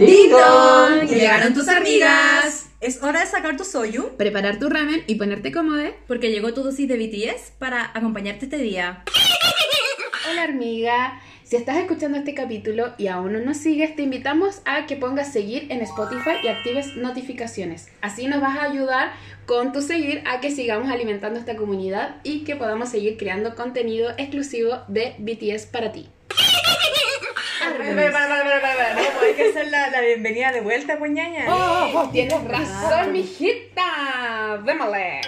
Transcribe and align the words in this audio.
¡Ding! 0.00 0.32
¡Llegaron 1.10 1.52
tus 1.52 1.68
amigas! 1.68 2.70
Es 2.80 3.02
hora 3.02 3.20
de 3.20 3.26
sacar 3.26 3.58
tu 3.58 3.64
soyu. 3.64 4.16
Preparar 4.16 4.58
tu 4.58 4.70
ramen 4.70 5.04
y 5.06 5.16
ponerte 5.16 5.52
cómodo. 5.52 5.82
Porque 6.08 6.30
llegó 6.30 6.54
tu 6.54 6.62
dosis 6.62 6.88
de 6.88 6.96
BTS 6.96 7.50
para 7.58 7.90
acompañarte 7.92 8.46
este 8.46 8.56
día. 8.56 9.04
Hola 10.30 10.44
amiga, 10.44 11.20
si 11.44 11.56
estás 11.56 11.76
escuchando 11.76 12.16
este 12.16 12.32
capítulo 12.32 12.94
y 12.96 13.08
aún 13.08 13.34
no 13.34 13.40
nos 13.40 13.58
sigues, 13.58 13.94
te 13.94 14.00
invitamos 14.00 14.62
a 14.64 14.86
que 14.86 14.96
pongas 14.96 15.34
seguir 15.34 15.66
en 15.70 15.82
Spotify 15.82 16.36
y 16.42 16.48
actives 16.48 16.96
notificaciones. 16.96 17.88
Así 18.00 18.26
nos 18.26 18.40
vas 18.40 18.56
a 18.56 18.70
ayudar 18.70 19.12
con 19.44 19.72
tu 19.72 19.82
seguir 19.82 20.22
a 20.26 20.40
que 20.40 20.50
sigamos 20.50 20.90
alimentando 20.90 21.38
esta 21.38 21.56
comunidad 21.56 22.16
y 22.22 22.44
que 22.44 22.56
podamos 22.56 22.88
seguir 22.88 23.18
creando 23.18 23.54
contenido 23.54 24.12
exclusivo 24.16 24.78
de 24.88 25.14
BTS 25.18 25.66
para 25.66 25.92
ti. 25.92 26.08
Hay 27.62 29.34
que 29.34 29.50
hacer 29.50 29.68
la, 29.68 29.90
la 29.90 30.00
bienvenida 30.00 30.50
de 30.52 30.60
vuelta, 30.62 30.98
pues 30.98 31.10
ñaña. 31.10 31.44
Oh, 31.48 31.90
oh, 32.00 32.08
tienes 32.10 32.42
razón, 32.44 33.12
mijita. 33.12 34.60
Démosle. 34.64 35.20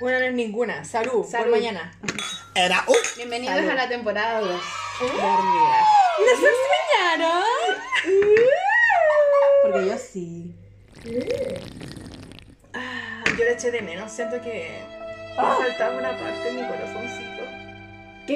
Una 0.00 0.18
no 0.20 0.24
es 0.26 0.32
ninguna. 0.32 0.84
Salud, 0.84 1.24
Salud. 1.26 1.46
por 1.46 1.58
mañana. 1.58 1.92
Era 2.54 2.84
un. 2.86 2.94
Bienvenidos 3.16 3.56
Salud. 3.56 3.70
a 3.70 3.74
la 3.74 3.88
temporada 3.88 4.40
2 4.40 4.48
de 4.48 4.54
Hormigas. 5.06 5.88
¿Nos 6.18 6.38
enseñaron? 7.18 7.44
Porque 9.62 9.86
yo 9.86 9.98
sí. 9.98 10.54
Ah, 12.74 13.24
yo 13.26 13.44
le 13.44 13.52
eché 13.52 13.70
de 13.70 13.82
menos. 13.82 14.10
Siento 14.12 14.40
que 14.40 14.70
me 15.36 15.36
faltaba 15.36 15.96
una 15.96 16.10
parte 16.16 16.44
de 16.44 16.52
mi 16.52 16.66
corazoncito. 16.66 17.29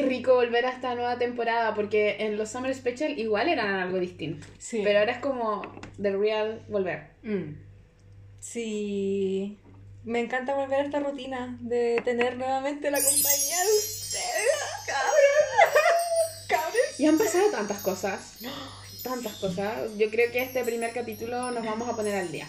Qué 0.01 0.07
rico 0.07 0.35
volver 0.35 0.67
a 0.67 0.71
esta 0.71 0.95
nueva 0.95 1.19
temporada 1.19 1.75
porque 1.75 2.17
en 2.21 2.37
los 2.37 2.51
Summer 2.51 2.75
Special 2.75 3.19
igual 3.19 3.49
eran 3.49 3.75
algo 3.75 3.99
distinto. 3.99 4.47
Sí. 4.59 4.81
Pero 4.85 4.99
ahora 5.01 5.13
es 5.13 5.19
como 5.19 5.63
The 6.01 6.17
Real 6.17 6.65
volver. 6.69 7.11
Mm. 7.23 7.55
Sí. 8.41 9.59
Me 10.05 10.21
encanta 10.21 10.55
volver 10.55 10.81
a 10.81 10.85
esta 10.85 11.01
rutina 11.01 11.57
de 11.61 12.01
tener 12.05 12.37
nuevamente 12.37 12.91
la 12.91 12.99
compañía 12.99 13.57
de 13.59 13.79
ustedes, 13.79 14.61
cabros. 14.87 15.75
Cabros. 16.49 17.01
Y 17.01 17.07
han 17.07 17.17
pasado 17.17 17.51
tantas 17.51 17.79
cosas. 17.79 18.39
Tantas 19.03 19.33
cosas. 19.37 19.97
Yo 19.97 20.11
creo 20.11 20.31
que 20.31 20.43
este 20.43 20.63
primer 20.63 20.93
capítulo 20.93 21.51
nos 21.53 21.65
vamos 21.65 21.89
a 21.89 21.97
poner 21.97 22.17
al 22.17 22.31
día. 22.31 22.47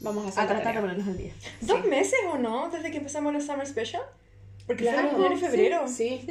Vamos 0.00 0.26
a 0.26 0.28
hacer 0.28 0.44
A 0.44 0.46
tratar 0.46 0.74
de 0.76 0.80
ponernos 0.80 1.08
al 1.08 1.16
día. 1.16 1.32
¿Dos 1.60 1.84
meses 1.86 2.18
o 2.32 2.38
no? 2.38 2.70
Desde 2.70 2.90
que 2.90 2.98
empezamos 2.98 3.32
los 3.32 3.44
Summer 3.44 3.66
Special. 3.66 4.02
Porque 4.66 4.84
fue 4.84 4.92
Claro, 4.92 5.08
en 5.08 5.16
enero 5.16 5.34
y 5.34 5.38
febrero. 5.40 5.88
Sí, 5.88 6.24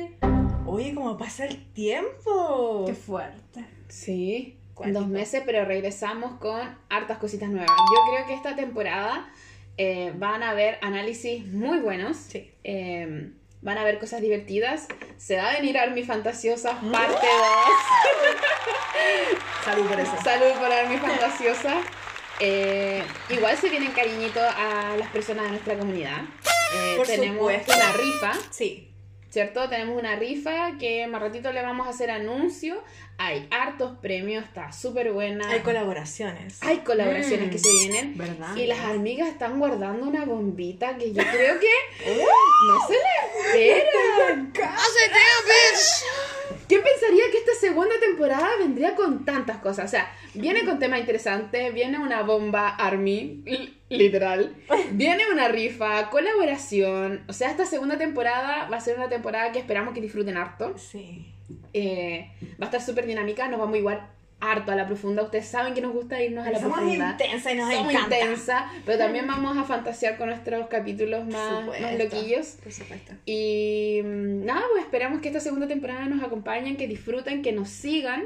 Oye, 0.65 0.93
cómo 0.93 1.17
pasa 1.17 1.45
el 1.45 1.63
tiempo. 1.73 2.85
Qué 2.87 2.93
fuerte. 2.95 3.65
sí. 3.87 4.57
Cuático. 4.73 4.99
Dos 4.99 5.09
meses, 5.09 5.43
pero 5.45 5.65
regresamos 5.65 6.39
con 6.39 6.59
hartas 6.89 7.17
cositas 7.17 7.49
nuevas. 7.49 7.67
Yo 7.69 8.11
creo 8.13 8.25
que 8.25 8.33
esta 8.33 8.55
temporada 8.55 9.29
eh, 9.77 10.13
van 10.15 10.43
a 10.43 10.51
haber 10.51 10.79
análisis 10.81 11.45
muy 11.45 11.79
buenos. 11.79 12.15
Sí. 12.17 12.49
Eh, 12.63 13.31
van 13.61 13.77
a 13.77 13.81
haber 13.81 13.99
cosas 13.99 14.21
divertidas. 14.21 14.87
Se 15.17 15.35
va 15.35 15.49
a 15.49 15.53
venir 15.53 15.77
Army 15.77 16.03
Fantasiosa 16.03 16.79
parte 16.89 17.13
2. 17.13 17.21
Salud 19.65 19.85
por 19.87 19.99
eso. 19.99 20.13
Salud 20.23 20.53
por 20.57 20.71
Army 20.71 20.97
Fantasiosa. 20.97 21.81
Eh, 22.39 23.03
igual 23.29 23.57
se 23.57 23.69
vienen 23.69 23.91
cariñitos 23.91 24.41
a 24.41 24.95
las 24.97 25.09
personas 25.09 25.43
de 25.43 25.49
nuestra 25.51 25.77
comunidad. 25.77 26.21
Eh, 26.75 26.93
Por 26.95 27.05
tenemos 27.05 27.37
supuesto. 27.39 27.73
una 27.75 27.91
rifa, 27.91 28.33
Sí. 28.49 28.87
¿Cierto? 29.31 29.67
Tenemos 29.69 29.97
una 29.97 30.15
rifa 30.15 30.77
que 30.77 31.07
más 31.07 31.19
ratito 31.21 31.51
le 31.51 31.63
vamos 31.63 31.87
a 31.87 31.89
hacer 31.89 32.11
anuncio. 32.11 32.83
Hay 33.17 33.47
hartos 33.51 33.97
premios, 33.99 34.43
está 34.43 34.71
súper 34.71 35.11
buena. 35.11 35.49
Hay 35.49 35.61
colaboraciones. 35.61 36.61
Hay 36.61 36.79
colaboraciones 36.79 37.47
Mm. 37.47 37.49
que 37.51 37.57
se 37.57 37.71
vienen. 37.71 38.17
¿Verdad? 38.17 38.55
Y 38.55 38.67
las 38.67 38.79
amigas 38.79 39.27
están 39.29 39.57
guardando 39.57 40.05
una 40.07 40.25
bombita 40.25 40.97
que 40.97 41.11
yo 41.13 41.23
creo 41.23 41.59
que 41.59 41.67
no 42.67 42.87
se 42.87 42.93
la 42.93 43.41
esperan. 43.47 44.53
¿Quién 46.67 46.81
pensaría 46.83 47.23
que 47.31 47.37
esta 47.39 47.53
segunda 47.59 47.95
temporada 47.99 48.49
vendría 48.59 48.95
con 48.95 49.25
tantas 49.25 49.57
cosas? 49.57 49.85
O 49.85 49.89
sea, 49.89 50.11
viene 50.33 50.63
con 50.65 50.79
temas 50.79 50.99
interesantes, 50.99 51.73
viene 51.73 51.99
una 51.99 52.21
bomba 52.23 52.69
Army, 52.69 53.43
literal, 53.97 54.55
viene 54.93 55.23
una 55.31 55.47
rifa, 55.47 56.09
colaboración. 56.09 57.23
O 57.27 57.33
sea, 57.33 57.49
esta 57.49 57.65
segunda 57.65 57.97
temporada 57.97 58.67
va 58.69 58.77
a 58.77 58.81
ser 58.81 58.97
una 58.97 59.09
temporada 59.09 59.51
que 59.51 59.59
esperamos 59.59 59.93
que 59.93 60.01
disfruten 60.01 60.37
harto. 60.37 60.77
Sí. 60.77 61.27
Eh, 61.73 62.31
va 62.61 62.65
a 62.65 62.65
estar 62.65 62.81
súper 62.81 63.05
dinámica, 63.05 63.47
nos 63.47 63.59
vamos 63.59 63.77
igual 63.77 64.07
harto 64.39 64.71
a 64.71 64.75
la 64.75 64.87
profunda. 64.87 65.21
Ustedes 65.21 65.47
saben 65.47 65.73
que 65.73 65.81
nos 65.81 65.93
gusta 65.93 66.21
irnos 66.21 66.45
a 66.47 66.51
la 66.51 66.59
Somos 66.59 66.79
profunda. 66.79 67.11
intensas 67.11 67.53
y 67.53 67.55
nos 67.57 67.71
Somos 67.73 67.93
encanta. 67.93 68.19
intensa, 68.19 68.71
pero 68.85 68.97
también 68.97 69.27
vamos 69.27 69.55
a 69.57 69.63
fantasear 69.63 70.17
con 70.17 70.29
nuestros 70.29 70.67
capítulos 70.67 71.25
más, 71.27 71.53
Por 71.65 71.65
más 71.67 71.75
supuesto. 71.77 72.03
loquillos. 72.03 72.47
Por 72.63 72.71
supuesto. 72.71 73.13
Y 73.25 74.01
mm, 74.03 74.45
nada, 74.45 74.63
pues 74.71 74.83
esperamos 74.83 75.21
que 75.21 75.27
esta 75.27 75.39
segunda 75.39 75.67
temporada 75.67 76.05
nos 76.07 76.23
acompañen, 76.23 76.75
que 76.75 76.87
disfruten, 76.87 77.41
que 77.43 77.51
nos 77.51 77.69
sigan 77.69 78.23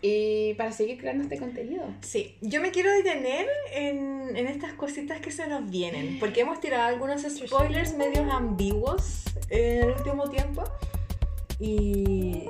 y 0.00 0.54
para 0.54 0.72
seguir 0.72 0.98
creando 0.98 1.24
este 1.24 1.38
contenido. 1.38 1.84
Sí, 2.00 2.36
yo 2.40 2.60
me 2.60 2.70
quiero 2.70 2.90
detener 2.92 3.46
en, 3.72 4.36
en 4.36 4.46
estas 4.46 4.72
cositas 4.74 5.20
que 5.20 5.30
se 5.30 5.46
nos 5.46 5.68
vienen, 5.70 6.18
porque 6.18 6.40
hemos 6.40 6.60
tirado 6.60 6.84
algunos 6.84 7.22
spoilers 7.22 7.94
medios 7.94 8.30
ambiguos 8.32 9.24
en 9.50 9.84
el 9.84 9.90
último 9.90 10.30
tiempo 10.30 10.64
y 11.58 12.44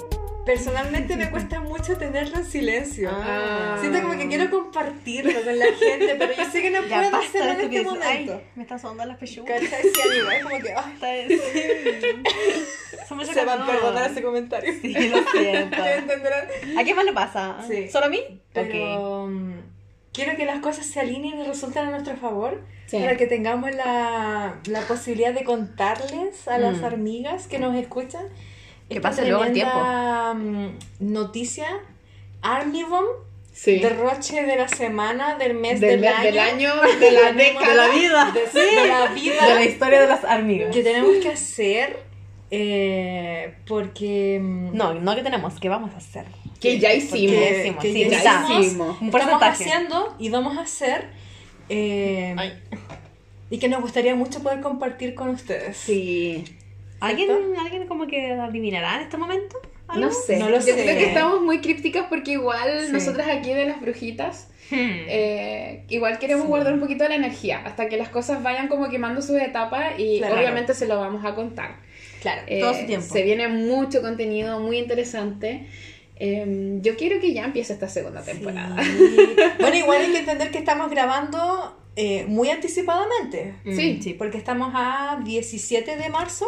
personalmente 0.49 1.15
me 1.15 1.31
cuesta 1.35 1.61
mucho 1.61 1.99
tenerlo 1.99 2.39
en 2.39 2.45
silencio. 2.47 3.11
Ah. 3.13 3.77
Siento 3.81 4.01
como 4.01 4.17
que 4.17 4.29
quiero 4.29 4.49
compartirlo 4.51 5.43
con 5.45 5.59
la 5.59 5.67
gente, 5.79 6.17
pero 6.19 6.33
yo 6.35 6.51
sé 6.51 6.63
que 6.63 6.71
no 6.71 6.83
Ya 6.87 7.03
puedo 7.03 7.17
hacerlo 7.19 7.51
en 7.53 7.61
este 7.61 7.69
dices, 7.69 7.87
ay, 8.03 8.25
momento. 8.25 8.43
me 8.57 8.63
está 8.63 8.79
sonando 8.79 9.05
las 9.05 9.19
pechugas. 9.19 9.61
¿Cachai? 9.61 9.83
Sí, 9.83 10.01
amigo, 10.09 10.31
es 10.31 10.43
como 10.43 10.59
que 10.59 10.75
Somos 13.09 13.29
se 13.29 13.45
van 13.45 13.61
a 13.61 13.67
perdonar 13.67 14.11
ese 14.11 14.23
comentario. 14.23 14.73
Sí, 14.81 14.95
lo 15.11 15.19
siento. 15.31 15.77
¿Me 15.83 15.95
entenderán? 15.97 16.47
¿A 16.79 16.85
qué 16.85 16.95
más 16.95 17.05
le 17.05 17.13
pasa? 17.13 17.59
Sí. 17.69 17.91
¿Solo 17.91 18.07
a 18.07 18.09
mí? 18.09 18.21
Pero 18.55 19.27
mm, 19.29 19.53
quiero 20.15 20.35
que 20.37 20.47
las 20.47 20.61
cosas 20.61 20.87
se 20.87 20.99
alineen 21.01 21.41
y 21.41 21.43
resulten 21.45 21.85
a 21.87 21.91
nuestro 21.91 22.17
favor. 22.17 22.63
Sí. 22.87 22.97
Para 22.99 23.19
que 23.19 23.27
tengamos 23.27 23.75
la, 23.75 24.55
la 24.67 24.81
posibilidad 24.83 25.35
de 25.35 25.45
contarles 25.45 26.49
a 26.49 26.57
las 26.57 26.79
Mm. 26.81 26.85
amigas 26.87 27.47
que 27.47 27.59
nos 27.59 27.77
escuchan. 27.77 28.25
Que 28.89 28.97
esta 28.97 29.09
pase 29.11 29.27
luego 29.29 29.45
el 29.45 29.53
tremenda, 29.53 30.35
mm, 30.35 30.79
Noticia, 31.01 31.67
Army 32.43 32.85
Bomb, 32.85 33.07
Sí. 33.53 33.81
derroche 33.81 34.45
de 34.45 34.57
la 34.57 34.69
semana, 34.69 35.37
del 35.37 35.55
mes, 35.55 35.81
Del, 35.81 36.01
del, 36.01 36.01
mes, 36.01 36.11
año, 36.15 36.25
del 36.27 36.39
año, 36.39 36.75
de 37.01 37.11
la 37.11 37.33
década. 37.45 37.69
De 37.69 37.75
la 37.75 37.89
vida. 37.89 38.33
de, 38.55 38.61
de 38.61 38.87
la 38.89 39.07
vida 39.09 39.47
De 39.49 39.55
la 39.55 39.65
historia 39.65 40.01
de 40.03 40.07
las 40.07 40.25
amigas. 40.25 40.73
que 40.75 40.83
tenemos 40.83 41.17
que 41.17 41.29
hacer. 41.31 41.99
eh, 42.51 43.55
porque. 43.67 44.39
mm, 44.41 44.75
No, 44.77 44.95
no 44.95 45.15
que 45.17 45.23
tenemos, 45.23 45.59
que 45.61 45.69
vamos 45.69 45.93
a 45.95 45.99
hacer. 45.99 46.25
Que 46.61 46.79
ya 46.79 46.93
hicimos. 46.95 47.35
Porque 47.37 47.61
hicimos, 47.61 47.83
que 47.83 47.93
sí, 47.93 48.09
ya 48.09 48.19
mitad. 48.19 48.61
hicimos, 48.61 48.89
estamos 48.95 49.11
porcentaje. 49.13 49.65
haciendo 49.65 50.15
y 50.19 50.29
vamos 50.31 50.57
a 50.57 50.63
hacer. 50.63 51.09
eh, 51.69 52.35
y 53.51 53.59
que 53.59 53.69
nos 53.69 53.81
gustaría 53.81 54.15
mucho 54.15 54.43
poder 54.43 54.61
compartir 54.61 55.15
con 55.15 55.31
ustedes. 55.31 55.77
Sí. 55.77 56.45
¿Alguien, 57.01 57.31
¿Alguien 57.61 57.87
como 57.87 58.07
que 58.07 58.33
adivinará 58.33 58.97
en 58.97 59.03
este 59.03 59.17
momento? 59.17 59.61
¿Algo? 59.87 60.07
No 60.07 60.13
sé. 60.13 60.39
No 60.39 60.49
lo 60.49 60.57
Yo 60.57 60.63
sé. 60.63 60.73
creo 60.75 60.99
que 60.99 61.07
estamos 61.07 61.41
muy 61.43 61.61
crípticas 61.61 62.07
porque 62.09 62.33
igual 62.33 62.87
Sí. 62.87 62.93
nosotras 62.93 63.29
aquí 63.29 63.53
de 63.53 63.67
las 63.67 63.81
brujitas 63.81 64.49
Hmm. 64.71 64.77
Eh, 65.09 65.85
igual 65.89 66.19
queremos 66.19 66.43
Sí. 66.45 66.49
guardar 66.49 66.75
un 66.75 66.81
poquito 66.81 67.05
de 67.05 67.09
la 67.09 67.15
energía 67.15 67.63
hasta 67.65 67.89
que 67.89 67.97
las 67.97 68.11
cosas 68.11 68.43
vayan 68.43 68.69
como 68.69 68.91
quemando 68.91 69.23
sus 69.23 69.41
etapas 69.41 69.95
y 69.99 70.19
Claro. 70.19 70.35
obviamente 70.37 70.75
se 70.75 70.87
lo 70.87 70.99
vamos 71.01 71.25
a 71.25 71.35
contar. 71.35 71.77
Claro. 72.21 72.43
Eh, 72.47 72.61
Todo 72.61 72.75
su 72.75 72.85
tiempo. 72.85 73.07
Se 73.11 73.23
viene 73.23 73.49
mucho 73.49 74.03
contenido 74.03 74.61
muy 74.61 74.77
interesante. 74.77 75.67
Eh, 76.17 76.81
yo 76.83 76.97
quiero 76.97 77.19
que 77.19 77.33
ya 77.33 77.45
empiece 77.47 77.73
esta 77.73 77.89
segunda 77.89 78.21
temporada. 78.23 78.77
Sí. 78.83 78.91
Bueno, 79.59 79.75
igual 79.77 80.03
hay 80.03 80.13
que 80.13 80.19
entender 80.19 80.51
que 80.51 80.59
estamos 80.59 80.91
grabando 80.91 81.75
eh, 81.97 82.27
muy 82.29 82.51
anticipadamente. 82.51 83.55
Sí, 83.65 83.97
Mm, 83.99 84.03
sí. 84.03 84.15
Porque 84.15 84.37
estamos 84.37 84.71
a 84.75 85.19
17 85.25 85.97
de 85.97 86.09
marzo. 86.11 86.47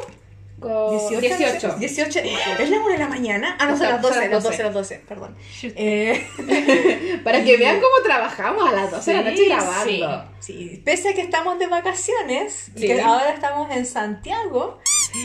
Con 0.60 0.90
18. 0.90 1.20
18. 1.20 1.76
18. 1.78 2.18
¿Es 2.58 2.70
la 2.70 2.76
1 2.80 2.88
de 2.88 2.98
la 2.98 3.08
mañana? 3.08 3.56
Ah, 3.58 3.66
no, 3.66 3.76
son 3.78 3.88
las 3.88 4.02
12. 4.02 4.28
Las 4.28 4.42
12, 4.42 4.62
las 4.62 4.74
12, 4.74 5.02
perdón. 5.08 5.34
Eh, 5.62 6.26
Para 7.24 7.42
que 7.42 7.56
vean 7.56 7.76
cómo 7.80 7.94
trabajamos 8.04 8.68
a 8.70 8.72
las 8.76 8.90
12 8.90 9.10
de 9.10 9.16
la 9.16 9.22
noche 9.30 9.36
Sí, 9.42 9.48
grabando. 9.48 10.24
sí. 10.40 10.82
Pese 10.84 11.08
a 11.08 11.14
que 11.14 11.22
estamos 11.22 11.58
de 11.58 11.66
vacaciones, 11.66 12.70
Sí. 12.76 12.86
que 12.86 13.00
ahora 13.00 13.30
estamos 13.32 13.70
en 13.74 13.86
Santiago, 13.86 14.78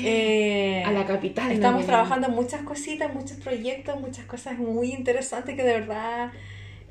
eh, 0.03 0.83
A 0.85 0.91
la 0.91 1.05
capital. 1.05 1.51
estamos 1.51 1.81
no, 1.81 1.85
trabajando 1.87 2.27
en 2.27 2.33
muchas 2.33 2.61
cositas, 2.61 3.13
muchos 3.13 3.37
proyectos, 3.37 3.99
muchas 3.99 4.25
cosas 4.25 4.57
muy 4.57 4.91
interesantes 4.93 5.55
que 5.55 5.63
de 5.63 5.73
verdad 5.79 6.31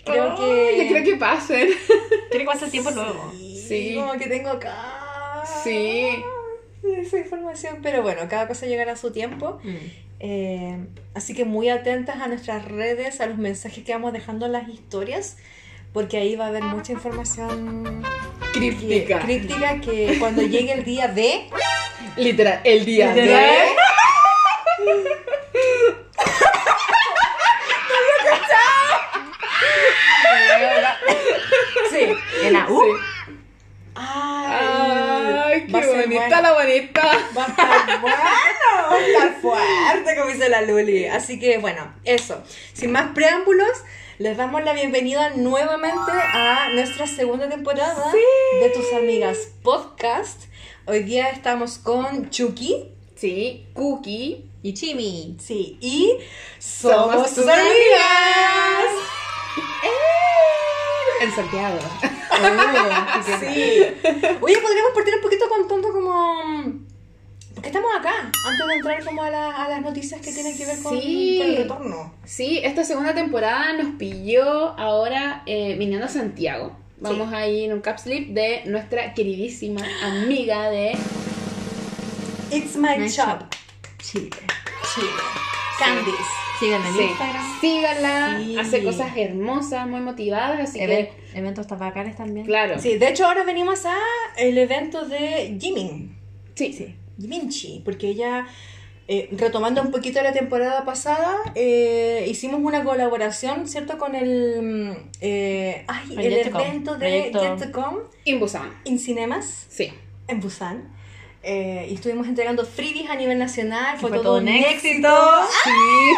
creo 0.04 0.32
Ay, 0.32 0.36
que... 0.76 0.84
Yo 0.84 0.90
creo 0.92 1.04
que 1.04 1.16
pasen. 1.16 1.68
Creo 2.30 2.40
que 2.40 2.44
pasa 2.52 2.64
el 2.66 2.70
tiempo 2.72 2.90
luego. 2.90 3.32
Sí, 3.32 3.64
Sí. 3.68 3.94
como 3.94 4.12
que 4.18 4.26
tengo 4.26 4.50
acá... 4.50 5.42
Sí. 5.62 6.08
Esa 6.84 7.18
información, 7.18 7.78
pero 7.82 8.02
bueno, 8.02 8.22
cada 8.28 8.46
cosa 8.46 8.66
llegará 8.66 8.92
a 8.92 8.96
su 8.96 9.10
tiempo. 9.12 9.58
Mm. 9.62 9.74
Eh, 10.20 10.78
así 11.14 11.34
que 11.34 11.44
muy 11.44 11.68
atentas 11.68 12.20
a 12.20 12.28
nuestras 12.28 12.64
redes, 12.64 13.20
a 13.20 13.26
los 13.26 13.36
mensajes 13.38 13.84
que 13.84 13.92
vamos 13.92 14.12
dejando 14.12 14.46
en 14.46 14.52
las 14.52 14.68
historias, 14.68 15.36
porque 15.92 16.16
ahí 16.18 16.36
va 16.36 16.46
a 16.46 16.48
haber 16.48 16.62
mucha 16.62 16.92
información 16.92 18.02
Críptica. 18.52 19.18
que- 19.18 19.24
críptica 19.24 19.80
que 19.80 20.16
cuando 20.18 20.42
llegue 20.42 20.72
el 20.72 20.84
día 20.84 21.08
de... 21.08 21.48
Literal, 22.16 22.60
el 22.64 22.84
día 22.84 23.12
Literal. 23.14 23.50
de... 23.50 25.04
Sí. 31.90 32.14
En 32.44 32.52
la 32.52 32.68
U. 32.68 32.80
Sí. 32.82 32.90
Va 35.72 35.80
qué 35.80 35.86
bonita 35.86 36.42
la 36.42 36.52
bonita. 36.52 37.02
Va 37.36 37.44
a 37.44 37.48
estar 37.48 38.00
bueno, 38.00 38.16
va 38.90 38.96
a 38.96 39.06
estar 39.06 39.40
fuerte, 39.40 40.16
como 40.16 40.30
dice 40.30 40.48
la 40.48 40.62
Luli. 40.62 41.06
Así 41.06 41.38
que 41.38 41.58
bueno, 41.58 41.94
eso. 42.04 42.42
Sin 42.72 42.92
más 42.92 43.12
preámbulos, 43.14 43.70
les 44.18 44.36
damos 44.36 44.62
la 44.64 44.72
bienvenida 44.72 45.30
nuevamente 45.30 46.12
a 46.12 46.68
nuestra 46.72 47.06
segunda 47.06 47.48
temporada 47.48 48.12
de 48.60 48.68
Tus 48.70 48.92
Amigas 48.92 49.38
Podcast. 49.62 50.42
Hoy 50.86 51.02
día 51.04 51.30
estamos 51.30 51.78
con 51.78 52.30
Chucky. 52.30 52.90
Sí, 53.16 53.66
Cookie. 53.74 54.50
Y 54.62 54.72
Chimi. 54.72 55.36
Sí, 55.40 55.78
y 55.80 56.18
somos, 56.58 57.12
Somos 57.12 57.34
tus 57.34 57.44
tus 57.44 57.48
amigas. 57.48 58.90
En 61.20 61.32
Santiago. 61.34 61.78
Sí. 63.40 63.82
Oye, 64.40 64.56
podríamos 64.58 64.92
partir 64.94 65.14
un 65.14 65.22
poquito 65.22 65.48
contando 65.48 65.92
como... 65.92 66.84
¿Por 67.54 67.62
qué 67.62 67.68
estamos 67.68 67.90
acá? 67.98 68.12
Antes 68.46 68.66
de 68.66 68.74
entrar 68.74 69.04
como 69.04 69.22
a, 69.22 69.30
la- 69.30 69.64
a 69.64 69.68
las 69.68 69.80
noticias 69.80 70.20
que 70.20 70.32
tienen 70.32 70.56
que 70.56 70.66
ver 70.66 70.82
con, 70.82 71.00
Sí. 71.00 71.38
con 71.40 71.50
el 71.50 71.56
retorno. 71.58 72.14
Sí, 72.24 72.60
esta 72.64 72.82
segunda 72.84 73.14
temporada 73.14 73.72
nos 73.74 73.94
pilló 73.96 74.78
ahora 74.78 75.42
eh, 75.46 75.76
viniendo 75.78 76.06
a 76.06 76.08
Santiago. 76.08 76.76
Vamos 76.98 77.32
a 77.32 77.46
ir 77.46 77.64
en 77.66 77.72
un 77.74 77.80
cap 77.80 77.98
slip 77.98 78.30
de 78.34 78.62
nuestra 78.66 79.14
queridísima 79.14 79.82
amiga 80.02 80.68
de 80.70 80.92
It's 82.50 82.76
my, 82.76 82.98
My 82.98 83.08
shop. 83.08 83.26
shop. 83.40 83.54
Chile. 83.98 84.30
Chile. 84.94 85.08
Candice. 85.78 86.43
Síganme 86.60 86.88
en 86.88 86.94
Sí. 86.94 87.02
Instagram. 87.02 87.60
Síganla, 87.60 88.40
Sí. 88.44 88.58
hace 88.58 88.84
cosas 88.84 89.16
hermosas, 89.16 89.86
muy 89.88 90.00
motivadas, 90.00 90.60
así 90.70 90.80
Even- 90.80 91.06
que 91.06 91.38
eventos 91.38 91.66
tabacares 91.66 92.16
también. 92.16 92.46
claro. 92.46 92.78
Sí, 92.78 92.96
de 92.96 93.08
hecho 93.08 93.26
ahora 93.26 93.44
venimos 93.44 93.84
a 93.86 93.96
el 94.36 94.56
evento 94.58 95.04
de 95.06 95.56
Jimin. 95.60 96.16
Sí, 96.54 96.72
sí. 96.72 96.94
Jiminchi, 97.20 97.80
porque 97.84 98.08
ella, 98.08 98.46
eh, 99.08 99.28
retomando 99.32 99.82
un 99.82 99.90
poquito 99.90 100.22
la 100.22 100.32
temporada 100.32 100.84
pasada, 100.84 101.36
eh, 101.54 102.24
hicimos 102.28 102.60
una 102.62 102.82
colaboración, 102.84 103.68
¿cierto? 103.68 103.98
Con 103.98 104.14
el, 104.14 104.62
mm, 104.62 104.92
eh, 105.20 105.84
ay, 105.88 106.14
el 106.16 106.32
evento 106.34 106.96
de 106.96 107.30
Yet 107.32 107.58
to 107.58 107.72
Come 107.72 107.98
En 108.24 108.40
Busan. 108.40 108.72
in 108.84 108.98
Cinemas, 108.98 109.66
Sí. 109.68 109.92
en 110.28 110.40
Busan. 110.40 110.93
Eh, 111.46 111.88
y 111.90 111.94
estuvimos 111.94 112.26
entregando 112.26 112.64
freebies 112.64 113.10
a 113.10 113.16
nivel 113.16 113.38
nacional, 113.38 113.98
fue, 113.98 114.08
Fue 114.08 114.18
todo 114.18 114.22
todo 114.22 114.38
un 114.38 114.48
éxito. 114.48 115.08
Sí, 115.62 115.70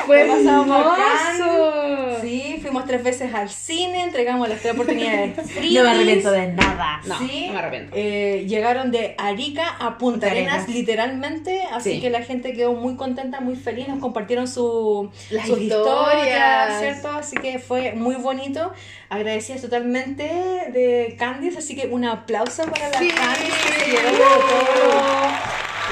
fue 0.07 0.25
Lo 0.27 0.35
pasamos 0.37 0.99
hermoso. 1.37 2.21
Sí, 2.23 2.59
fuimos 2.63 2.85
tres 2.87 3.03
veces 3.03 3.35
al 3.35 3.49
cine, 3.51 4.05
entregamos 4.05 4.49
las 4.49 4.61
tres 4.61 4.75
oportunidades 4.75 5.35
freebies. 5.51 5.73
No 5.83 5.83
me 5.85 5.91
arrepiento 5.91 6.31
de 6.31 6.47
nada. 6.53 7.01
No, 7.07 7.19
Sí, 7.19 7.45
no 7.49 7.53
me 7.55 7.59
arrepiento. 7.59 7.93
eh, 7.97 8.45
llegaron 8.49 8.91
de 8.93 9.15
Arica 9.19 9.69
a 9.69 9.99
Punta 9.99 10.07
Punta 10.17 10.27
Arenas, 10.29 10.53
Arenas. 10.55 10.69
literalmente, 10.69 11.63
así 11.73 11.95
Sí. 11.95 12.01
que 12.01 12.11
la 12.11 12.23
gente 12.23 12.53
quedó 12.53 12.73
muy 12.75 12.95
contenta, 12.95 13.41
muy 13.41 13.57
feliz, 13.57 13.89
nos 13.89 13.99
compartieron 13.99 14.47
su, 14.47 15.11
Las 15.31 15.47
sus 15.49 15.59
historias, 15.61 16.71
historias. 16.71 16.81
¿cierto? 16.81 17.09
Así 17.11 17.37
que 17.37 17.59
fue 17.59 17.93
muy 17.95 18.15
bonito, 18.15 18.73
agradecidas 19.09 19.63
totalmente 19.63 20.23
de 20.25 21.17
Candice, 21.19 21.59
así 21.59 21.75
que 21.75 21.89
un 21.89 22.05
aplauso 22.05 22.63
para 22.67 22.89
la 22.91 22.99
Sí. 23.01 23.09
Candice 23.09 23.47
que 23.47 23.85
se 23.85 23.91
llevó 23.91 24.17
todo, 24.17 25.16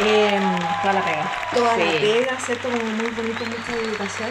em, 0.00 0.56
Toda 0.82 0.94
la 0.94 1.04
pega. 1.04 1.32
toda 1.54 1.76
la 1.76 1.84
Sí. 1.92 1.98
pega, 2.00 2.38
¿cierto? 2.40 2.68
Como 2.68 2.82
muy 2.84 3.10
bonito, 3.10 3.44
mucha 3.44 3.76
dedicación. 3.80 4.30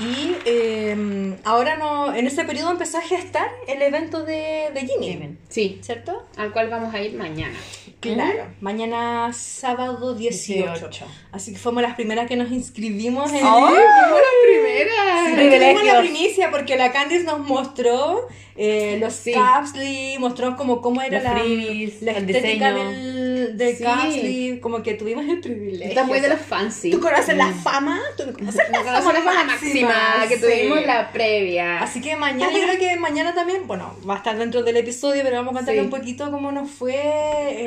Y 0.00 0.34
em, 0.46 1.36
ahora 1.44 1.76
no, 1.76 2.14
en 2.14 2.26
ese 2.26 2.44
periodo 2.44 2.70
empezó 2.70 2.96
a 2.96 3.02
gestar 3.02 3.48
el 3.68 3.82
evento 3.82 4.22
de, 4.24 4.70
de 4.72 4.80
Jimmy. 4.86 5.36
Sí, 5.50 5.78
¿cierto? 5.82 6.26
al 6.38 6.52
cual 6.52 6.70
vamos 6.70 6.94
a 6.94 7.00
ir 7.02 7.12
mañana. 7.18 7.52
Claro, 8.00 8.46
mañana 8.62 9.30
sábado 9.34 10.14
18. 10.14 10.70
18. 10.72 11.04
Así 11.32 11.52
que 11.52 11.58
fuimos 11.58 11.82
las 11.82 11.96
primeras 11.96 12.26
que 12.28 12.36
nos 12.36 12.50
inscribimos 12.50 13.30
en 13.30 13.44
¡Oh! 13.44 13.68
el... 13.68 13.74
¡Fuimos 13.74 14.20
las 14.20 14.36
primeras! 14.46 15.80
Sí, 15.82 15.86
la 15.86 16.00
primicia 16.00 16.50
porque 16.50 16.76
la 16.76 16.92
Candice 16.92 17.24
nos 17.24 17.40
mostró 17.40 18.26
eh, 18.56 18.96
los 18.98 19.12
Sí. 19.12 19.32
capsli, 19.32 20.16
mostró 20.18 20.56
como 20.56 20.80
cómo 20.80 21.02
era 21.02 21.18
Los 21.18 21.24
la, 21.24 21.32
freebies, 21.40 22.00
la 22.00 22.12
el 22.12 22.30
estética 22.30 22.72
diseño. 22.72 22.90
del, 22.90 23.29
del 23.56 23.76
Sí. 23.76 23.84
capsli, 23.84 24.60
como 24.60 24.82
que 24.82 24.94
tuvimos 24.94 25.26
el 25.28 25.40
privilegio. 25.40 25.88
Está 25.88 26.04
muy 26.04 26.20
de 26.20 26.28
los 26.28 26.40
fancy. 26.40 26.90
¿Tú 26.90 27.00
conoces 27.00 27.36
la 27.36 27.52
fama? 27.52 28.00
¿Tú 28.16 28.26
no 28.26 28.32
conoces 28.32 28.62
No 28.70 28.78
la 28.82 29.00
fama 29.00 29.12
la 29.12 29.20
fama 29.22 29.44
máxima, 29.44 29.94
que 30.28 30.36
Sí. 30.36 30.40
tuvimos 30.42 30.84
la 30.86 31.12
previa. 31.12 31.80
Así 31.80 32.00
que 32.00 32.16
mañana, 32.16 32.52
yo 32.52 32.62
creo 32.62 32.78
que 32.78 32.96
mañana 32.98 33.34
también, 33.34 33.66
bueno, 33.66 33.96
va 34.08 34.14
a 34.14 34.16
estar 34.18 34.36
dentro 34.36 34.62
del 34.62 34.76
episodio, 34.76 35.22
pero 35.22 35.36
vamos 35.36 35.52
a 35.52 35.56
contarle 35.58 35.80
Sí. 35.80 35.84
un 35.84 35.90
poquito 35.90 36.30
cómo 36.30 36.52
nos 36.52 36.70
fue, 36.70 36.94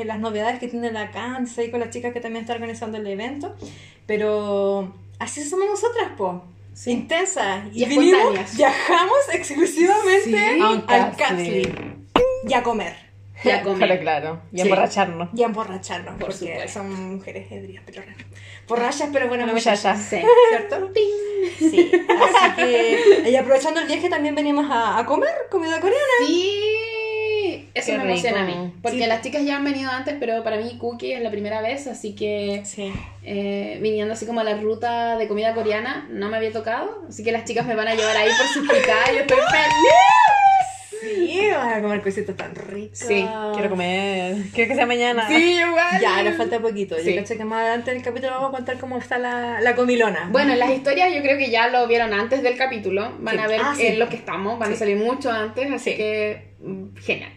eh, 0.02 0.06
las 0.06 0.20
novedades 0.20 0.60
que 0.60 0.68
tiene 0.68 0.92
la 0.92 1.12
ahí 1.58 1.70
con 1.72 1.80
las 1.80 1.90
chicas 1.90 2.14
que 2.14 2.20
también 2.20 2.44
está 2.44 2.54
organizando 2.54 2.98
el 2.98 3.08
evento. 3.08 3.56
Pero 4.06 4.94
así 5.20 5.44
somos 5.44 5.68
nosotras, 5.68 6.10
po. 6.18 6.44
Sí. 6.74 6.92
Intensas. 6.92 7.66
Y 7.74 7.86
vinimos, 7.86 8.34
viajamos 8.58 9.18
exclusivamente 9.32 10.54
Sí. 10.56 10.60
Al. 10.88 11.16
Capsli. 11.16 11.72
Y 12.48 12.54
a 12.54 12.64
comer. 12.64 13.03
Y 13.44 13.50
a 13.50 13.62
comer. 13.62 13.88
Pero 13.90 14.01
claro. 14.01 14.42
Y 14.51 14.57
Sí. 14.57 14.62
emborracharnos. 14.63 15.30
Y 15.34 15.44
a 15.44 15.45
emborracharnos, 15.45 16.16
Por 16.16 16.19
porque 16.30 16.38
supuesto. 16.54 16.72
son 16.80 17.16
mujeres 17.16 17.51
edrias, 17.51 17.84
pero 17.86 18.01
borrachas, 18.68 19.10
pero 19.12 19.28
bueno, 19.28 19.44
Una 19.44 19.54
muchacha. 19.54 19.95
Sí. 19.95 20.22
¿Cierto? 20.50 20.92
Sí. 21.60 21.92
Así 22.10 22.56
que, 22.56 23.30
y 23.30 23.36
aprovechando 23.36 23.80
el 23.81 23.88
viaje, 23.88 24.10
también 24.10 24.36
venimos 24.36 24.66
a, 24.72 24.98
a 25.00 25.06
comer 25.06 25.30
comida 25.51 25.80
coreana. 25.80 26.00
Sí, 26.25 27.69
eso 27.74 27.92
Qué 27.92 27.98
me 27.98 28.04
emociona 28.06 28.42
a 28.44 28.45
mí. 28.45 28.74
Porque 28.81 29.00
Sí. 29.00 29.06
las 29.06 29.22
chicas 29.22 29.44
ya 29.46 29.57
han 29.57 29.63
venido 29.66 29.92
antes, 29.92 30.16
pero 30.19 30.44
para 30.44 30.57
mí 30.57 30.78
Cookie 30.80 31.13
es 31.13 31.22
la 31.22 31.30
primera 31.31 31.62
vez, 31.62 31.88
así 31.88 32.16
que 32.16 32.62
Sí. 32.66 32.92
eh, 33.24 33.78
viniendo 33.81 34.13
así 34.13 34.25
como 34.25 34.39
a 34.39 34.44
la 34.44 34.56
ruta 34.57 35.18
de 35.18 35.28
comida 35.28 35.54
coreana 35.54 36.07
no 36.10 36.30
me 36.30 36.38
había 36.38 36.51
tocado. 36.51 37.04
Así 37.10 37.24
que 37.24 37.31
las 37.31 37.46
chicas 37.46 37.66
me 37.66 37.75
van 37.75 37.88
a 37.89 37.96
llevar 37.96 38.16
ahí 38.16 38.30
por 38.38 38.48
sus 38.48 38.63
picadas. 38.72 39.12
Yo 39.12 39.19
estoy 39.19 39.38
feliz. 39.38 40.53
Sí, 41.04 41.40
vas 41.52 41.77
a 41.77 41.82
comer 41.82 42.01
cositas 42.01 42.36
tan 42.36 42.56
ricas. 42.56 43.00
Sí, 43.00 43.25
Quiero 43.54 43.70
comer. 43.70 44.36
Quiero 44.54 44.70
que 44.70 44.75
sea 44.75 44.86
mañana. 44.86 45.27
Sí, 45.27 45.60
igual. 45.60 46.01
Ya, 46.01 46.24
nos 46.24 46.36
falta 46.38 46.60
poquito. 46.60 46.96
Sí. 47.00 47.13
Yo 47.13 47.22
caché 47.22 47.38
que 47.38 47.46
más 47.46 47.62
adelante 47.62 47.92
en 47.92 47.98
el 47.98 48.04
capítulo 48.04 48.32
vamos 48.34 48.50
a 48.50 48.51
contar 48.58 48.77
cómo 48.77 48.98
está 48.98 49.18
la, 49.18 49.60
la 49.62 49.75
comilona. 49.75 50.30
Bueno, 50.32 50.56
las 50.56 50.70
historias 50.72 51.13
yo 51.13 51.22
creo 51.22 51.38
que 51.38 51.50
ya 51.51 51.68
lo 51.70 51.88
vieron 51.88 52.13
antes 52.13 52.42
del 52.44 52.58
capítulo. 52.58 53.13
Van 53.20 53.36
Sí. 53.36 53.42
a 53.42 53.48
ver 53.48 53.62
Ah, 53.63 53.74
sí. 53.75 53.86
en 53.88 54.00
lo 54.00 54.10
que 54.10 54.16
estamos. 54.16 54.58
Van 54.60 54.74
a 54.74 54.75
salir 54.75 54.98
mucho 54.98 55.32
antes, 55.32 55.72
así 55.72 55.92
Sí. 55.92 55.98
que 55.98 56.54
mm, 56.62 56.96
genial. 56.98 57.32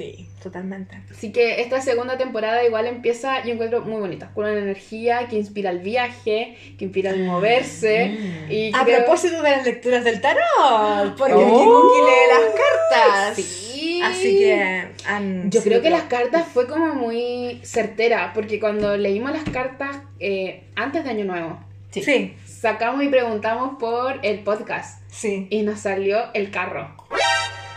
Sí, 0.00 0.26
totalmente. 0.42 0.96
Así 1.10 1.30
que 1.30 1.60
esta 1.60 1.82
segunda 1.82 2.16
temporada 2.16 2.64
igual 2.64 2.86
empieza, 2.86 3.44
yo 3.44 3.52
encuentro 3.52 3.82
muy 3.82 4.00
bonita, 4.00 4.30
con 4.34 4.46
una 4.46 4.56
energía 4.58 5.28
que 5.28 5.36
inspira 5.36 5.68
el 5.68 5.80
viaje, 5.80 6.56
que 6.78 6.86
inspira 6.86 7.10
el 7.10 7.24
moverse. 7.24 8.06
Mm. 8.08 8.50
Y 8.50 8.72
A 8.74 8.82
creo- 8.84 8.96
propósito 9.04 9.42
de 9.42 9.50
las 9.50 9.66
lecturas 9.66 10.02
del 10.02 10.22
tarot, 10.22 11.16
porque 11.18 11.34
Oh. 11.36 11.92
lee 12.06 12.32
las 12.32 12.54
cartas. 12.54 13.36
Sí. 13.36 14.00
Así 14.02 14.38
que 14.38 14.86
han 15.06 15.50
Yo 15.50 15.62
creo 15.62 15.82
que 15.82 15.90
las 15.90 16.04
cartas 16.04 16.46
fue 16.50 16.66
como 16.66 16.94
muy 16.94 17.60
certera, 17.62 18.32
porque 18.34 18.58
cuando 18.58 18.96
leímos 18.96 19.32
las 19.32 19.44
cartas 19.44 19.98
eh, 20.18 20.64
antes 20.76 21.04
de 21.04 21.10
Año 21.10 21.26
Nuevo, 21.26 21.60
Sí, 21.90 22.02
sí. 22.02 22.34
sacamos 22.46 23.02
y 23.04 23.08
preguntamos 23.08 23.76
por 23.78 24.18
el 24.22 24.38
podcast 24.38 25.02
sí. 25.12 25.46
y 25.50 25.60
nos 25.60 25.80
salió 25.80 26.32
el 26.32 26.50
carro. 26.50 26.96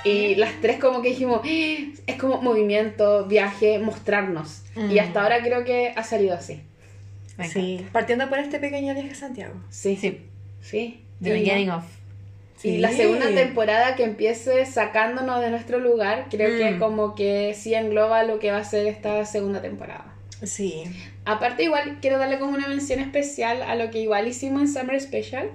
Y 0.03 0.35
las 0.35 0.59
tres 0.61 0.79
como 0.79 1.01
que 1.01 1.09
dijimos, 1.09 1.41
"Eh, 1.45 1.93
es 2.07 2.15
como 2.17 2.41
movimiento, 2.41 3.25
viaje, 3.25 3.79
mostrarnos. 3.79 4.61
Y 4.75 4.95
Mm. 4.95 4.99
hasta 4.99 5.23
ahora 5.23 5.41
creo 5.41 5.63
que 5.63 5.93
ha 5.95 6.03
salido 6.03 6.35
así. 6.35 6.61
Sí, 7.51 7.85
partiendo 7.91 8.29
por 8.29 8.37
este 8.39 8.59
pequeño 8.59 8.93
viaje 8.93 9.09
a 9.11 9.15
Santiago. 9.15 9.55
Sí, 9.69 9.95
Sí. 9.95 10.19
sí. 10.61 11.01
The 11.21 11.29
Y- 11.29 11.33
beginning 11.41 11.69
of. 11.71 11.83
Y 12.57 12.59
Sí. 12.59 12.77
la 12.77 12.91
segunda 12.91 13.27
temporada 13.33 13.95
que 13.95 14.03
empiece 14.03 14.65
sacándonos 14.65 15.41
de 15.41 15.49
nuestro 15.49 15.79
lugar, 15.79 16.27
creo 16.29 16.57
que 16.57 16.71
Mm. 16.75 16.79
como 16.79 17.15
que 17.15 17.53
sí 17.55 17.73
engloba 17.73 18.23
lo 18.23 18.39
que 18.39 18.51
va 18.51 18.59
a 18.59 18.63
ser 18.63 18.85
esta 18.87 19.25
segunda 19.25 19.61
temporada. 19.61 20.05
Sí. 20.43 20.83
Aparte 21.25 21.63
igual 21.63 21.97
quiero 22.01 22.17
darle 22.19 22.37
como 22.39 22.53
una 22.53 22.67
mención 22.67 22.99
especial 22.99 23.63
a 23.63 23.75
lo 23.75 23.89
que 23.89 23.99
igual 23.99 24.27
hicimos 24.27 24.61
en 24.61 24.67
Summer 24.67 24.99
Special. 25.01 25.49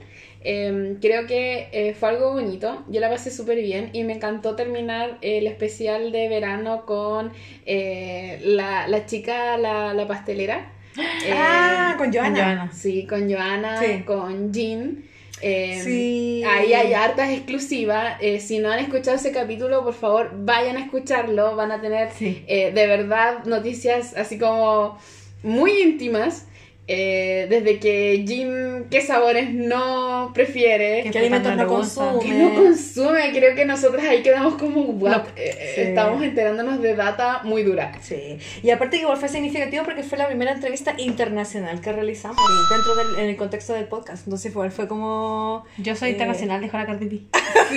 Eh, 0.45 0.97
creo 1.00 1.26
que 1.26 1.68
eh, 1.73 1.95
fue 1.99 2.11
algo 2.11 2.33
bonito, 2.33 2.85
yo 2.88 3.00
la 3.00 3.11
pasé 3.11 3.30
súper 3.30 3.57
bien 3.61 3.90
y 3.92 4.04
me 4.04 4.14
encantó 4.14 4.54
terminar 4.54 5.18
el 5.21 5.47
especial 5.47 6.12
de 6.12 6.28
verano 6.28 6.87
con 6.87 7.33
eh, 7.66 8.40
la, 8.45 8.87
la 8.88 9.04
chica, 9.07 9.57
la, 9.59 9.95
la 9.95 10.07
pastelera. 10.07 10.73
Eh, 11.25 11.33
ah, 11.33 11.95
con 11.97 12.12
Joana. 12.12 12.28
Con 12.28 12.37
Joana. 12.37 12.73
Sí, 12.73 13.07
con 13.07 13.30
Joana, 13.33 13.80
Sí. 13.83 14.02
con 14.04 14.52
Jean. 14.52 15.04
Eh, 15.40 15.80
Sí. 15.85 16.42
Ahí 16.45 16.73
hay 16.73 16.92
hartas 16.92 17.30
exclusivas. 17.30 18.16
Eh, 18.21 18.40
si 18.40 18.59
no 18.59 18.73
han 18.73 18.80
escuchado 18.80 19.16
ese 19.16 19.30
capítulo, 19.30 19.85
por 19.85 19.95
favor, 19.95 20.30
vayan 20.35 20.76
a 20.76 20.80
escucharlo. 20.80 21.54
Van 21.54 21.71
a 21.71 21.80
tener 21.80 22.11
Sí. 22.11 22.42
eh, 22.49 22.73
de 22.73 22.87
verdad 22.88 23.45
noticias 23.45 24.16
así 24.16 24.38
como 24.40 24.99
muy 25.45 25.71
íntimas. 25.83 26.48
Eh, 26.90 27.47
desde 27.50 27.78
que 27.78 28.25
Jean 28.25 28.87
qué 28.90 29.02
sabores 29.02 29.50
no 29.52 30.30
prefiere. 30.35 31.02
¿Qué 31.02 31.11
¿Qué 31.11 31.18
alimentos 31.18 31.54
no 31.54 31.66
consume? 31.66 32.18
que 32.25 32.33
no 32.33 32.54
consume, 32.54 33.30
creo 33.33 33.54
que 33.54 33.66
nosotros 33.66 34.02
ahí 34.02 34.23
quedamos 34.23 34.54
como 34.54 34.80
what? 34.83 35.26
Eh, 35.37 35.50
eh, 35.59 35.73
Sí. 35.75 35.80
estamos 35.83 36.23
enterándonos 36.23 36.80
de 36.80 36.95
data 36.97 37.42
muy 37.45 37.62
dura. 37.62 37.92
Sí, 38.00 38.38
y 38.62 38.71
aparte 38.71 38.97
que 38.97 39.02
igual 39.02 39.18
fue 39.18 39.28
significativo 39.28 39.85
porque 39.85 40.02
fue 40.02 40.16
la 40.16 40.26
primera 40.28 40.52
entrevista 40.52 40.95
internacional 40.97 41.80
que 41.83 41.92
realizamos 41.92 42.38
dentro 42.71 42.95
del 42.95 43.18
en 43.25 43.30
el 43.30 43.37
contexto 43.37 43.75
del 43.75 43.85
podcast. 43.85 44.26
Entonces 44.26 44.50
igual 44.50 44.71
fue 44.71 44.88
como... 44.88 45.64
Yo 45.76 45.95
soy 45.95 46.09
Eh, 46.09 46.12
internacional, 46.12 46.61
dijo 46.62 46.78
la 46.78 46.87
Cardi 46.87 47.07
B. 47.07 47.21
Sí, 47.68 47.76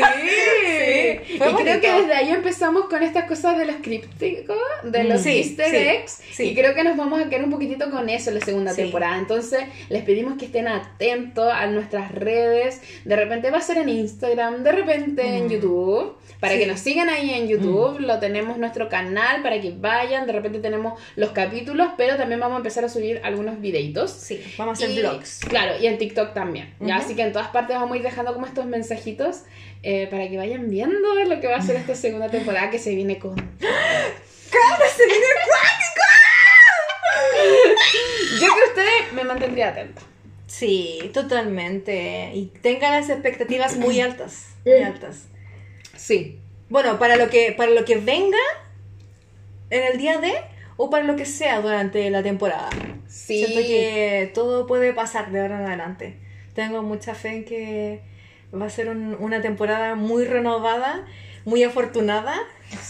Sí, 1.28 1.38
fue 1.38 1.52
y 1.52 1.54
creo 1.56 1.82
que 1.82 1.92
desde 1.92 2.14
ahí 2.14 2.30
empezamos 2.30 2.86
con 2.86 3.04
estas 3.04 3.26
cosas 3.26 3.58
de 3.58 3.66
los 3.66 3.76
crípticos, 3.82 4.58
de 4.84 5.04
los 5.04 5.22
Sí, 5.22 5.38
easter 5.38 5.70
sí, 5.70 5.76
eggs, 5.78 6.22
sí. 6.32 6.44
y 6.50 6.56
creo 6.56 6.74
que 6.74 6.84
nos 6.84 6.98
vamos 6.98 7.22
a 7.22 7.30
quedar 7.30 7.44
un 7.46 7.52
poquitito 7.52 7.90
con 7.92 8.10
eso 8.10 8.30
en 8.30 8.40
la 8.40 8.46
segunda 8.46 8.74
Sí. 8.74 8.84
Temporada. 9.02 9.18
Entonces, 9.20 9.64
les 9.90 10.04
pedimos 10.04 10.38
que 10.38 10.46
estén 10.46 10.68
atentos 10.68 11.52
a 11.52 11.68
nuestras 11.68 12.12
redes. 12.12 12.82
De 13.06 13.16
repente 13.16 13.50
va 13.52 13.58
a 13.58 13.62
ser 13.62 13.78
en 13.78 13.90
Instagram, 13.90 14.64
de 14.64 14.72
repente 14.72 15.22
en. 15.38 15.50
YouTube, 15.52 16.18
para 16.40 16.54
Sí. 16.54 16.60
que 16.60 16.68
nos 16.68 16.80
sigan 16.80 17.10
ahí 17.10 17.32
en 17.34 17.48
YouTube. 17.48 18.00
Lo 18.00 18.20
tenemos 18.20 18.58
nuestro 18.58 18.88
canal 18.90 19.42
para 19.44 19.60
que 19.60 19.72
vayan. 19.72 20.26
De 20.26 20.32
repente 20.34 20.60
tenemos 20.60 21.00
los 21.16 21.32
capítulos, 21.32 21.90
pero 21.98 22.16
también 22.16 22.40
vamos 22.40 22.56
a 22.56 22.58
empezar 22.58 22.86
a 22.86 22.90
subir 22.90 23.20
algunos 23.24 23.60
videitos. 23.60 24.12
Sí, 24.12 24.42
vamos 24.58 24.80
a 24.82 24.86
hacer 24.86 24.96
Y- 24.98 25.02
vlogs. 25.02 25.40
Claro, 25.40 25.74
y 25.82 25.88
en 25.88 25.98
TikTok 25.98 26.34
también. 26.34 26.74
¿ya? 26.80 26.98
Así 26.98 27.16
que 27.16 27.24
en 27.24 27.32
todas 27.34 27.50
partes 27.50 27.76
vamos 27.76 27.94
a 27.94 27.98
ir 27.98 28.04
dejando 28.04 28.34
como 28.34 28.46
estos 28.46 28.66
mensajitos 28.66 29.44
eh, 29.84 30.08
para 30.12 30.30
que 30.30 30.38
vayan 30.38 30.70
viendo 30.70 31.16
lo 31.26 31.40
que 31.42 31.48
va 31.48 31.58
a 31.58 31.62
ser 31.62 31.76
esta 31.76 31.96
segunda 31.96 32.30
temporada 32.30 32.70
que 32.70 32.80
se 32.80 32.96
viene 32.96 33.18
con. 33.20 33.36
¡Cabra, 34.52 34.86
se 34.96 35.06
viene 35.06 35.26
Yo 38.42 38.48
que 38.48 38.70
ustedes 38.70 39.14
me 39.14 39.24
mantendría 39.24 39.70
atenta. 39.70 40.02
Sí, 40.48 41.10
totalmente. 41.14 42.32
Y 42.34 42.48
tengan 42.62 42.92
las 43.00 43.10
expectativas 43.10 43.78
muy 43.78 44.00
altas. 44.02 44.50
Muy 44.66 44.82
altas. 44.84 45.26
Sí. 45.96 46.40
Bueno, 46.70 47.00
para 47.00 47.16
lo 47.18 47.30
que, 47.30 47.52
para 47.54 47.72
lo 47.72 47.86
que 47.86 47.98
venga 47.98 48.38
en 49.70 49.84
el 49.84 49.98
día 49.98 50.18
de 50.20 50.34
o 50.78 50.90
para 50.90 51.04
lo 51.04 51.16
que 51.16 51.26
sea 51.26 51.62
durante 51.62 52.10
la 52.10 52.24
temporada. 52.24 52.70
Sí. 53.08 53.46
Siento 53.46 53.60
que 53.68 54.32
todo 54.34 54.68
puede 54.68 54.94
pasar 54.94 55.32
de 55.32 55.42
ahora 55.42 55.60
en 55.60 55.66
adelante. 55.68 56.18
Tengo 56.54 56.82
mucha 56.82 57.14
fe 57.16 57.30
en 57.30 57.46
que 57.46 58.02
va 58.54 58.66
a 58.66 58.70
ser 58.70 58.90
un- 58.90 59.16
una 59.20 59.42
temporada 59.42 59.96
muy 59.96 60.26
renovada, 60.26 61.06
muy 61.46 61.64
afortunada. 61.64 62.36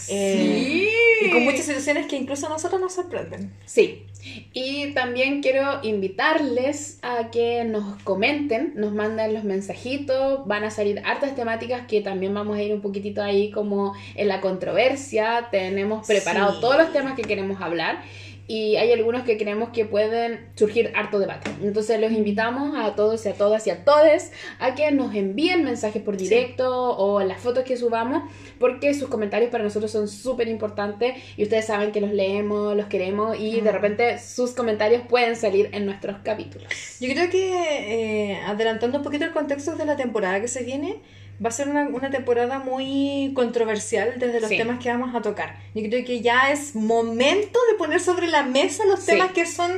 Eh, 0.08 0.88
y 1.22 1.30
con 1.30 1.44
muchas 1.44 1.64
situaciones 1.66 2.06
que 2.06 2.16
incluso 2.16 2.46
a 2.46 2.50
nosotros 2.50 2.80
nos 2.80 2.94
sorprenden. 2.94 3.52
Sí. 3.64 4.04
Y 4.52 4.92
también 4.94 5.42
quiero 5.42 5.80
invitarles 5.82 6.98
a 7.02 7.30
que 7.30 7.64
nos 7.64 8.00
comenten, 8.02 8.72
nos 8.76 8.92
manden 8.92 9.34
los 9.34 9.44
mensajitos, 9.44 10.46
van 10.46 10.64
a 10.64 10.70
salir 10.70 11.02
hartas 11.04 11.34
temáticas 11.34 11.86
que 11.86 12.00
también 12.00 12.32
vamos 12.32 12.56
a 12.56 12.62
ir 12.62 12.72
un 12.72 12.80
poquitito 12.80 13.22
ahí 13.22 13.50
como 13.50 13.94
en 14.14 14.28
la 14.28 14.40
controversia, 14.40 15.48
tenemos 15.50 16.06
preparados 16.06 16.56
Sí. 16.56 16.60
todos 16.60 16.76
los 16.78 16.92
temas 16.92 17.14
que 17.14 17.22
queremos 17.22 17.60
hablar 17.60 18.02
y 18.46 18.76
hay 18.76 18.92
algunos 18.92 19.22
que 19.22 19.38
creemos 19.38 19.70
que 19.70 19.84
pueden 19.84 20.48
surgir 20.54 20.92
harto 20.94 21.18
debate. 21.18 21.50
Entonces 21.62 22.00
los 22.00 22.12
invitamos 22.12 22.76
a 22.76 22.94
todos 22.94 23.24
y 23.24 23.28
a 23.28 23.34
todas 23.34 23.66
y 23.66 23.70
a 23.70 23.84
todes 23.84 24.32
a 24.58 24.74
que 24.74 24.90
nos 24.92 25.14
envíen 25.14 25.64
mensajes 25.64 26.02
por 26.02 26.16
directo 26.16 26.96
o 26.96 27.22
las 27.22 27.40
fotos 27.40 27.64
que 27.64 27.76
subamos 27.76 28.24
porque 28.58 28.94
sus 28.94 29.08
comentarios 29.08 29.50
para 29.50 29.64
nosotros 29.64 29.90
son 29.90 30.08
súper 30.08 30.48
importantes 30.48 31.14
y 31.36 31.44
ustedes 31.44 31.66
saben 31.66 31.92
que 31.92 32.00
los 32.00 32.12
leemos, 32.12 32.76
los 32.76 32.86
queremos 32.86 33.38
y 33.38 33.60
de 33.60 33.72
repente 33.72 34.18
sus 34.18 34.52
comentarios 34.52 35.02
pueden 35.08 35.36
salir 35.36 35.70
en 35.72 35.86
nuestros 35.86 36.18
capítulos. 36.22 36.68
Yo 37.00 37.08
creo 37.10 37.30
que, 37.30 38.32
eh, 38.32 38.40
adelantando 38.46 38.98
un 38.98 39.04
poquito 39.04 39.24
el 39.24 39.32
contexto 39.32 39.76
de 39.76 39.84
la 39.84 39.96
temporada 39.96 40.40
que 40.40 40.48
se 40.48 40.62
viene, 40.64 41.00
va 41.44 41.48
a 41.48 41.52
ser 41.52 41.68
una, 41.68 41.88
una 41.88 42.10
temporada 42.10 42.58
muy 42.58 43.32
controversial 43.34 44.14
desde 44.18 44.40
los 44.40 44.48
Sí. 44.48 44.56
temas 44.56 44.78
que 44.82 44.88
vamos 44.90 45.14
a 45.14 45.22
tocar. 45.22 45.58
Yo 45.74 45.82
creo 45.88 46.04
que 46.04 46.20
ya 46.20 46.50
es 46.52 46.74
momento 46.74 47.58
de 47.70 47.78
poner 47.78 48.00
sobre 48.00 48.26
la 48.28 48.42
mesa 48.42 48.84
los 48.86 49.00
Sí. 49.00 49.12
temas 49.12 49.32
que 49.32 49.46
son 49.46 49.72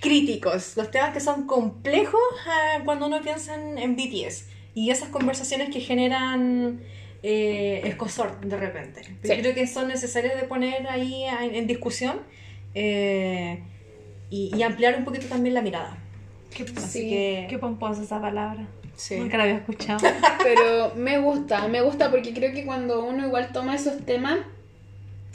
críticos, 0.00 0.76
los 0.76 0.90
temas 0.90 1.12
que 1.12 1.20
son 1.20 1.46
complejos 1.46 2.20
ah, 2.46 2.80
cuando 2.84 3.06
uno 3.06 3.20
piensa 3.20 3.54
en, 3.54 3.78
en 3.78 3.96
BTS 3.96 4.46
y 4.74 4.90
esas 4.90 5.08
conversaciones 5.08 5.70
que 5.70 5.80
generan 5.80 6.80
eh, 7.22 7.80
escosor 7.84 8.40
de 8.40 8.56
repente. 8.56 9.02
Yo 9.24 9.34
Sí. 9.34 9.40
creo 9.40 9.52
que 9.54 9.66
son 9.66 9.88
necesarias 9.88 10.40
de 10.40 10.46
poner 10.46 10.86
ahí 10.88 11.24
en, 11.24 11.54
en 11.56 11.66
discusión 11.66 12.20
eh, 12.74 13.60
y, 14.30 14.54
y 14.54 14.62
ampliar 14.62 14.96
un 14.96 15.04
poquito 15.04 15.26
también 15.26 15.54
la 15.54 15.62
mirada. 15.62 15.98
Qué, 16.54 16.62
Así 16.76 17.00
Sí. 17.00 17.08
que... 17.08 17.46
qué 17.50 17.58
pomposa 17.58 18.02
esa 18.02 18.20
palabra. 18.20 18.66
Sí. 18.98 19.16
Nunca 19.16 19.38
la 19.38 19.44
había 19.44 19.56
escuchado. 19.56 20.00
Pero 20.42 20.92
me 20.96 21.18
gusta, 21.18 21.68
me 21.68 21.80
gusta 21.80 22.10
porque 22.10 22.34
creo 22.34 22.52
que 22.52 22.66
cuando 22.66 23.04
uno 23.04 23.26
igual 23.26 23.50
toma 23.52 23.76
esos 23.76 24.04
temas, 24.04 24.38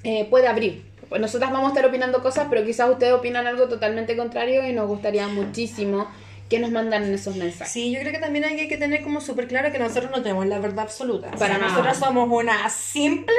eh, 0.04 0.28
puede 0.30 0.48
abrir. 0.48 0.84
Pues 1.08 1.22
nosotras 1.22 1.52
vamos 1.52 1.68
a 1.68 1.70
estar 1.70 1.86
opinando 1.86 2.22
cosas, 2.22 2.48
pero 2.50 2.66
quizás 2.66 2.90
ustedes 2.90 3.14
opinan 3.14 3.46
algo 3.46 3.68
totalmente 3.68 4.18
contrario 4.18 4.68
y 4.68 4.74
nos 4.74 4.88
gustaría 4.88 5.28
muchísimo 5.28 6.08
que 6.50 6.60
nos 6.60 6.72
mandan 6.72 7.04
esos 7.14 7.36
mensajes. 7.36 7.72
Sí, 7.72 7.92
yo 7.92 8.00
creo 8.00 8.12
que 8.12 8.20
también 8.20 8.46
hay 8.46 8.68
que 8.68 8.78
tener 8.78 9.02
como 9.04 9.22
súper 9.22 9.48
claro 9.48 9.72
que 9.72 9.80
nosotros 9.80 10.12
no 10.12 10.22
tenemos 10.22 10.46
la 10.48 10.60
verdad 10.60 10.82
absoluta. 10.82 11.28
O 11.28 11.38
Para 11.38 11.58
sea, 11.58 11.68
nosotras 11.68 11.98
somos 11.98 12.30
una 12.30 12.70
simple... 12.70 13.36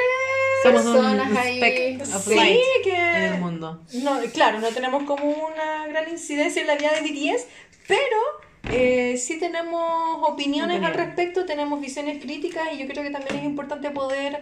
Somos 0.63 0.87
un 0.87 0.95
Personas 0.95 1.37
ahí. 1.37 1.99
Sí, 2.01 2.63
que... 2.85 2.97
en 2.97 3.23
el 3.35 3.41
mundo. 3.41 3.83
No, 3.93 4.21
claro, 4.33 4.61
no 4.61 4.69
tenemos 4.69 5.03
como 5.03 5.25
una 5.27 5.87
gran 5.89 6.09
incidencia 6.09 6.63
en 6.63 6.69
la 6.69 6.77
vida 6.77 6.93
de 6.93 7.03
BTS, 7.03 7.47
pero 7.87 8.44
eh, 8.71 9.17
sí 9.19 9.39
tenemos 9.39 9.83
opiniones 10.23 10.77
Opinión. 10.79 10.85
al 10.85 10.95
respecto, 10.95 11.45
tenemos 11.45 11.81
visiones 11.81 12.23
críticas 12.23 12.69
y 12.73 12.79
yo 12.79 12.87
creo 12.87 13.03
que 13.03 13.11
también 13.11 13.37
es 13.37 13.45
importante 13.45 13.91
poder 13.91 14.41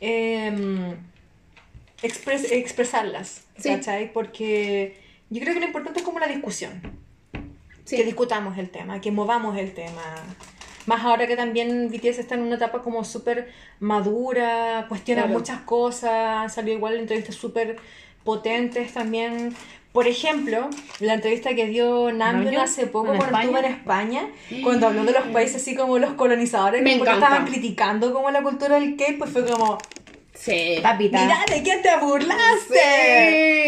eh, 0.00 0.94
expres- 2.02 2.50
expresarlas, 2.52 3.44
Sí. 3.58 3.68
¿cachai? 3.70 4.12
Porque 4.12 4.96
yo 5.30 5.40
creo 5.40 5.54
que 5.54 5.60
lo 5.60 5.66
importante 5.66 6.00
es 6.00 6.04
como 6.04 6.18
la 6.18 6.26
discusión. 6.26 6.80
Sí. 7.86 7.96
que 7.96 8.04
discutamos 8.04 8.56
el 8.56 8.70
tema, 8.70 8.98
que 9.02 9.10
movamos 9.10 9.58
el 9.58 9.74
tema. 9.74 10.02
Más 10.86 11.04
ahora 11.04 11.26
que 11.26 11.36
también 11.36 11.90
BTS 11.90 12.18
está 12.18 12.34
en 12.34 12.40
una 12.40 12.56
etapa 12.56 12.80
como 12.80 13.04
súper 13.04 13.52
madura, 13.78 14.86
cuestiona 14.88 15.24
Claro. 15.24 15.38
muchas 15.38 15.60
cosas, 15.60 16.52
salió 16.54 16.72
igual 16.72 16.94
entrevistas 16.98 17.34
súper 17.34 17.76
potentes 18.24 18.94
también. 18.94 19.54
Por 19.94 20.08
ejemplo, 20.08 20.68
la 20.98 21.14
entrevista 21.14 21.54
que 21.54 21.66
dio 21.66 22.10
Namjoon 22.10 22.56
hace 22.56 22.88
poco 22.88 23.12
¿En 23.12 23.18
cuando 23.20 23.38
estuvo 23.38 23.58
en 23.58 23.64
España? 23.66 24.26
España, 24.48 24.62
cuando 24.64 24.88
habló 24.88 25.04
de 25.04 25.12
los 25.12 25.22
países 25.28 25.62
así 25.62 25.76
como 25.76 26.00
los 26.00 26.14
colonizadores, 26.14 26.82
Me 26.82 26.94
como 26.94 27.04
que 27.04 27.10
encanta. 27.10 27.26
estaban 27.28 27.46
criticando 27.48 28.12
como 28.12 28.28
la 28.32 28.42
cultura 28.42 28.80
del 28.80 28.96
K, 28.96 29.04
pues 29.18 29.30
fue 29.30 29.46
como, 29.46 29.78
Sí. 30.34 30.80
Papita. 30.82 31.22
mira, 31.22 31.44
¿de 31.48 31.62
quién 31.62 31.80
te 31.80 31.96
burlaste? 31.98 32.74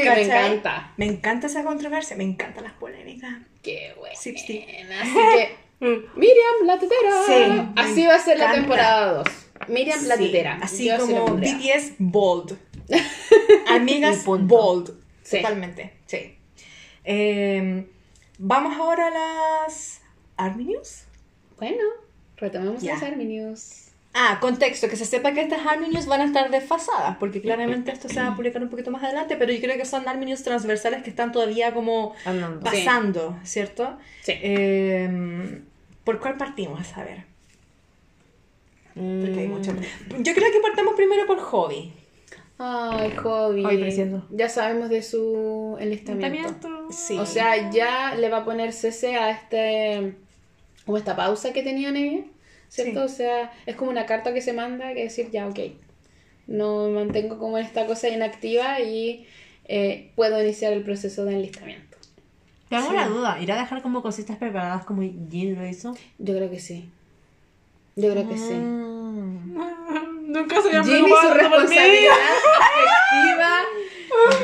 Sí, 0.03 0.09
me 0.09 0.23
encanta. 0.23 0.93
Me 0.97 1.07
encanta 1.07 1.47
esa 1.47 1.63
controversia, 1.63 2.17
me 2.17 2.25
encantan 2.25 2.65
las 2.65 2.73
polémicas. 2.73 3.33
Qué 3.63 3.95
bueno. 3.97 4.17
Sí, 4.21 4.37
sí. 4.37 4.67
Así 5.01 5.13
que, 5.15 5.57
Miriam, 6.17 6.57
la 6.65 6.77
tetera. 6.77 7.13
Sí, 7.25 7.69
Así 7.77 8.05
va 8.05 8.17
a 8.17 8.19
ser 8.19 8.39
la 8.39 8.47
encanta. 8.47 8.61
temporada 8.63 9.13
2. 9.13 9.29
Miriam, 9.69 10.05
la 10.07 10.17
Sí, 10.17 10.25
tetera. 10.27 10.59
Así 10.61 10.87
Yo 10.87 10.95
así 10.97 11.13
como 11.13 11.25
pondría. 11.27 11.55
BTS 11.57 11.93
bold. 12.01 12.59
Amigas 13.69 14.25
bold. 14.25 14.91
Sí. 15.23 15.37
Totalmente. 15.37 15.93
Eh, 17.07 17.87
Vamos 18.39 18.77
ahora 18.79 19.07
a 19.07 19.11
las 19.65 20.03
Army 20.37 20.65
News. 20.65 21.05
Bueno, 21.59 21.83
retomemos 22.37 22.83
las 22.83 23.03
Army 23.03 23.25
News. 23.25 23.83
Ah, 24.13 24.39
contexto, 24.41 24.89
que 24.89 24.97
se 24.97 25.05
sepa 25.07 25.33
que 25.33 25.41
estas 25.43 25.67
Army 25.67 25.89
News 25.89 26.07
van 26.07 26.21
a 26.21 26.25
estar 26.25 26.51
desfasadas, 26.51 27.17
porque 27.19 27.41
claramente 27.41 27.93
esto 27.93 28.09
se 28.09 28.21
va 28.21 28.29
a 28.29 28.37
publicar 28.37 28.63
un 28.63 28.69
poquito 28.69 28.91
más 28.91 29.03
adelante, 29.05 29.37
pero 29.37 29.53
yo 29.53 29.61
creo 29.61 29.77
que 29.79 29.85
son 29.87 30.07
Army 30.09 30.27
News 30.27 30.43
transversales 30.43 31.03
que 31.03 31.11
están 31.11 31.33
todavía 31.33 31.73
como 31.73 32.15
Andando. 32.27 32.61
pasando, 32.61 33.39
¿cierto? 33.45 33.97
Sí. 34.23 34.33
Eh, 34.43 35.63
¿Por 36.05 36.21
cuál 36.21 36.37
partimos? 36.37 36.93
A 36.97 37.05
ver. 37.05 37.25
Porque 38.95 39.41
hay 39.41 39.49
mucho. 39.49 39.73
Mm. 39.73 40.23
Yo 40.23 40.35
creo 40.35 40.53
que 40.53 40.61
partamos 40.61 40.95
primero 40.95 41.27
por 41.27 41.39
hobby. 41.39 41.93
Ay, 42.59 43.11
precioso. 43.79 44.27
Ya 44.31 44.49
sabemos 44.49 44.89
de 44.89 45.03
su 45.03 45.77
enlistamiento. 45.79 46.89
Sí. 46.91 47.19
O 47.19 47.27
sea, 47.27 47.71
ya 47.71 48.15
le 48.15 48.29
va 48.31 48.39
a 48.39 48.45
poner 48.45 48.73
cese 48.73 49.17
a 49.17 49.31
este. 49.31 50.15
como 50.85 50.97
esta 50.99 51.17
pausa 51.17 51.53
que 51.53 51.63
tenía 51.63 51.91
ella, 51.91 52.25
¿cierto? 52.69 53.01
Sí. 53.09 53.15
O 53.15 53.17
sea, 53.17 53.53
es 53.67 53.77
como 53.77 53.91
una 53.91 54.07
carta 54.07 54.33
que 54.33 54.41
se 54.41 54.53
manda 54.53 54.95
que 54.95 55.03
decir, 55.05 55.31
ya, 55.31 55.47
ok. 55.49 55.59
No 56.47 56.87
me 56.89 57.05
mantengo 57.05 57.39
como 57.39 57.59
en 57.59 57.65
esta 57.65 57.87
cosa 57.87 58.09
inactiva 58.09 58.81
y 58.81 59.27
eh, 59.67 60.13
puedo 60.15 60.41
iniciar 60.41 60.73
el 60.73 60.83
proceso 60.85 61.25
de 61.25 61.35
enlistamiento. 61.35 61.99
Tengo 62.69 62.85
Sí. 62.85 62.91
una 62.93 63.09
duda. 63.09 63.39
¿Irá 63.41 63.57
a 63.57 63.61
dejar 63.61 63.83
como 63.83 64.01
cositas 64.03 64.37
preparadas 64.39 64.85
como 64.85 65.03
Jin 65.03 65.57
lo 65.57 65.67
hizo? 65.67 65.95
Yo 66.19 66.35
creo 66.37 66.51
que 66.51 66.61
sí. 66.61 66.89
Yo 67.99 68.11
creo 68.11 68.29
que 68.29 68.37
sí. 68.37 68.53
Mm. 68.53 69.57
Nunca 70.31 70.61
se 70.61 70.69
Jimmy 70.69 71.11
su 71.23 71.31
responsabilidad 71.31 72.13
afectiva. 72.61 73.65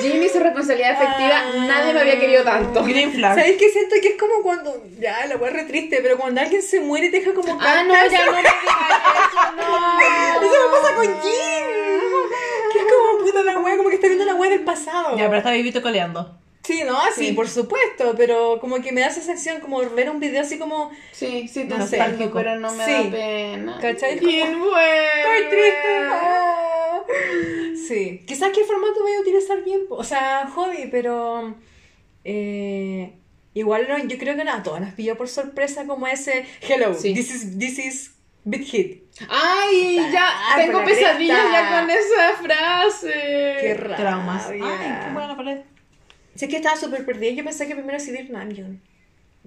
Jimmy 0.00 0.28
su 0.30 0.40
responsabilidad 0.40 0.92
afectiva. 0.92 1.66
Nadie 1.66 1.92
me 1.92 2.00
había 2.00 2.18
querido 2.18 2.44
tanto. 2.44 2.82
Green 2.82 3.12
flag. 3.12 3.34
¿Sabes 3.34 3.58
qué? 3.58 3.68
Siento 3.68 3.96
que 4.00 4.08
es 4.08 4.18
como 4.18 4.42
cuando. 4.42 4.82
Ya, 4.98 5.26
la 5.26 5.34
es 5.34 5.52
re 5.52 5.64
triste, 5.64 5.98
pero 6.02 6.16
cuando 6.16 6.40
alguien 6.40 6.62
se 6.62 6.80
muere 6.80 7.08
y 7.08 7.10
te 7.10 7.18
deja 7.18 7.34
como. 7.34 7.58
Ah, 7.60 7.84
no, 7.86 7.92
ya 7.92 8.24
no 8.24 8.32
me 8.32 8.38
digas 8.38 8.54
eso, 8.64 9.52
no. 9.56 10.00
Eso 10.42 10.56
me 10.70 10.76
pasa 10.78 10.94
con 10.94 11.06
Jin. 11.06 11.64
Que 12.72 12.78
es 12.78 12.84
como 12.86 13.18
puta 13.22 13.42
la 13.42 13.58
wea, 13.58 13.76
como 13.76 13.90
que 13.90 13.96
está 13.96 14.06
viendo 14.06 14.24
la 14.24 14.34
wea 14.34 14.48
del 14.48 14.64
pasado. 14.64 15.18
Ya, 15.18 15.26
pero 15.26 15.38
está 15.38 15.50
vivito 15.50 15.82
coleando. 15.82 16.41
Sí, 16.64 16.82
no, 16.86 16.96
sí, 17.14 17.28
Sí. 17.28 17.32
por 17.32 17.48
supuesto, 17.48 18.14
pero 18.16 18.58
como 18.60 18.80
que 18.80 18.92
me 18.92 19.00
da 19.00 19.08
esa 19.08 19.20
sensación 19.20 19.60
como 19.60 19.80
ver 19.90 20.08
un 20.10 20.20
video 20.20 20.42
así 20.42 20.58
como. 20.58 20.90
Sí, 21.10 21.48
sí, 21.48 21.64
No 21.64 21.84
sé. 21.86 21.98
pero 22.32 22.58
no 22.60 22.72
me 22.72 22.84
Sí. 22.84 22.92
da 23.04 23.10
pena. 23.10 23.78
¿Cachai? 23.80 24.18
¿Quién 24.18 24.60
fue? 24.60 25.06
Estoy 25.20 25.50
triste. 25.50 25.98
ah. 26.08 27.00
Sí, 27.88 28.22
quizás 28.26 28.50
qué 28.54 28.62
formato 28.64 29.00
voy 29.02 29.12
a 29.14 29.20
utilizar 29.20 29.62
bien, 29.64 29.80
o 29.90 30.04
sea, 30.04 30.46
hobby, 30.54 30.88
pero 30.90 31.54
eh, 32.24 33.12
igual 33.54 33.86
no, 33.88 33.98
yo 33.98 34.16
creo 34.18 34.36
que 34.36 34.44
nada, 34.44 34.62
todas 34.62 34.80
nos 34.80 34.92
pilló 34.94 35.16
por 35.16 35.28
sorpresa 35.28 35.84
como 35.86 36.06
ese 36.06 36.46
hello, 36.60 36.94
Sí. 36.94 37.12
this 37.12 37.34
is 37.34 37.58
this 37.58 37.78
is 37.78 38.14
big 38.44 38.62
hit. 38.64 39.02
Ay, 39.28 39.96
ya 40.12 40.32
tengo 40.56 40.84
pesadillas 40.84 41.38
ya 41.52 41.80
con 41.80 41.90
esa 41.90 42.32
frase. 42.42 43.56
Qué 43.60 43.74
raro. 43.74 43.96
Traumas. 43.96 44.46
Ay, 44.48 44.60
qué 44.60 45.12
buena 45.12 45.36
pared. 45.36 45.58
Sí, 46.34 46.44
es 46.46 46.50
que 46.50 46.56
estaba 46.56 46.76
súper 46.76 47.04
perdida. 47.04 47.30
Yo 47.32 47.44
pensé 47.44 47.66
que 47.66 47.74
primero 47.74 47.98
iba 48.02 48.18
a 48.40 48.44
Namjoon. 48.44 48.80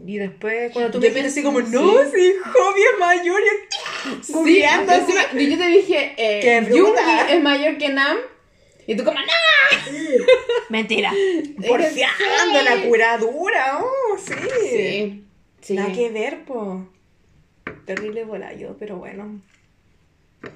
Y 0.06 0.18
después, 0.18 0.72
cuando 0.74 0.92
tú 0.92 0.98
Yo 0.98 1.02
me 1.04 1.08
dijiste 1.08 1.28
así 1.30 1.44
como, 1.44 1.62
sí. 1.62 1.68
no, 1.72 1.82
sí, 2.12 2.34
hobby 2.54 2.82
es 2.82 3.00
mayor. 3.00 3.42
y- 3.42 4.24
Sí, 4.24 4.34
googleando 4.34 4.92
así. 4.92 5.12
encima, 5.12 5.42
yo 5.42 5.58
te 5.58 5.68
dije, 5.68 6.14
eh, 6.18 6.62
Yoongi 6.70 6.82
bruta. 6.82 7.34
es 7.34 7.42
mayor 7.42 7.78
que 7.78 7.90
Nam. 7.90 8.18
Y 8.88 8.96
tú 8.96 9.04
como, 9.04 9.18
¡No! 9.20 9.26
Mentira. 10.70 11.12
Porfiando 11.68 12.62
la 12.64 12.84
curadura, 12.88 13.80
oh, 13.82 14.18
sí. 14.18 14.34
Sí, 14.70 15.24
sí. 15.62 15.74
Nada 15.76 15.92
que 15.94 16.10
ver, 16.10 16.44
po. 16.46 16.88
Terrible 17.86 18.26
volayo, 18.26 18.76
pero 18.80 18.98
bueno. 18.98 19.42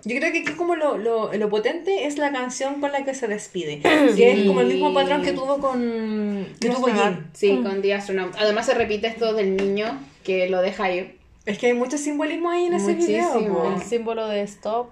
Yo 0.05 0.17
creo 0.17 0.31
que 0.31 0.39
aquí 0.39 0.53
como 0.53 0.75
lo, 0.75 0.97
lo, 0.97 1.31
lo 1.33 1.49
potente 1.49 2.05
es 2.05 2.17
la 2.17 2.31
canción 2.31 2.79
con 2.81 2.91
la 2.91 3.03
que 3.05 3.13
se 3.13 3.27
despide. 3.27 3.81
Que 4.15 4.31
es 4.33 4.47
como 4.47 4.61
el 4.61 4.67
mismo 4.67 4.93
patrón 4.93 5.21
que 5.21 5.33
tuvo 5.33 5.59
con... 5.59 6.47
que 6.59 6.69
tuvo. 6.69 6.87
Sí, 7.33 7.59
con 7.63 7.81
The 7.81 7.93
Astronaut. 7.93 8.35
Además 8.37 8.65
se 8.65 8.73
repite 8.73 9.07
esto 9.07 9.33
del 9.33 9.55
niño 9.57 9.99
que 10.23 10.49
lo 10.49 10.61
deja 10.61 10.91
ir. 10.91 11.17
Es 11.45 11.57
que 11.57 11.67
hay 11.67 11.73
mucho 11.73 11.97
simbolismo 11.97 12.49
ahí 12.49 12.65
en 12.65 12.73
ese 12.73 12.93
Muchísimo. 12.93 13.39
video, 13.39 13.53
po. 13.53 13.73
El 13.75 13.81
símbolo 13.81 14.27
de 14.27 14.41
stop. 14.43 14.91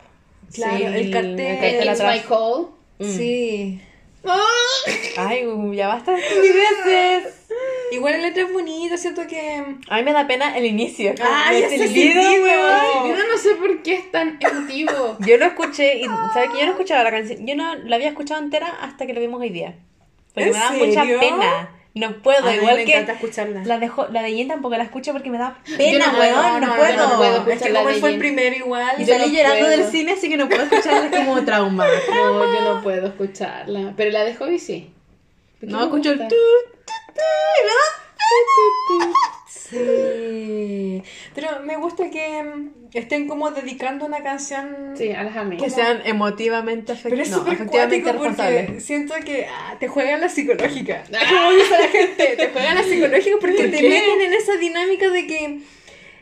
Claro, 0.54 0.78
Sí, 0.78 0.84
el 0.84 1.12
cartel. 1.12 1.36
de 1.38 1.80
It's 1.84 1.90
atrás. 2.00 2.16
my 2.16 2.22
call. 2.28 2.68
Sí. 3.02 3.82
Ay, 5.18 5.46
uh, 5.48 5.74
ya 5.74 5.88
basta 5.88 6.12
de 6.12 6.18
estupideces. 6.22 7.34
Igual 7.92 8.16
el 8.16 8.22
letra 8.24 8.44
es 8.44 8.52
bonito, 8.54 8.98
siento 8.98 9.26
que... 9.28 9.64
A 9.90 9.96
mí 9.98 10.04
me 10.04 10.12
da 10.14 10.28
pena 10.28 10.58
el 10.58 10.66
inicio. 10.66 11.14
Ah, 11.22 11.52
el 11.54 11.62
ya 11.62 11.68
weón. 11.70 12.44
weón. 12.44 13.08
Yo 13.18 13.28
no 13.32 13.38
sé 13.38 13.56
por 13.56 13.82
qué 13.82 13.94
es 13.96 14.12
tan 14.12 14.38
emotivo. 14.40 15.18
Yo 15.26 15.38
lo 15.38 15.46
escuché 15.46 16.00
y 16.00 16.04
¿sabes 16.34 16.50
que 16.52 16.60
Yo 16.60 16.66
no 16.66 16.72
escuchaba 16.72 17.04
la 17.04 17.12
canción. 17.12 17.46
Yo 17.48 17.56
no 17.56 17.76
la 17.76 17.96
había 17.96 18.10
escuchado 18.10 18.42
entera 18.42 18.68
hasta 18.82 19.06
que 19.08 19.14
lo 19.14 19.22
vimos 19.22 19.40
hoy 19.42 19.50
día. 19.50 19.76
Porque 20.34 20.50
¿En 20.50 20.54
me 20.54 20.60
da 20.60 20.72
mucha 20.72 21.02
serio? 21.02 21.20
pena. 21.20 21.70
No 21.96 22.22
puedo, 22.22 22.46
A 22.48 22.52
mí 22.52 22.58
igual 22.58 22.76
me 22.76 22.86
que 22.86 22.92
encanta 22.92 23.14
escucharla. 23.14 23.64
la 23.66 23.80
de, 23.80 23.88
Jo- 23.88 24.08
la 24.12 24.22
de 24.22 24.32
Jen 24.32 24.48
tampoco 24.48 24.78
la 24.78 24.84
escucho 24.84 25.14
porque 25.14 25.32
me 25.32 25.40
da 25.40 25.58
Yo 25.66 25.78
pena, 25.78 26.06
no 26.12 26.18
puedo, 26.18 26.40
weón, 26.42 26.62
no, 26.62 26.68
no, 26.68 26.76
puedo. 26.76 26.92
yo 26.96 26.98
no 27.10 27.16
puedo 27.18 27.50
Es 27.52 27.62
que 27.64 27.70
la 27.70 27.80
como 27.80 27.90
él 27.90 28.00
fue 28.00 28.10
el 28.12 28.20
primero 28.20 28.56
igual... 28.56 28.98
Yo 29.00 29.06
Salí 29.08 29.32
no 29.32 29.38
llorando 29.38 29.60
puedo. 29.66 29.70
del 29.78 29.84
cine, 29.90 30.12
así 30.12 30.30
que 30.30 30.38
no 30.38 30.48
puedo 30.48 30.62
escucharla 30.62 31.08
es 31.08 31.18
como 31.26 31.44
trauma. 31.46 31.88
No, 32.14 32.54
yo 32.54 32.62
no 32.62 32.84
puedo 32.84 33.08
escucharla. 33.08 33.94
Pero 33.98 34.12
la 34.12 34.26
de 34.26 34.36
Hobby 34.36 34.60
sí. 34.60 34.92
No 35.62 35.82
escucho 35.86 36.12
el 36.12 36.20
tu, 36.20 36.28
tu, 36.28 36.36
Sí. 39.48 41.04
Pero 41.36 41.62
me 41.64 41.76
gusta 41.78 42.10
que 42.10 42.44
mm, 42.44 42.72
estén 42.94 43.28
como 43.28 43.52
dedicando 43.52 44.06
una 44.06 44.24
canción... 44.24 44.94
Sí, 44.96 45.12
a 45.12 45.24
las 45.24 45.36
amigas. 45.36 45.64
que 45.64 45.70
sean 45.70 46.02
emotivamente 46.06 46.94
Pero 47.04 47.16
afectivamente, 47.22 47.54
es 47.54 47.60
no, 47.60 47.68
cuático 47.72 48.10
porque 48.14 48.28
responsables. 48.30 48.86
siento 48.86 49.14
que 49.26 49.46
ah, 49.46 49.76
te 49.80 49.88
juegan 49.88 50.22
la 50.22 50.30
psicológica. 50.30 51.04
Como 51.06 51.52
dice 51.52 51.72
la 51.80 51.88
gente, 51.90 52.36
te 52.38 52.48
juegan 52.50 52.76
la 52.76 52.84
psicológica 52.84 53.38
porque 53.42 53.58
¿Por 53.64 53.72
te 53.72 53.82
meten 53.90 54.22
en 54.22 54.34
esa 54.34 54.56
dinámica 54.58 55.10
de 55.10 55.28
que 55.28 55.60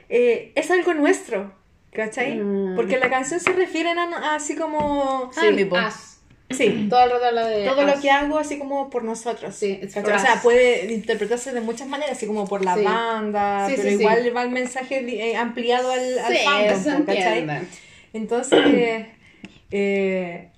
eh, 0.10 0.52
es 0.56 0.72
algo 0.72 0.94
nuestro. 0.94 1.54
¿Cachai? 1.94 2.36
Mm. 2.36 2.76
Porque 2.76 2.98
la 2.98 3.10
canción 3.10 3.40
se 3.40 3.54
refiere 3.54 3.90
a, 3.90 3.94
a 4.04 4.36
así 4.36 4.56
como... 4.56 5.32
Sí, 5.34 5.48
Ah. 5.74 6.15
Sí. 6.58 6.88
Todo 6.90 7.04
el 7.04 7.12
rato 7.12 7.26
habla 7.26 7.46
de 7.48 7.66
Todo 7.66 7.82
as. 7.82 7.96
lo 7.96 8.02
que 8.02 8.10
hago 8.12 8.38
así 8.40 8.58
como 8.60 8.90
por 8.90 9.04
nosotros. 9.04 9.54
Sí, 9.56 9.80
it's 9.82 9.94
for 9.94 10.04
O 10.04 10.20
sea, 10.20 10.36
us. 10.36 10.40
puede 10.42 10.94
interpretarse 10.94 11.52
de 11.54 11.62
muchas 11.62 11.88
maneras, 11.88 12.18
así 12.18 12.28
como 12.28 12.48
por 12.48 12.64
la 12.64 12.76
Sí. 12.76 12.84
banda, 12.84 13.68
Sí, 13.68 13.74
pero 13.78 13.90
sí, 13.90 13.96
sí. 13.96 14.02
igual 14.02 14.36
va 14.36 14.44
el 14.44 14.50
mensaje 14.50 15.00
eh, 15.30 15.36
ampliado 15.36 15.92
al, 15.92 16.20
al 16.20 16.34
Sí, 16.34 16.40
fandom, 16.46 16.84
se 16.84 16.92
po, 16.94 17.06
¿cachai? 17.06 17.40
entiende. 17.40 17.68
Entonces, 18.14 19.08
eh, 19.72 20.50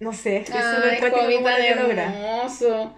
no 0.00 0.12
sé, 0.12 0.38
es 0.38 0.46
súper 0.48 0.90
Ay, 0.92 0.98
cuático 0.98 1.22
Hobby 1.22 1.34
cómo 1.36 1.46
tan 1.46 1.76
lo 1.76 1.82
logra. 1.82 2.04
hermoso. 2.04 2.94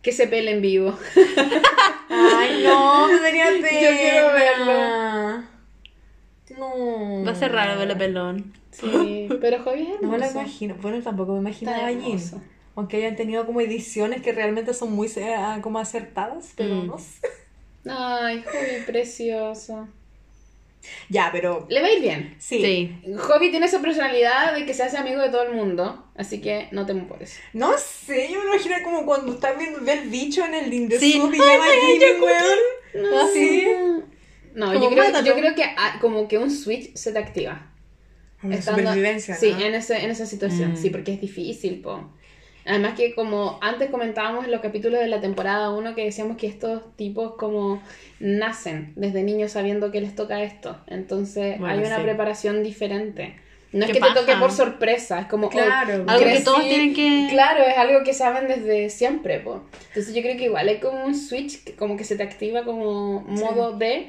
Que 0.00 0.12
se 0.12 0.28
pele 0.28 0.52
en 0.52 0.62
vivo. 0.62 0.96
Ay, 2.08 2.62
no, 2.64 3.08
me 3.08 3.20
daría 3.20 3.46
pena. 3.46 3.68
quiero 3.68 4.32
verlo. 4.32 5.42
No. 6.56 7.24
Va 7.26 7.32
a 7.32 7.34
ser 7.34 7.52
raro 7.52 7.78
verlo 7.78 7.98
pelón. 7.98 8.54
Sí, 8.80 9.28
pero 9.40 9.62
Hobby 9.64 9.82
es 9.82 10.00
No 10.02 10.08
me 10.10 10.18
lo 10.18 10.24
hermoso. 10.24 10.40
imagino. 10.40 10.76
Bueno, 10.80 11.02
tampoco 11.02 11.32
me 11.32 11.38
imaginaba 11.40 11.76
Está 11.76 11.88
a 11.88 11.90
hermoso. 11.92 12.42
Aunque 12.76 12.98
hayan 12.98 13.16
tenido 13.16 13.44
como 13.44 13.60
ediciones 13.60 14.22
que 14.22 14.32
realmente 14.32 14.72
son 14.74 14.92
muy 14.92 15.08
como 15.62 15.78
acertadas, 15.78 16.52
pero 16.56 16.74
Mm. 16.76 16.86
no 16.86 16.98
sé. 16.98 17.20
Ay, 17.90 18.42
Hobby 18.44 18.84
precioso. 18.86 19.88
Ya, 21.08 21.28
pero 21.32 21.66
Le 21.68 21.80
va 21.82 21.88
a 21.88 21.92
ir 21.92 22.00
bien. 22.00 22.36
sí. 22.38 22.62
Sí. 22.62 23.12
Hobby 23.18 23.50
tiene 23.50 23.66
esa 23.66 23.80
personalidad 23.82 24.54
de 24.54 24.64
que 24.64 24.72
se 24.74 24.84
hace 24.84 24.96
amigo 24.96 25.20
de 25.20 25.28
todo 25.28 25.42
el 25.42 25.52
mundo, 25.52 26.06
así 26.14 26.40
que 26.40 26.68
no 26.70 26.86
temo 26.86 27.06
por 27.08 27.20
eso. 27.22 27.40
No 27.52 27.72
sé, 27.76 28.30
yo 28.32 28.38
me 28.40 28.46
imagino 28.54 28.76
como 28.84 29.04
cuando 29.04 29.32
está 29.32 29.52
viendo 29.54 29.80
ve 29.82 29.94
el 29.94 30.08
bicho 30.08 30.44
en 30.44 30.54
el 30.54 30.70
Linde 30.70 30.98
Sí. 30.98 31.14
Y 31.16 31.18
llama 31.36 31.66
weón. 32.24 33.10
No, 33.10 33.28
Sí. 33.32 33.66
No, 34.54 34.72
yo 34.74 34.88
creo, 34.90 35.22
yo 35.24 35.34
creo 35.34 35.54
que 35.54 35.64
ah, 35.64 35.98
como 36.00 36.26
que 36.28 36.38
un 36.38 36.50
switch 36.50 36.94
se 36.94 37.12
te 37.12 37.18
activa. 37.18 37.70
Una 38.42 38.54
Estando- 38.56 38.80
supervivencia, 38.82 39.34
Sí, 39.34 39.52
¿no? 39.52 39.60
en, 39.60 39.74
ese, 39.74 40.04
en 40.04 40.10
esa 40.10 40.26
situación, 40.26 40.72
Mm. 40.72 40.76
sí, 40.76 40.90
porque 40.90 41.12
es 41.14 41.20
difícil, 41.20 41.80
po. 41.80 42.08
Además 42.64 42.94
que 42.94 43.14
como 43.14 43.58
antes 43.62 43.90
comentábamos 43.90 44.44
en 44.44 44.50
los 44.50 44.60
capítulos 44.60 45.00
de 45.00 45.08
la 45.08 45.20
temporada 45.20 45.70
1 45.70 45.94
que 45.94 46.04
decíamos 46.04 46.36
que 46.36 46.46
estos 46.46 46.82
tipos 46.96 47.34
como 47.36 47.82
nacen 48.20 48.92
desde 48.94 49.22
niños 49.22 49.52
sabiendo 49.52 49.90
que 49.90 50.00
les 50.02 50.14
toca 50.14 50.42
esto. 50.42 50.78
Entonces 50.86 51.58
Bueno, 51.58 51.74
hay 51.74 51.80
una 51.86 51.96
sí. 51.96 52.02
preparación 52.02 52.62
diferente. 52.62 53.36
No 53.72 53.84
es 53.86 53.90
que 53.92 54.00
paja. 54.00 54.14
te 54.14 54.20
toque 54.20 54.34
por 54.36 54.50
sorpresa, 54.52 55.20
es 55.20 55.26
como... 55.26 55.48
Claro. 55.50 56.04
oh, 56.06 56.10
Algo 56.10 56.24
que 56.24 56.30
crecí- 56.30 56.44
todos 56.44 56.62
tienen 56.62 56.94
que- 56.94 57.26
Claro, 57.30 57.64
es 57.64 57.76
algo 57.76 58.02
que 58.04 58.12
saben 58.14 58.48
desde 58.48 58.88
siempre, 58.90 59.40
po. 59.40 59.62
Entonces 59.88 60.14
yo 60.14 60.20
creo 60.22 60.36
que 60.36 60.44
igual 60.44 60.68
hay 60.68 60.78
como 60.78 61.04
un 61.04 61.14
switch 61.14 61.64
que 61.64 61.74
como 61.74 61.96
que 61.96 62.04
se 62.04 62.16
te 62.16 62.22
activa 62.22 62.64
como 62.64 63.20
modo 63.20 63.76
de... 63.78 64.08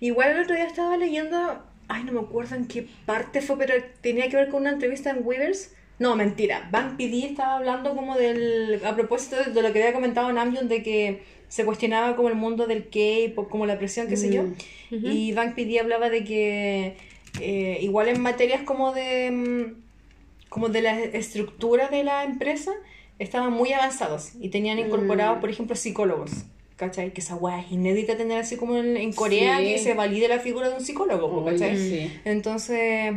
Igual 0.00 0.30
el 0.32 0.42
otro 0.42 0.54
día 0.54 0.66
estaba 0.66 0.96
leyendo, 0.96 1.62
ay, 1.88 2.04
no 2.04 2.12
me 2.12 2.20
acuerdo 2.20 2.54
en 2.54 2.66
qué 2.66 2.86
parte 3.06 3.40
fue, 3.40 3.58
pero 3.58 3.74
tenía 4.00 4.28
que 4.28 4.36
ver 4.36 4.48
con 4.48 4.60
una 4.62 4.70
entrevista 4.70 5.10
en 5.10 5.26
Weavers. 5.26 5.72
No, 5.98 6.14
mentira. 6.14 6.68
Bang 6.70 6.96
PD 6.96 7.26
estaba 7.26 7.56
hablando 7.56 7.94
como 7.96 8.16
del, 8.16 8.80
a 8.84 8.94
propósito 8.94 9.36
de, 9.36 9.62
lo 9.62 9.72
que 9.72 9.80
había 9.82 9.92
comentado 9.92 10.32
Namjoon, 10.32 10.68
de 10.68 10.82
que 10.82 11.22
se 11.48 11.64
cuestionaba 11.64 12.14
como 12.14 12.28
el 12.28 12.34
mundo 12.36 12.66
del 12.66 12.84
K-pop, 12.88 13.48
como 13.48 13.66
la 13.66 13.78
presión, 13.78 14.06
qué 14.06 14.16
sé 14.16 14.32
yo. 14.32 14.44
Mm. 14.90 15.06
Y 15.06 15.32
Bang 15.32 15.54
PD 15.54 15.80
hablaba 15.80 16.08
de 16.08 16.22
que 16.24 16.96
eh, 17.40 17.78
igual 17.80 18.08
en 18.08 18.20
materias 18.20 18.62
como 18.62 18.92
de, 18.92 19.30
mm, 19.30 20.48
como 20.48 20.68
de 20.68 20.82
la 20.82 21.00
estructura 21.00 21.88
de 21.88 22.04
la 22.04 22.24
empresa, 22.24 22.72
estaban 23.18 23.52
muy 23.52 23.72
avanzados 23.72 24.32
y 24.40 24.50
tenían 24.50 24.78
incorporados, 24.78 25.38
Mm. 25.38 25.40
por 25.40 25.50
ejemplo, 25.50 25.74
psicólogos. 25.74 26.44
¿Cachai? 26.78 27.12
Que 27.12 27.20
esa 27.20 27.34
weá 27.34 27.60
es 27.60 27.70
inédita 27.72 28.16
tener 28.16 28.38
así 28.38 28.56
como 28.56 28.76
en, 28.76 28.96
en 28.96 29.12
Corea 29.12 29.58
Sí. 29.58 29.64
que 29.64 29.78
se 29.78 29.92
valide 29.94 30.28
la 30.28 30.38
figura 30.38 30.68
de 30.70 30.76
un 30.76 30.80
psicólogo, 30.80 31.26
Oye, 31.44 31.52
¿cachai? 31.58 31.76
sí. 31.76 32.12
Entonces, 32.24 33.14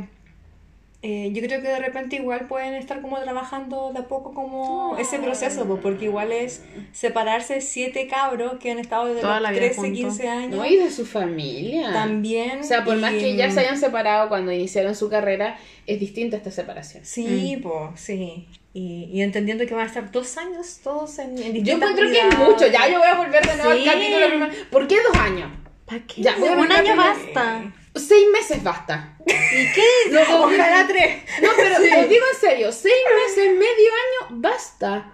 eh, 1.04 1.30
yo 1.34 1.42
creo 1.42 1.62
que 1.62 1.68
de 1.68 1.80
repente 1.80 2.16
igual 2.16 2.48
pueden 2.48 2.74
estar 2.74 3.02
como 3.02 3.20
trabajando 3.22 3.92
de 3.94 4.00
a 4.00 4.08
poco 4.08 4.34
como 4.34 4.98
ese 5.00 5.20
proceso, 5.20 5.66
po, 5.68 5.78
porque 5.78 6.06
igual 6.06 6.32
es 6.32 6.64
separarse 6.92 7.62
siete 7.62 8.08
cabros 8.08 8.60
que 8.60 8.72
han 8.72 8.80
estado 8.80 9.06
desde 9.06 9.22
Toda 9.22 9.36
los 9.40 9.44
la 9.44 9.52
vida 9.52 9.62
13, 9.62 9.76
juntos. 9.76 9.98
15 10.00 10.28
años. 10.28 10.58
No, 10.58 10.66
y 10.66 10.76
de 10.78 10.90
su 10.92 11.06
familia. 11.06 11.92
También. 11.94 12.60
O 12.60 12.64
sea, 12.64 12.84
por 12.84 12.98
más 12.98 13.14
que 13.14 13.36
ya 13.36 13.50
se 13.52 13.60
hayan 13.62 13.78
separado 13.80 14.28
cuando 14.30 14.52
iniciaron 14.52 14.96
su 14.96 15.08
carrera, 15.10 15.58
es 15.88 16.00
distinta 16.00 16.38
esta 16.38 16.50
separación. 16.52 17.06
Sí, 17.06 17.60
pues, 17.62 18.00
sí. 18.00 18.48
Y, 18.74 19.10
y 19.12 19.22
entendiendo 19.22 19.66
que 19.66 19.74
van 19.74 19.84
a 19.84 19.88
estar 19.88 20.12
dos 20.12 20.38
años 20.38 20.80
todos 20.82 21.20
en, 21.20 21.38
en 21.38 21.64
Yo 21.66 21.74
encuentro 21.76 22.06
que 22.10 22.20
es 22.20 22.38
mucho. 22.38 22.68
Ya 22.68 22.88
yo 22.88 23.00
voy 23.00 23.08
a 23.08 23.16
volver 23.16 23.46
de 23.46 23.56
nuevo 23.58 23.74
Sí. 23.74 23.88
al 23.90 23.94
capítulo. 23.96 24.48
¿Por 24.72 24.88
qué 24.88 24.98
dos 25.02 25.16
años? 25.18 25.52
¿Para 25.86 26.00
qué? 26.08 26.22
Ya, 26.22 26.36
un 26.38 26.72
año 26.72 26.96
basta. 26.96 27.74
Seis 27.94 28.26
meses 28.32 28.64
basta. 28.64 29.18
¿Y 29.28 29.74
qué? 29.74 29.84
No, 30.12 30.22
Ojalá 30.46 30.86
tres. 30.88 31.18
No, 31.42 31.50
pero 31.58 31.76
os 31.76 32.10
digo 32.10 32.26
en 32.34 32.40
serio, 32.40 32.72
seis 32.72 32.94
meses, 33.28 33.52
medio 33.54 33.92
año, 34.30 34.38
basta. 34.42 35.12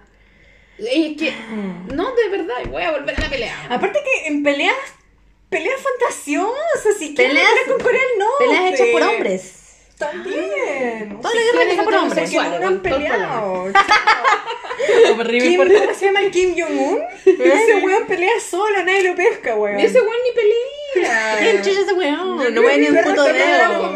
Es 0.78 1.16
que, 1.16 1.34
no, 1.92 2.14
de 2.14 2.28
verdad, 2.28 2.54
voy 2.70 2.82
a 2.84 2.92
volver 2.92 3.16
a 3.16 3.20
la 3.22 3.28
pelea. 3.28 3.66
Aparte 3.68 3.98
que 4.04 4.28
en 4.28 4.44
peleas, 4.44 4.76
peleas 5.50 5.80
fantasiosas, 5.80 6.96
si 6.96 7.16
Peleas- 7.16 7.48
con 7.66 7.80
Corea 7.80 8.00
Norte. 8.16 8.44
Peleas 8.44 8.74
hechas 8.74 8.86
por 8.92 9.02
hombres. 9.02 9.57
También. 9.98 11.18
Toda 11.20 11.34
la 11.34 11.64
guerra 11.64 11.84
por 11.84 11.94
hombres. 11.94 12.30
Que 12.30 12.36
no 12.36 12.66
han 12.68 12.80
peleado. 12.80 13.72
Kim, 15.40 15.56
¿Cómo 15.56 15.94
se 15.94 16.06
llama 16.06 16.20
el 16.20 16.30
Kim 16.30 16.54
Jong-un? 16.56 17.02
Ese 17.24 17.76
weón 17.82 18.06
pelea 18.06 18.40
solo, 18.40 18.84
nadie 18.84 19.08
lo 19.08 19.16
pesca, 19.16 19.56
weón. 19.56 19.78
Ese 19.80 20.00
weón 20.00 20.16
ni 20.24 20.32
pelea. 20.32 21.36
¿Quién 21.38 21.62
chucha 21.62 21.80
ese 21.80 21.92
weón? 21.94 22.54
No 22.54 22.62
voy 22.62 22.78
ni 22.78 22.88
un 22.88 22.96
puto 23.02 23.24
dedo. 23.24 23.92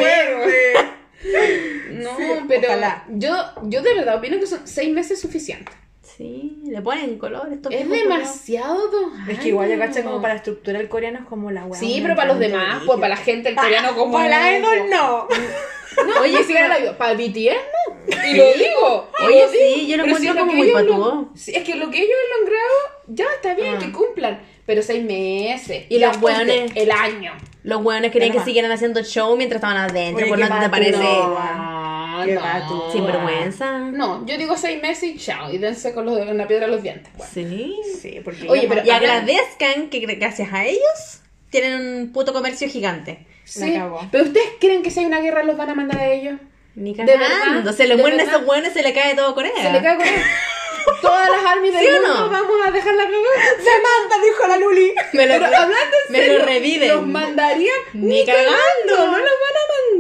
No, 1.91 2.17
pero 2.49 2.69
yo, 3.11 3.37
yo 3.63 3.83
de 3.83 3.95
verdad 3.95 4.17
opino 4.17 4.39
que 4.41 4.47
son 4.47 4.67
seis 4.67 4.93
meses 4.93 5.21
suficientes. 5.21 5.75
Sí, 6.17 6.61
le 6.67 6.83
ponen 6.83 7.17
color. 7.17 7.49
Estos 7.53 7.73
Es 7.73 7.89
demasiado 7.89 8.89
dos 8.89 9.13
Es 9.29 9.39
que 9.39 9.49
igual 9.49 9.71
yo 9.71 9.79
caché 9.79 10.01
años. 10.01 10.11
como 10.11 10.23
para 10.23 10.35
estructura 10.35 10.79
el 10.79 10.89
coreano 10.89 11.21
es 11.21 11.25
como 11.27 11.51
la 11.51 11.65
weá. 11.65 11.79
Sí, 11.81 12.01
pero 12.03 12.15
para 12.17 12.29
los 12.29 12.39
demás, 12.39 12.83
pues 12.85 12.97
para 12.99 13.11
la 13.11 13.17
gente 13.17 13.49
el 13.49 13.57
coreano 13.57 13.95
como 13.95 14.15
Para 14.15 14.29
la 14.29 14.57
es, 14.57 14.61
idol 14.61 14.91
no. 14.91 15.29
No, 16.07 16.21
oye, 16.23 16.43
si 16.45 16.53
era 16.53 16.69
la 16.69 16.79
vida. 16.79 16.97
Para 16.99 17.15
BTS 17.15 17.57
no. 17.57 18.27
Y 18.29 18.35
lo 18.37 18.45
digo. 18.55 19.11
y 19.21 19.25
Oye, 19.25 19.43
lo 19.43 19.51
digo. 19.53 19.65
sí, 19.75 19.87
yo 19.87 19.97
lo 19.97 20.03
Pero 20.05 20.17
encuentro 20.17 20.35
lo 20.35 20.41
como 20.41 20.51
que 20.53 20.57
muy 20.59 20.69
ellos 20.69 20.83
lo- 20.87 21.31
sí, 21.37 21.53
es 21.55 21.65
que 21.65 21.75
lo 21.77 21.91
que 21.91 21.99
ellos 21.99 22.17
han 22.35 22.41
logrado, 22.41 22.75
ya 23.09 23.25
está 23.35 23.55
bien 23.55 23.75
Ah. 23.77 23.79
que 23.79 23.93
cumplan. 23.93 24.41
Pero 24.67 24.83
seis 24.83 25.05
meses. 25.05 25.87
Y 25.89 25.99
los 25.99 26.17
hueones- 26.21 26.73
El 26.77 26.91
año. 26.93 27.33
Los 27.65 27.83
weones 27.85 28.11
querían 28.13 28.31
que 28.33 28.39
Ajá. 28.39 28.45
siguieran 28.45 28.71
haciendo 28.73 29.03
show 29.03 29.37
mientras 29.37 29.59
estaban 29.59 29.77
adentro. 29.77 30.19
Oye, 30.25 30.29
¿Por 30.29 30.39
qué 30.39 30.45
no 30.45 30.55
te 30.55 30.55
pato, 30.61 30.71
parece? 30.71 30.99
No, 30.99 32.23
Qué 32.25 32.35
no. 32.35 32.93
Sin 32.93 33.07
vergüenza. 33.07 33.79
No, 33.79 34.25
yo 34.27 34.37
digo 34.39 34.57
seis 34.57 34.81
meses 34.83 35.05
y 35.05 35.17
chao. 35.19 35.53
Y 35.53 35.59
dense 35.59 35.93
con, 35.93 36.05
los, 36.07 36.19
con 36.19 36.37
la 36.37 36.47
piedra 36.47 36.67
de 36.67 36.73
los 36.73 36.83
dientes. 36.83 37.13
Sí. 37.33 37.75
Sí, 38.01 38.21
porque 38.25 38.49
Oye, 38.49 38.67
pero- 38.69 38.85
Y 38.85 38.91
agradezcan 38.91 39.89
que 39.91 40.01
gra- 40.03 40.19
gracias 40.19 40.53
a 40.53 40.65
ellos 40.65 41.21
tienen 41.51 41.75
un 42.01 42.13
puto 42.13 42.33
comercio 42.33 42.69
gigante. 42.69 43.27
Sí. 43.45 43.75
Pero 44.11 44.25
ustedes 44.25 44.49
creen 44.61 44.83
que 44.83 44.91
si 44.91 45.01
hay 45.01 45.07
una 45.07 45.21
guerra 45.21 45.43
los 45.43 45.57
van 45.57 45.71
a 45.71 45.75
mandar 45.75 45.99
a 45.99 46.07
ellos? 46.11 46.39
Ni 46.75 46.95
¿De 46.95 47.05
cagando. 47.05 47.25
verdad? 47.57 47.75
Se 47.77 47.87
le 47.87 47.97
¿De 47.97 48.01
mueren 48.03 48.19
verdad? 48.19 48.35
esos 48.37 48.49
weones, 48.49 48.73
se 48.73 48.83
le 48.83 48.93
cae 48.95 49.15
todo 49.15 49.35
Corea. 49.35 49.53
Se 49.61 49.73
le 49.73 49.83
cae 49.83 49.97
con 49.97 50.07
él. 50.07 50.15
Todas 51.01 51.31
las 51.31 51.45
armies 51.45 51.73
del 51.75 51.85
¿Sí 51.85 51.91
mundo 51.93 52.09
no? 52.09 52.31
vamos 52.31 52.57
a 52.67 52.71
dejar 52.73 52.95
la 52.95 53.05
cagada. 53.05 53.23
Se 53.59 53.71
manda, 53.71 54.25
dijo 54.25 54.47
la 54.49 54.57
Luli. 54.57 54.93
Me 55.13 55.27
lo, 55.27 55.35
Pero 55.35 55.47
hablando 55.47 55.75
en 56.07 56.13
me 56.13 56.19
serio, 56.19 56.39
lo 56.39 56.45
reviven. 56.45 56.89
Los 56.89 57.07
mandarían 57.07 57.75
Ni 57.93 58.25
cagando, 58.27 58.51
cagando. 58.89 59.07
no 59.07 59.19
los 59.19 59.31
van 59.45 59.57
a 59.57 59.93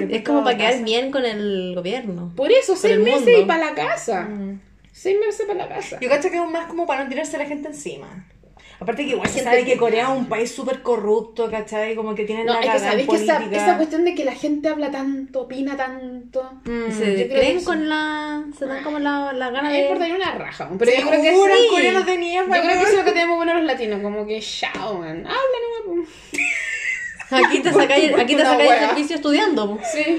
mandar. 0.00 0.14
Es 0.14 0.22
como 0.24 0.44
para 0.44 0.56
quedar 0.56 0.82
bien 0.82 1.10
con 1.10 1.26
el 1.26 1.72
gobierno. 1.74 2.32
Por 2.36 2.50
eso, 2.52 2.74
seis 2.76 2.98
meses 2.98 3.38
y 3.40 3.44
para 3.44 3.66
la 3.66 3.74
casa. 3.74 4.28
Seis 4.92 5.18
meses 5.24 5.46
para 5.46 5.66
la 5.66 5.68
casa. 5.68 5.98
Yo 6.00 6.08
cacho 6.08 6.30
que 6.30 6.36
es 6.36 6.46
más 6.50 6.66
como 6.68 6.86
para 6.86 7.04
no 7.04 7.10
tirarse 7.10 7.36
a 7.36 7.40
la 7.40 7.46
gente 7.46 7.68
encima. 7.68 8.26
Aparte 8.80 9.04
que 9.04 9.10
igual 9.10 9.28
se 9.28 9.40
sabe 9.44 9.64
que 9.66 9.76
Corea 9.76 10.04
es 10.10 10.18
un 10.18 10.24
país 10.26 10.54
súper 10.54 10.80
corrupto, 10.80 11.50
¿cachai? 11.50 11.94
Como 11.94 12.14
que 12.14 12.24
tienen 12.24 12.46
No, 12.46 12.54
la 12.54 12.60
es 12.60 12.70
que 12.70 12.78
sabéis 12.78 13.08
que 13.08 13.16
esa, 13.16 13.44
esa 13.44 13.76
cuestión 13.76 14.06
de 14.06 14.14
que 14.14 14.24
la 14.24 14.32
gente 14.34 14.70
habla 14.70 14.90
tanto, 14.90 15.42
opina 15.42 15.76
tanto. 15.76 16.42
Mm, 16.64 16.90
se 16.90 17.28
creen 17.28 17.62
con 17.62 17.88
la. 17.90 18.42
Se 18.58 18.64
dan 18.66 18.82
como 18.82 18.98
la, 18.98 19.34
la 19.34 19.50
gana 19.50 19.68
me 19.68 19.76
de. 19.76 19.82
importaría 19.82 20.14
una 20.14 20.32
raja. 20.32 20.70
Pero 20.78 20.92
yo 20.92 21.08
creo 21.08 21.22
que 21.22 21.30
sí. 21.34 21.68
coreanos 21.70 22.06
de 22.06 22.18
mierda, 22.18 22.56
Yo 22.56 22.62
creo 22.62 22.72
que 22.76 22.82
eso 22.82 22.92
es 22.92 22.96
lo 22.98 23.04
que 23.04 23.12
tenemos 23.12 23.36
bueno 23.36 23.54
los 23.54 23.64
latinos, 23.64 24.00
como 24.02 24.26
que 24.26 24.40
chao, 24.40 24.98
man. 24.98 25.26
Habla. 25.26 26.04
Aquí 27.46 27.60
te 27.60 27.72
sacáis, 27.72 28.12
aquí 28.14 28.34
te 28.34 28.42
sacáis 28.42 28.70
el 28.72 28.88
servicio 28.88 29.16
estudiando. 29.16 29.78
Sí. 29.92 30.18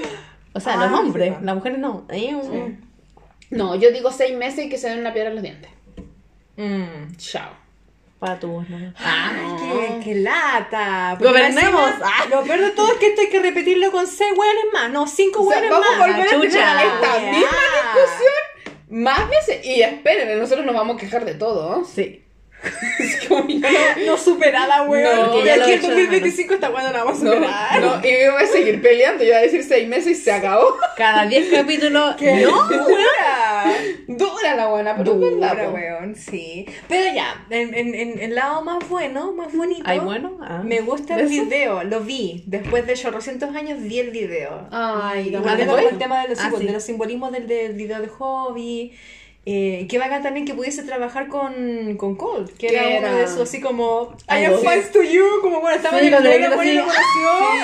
O 0.54 0.60
sea, 0.60 0.74
Ah, 0.80 0.86
los 0.86 1.00
hombres, 1.00 1.28
sí, 1.28 1.34
po. 1.38 1.44
las 1.44 1.54
mujeres 1.56 1.78
no. 1.78 2.06
Ahí, 2.08 2.32
um, 2.32 2.76
No, 3.50 3.74
yo 3.74 3.90
digo 3.90 4.10
seis 4.12 4.34
meses 4.36 4.66
y 4.66 4.68
que 4.70 4.78
se 4.78 4.88
den 4.88 5.00
una 5.00 5.12
piedra 5.12 5.28
en 5.30 5.34
los 5.34 5.42
dientes. 5.42 5.70
Mm. 6.56 7.16
Chao. 7.18 7.50
Para 8.22 8.38
tu 8.38 8.46
¿no? 8.46 8.94
Ah, 9.00 9.32
Ay, 9.34 9.56
qué, 9.58 10.00
qué 10.04 10.14
lata. 10.20 11.16
Gobernemos. 11.18 11.90
Ah. 12.04 12.24
Lo 12.30 12.44
peor 12.44 12.60
de 12.60 12.70
todo 12.70 12.92
es 12.92 12.98
que 12.98 13.08
esto 13.08 13.20
hay 13.22 13.28
que 13.28 13.40
repetirlo 13.40 13.90
con 13.90 14.06
seis 14.06 14.30
hueones 14.36 14.64
más. 14.72 14.90
No, 14.92 15.08
cinco 15.08 15.40
O 15.42 15.50
sea, 15.50 15.58
hueones 15.60 15.70
vamos 15.72 15.86
a 15.88 15.98
más. 15.98 16.06
volver 16.06 16.28
a 16.28 16.30
chucha. 16.30 16.76
tener 16.76 16.86
esta 16.86 17.18
misma 17.18 17.58
discusión 17.82 18.32
más 18.90 19.28
veces. 19.28 19.66
Y 19.66 19.82
esperen, 19.82 20.38
nosotros 20.38 20.64
nos 20.64 20.74
vamos 20.76 20.96
a 20.96 21.00
quejar 21.00 21.24
de 21.24 21.34
todo. 21.34 21.78
¿no? 21.80 21.84
Sí. 21.84 22.21
Es 22.98 23.26
como 23.28 23.48
yo 23.48 23.58
no- 23.60 24.06
No 24.06 24.16
superada, 24.16 24.82
weón. 24.82 25.16
No, 25.16 25.40
y 25.40 25.44
ya 25.44 25.54
aquí 25.54 25.72
en 25.72 25.78
hecho 25.78 25.88
de 25.88 25.94
2025 26.02 26.54
está 26.54 26.70
cuando 26.70 26.92
la 26.92 27.04
vamos 27.04 27.20
a 27.20 27.24
No, 27.24 27.32
superar. 27.34 27.80
no, 27.80 28.00
y 28.08 28.24
yo 28.24 28.32
voy 28.32 28.42
a 28.42 28.46
seguir 28.46 28.82
peleando. 28.82 29.24
Yo 29.24 29.30
voy 29.30 29.38
a 29.38 29.42
decir 29.42 29.64
seis 29.64 29.88
meses 29.88 30.18
y 30.18 30.22
se 30.22 30.32
acabó. 30.32 30.76
Cada 30.96 31.26
10 31.26 31.50
capítulos. 31.50 32.14
¡Qué 32.18 32.36
No. 32.44 32.64
dura! 32.68 33.74
Dura 34.06 34.54
la 34.56 34.66
buena, 34.68 34.96
pero 34.96 35.12
es 35.14 35.18
Dura, 35.20 35.54
verdad. 35.54 35.70
po. 35.70 35.74
weón, 35.74 36.14
sí. 36.16 36.66
Pero 36.88 37.14
ya, 37.14 37.44
en, 37.50 37.74
en, 37.74 37.94
en 37.94 38.18
el 38.20 38.34
lado 38.34 38.62
más 38.62 38.86
bueno, 38.88 39.32
más 39.32 39.52
bonito. 39.54 39.82
Ay, 39.86 39.98
bueno. 40.00 40.38
ah. 40.42 40.62
Me 40.64 40.80
gusta 40.80 41.18
el 41.18 41.26
video, 41.28 41.82
lo 41.84 42.00
vi. 42.00 42.42
Después 42.46 42.86
de 42.86 42.94
chorrocientos 42.94 43.54
años 43.54 43.78
vi 43.82 43.98
el 44.00 44.10
video. 44.10 44.68
Ay, 44.70 45.34
el 45.34 45.42
tema 45.98 46.22
de 46.22 46.28
los, 46.28 46.38
Ah, 46.38 46.44
símbolos- 46.44 46.58
sí. 46.60 46.66
de 46.66 46.72
los 46.72 46.82
simbolismos 46.84 47.32
del, 47.32 47.46
del 47.46 47.72
video 47.74 48.00
de 48.00 48.08
hobby. 48.08 48.92
Eh, 49.44 49.86
qué 49.90 49.98
bacán 49.98 50.22
también 50.22 50.46
que 50.46 50.54
pudiese 50.54 50.84
trabajar 50.84 51.26
con, 51.26 51.96
con 51.96 52.14
Cold, 52.14 52.50
que 52.56 52.68
Que 52.68 52.76
era, 52.76 52.82
uno 52.98 53.06
era- 53.08 53.16
de 53.16 53.24
esos 53.24 53.40
así 53.40 53.60
como 53.60 54.16
I 54.30 54.44
am 54.44 54.60
fans 54.62 54.92
to 54.92 55.02
you, 55.02 55.24
como 55.42 55.60
bueno, 55.60 55.76
estaba 55.76 55.98
Sí, 55.98 56.06
en 56.06 56.14
el 56.14 56.22
bueno, 56.22 56.50
conoció. 56.50 56.84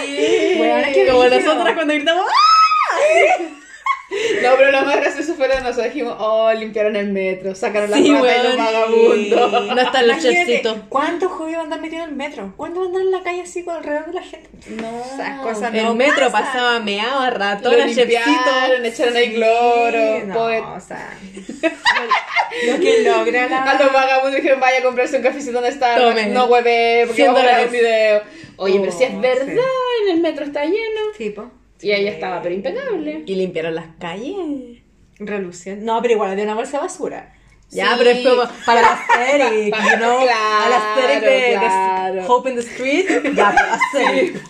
Sí. 0.04 0.16
Es 0.18 0.94
que 0.94 1.06
Como 1.06 1.24
nosotras 1.24 1.74
cuando 1.74 1.94
gritamos. 1.94 2.26
No, 4.42 4.50
pero 4.56 4.70
lo 4.72 4.82
más 4.82 4.96
gracioso 4.96 5.34
fue 5.34 5.48
nosotros 5.48 5.84
dijimos, 5.84 6.16
oh, 6.18 6.50
limpiaron 6.54 6.96
el 6.96 7.08
metro, 7.12 7.54
sacaron 7.54 7.92
Sí, 7.92 8.08
las 8.10 8.20
ratas 8.22 8.38
y 8.44 8.46
los 8.48 8.56
vagabundos. 8.56 9.66
No 9.74 9.80
está 9.82 10.00
el 10.00 10.06
Imagínate, 10.06 10.46
chefcito. 10.46 10.76
¿Cuántos 10.88 11.32
hobbies 11.32 11.56
van 11.56 11.60
a 11.60 11.64
andar 11.64 11.80
metidos 11.80 12.04
en 12.04 12.10
el 12.10 12.16
metro? 12.16 12.52
¿Cuántos 12.56 12.78
van 12.78 12.86
a 12.86 12.88
andar 12.88 13.02
en 13.02 13.10
la 13.12 13.22
calle 13.22 13.42
así 13.42 13.64
con 13.64 13.76
alrededor 13.76 14.06
de 14.06 14.12
la 14.14 14.22
gente? 14.22 14.48
No, 14.68 15.04
Esas 15.04 15.40
cosas 15.40 15.74
El 15.74 15.84
no 15.84 15.94
metro 15.94 16.30
pasan. 16.30 16.44
pasaba 16.44 16.80
meado 16.80 17.20
a 17.20 17.30
lo 17.30 17.36
ratón, 17.36 17.72
chefcito. 17.74 18.00
limpiaron, 18.00 18.86
echaron 18.86 19.16
ahí 19.16 19.34
cloro, 19.34 20.24
no, 20.26 20.34
poet. 20.34 20.62
o 20.64 20.80
sea, 20.80 21.10
lo 22.66 22.80
que 22.80 23.02
logra 23.02 23.48
la... 23.48 23.62
A 23.62 23.82
los 23.82 23.92
vagabundos 23.92 24.36
dijeron, 24.36 24.60
vaya 24.60 24.78
a 24.78 24.82
comprarse 24.82 25.16
un 25.18 25.22
cafecito 25.22 25.52
donde 25.52 25.68
está, 25.70 25.98
no 25.98 26.44
hueve, 26.46 27.02
porque 27.06 27.22
100 27.22 27.34
vamos 27.34 27.50
a 27.52 27.62
un 27.64 27.70
video. 27.72 28.22
Oye, 28.56 28.80
pero 28.80 28.92
si 28.92 29.04
es 29.04 29.10
Oh, 29.14 29.20
verdad, 29.20 29.46
sí. 29.46 30.02
en 30.08 30.14
el 30.16 30.20
metro 30.22 30.44
está 30.44 30.64
lleno. 30.64 31.00
tipo. 31.16 31.50
Y 31.80 31.92
ella 31.92 32.10
estaba, 32.10 32.42
pero 32.42 32.54
impecable. 32.54 33.22
Y 33.26 33.34
limpiaron 33.36 33.74
las 33.74 33.86
calles. 34.00 34.82
Reluciente. 35.18 35.84
No, 35.84 36.00
pero 36.02 36.14
igual 36.14 36.36
de 36.36 36.42
una 36.42 36.54
bolsa 36.54 36.78
de 36.78 36.82
basura. 36.84 37.34
Ya, 37.70 37.88
Sí. 37.90 37.94
pero 37.98 38.10
es 38.10 38.26
como 38.26 38.42
para 38.64 38.80
las 38.80 39.00
series, 39.14 39.70
Pa- 39.70 39.78
you 39.90 39.96
know, 39.98 40.20
a 40.20 40.68
las 40.70 40.98
series 41.00 41.20
de, 41.20 41.28
de 41.28 41.52
claro. 41.58 42.26
Hope 42.26 42.50
in 42.50 42.56
the 42.56 42.62
Street, 42.62 43.06
ya, 43.34 43.52
para 43.52 43.66
las 43.72 43.80
series. 43.92 44.40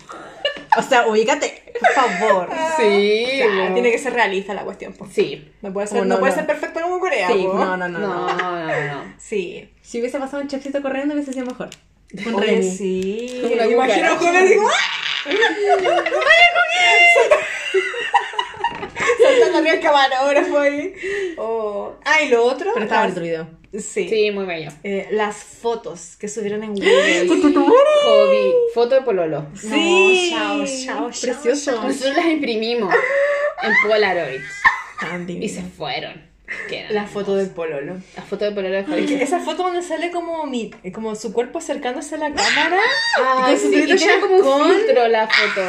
O 0.77 0.81
sea, 0.83 1.07
ubícate, 1.07 1.73
por 1.79 1.89
favor. 1.91 2.49
Sí, 2.77 3.25
sea, 3.39 3.67
no. 3.69 3.73
tiene 3.73 3.91
que 3.91 3.97
ser 3.97 4.13
realista 4.13 4.53
la 4.53 4.61
cuestión. 4.63 4.93
po. 4.93 5.07
Sí. 5.11 5.51
No 5.61 5.73
puede 5.73 5.87
ser, 5.87 5.97
no, 5.97 6.05
no, 6.05 6.19
puede 6.19 6.31
no. 6.31 6.37
ser 6.37 6.45
perfecto 6.47 6.79
como 6.81 6.99
Corea. 6.99 7.27
Sí, 7.27 7.43
no, 7.45 7.75
no, 7.75 7.89
no, 7.89 7.99
No, 7.99 7.99
no. 7.99 8.37
no, 8.37 8.67
no. 8.67 9.13
Sí. 9.17 9.69
Si 9.81 9.99
hubiese 9.99 10.19
pasado 10.19 10.41
un 10.43 10.47
chefcito 10.47 10.81
corriendo, 10.81 11.15
hubiese 11.15 11.33
sido 11.33 11.45
mejor. 11.47 11.69
Un 12.25 12.41
Remy. 12.41 12.63
sí. 12.71 13.41
Una 13.53 13.65
imagino 13.65 13.75
cucaracha. 13.75 14.15
joven 14.17 14.35
así 14.37 14.55
como, 14.55 14.67
¡ah! 14.69 14.71
Saltando 19.21 19.57
arriba 19.57 19.73
el 19.73 19.79
camarógrafo 19.81 20.59
ahí. 20.59 20.93
Oh. 21.37 21.93
Ah, 22.05 22.21
y 22.21 22.29
lo 22.29 22.43
otro. 22.45 22.71
Pero 22.73 22.85
estaba 22.85 23.05
las- 23.05 23.15
bonito 23.15 23.35
el 23.37 23.45
video. 23.47 23.59
Sí. 23.81 24.09
Sí, 24.09 24.31
muy 24.31 24.45
bello. 24.45 24.71
Eh, 24.83 25.07
las 25.11 25.35
fotos 25.43 26.15
que 26.19 26.27
subieron 26.27 26.63
en 26.63 26.73
Google. 26.73 27.27
Hobby, 27.27 28.53
foto 28.73 28.95
de 28.95 29.01
pololo. 29.01 29.45
Sí. 29.55 30.31
chao, 30.33 30.65
chao, 30.65 31.11
chao, 31.11 31.21
Precioso. 31.21 31.71
chao. 31.75 31.83
Nosotros 31.87 32.15
las 32.15 32.25
imprimimos 32.25 32.93
en 33.61 33.73
Polaroid 33.87 34.41
Tan 34.99 35.29
y 35.29 35.47
se 35.49 35.61
fueron. 35.61 36.27
La 36.89 37.05
foto 37.05 37.35
del 37.35 37.49
pololo. 37.49 37.97
La 38.15 38.23
foto 38.23 38.45
de 38.45 38.51
pololo 38.51 38.75
de 38.75 38.83
Hobby. 38.83 39.13
Esa 39.21 39.39
foto 39.39 39.63
donde 39.63 39.81
sale 39.81 40.11
como 40.11 40.45
mi, 40.45 40.71
como 40.93 41.15
su 41.15 41.33
cuerpo 41.33 41.59
acercándose 41.59 42.15
a 42.15 42.17
la 42.17 42.33
cámara. 42.33 42.79
Ah, 43.19 43.45
con 43.47 43.59
su 43.59 43.69
sí, 43.69 43.83
y 43.87 43.95
tiene 43.95 44.19
como 44.19 44.35
un 44.37 44.73
filtro 44.73 45.07
la 45.07 45.27
foto. 45.27 45.67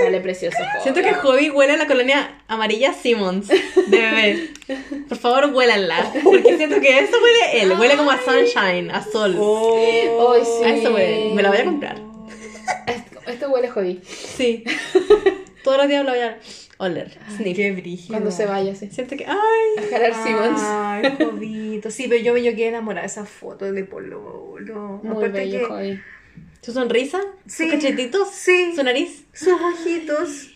Sale 0.00 0.20
precioso. 0.20 0.58
Siento 0.82 1.00
que 1.00 1.14
Hobby 1.14 1.50
huele 1.50 1.72
a 1.74 1.76
la 1.76 1.86
colonia 1.86 2.42
amarilla 2.48 2.92
Simmons 2.92 3.48
de 3.48 3.64
bebé. 3.86 4.50
Por 5.08 5.16
favor, 5.16 5.50
huélanla. 5.54 6.12
Porque 6.22 6.56
siento 6.56 6.80
que 6.80 6.98
eso 6.98 7.16
huele 7.22 7.62
él. 7.62 7.72
Huele 7.78 7.96
como 7.96 8.10
a 8.10 8.18
sunshine, 8.20 8.90
a 8.90 9.02
sol. 9.02 9.36
Oh. 9.38 10.34
Ay, 10.34 10.42
sí. 10.44 10.64
A 10.64 10.74
eso 10.74 10.92
huele. 10.92 11.34
Me 11.34 11.42
la 11.42 11.48
voy 11.48 11.58
a 11.58 11.64
comprar. 11.64 11.96
Esto, 12.86 13.20
esto 13.26 13.48
huele 13.48 13.68
hobby. 13.70 14.00
Sí. 14.04 14.64
Todos 15.64 15.78
los 15.78 15.88
días 15.88 16.04
lo 16.04 16.10
voy 16.10 16.20
a 16.20 16.38
oler. 16.78 17.18
Sniff. 17.36 17.56
Qué 17.56 17.72
brígido. 17.72 18.08
Cuando 18.14 18.30
se 18.30 18.46
vaya, 18.46 18.74
sí. 18.74 18.88
Siento 18.90 19.16
que. 19.16 19.26
¡Ay! 19.26 19.94
A 19.94 20.24
Simmons. 20.24 20.60
Ay, 20.62 21.16
jodito. 21.24 21.90
Sí, 21.90 22.06
pero 22.08 22.22
yo 22.22 22.32
me 22.32 22.42
yo 22.42 22.52
quedé 22.52 22.68
enamorada 22.68 23.02
de 23.02 23.06
esa 23.08 23.24
foto 23.24 23.70
de 23.72 23.84
Pololo. 23.84 25.00
Muy 25.02 25.12
Aparte 25.16 25.28
bello, 25.38 25.68
que. 25.68 26.00
Su 26.62 26.72
sonrisa, 26.72 27.20
Sí. 27.46 27.64
sus 27.64 27.72
cachetitos, 27.74 28.28
Sí. 28.32 28.72
su 28.74 28.82
nariz. 28.82 29.24
sus 29.32 29.52
ojitos, 29.52 30.50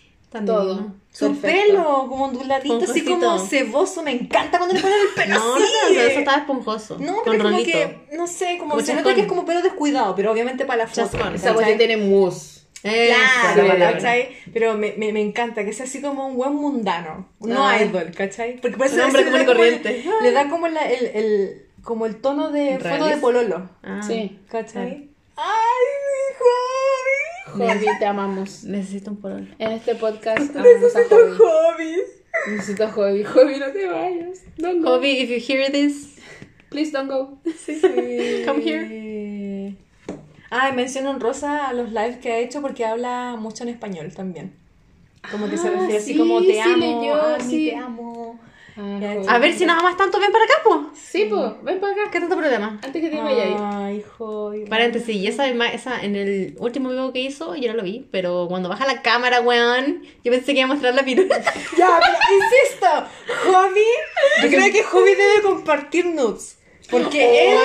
Todo. 0.44 0.94
su 1.12 1.26
Perfecto. 1.40 1.68
pelo 1.72 2.06
como 2.08 2.24
onduladito, 2.26 2.80
así 2.82 3.04
como 3.04 3.38
ceboso. 3.38 4.02
Me 4.02 4.12
encanta 4.12 4.58
cuando 4.58 4.74
le 4.74 4.80
ponen 4.80 4.98
el 5.00 5.14
pelo 5.14 5.34
No, 5.38 5.54
así. 5.54 5.62
no, 5.88 5.94
no, 5.94 6.00
eso 6.00 6.18
estaba 6.18 6.38
esponjoso. 6.38 6.98
No, 6.98 7.14
con 7.16 7.32
pero 7.32 7.44
como 7.44 7.56
rolito. 7.56 7.70
que, 7.72 8.16
no 8.16 8.26
sé, 8.26 8.56
como, 8.58 8.72
Como 8.72 8.82
se 8.84 8.94
nota 8.94 9.14
que 9.14 9.20
es 9.22 9.26
como 9.26 9.44
pelo 9.44 9.62
descuidado, 9.62 10.14
pero 10.16 10.32
obviamente 10.32 10.64
para 10.64 10.84
la 10.84 10.86
foto. 10.88 11.16
Esa 11.34 11.54
cuestión 11.54 11.78
tiene 11.78 11.96
mousse. 11.96 12.59
Eso, 12.82 13.54
Claro. 13.54 13.78
¿cachai? 13.78 14.30
Pero 14.52 14.74
me, 14.74 14.94
me, 14.96 15.12
me 15.12 15.20
encanta 15.20 15.64
que 15.64 15.72
sea 15.72 15.84
así 15.86 16.00
como 16.00 16.26
un 16.28 16.36
buen 16.36 16.54
mundano, 16.54 17.28
no 17.40 17.68
Ah. 17.68 17.82
idol, 17.82 18.10
¿cachai? 18.16 18.56
Porque 18.60 18.76
por 18.76 18.86
eso 18.86 18.96
Un 18.96 19.02
hombre 19.02 19.24
común 19.24 19.34
y 19.40 19.44
da 19.44 19.46
como 19.46 19.62
el- 19.64 19.80
corriente. 19.80 20.04
Le 20.22 20.32
da 20.32 20.48
como 20.48 20.68
la- 20.68 20.90
el, 20.90 21.06
el, 21.06 21.66
como 21.82 22.06
el 22.06 22.16
tono 22.22 22.50
de 22.50 22.78
foto 22.78 23.06
de 23.06 23.16
pololo, 23.18 23.68
Ah, 23.82 24.00
Sí. 24.02 24.38
¿cachai? 24.50 25.08
¡Ay, 25.36 25.86
mi 26.06 26.36
hobby! 26.38 27.72
Hobby, 27.74 27.98
te 27.98 28.06
amamos. 28.06 28.64
Necesito 28.64 29.10
un 29.10 29.20
pololo. 29.20 29.46
En 29.58 29.72
este 29.72 29.94
podcast 29.94 30.38
amamos 30.56 30.94
a 30.96 30.98
Necesito 31.00 31.16
Hobby. 31.16 31.36
hobby. 31.38 31.96
Necesito 32.52 32.88
Hobby. 32.88 33.24
Hobby, 33.24 33.58
no 33.58 33.72
te 33.72 33.86
vayas. 33.86 34.38
Don't 34.56 34.82
go. 34.82 34.92
Hobby, 34.92 35.18
if 35.20 35.28
you 35.30 35.36
hear 35.38 35.70
this, 35.70 36.16
Please 36.70 36.92
don't 36.92 37.08
go. 37.10 37.36
Come 38.46 38.60
here. 38.62 38.86
Ay, 40.50 40.72
menciono 40.72 41.10
en 41.10 41.20
rosa 41.20 41.68
a 41.68 41.72
los 41.72 41.90
lives 41.92 42.18
que 42.18 42.32
ha 42.32 42.38
hecho 42.38 42.60
porque 42.60 42.84
habla 42.84 43.36
mucho 43.38 43.62
en 43.62 43.68
español 43.70 44.12
también. 44.14 44.52
Como 45.30 45.48
que 45.48 45.56
se 45.56 45.68
Ah, 45.68 45.72
refiere 45.72 45.98
así 45.98 46.12
sí, 46.12 46.18
como 46.18 46.40
te 46.40 46.52
sí 46.54 46.58
amo, 46.60 46.76
leyó, 46.76 47.22
Ani, 47.34 47.44
sí. 47.44 47.68
te 47.70 47.76
amo. 47.76 48.40
Ah. 48.76 49.00
A 49.34 49.38
ver 49.38 49.52
si 49.52 49.66
nada 49.66 49.82
más 49.82 49.96
tanto 49.96 50.18
ven 50.18 50.32
para 50.32 50.44
acá, 50.44 50.54
po. 50.64 50.86
Sí, 50.94 51.26
pues, 51.28 51.62
ven 51.62 51.78
para 51.80 51.92
acá. 51.92 52.10
¿Qué 52.10 52.18
tanto 52.20 52.36
problema? 52.36 52.80
Antes 52.82 53.02
que 53.02 53.10
te 53.10 53.16
vaya 53.20 53.42
ahí. 53.42 53.56
Ay, 53.58 54.04
hobby. 54.16 54.64
Paréntesis, 54.64 55.14
y 55.14 55.26
esa, 55.26 55.46
esa 55.48 56.00
en 56.02 56.16
el 56.16 56.54
último 56.58 56.88
video 56.88 57.12
que 57.12 57.20
hizo, 57.20 57.54
yo 57.56 57.70
no 57.72 57.76
lo 57.76 57.82
vi, 57.82 58.08
pero 58.10 58.46
cuando 58.48 58.68
baja 58.70 58.86
la 58.86 59.02
cámara, 59.02 59.42
weón, 59.42 60.02
yo 60.24 60.32
pensé 60.32 60.54
que 60.54 60.60
iba 60.60 60.64
a 60.64 60.72
mostrar 60.72 60.94
la 60.94 61.02
pirula. 61.04 61.36
Ya, 61.76 62.00
pero 62.00 62.18
insisto, 62.38 62.86
Hobby, 63.52 63.80
yo 64.42 64.48
creo 64.48 64.72
que 64.72 64.82
Hobby 64.84 65.14
debe 65.14 65.42
compartir 65.42 66.06
nudes. 66.06 66.56
Porque 66.90 67.52
él 67.52 67.58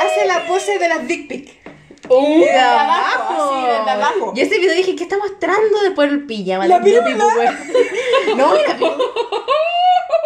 hace 0.00 0.26
la 0.26 0.46
pose 0.46 0.78
de 0.78 0.88
las 0.88 1.06
dick 1.08 1.28
pic. 1.28 1.61
Uh, 2.08 2.40
De 2.40 2.50
abajo, 2.58 3.52
así, 3.52 3.84
de 3.84 3.90
abajo. 3.90 4.32
Yo 4.34 4.42
ese 4.42 4.58
video 4.58 4.74
dije, 4.74 4.96
¿qué 4.96 5.04
está 5.04 5.16
mostrando 5.18 5.80
después 5.82 6.10
el 6.10 6.26
pijama? 6.26 6.66
La 6.66 6.82
pirula. 6.82 7.06
No, 8.36 8.54
la 8.54 8.76
pirula. 8.76 8.96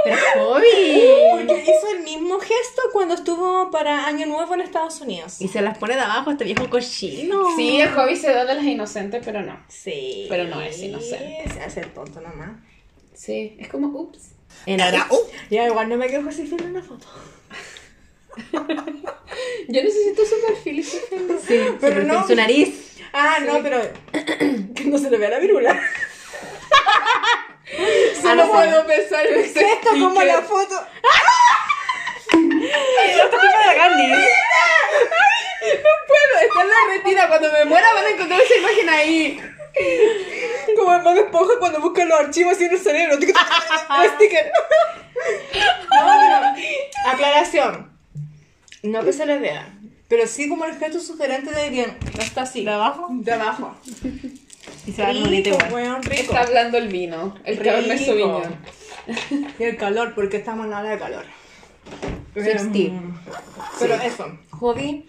Pero 0.04 0.16
hobby. 0.38 1.02
Porque 1.32 1.62
hizo 1.62 1.96
el 1.96 2.02
mismo 2.04 2.38
gesto 2.38 2.82
cuando 2.92 3.14
estuvo 3.14 3.70
para 3.70 4.06
Año 4.06 4.26
Nuevo 4.26 4.54
en 4.54 4.60
Estados 4.60 5.00
Unidos. 5.00 5.40
Y 5.40 5.48
se 5.48 5.60
las 5.62 5.76
pone 5.78 5.94
de 5.96 6.00
abajo 6.02 6.30
este 6.30 6.44
viejo 6.44 6.68
cochino. 6.70 7.44
Sí, 7.56 7.80
el 7.80 7.90
Hobby 7.92 8.14
se 8.16 8.32
da 8.32 8.44
de 8.44 8.54
las 8.54 8.64
inocentes, 8.64 9.22
pero 9.24 9.42
no. 9.42 9.58
Sí. 9.68 10.26
Pero 10.28 10.44
no 10.44 10.60
es 10.60 10.80
inocente. 10.80 11.44
Se 11.52 11.60
hace 11.60 11.80
el 11.80 11.92
tonto 11.92 12.20
nomás. 12.20 12.50
Sí, 13.14 13.56
es 13.58 13.68
como, 13.68 13.88
ups. 13.88 14.30
En 14.66 14.78
la- 14.78 15.08
Ya, 15.50 15.66
igual 15.66 15.88
no 15.88 15.96
me 15.96 16.06
quejo 16.06 16.30
si 16.30 16.46
filma 16.46 16.66
una 16.68 16.82
foto. 16.82 17.06
Yo 19.68 19.83
necesito 19.83 20.25
su 20.25 20.40
perfil. 20.46 20.85
Sí, 20.85 21.66
Pero 21.81 22.01
su- 22.03 22.07
no. 22.07 22.27
Su 22.27 22.35
nariz. 22.35 22.96
Ah, 23.12 23.38
no, 23.40 23.62
pero 23.62 23.81
que 24.12 24.85
no 24.85 24.99
se 24.99 25.11
le 25.11 25.18
vea 25.18 25.31
la 25.31 25.38
virula. 25.38 25.79
Solo 28.22 28.35
no 28.37 28.44
sé. 28.46 28.51
puedo 28.53 28.87
pensar 28.87 29.27
en 29.27 29.40
ese 29.40 29.61
Esto 29.72 29.90
como 29.90 30.22
la 30.22 30.42
foto. 30.42 30.87
Esto 32.33 33.22
es 33.22 33.29
para 33.31 33.66
la 33.66 33.75
Candy. 33.75 34.09
No 34.09 35.90
puedo, 36.07 36.40
está 36.42 36.61
en 36.62 36.68
la 36.68 36.77
retina. 36.96 37.29
Cuando 37.29 37.53
me 37.53 37.64
muera 37.64 37.92
van 37.94 38.05
a 38.05 38.11
encontrar 38.11 38.40
esa 38.40 38.57
imagen 38.57 38.88
ahí. 38.88 39.40
Como 40.77 40.94
el 40.94 41.03
Bob 41.03 41.16
Esponja 41.18 41.59
cuando 41.59 41.81
busca 41.81 42.05
los 42.05 42.20
archivos 42.20 42.61
en 42.61 42.70
el 42.72 42.79
cerebro. 42.79 43.16
Un 43.18 43.22
sticker. 44.16 44.53
No, 45.90 46.07
pero, 46.20 47.12
aclaración. 47.12 47.95
No 48.87 49.05
que 49.05 49.12
se 49.12 49.27
le 49.27 49.38
vea. 49.38 49.72
Pero 50.09 50.27
sí 50.27 50.49
como 50.49 50.64
el 50.64 50.77
gesto 50.77 51.01
sugerente 51.01 51.51
de 51.51 51.70
que 51.70 51.87
no 52.16 52.22
está 52.22 52.42
así. 52.42 52.64
¿De 52.64 52.70
abajo? 52.70 53.09
De 53.11 53.33
abajo. 53.33 53.75
Y 54.87 54.92
se 54.92 55.03
va 55.03 55.12
bonito 55.12 55.49
igual. 55.49 55.72
weón, 55.72 56.03
rico. 56.03 56.33
Está 56.33 56.42
hablando 56.42 56.79
el 56.79 56.88
vino. 56.88 57.35
El 57.44 57.57
Rico. 57.57 58.05
Sauvignon. 58.05 58.57
Y 59.59 59.62
el 59.62 59.77
calor, 59.77 60.14
porque 60.14 60.37
estamos 60.37 60.64
en 60.64 60.70
la 60.70 60.81
hora 60.81 60.90
de 60.90 60.99
calor. 60.99 61.25
Em, 62.35 63.14
Pero 63.79 63.94
eso, 63.94 64.38
hobby, 64.51 65.07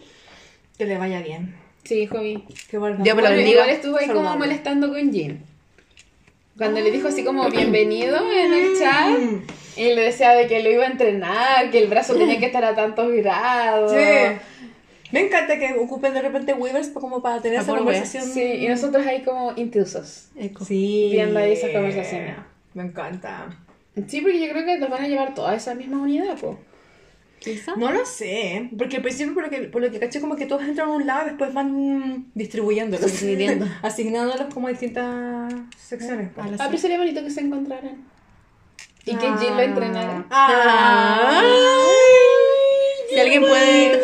que 0.78 0.86
le 0.86 0.98
vaya 0.98 1.22
bien. 1.22 1.56
Sí, 1.84 2.06
Hobby. 2.08 2.44
Que 2.70 2.78
lo 2.78 2.82
Bueno, 2.82 3.04
bendiga. 3.04 3.50
igual 3.50 3.70
estuvo 3.70 3.98
ahí 3.98 4.08
como 4.08 4.36
molestando 4.38 4.90
con 4.90 5.12
Jean. 5.12 5.42
Cuando 6.58 6.80
le 6.82 6.92
dijo 6.92 7.08
así 7.08 7.24
como 7.24 7.50
bienvenido 7.50 8.18
en 8.32 8.54
el 8.54 8.80
chat 8.80 9.18
y 9.78 9.94
le 9.96 10.02
decía 10.02 10.32
de 10.34 10.48
que 10.48 10.62
lo 10.64 10.70
iba 10.72 10.84
a 10.84 10.88
entrenar, 10.88 11.70
que 11.72 11.80
el 11.80 11.88
brazo 11.88 12.16
tenía 12.16 12.40
que 12.40 12.48
estar 12.48 12.64
a 12.66 12.76
tantos 12.76 13.12
grados. 13.14 13.92
Sí. 13.92 13.98
Me 15.12 15.22
encanta 15.22 15.58
que 15.58 15.74
ocupen 15.76 16.14
de 16.14 16.22
repente 16.22 16.54
Weavers 16.54 16.90
como 16.90 17.22
para 17.22 17.42
tener 17.42 17.60
Ah, 17.60 17.62
esa 17.62 17.76
conversación. 17.76 18.26
Sí, 18.26 18.42
y 18.44 18.68
nosotros 18.68 19.06
ahí 19.08 19.22
como 19.24 19.54
intrusos. 19.56 20.28
Eco. 20.38 20.66
Sí. 20.66 21.10
Viendo 21.12 21.40
ahí 21.40 21.54
esas 21.54 21.70
conversaciones. 21.72 22.36
Me 22.74 22.84
encanta. 22.84 23.48
Sí, 24.08 24.22
porque 24.22 24.40
yo 24.46 24.52
creo 24.52 24.66
que 24.66 24.78
nos 24.78 24.90
van 24.90 25.04
a 25.04 25.08
llevar 25.08 25.34
toda 25.34 25.56
esa 25.56 25.74
misma 25.76 26.00
unidad, 26.02 26.38
po. 26.38 26.60
¿Quizá? 27.40 27.76
No 27.78 27.92
lo 27.92 28.04
sé, 28.06 28.70
porque 28.78 28.98
al 28.98 29.04
principio 29.04 29.34
por 29.36 29.44
lo 29.44 29.50
que, 29.50 29.60
por 29.62 29.82
lo 29.82 29.92
que 29.92 30.00
caché 30.00 30.20
como 30.20 30.36
que 30.36 30.48
todos 30.48 30.64
entran 30.64 30.90
a 30.90 30.92
un 30.92 31.06
lado 31.06 31.22
y 31.28 31.30
después 31.30 31.54
van 31.54 32.26
distribuyéndolos. 32.34 33.22
Dividiendo. 33.22 33.66
Asignándolos 33.84 34.54
como 34.54 34.68
a 34.68 34.72
distintas 34.72 35.54
secciones. 35.78 36.30
pues. 36.34 36.46
A 36.46 36.50
la- 36.50 36.56
Ah, 36.60 36.66
pero 36.68 36.78
sería 36.80 36.98
bonito 36.98 37.24
que 37.24 37.30
se 37.30 37.42
encontraran. 37.42 38.04
Y 39.12 39.16
que 39.16 39.26
Jean 39.40 39.56
lo 39.58 39.62
entrenara. 39.62 40.26
Ah. 40.30 41.42
Si 43.10 43.20
alguien 43.20 43.42
puede. 43.42 44.02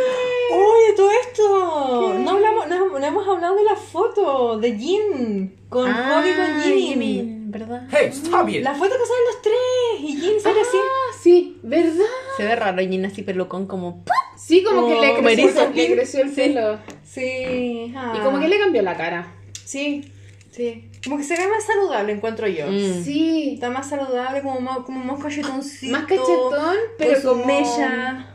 Oye, 0.52 0.94
todo 0.96 1.10
esto. 1.12 2.13
No, 2.20 2.30
hablamos, 2.32 2.68
no, 2.68 3.00
no 3.00 3.06
hemos 3.06 3.28
hablado 3.28 3.56
de 3.56 3.63
la 3.63 3.76
foto 3.76 4.58
de 4.60 4.76
Jin 4.78 5.56
con 5.70 5.89
Ah, 5.89 6.16
Hobby 6.22 6.34
con 6.36 6.62
Jimmy. 6.62 6.82
Jimmy, 6.88 7.38
¿verdad? 7.48 7.88
Hey, 7.92 8.10
stop 8.12 8.48
it! 8.50 8.63
La 8.63 8.74
foto 8.76 8.92
que 8.92 9.06
salen 9.06 9.26
los 9.28 9.42
tres 9.42 10.00
y 10.00 10.18
Jin 10.22 10.39
sale 10.39 10.62
así. 10.62 10.78
Ah, 10.80 11.18
sí, 11.22 11.58
¿verdad? 11.63 12.06
Se 12.38 12.44
ve 12.44 12.56
raro 12.56 12.78
Jin 12.80 13.06
así 13.06 13.24
pelucón 13.24 13.66
como. 13.68 14.04
Sí, 14.38 14.63
como 14.63 14.88
que 14.88 14.96
le 15.02 15.16
Como 15.16 15.24
creció, 15.28 15.46
erizo. 15.50 15.70
le 15.74 15.94
creció 15.96 16.22
el 16.24 16.32
pelo. 16.32 16.78
Sí. 17.04 17.94
ah. 17.96 18.13
Y 18.16 18.20
como 18.24 18.39
que 18.39 18.48
le 18.48 18.60
cambió 18.60 18.82
la 18.82 18.96
cara. 18.98 19.34
Sí, 19.66 20.12
sí. 20.56 20.89
Como 21.04 21.18
que 21.18 21.24
se 21.24 21.36
ve 21.36 21.48
más 21.48 21.66
saludable, 21.66 22.13
encuentro 22.13 22.48
yo. 22.48 22.68
Mm. 22.68 23.04
Sí. 23.04 23.54
Está 23.56 23.70
más 23.70 23.89
saludable, 23.89 24.42
como 24.42 24.60
más, 24.62 24.80
como 24.80 25.04
más 25.04 25.22
cachetoncito. 25.22 25.92
Más 25.92 26.04
cachetón, 26.04 26.78
pero 26.98 27.22
con 27.22 27.42
como... 27.42 27.46
mecha. 27.46 28.28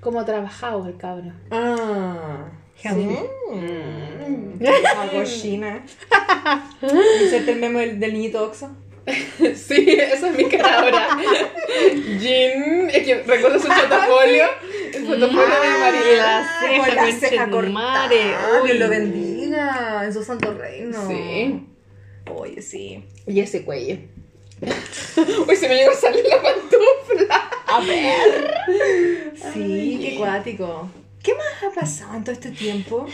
Como 0.00 0.24
trabajado 0.24 0.86
el 0.86 0.96
cabro. 0.96 1.32
Ah. 1.50 2.48
Healthy. 2.82 3.18
Mm. 3.52 4.60
La 4.60 5.10
cochina. 5.12 5.84
El 6.80 7.60
meme 7.60 7.80
del, 7.80 8.00
del 8.00 8.12
niñito 8.14 8.44
Oxo. 8.44 8.70
Sí, 9.54 9.96
esa 9.98 10.28
es 10.28 10.36
mi 10.36 10.44
cara 10.44 10.80
ahora. 10.80 11.18
Jean, 12.20 12.90
es 12.90 13.04
que 13.04 13.22
recuerdo 13.26 13.58
su 13.58 13.66
fotofolio. 13.66 14.44
El 14.94 15.06
fotofolio 15.06 15.60
de 15.60 15.78
María. 15.80 16.16
la 16.16 16.60
ceja, 16.60 16.86
con 16.86 16.96
la 16.96 17.12
ceja 17.12 17.50
cortada. 17.50 18.08
Dios 18.08 18.62
Uy. 18.62 18.78
lo 18.78 18.88
bendiga 18.88 19.29
en 19.56 20.12
su 20.12 20.22
santo 20.22 20.52
reino. 20.54 21.06
Sí. 21.08 21.66
Oye, 22.34 22.62
sí. 22.62 23.04
Y 23.26 23.40
ese 23.40 23.64
cuello. 23.64 23.96
Uy, 25.48 25.56
se 25.56 25.68
me 25.68 25.74
llegó 25.76 25.90
a 25.92 25.94
salir 25.94 26.24
la 26.28 26.40
pantufla. 26.42 27.50
A 27.66 27.80
ver. 27.80 28.54
Sí, 29.52 29.98
qué 30.02 30.16
cuático. 30.18 30.88
¿Qué 31.22 31.32
más 31.34 31.62
ha 31.72 31.74
pasado 31.80 32.16
en 32.16 32.24
todo 32.24 32.32
este 32.32 32.50
tiempo? 32.50 33.06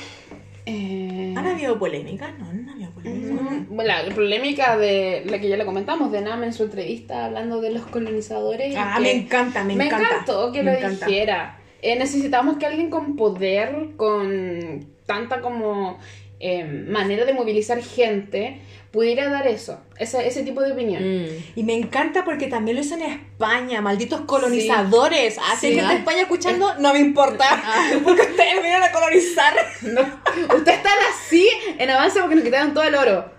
Eh, 0.65 1.33
¿Han 1.37 1.47
habido 1.47 1.79
polémicas? 1.79 2.37
No, 2.39 2.53
no 2.53 2.71
ha 2.71 2.75
habido 2.75 2.91
polémicas. 2.91 3.69
bueno, 3.69 3.93
la 4.09 4.15
polémica 4.15 4.77
de 4.77 5.23
la 5.27 5.41
que 5.41 5.49
ya 5.49 5.57
le 5.57 5.65
comentamos, 5.65 6.11
de 6.11 6.21
Nam 6.23 6.43
en 6.43 6.53
su 6.53 6.65
entrevista 6.65 7.27
hablando 7.27 7.61
de 7.61 7.71
los 7.71 7.87
colonizadores. 7.87 8.75
Ah, 8.77 8.99
me 9.01 9.13
encanta, 9.13 9.63
me, 9.63 9.77
Me 9.77 9.87
encanta. 9.87 10.09
encantó 10.09 10.51
que 10.53 10.63
Me 10.65 10.73
lo 10.73 10.79
encanta. 10.79 11.07
dijera. 11.07 11.61
Eh, 11.83 11.97
necesitamos 11.97 12.57
que 12.59 12.67
alguien 12.67 12.91
con 12.91 13.15
poder, 13.15 13.91
con 13.97 14.87
tanta 15.07 15.41
como 15.41 15.99
eh, 16.41 16.65
manera 16.65 17.25
de 17.25 17.33
movilizar 17.33 17.83
gente, 17.83 18.61
pudiera 18.91 19.29
dar 19.29 19.47
eso, 19.47 19.81
ese, 19.99 20.27
ese 20.27 20.43
tipo 20.43 20.61
de 20.63 20.73
opinión. 20.73 21.03
Mm. 21.25 21.27
Y 21.57 21.63
me 21.65 21.75
encanta 21.75 22.25
porque 22.25 22.47
también 22.47 22.77
lo 22.77 22.83
hizo 22.83 22.95
en 22.95 23.03
España, 23.03 23.81
malditos 23.81 24.23
colonizadores. 24.23 25.39
Así 25.53 25.69
Sí. 25.69 25.75
gente 25.75 25.93
de 25.93 25.99
España 26.01 26.23
escuchando, 26.23 26.75
no 26.79 26.93
me 26.93 27.01
importa. 27.01 27.45
Porque 28.05 28.23
ustedes 28.23 28.55
vinieron 28.55 28.83
a 28.83 28.91
colonizar. 28.93 29.55
No, 29.83 30.01
ustedes 30.57 30.79
están 30.79 30.93
así 31.15 31.49
en 31.79 31.91
avance 31.91 32.21
porque 32.21 32.35
nos 32.37 32.45
quitaron 32.45 32.75
todo 32.75 32.85
el 32.85 32.95
oro. 32.95 33.31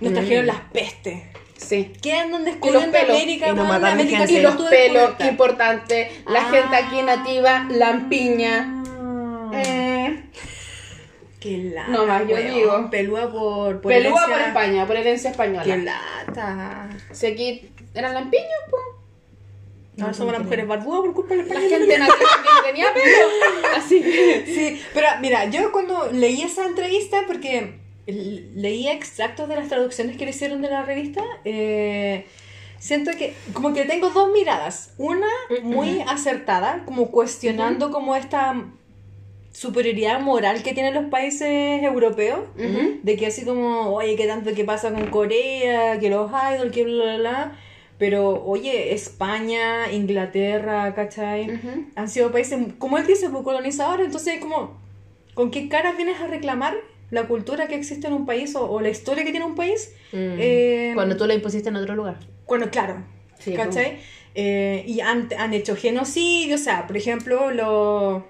Nos 0.00 0.12
trajeron 0.12 0.46
las 0.46 0.60
pestes. 0.72 1.22
Sí. 1.56 1.92
¿Qué 2.02 2.12
andan 2.12 2.44
los 2.44 2.52
descubriendo 2.52 2.92
pelos. 2.92 3.16
América? 3.16 3.48
Y 3.48 3.52
mataron 3.54 3.84
América 3.86 4.18
gente. 4.18 4.32
sí 4.32 4.38
Y 4.38 4.42
lo 4.42 4.50
los 4.54 4.68
pelos, 4.68 4.70
descubierta. 4.94 5.26
importante. 5.28 6.10
La 6.28 6.40
Ah. 6.40 6.50
gente 6.50 6.76
aquí 6.76 7.02
nativa, 7.02 7.66
lampiña. 7.70 8.84
Ah. 8.86 9.50
Eh, 9.54 10.22
Qué 11.44 11.58
lata. 11.58 11.90
No 11.92 12.06
más, 12.06 12.22
yo 12.26 12.36
weón. 12.36 12.54
digo. 12.54 12.90
Pelúa 12.90 13.30
por, 13.30 13.82
por 13.82 13.92
pelúa 13.92 14.24
herencia. 14.24 14.26
por 14.34 14.40
España, 14.48 14.86
por 14.86 14.96
herencia 14.96 15.30
Qué 15.30 15.32
española. 15.32 15.76
lata. 15.76 16.88
Si 17.12 17.26
aquí 17.26 17.68
eran 17.92 18.14
lampiños, 18.14 18.48
pues. 18.70 18.82
Ahora 20.00 20.14
somos 20.14 20.32
las 20.32 20.42
mujeres 20.42 20.66
barbudas 20.66 21.02
por 21.02 21.12
culpa 21.12 21.34
de 21.34 21.44
La 21.44 21.60
gente 21.60 21.98
también 21.98 22.08
tenía 22.64 22.86
pelo. 22.94 23.28
Así 23.76 24.00
que. 24.02 24.44
Sí, 24.46 24.82
pero 24.94 25.06
mira, 25.20 25.44
yo 25.50 25.70
cuando 25.70 26.10
leí 26.12 26.40
esa 26.40 26.64
entrevista, 26.64 27.24
porque 27.26 27.78
leía 28.06 28.94
extractos 28.94 29.46
de 29.46 29.56
las 29.56 29.68
traducciones 29.68 30.16
que 30.16 30.24
le 30.24 30.30
hicieron 30.30 30.62
de 30.62 30.70
la 30.70 30.82
revista, 30.82 31.22
eh, 31.44 32.26
siento 32.78 33.10
que 33.18 33.34
como 33.52 33.74
que 33.74 33.84
tengo 33.84 34.08
dos 34.08 34.32
miradas. 34.32 34.94
Una 34.96 35.28
muy 35.62 36.00
acertada, 36.08 36.84
como 36.86 37.10
cuestionando 37.10 37.90
como 37.90 38.16
esta 38.16 38.64
superioridad 39.54 40.20
moral 40.20 40.62
que 40.62 40.74
tienen 40.74 40.92
los 40.94 41.06
países 41.06 41.82
europeos. 41.82 42.40
Ujú. 42.58 42.98
De 43.02 43.16
que 43.16 43.26
así 43.28 43.44
como, 43.44 43.94
oye, 43.94 44.16
¿qué 44.16 44.26
tanto 44.26 44.52
que 44.52 44.64
pasa 44.64 44.92
con 44.92 45.06
Corea? 45.06 45.98
Que 46.00 46.10
los 46.10 46.30
idols, 46.30 46.72
que 46.72 46.84
bla, 46.84 47.04
bla, 47.04 47.16
bla. 47.16 47.58
Pero, 47.96 48.44
oye, 48.44 48.92
España, 48.92 49.92
Inglaterra, 49.92 50.92
¿cachai? 50.94 51.48
Ujú. 51.48 51.86
Han 51.94 52.08
sido 52.08 52.32
países, 52.32 52.58
como 52.78 52.98
él 52.98 53.06
dice, 53.06 53.30
pues, 53.30 53.44
colonizadores. 53.44 54.06
Entonces, 54.06 54.40
como, 54.40 54.76
¿con 55.34 55.52
qué 55.52 55.68
cara 55.68 55.92
vienes 55.92 56.20
a 56.20 56.26
reclamar 56.26 56.74
la 57.10 57.28
cultura 57.28 57.68
que 57.68 57.76
existe 57.76 58.08
en 58.08 58.12
un 58.12 58.26
país 58.26 58.56
o, 58.56 58.68
o 58.68 58.80
la 58.80 58.88
historia 58.88 59.24
que 59.24 59.30
tiene 59.30 59.46
un 59.46 59.54
país? 59.54 59.94
Mm. 60.12 60.16
Eh, 60.40 60.90
Cuando 60.96 61.16
tú 61.16 61.26
la 61.26 61.34
impusiste 61.34 61.68
en 61.68 61.76
otro 61.76 61.94
lugar. 61.94 62.18
Bueno, 62.48 62.68
claro, 62.70 62.96
Sí, 63.38 63.54
¿cachai? 63.54 63.98
Eh, 64.34 64.84
y 64.88 64.98
han, 65.00 65.28
han 65.38 65.54
hecho 65.54 65.76
genocidio, 65.76 66.56
o 66.56 66.58
sea, 66.58 66.88
por 66.88 66.96
ejemplo, 66.96 67.52
los 67.52 68.24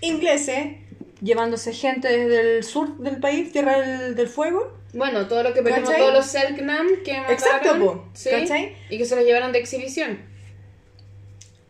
ingleses 0.00 0.76
llevándose 1.22 1.72
gente 1.72 2.08
desde 2.08 2.58
el 2.58 2.64
sur 2.64 2.96
del 2.98 3.18
país, 3.18 3.52
Tierra 3.52 3.80
del, 3.80 4.14
del 4.14 4.28
Fuego. 4.28 4.76
Bueno, 4.92 5.26
todo 5.26 5.42
lo 5.42 5.52
que 5.52 5.62
perdimos, 5.62 5.90
¿Cachai? 5.90 6.02
todos 6.02 6.14
los 6.14 6.26
Selknam 6.26 6.86
que 7.04 7.12
mataron. 7.12 7.32
Exacto, 7.32 7.78
po, 7.78 8.08
¿sí? 8.14 8.30
¿cachai? 8.30 8.76
Y 8.88 8.98
que 8.98 9.04
se 9.04 9.16
los 9.16 9.24
llevaron 9.24 9.52
de 9.52 9.58
exhibición. 9.58 10.18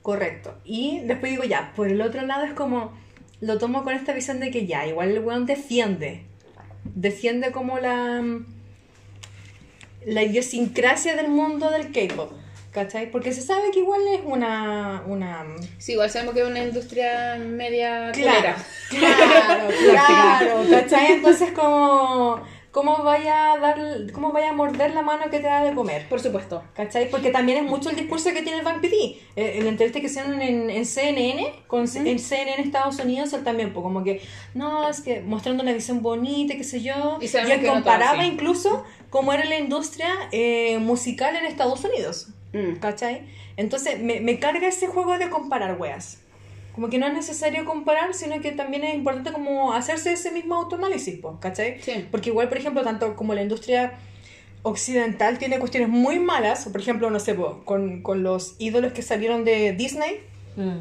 Correcto. 0.02 0.54
Y 0.64 1.00
después 1.00 1.32
digo, 1.32 1.44
ya, 1.44 1.72
por 1.74 1.88
el 1.88 2.00
otro 2.00 2.22
lado 2.22 2.44
es 2.44 2.52
como, 2.52 2.96
lo 3.40 3.58
tomo 3.58 3.82
con 3.82 3.94
esta 3.94 4.12
visión 4.12 4.38
de 4.38 4.50
que 4.50 4.66
ya, 4.66 4.86
igual 4.86 5.10
el 5.10 5.18
weón 5.18 5.46
defiende. 5.46 6.22
Defiende 6.84 7.50
como 7.50 7.78
la, 7.80 8.22
la 10.04 10.22
idiosincrasia 10.22 11.16
del 11.16 11.28
mundo 11.28 11.70
del 11.70 11.90
K-pop. 11.90 12.32
¿Cachai? 12.76 13.10
Porque 13.10 13.32
se 13.32 13.40
sabe 13.40 13.70
que 13.72 13.78
igual 13.78 14.02
es 14.12 14.20
una... 14.22 15.02
una 15.06 15.46
Sí, 15.78 15.92
igual 15.92 16.10
sabemos 16.10 16.34
que 16.34 16.42
es 16.42 16.46
una 16.46 16.62
industria 16.62 17.36
media 17.36 18.12
Claro, 18.12 18.54
claro, 18.90 19.68
claro, 19.80 20.62
¿cachai? 20.68 21.12
Entonces 21.12 21.52
como, 21.52 22.38
¿cómo 22.72 23.02
vaya 23.02 23.54
a 23.54 23.58
dar, 23.58 23.78
cómo 24.12 24.30
vaya 24.30 24.50
a 24.50 24.52
morder 24.52 24.92
la 24.92 25.00
mano 25.00 25.30
que 25.30 25.38
te 25.38 25.46
da 25.46 25.64
de 25.64 25.74
comer? 25.74 26.06
Por 26.10 26.20
supuesto. 26.20 26.64
¿Cachai? 26.74 27.10
Porque 27.10 27.30
también 27.30 27.64
es 27.64 27.70
mucho 27.70 27.88
el 27.88 27.96
discurso 27.96 28.28
que 28.34 28.42
tiene 28.42 28.58
el 28.58 28.64
Bank 28.66 28.82
PD. 28.82 29.16
Eh, 29.36 29.56
en 29.56 29.64
la 29.64 29.70
entrevista 29.70 29.98
que 29.98 30.08
hicieron 30.08 30.42
en, 30.42 30.68
en 30.68 30.84
CNN, 30.84 31.64
con, 31.68 31.84
en 31.84 32.18
CNN 32.18 32.62
Estados 32.62 32.98
Unidos, 32.98 33.32
él 33.32 33.42
también, 33.42 33.72
pues 33.72 33.82
como 33.84 34.04
que, 34.04 34.20
no, 34.52 34.86
es 34.90 35.00
que 35.00 35.22
mostrando 35.22 35.62
una 35.62 35.72
visión 35.72 36.02
bonita, 36.02 36.54
qué 36.54 36.64
sé 36.64 36.82
yo. 36.82 37.16
Y 37.22 37.24
Y, 37.24 37.28
él 37.38 37.46
que 37.46 37.56
no 37.56 37.62
todo 37.62 37.72
comparaba 37.76 38.20
así. 38.20 38.28
incluso 38.28 38.84
cómo 39.08 39.32
era 39.32 39.46
la 39.46 39.58
industria 39.58 40.10
eh, 40.30 40.78
musical 40.78 41.34
en 41.36 41.46
Estados 41.46 41.82
Unidos. 41.82 42.28
Mm. 42.52 42.76
¿Cachai? 42.80 43.22
Entonces 43.56 44.00
me, 44.00 44.20
me 44.20 44.38
carga 44.38 44.66
ese 44.68 44.86
juego 44.86 45.18
de 45.18 45.28
comparar 45.30 45.76
weas. 45.78 46.20
Como 46.74 46.90
que 46.90 46.98
no 46.98 47.06
es 47.06 47.14
necesario 47.14 47.64
comparar, 47.64 48.12
sino 48.14 48.38
que 48.40 48.52
también 48.52 48.84
es 48.84 48.94
importante 48.94 49.32
como 49.32 49.72
hacerse 49.72 50.12
ese 50.12 50.30
mismo 50.30 50.56
autoanálisis, 50.56 51.18
¿cachai? 51.40 51.80
Sí. 51.80 52.06
Porque 52.10 52.28
igual, 52.30 52.48
por 52.50 52.58
ejemplo, 52.58 52.82
tanto 52.82 53.16
como 53.16 53.32
la 53.32 53.40
industria 53.42 53.94
occidental 54.62 55.38
tiene 55.38 55.58
cuestiones 55.58 55.88
muy 55.88 56.18
malas, 56.18 56.66
por 56.66 56.80
ejemplo, 56.80 57.08
no 57.10 57.20
sé, 57.20 57.34
po, 57.34 57.62
con, 57.64 58.02
con 58.02 58.22
los 58.22 58.56
ídolos 58.58 58.92
que 58.92 59.02
salieron 59.02 59.44
de 59.44 59.72
Disney, 59.72 60.20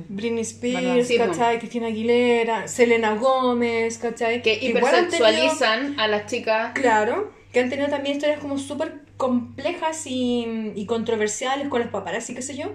Britney 0.09 0.43
¿Verdad? 0.43 0.49
Spears, 0.51 1.07
Sí. 1.07 1.17
¿cachai? 1.17 1.59
Cristina 1.59 1.87
Aguilera, 1.87 2.67
Selena 2.67 3.13
Gómez, 3.15 3.97
¿cachai? 3.97 4.41
Que 4.41 4.53
igual 4.55 4.83
han 4.95 5.09
tenido- 5.09 5.27
hipersexualizan 5.29 5.99
a 5.99 6.07
las 6.07 6.25
chicas. 6.27 6.71
Claro, 6.73 7.31
que 7.51 7.59
han 7.59 7.69
tenido 7.69 7.89
también 7.89 8.15
historias 8.15 8.39
como 8.39 8.57
súper 8.57 9.04
complejas 9.17 10.05
y, 10.07 10.71
y 10.75 10.85
controversiales 10.85 11.67
con 11.69 11.81
los 11.81 11.89
paparazzi, 11.89 12.33
qué 12.35 12.41
sé 12.41 12.55
yo. 12.55 12.71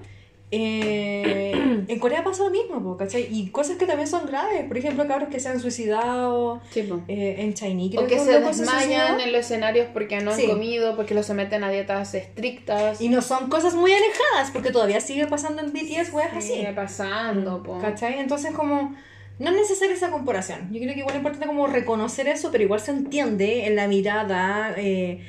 Eh, 0.53 1.53
en 1.89 1.99
Corea 2.01 2.25
pasa 2.25 2.43
lo 2.45 2.51
mismo, 2.51 2.83
po, 2.83 2.97
¿cachai? 2.97 3.29
Y 3.31 3.51
cosas 3.51 3.77
que 3.77 3.87
también 3.87 4.09
son 4.09 4.27
graves. 4.27 4.65
Por 4.65 4.77
ejemplo, 4.79 5.07
cabros 5.07 5.29
que 5.29 5.39
se 5.39 5.49
han 5.49 5.61
suicidado. 5.61 6.61
Sí, 6.71 6.89
eh, 7.09 7.37
en 7.39 7.55
Chinese 7.55 7.91
creo 7.97 8.05
O 8.05 8.07
que 8.09 8.17
un 8.17 8.27
se 8.27 8.41
desmayan 8.41 8.79
suicidó. 9.09 9.21
en 9.21 9.33
los 9.33 9.41
escenarios 9.43 9.87
porque 9.93 10.21
no 10.21 10.33
han 10.33 10.37
Sí. 10.37 10.47
comido, 10.49 10.97
porque 10.97 11.15
los 11.15 11.27
someten 11.27 11.63
a 11.63 11.71
dietas 11.71 12.15
estrictas. 12.15 13.01
Y 13.01 13.09
no 13.11 13.23
son 13.23 13.49
cosas 13.49 13.75
muy 13.75 13.93
alejadas, 13.93 14.51
porque 14.53 14.71
todavía 14.71 15.01
sigue 15.01 15.27
pasando 15.29 15.63
en 15.63 15.73
BTS, 15.73 16.13
weas 16.13 16.35
así. 16.37 16.55
Sigue 16.55 16.73
pasando, 16.73 17.63
po. 17.63 17.79
¿Cachai? 17.79 18.19
Entonces, 18.19 18.53
como. 18.53 18.95
No 19.39 19.49
es 19.51 19.57
necesaria 19.57 19.95
esa 19.95 20.11
comparación. 20.11 20.69
Yo 20.71 20.81
creo 20.83 20.93
que 20.93 20.99
igual 21.01 21.15
es 21.15 21.19
importante 21.19 21.47
como 21.47 21.67
reconocer 21.67 22.29
eso, 22.29 22.51
pero 22.53 22.63
igual 22.65 22.79
se 22.81 22.91
entiende 22.91 23.67
en 23.67 23.75
la 23.77 23.89
mirada 23.89 24.75
eh, 24.77 25.23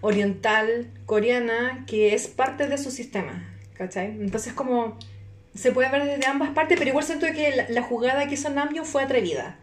oriental, 0.00 0.88
coreana, 1.06 1.84
que 1.86 2.14
es 2.14 2.26
parte 2.26 2.66
de 2.68 2.78
su 2.78 2.90
sistema. 2.90 3.48
¿Cachai? 3.74 4.06
Entonces, 4.06 4.52
como. 4.52 4.98
Se 5.54 5.72
puede 5.72 5.88
ver 5.90 6.04
desde 6.04 6.26
ambas 6.26 6.50
partes, 6.50 6.76
pero 6.78 6.90
igual 6.90 7.04
siento 7.04 7.26
que 7.34 7.54
la, 7.56 7.66
la 7.70 7.82
jugada 7.82 8.26
que 8.28 8.34
hizo 8.34 8.50
Namjoon 8.50 8.84
fue 8.84 9.02
atrevida. 9.02 9.56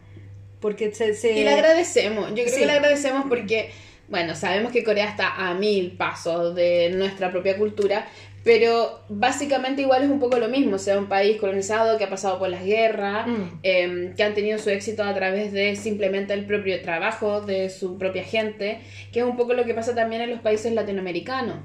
Porque 0.59 0.91
se. 0.93 1.13
se- 1.13 1.33
Y 1.33 1.43
le 1.43 1.51
agradecemos, 1.51 2.29
yo 2.29 2.35
creo 2.35 2.49
Sí. 2.49 2.59
que 2.61 2.65
le 2.65 2.71
agradecemos 2.71 3.25
porque, 3.29 3.71
bueno, 4.07 4.33
sabemos 4.35 4.71
que 4.71 4.83
Corea 4.83 5.07
está 5.07 5.35
a 5.49 5.53
mil 5.53 5.91
pasos 5.91 6.55
de 6.55 6.89
nuestra 6.95 7.31
propia 7.31 7.57
cultura, 7.57 8.07
pero 8.43 8.99
básicamente 9.09 9.81
igual 9.83 10.03
es 10.03 10.09
un 10.09 10.19
poco 10.19 10.37
lo 10.37 10.49
mismo, 10.49 10.75
o 10.75 10.79
sea, 10.79 10.97
un 10.97 11.07
país 11.07 11.37
colonizado 11.39 11.97
que 11.97 12.03
ha 12.03 12.09
pasado 12.09 12.39
por 12.39 12.49
las 12.49 12.65
guerras, 12.65 13.27
Mm. 13.27 13.43
eh, 13.63 14.13
que 14.17 14.23
han 14.23 14.33
tenido 14.33 14.59
su 14.59 14.69
éxito 14.69 15.03
a 15.03 15.13
través 15.13 15.51
de 15.53 15.75
simplemente 15.75 16.33
el 16.33 16.45
propio 16.45 16.81
trabajo 16.81 17.41
de 17.41 17.69
su 17.69 17.97
propia 17.97 18.23
gente, 18.23 18.79
que 19.11 19.19
es 19.19 19.25
un 19.25 19.37
poco 19.37 19.53
lo 19.53 19.63
que 19.65 19.73
pasa 19.73 19.95
también 19.95 20.21
en 20.21 20.29
los 20.31 20.41
países 20.41 20.73
latinoamericanos. 20.73 21.55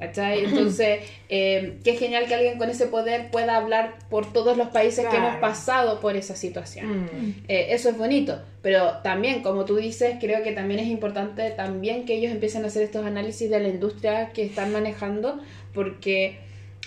¿Cachai? 0.00 0.44
Entonces, 0.46 1.00
eh, 1.28 1.78
qué 1.84 1.94
genial 1.94 2.26
que 2.26 2.34
alguien 2.34 2.56
con 2.58 2.70
ese 2.70 2.86
poder 2.86 3.30
pueda 3.30 3.56
hablar 3.56 3.96
por 4.08 4.32
todos 4.32 4.56
los 4.56 4.68
países 4.68 5.06
que 5.06 5.16
hemos 5.16 5.28
Claro. 5.36 5.40
pasado 5.42 6.00
por 6.00 6.16
esa 6.16 6.34
situación. 6.34 7.02
Mm. 7.02 7.34
Eh, 7.48 7.66
eso 7.70 7.90
es 7.90 7.98
bonito, 7.98 8.40
pero 8.62 8.98
también, 9.04 9.42
como 9.42 9.64
tú 9.66 9.76
dices, 9.76 10.16
creo 10.18 10.42
que 10.42 10.52
también 10.52 10.80
es 10.80 10.86
importante 10.88 11.50
también 11.50 12.06
que 12.06 12.14
ellos 12.14 12.32
empiecen 12.32 12.64
a 12.64 12.68
hacer 12.68 12.82
estos 12.82 13.04
análisis 13.04 13.50
de 13.50 13.60
la 13.60 13.68
industria 13.68 14.30
que 14.32 14.42
están 14.44 14.72
manejando, 14.72 15.38
porque 15.74 16.38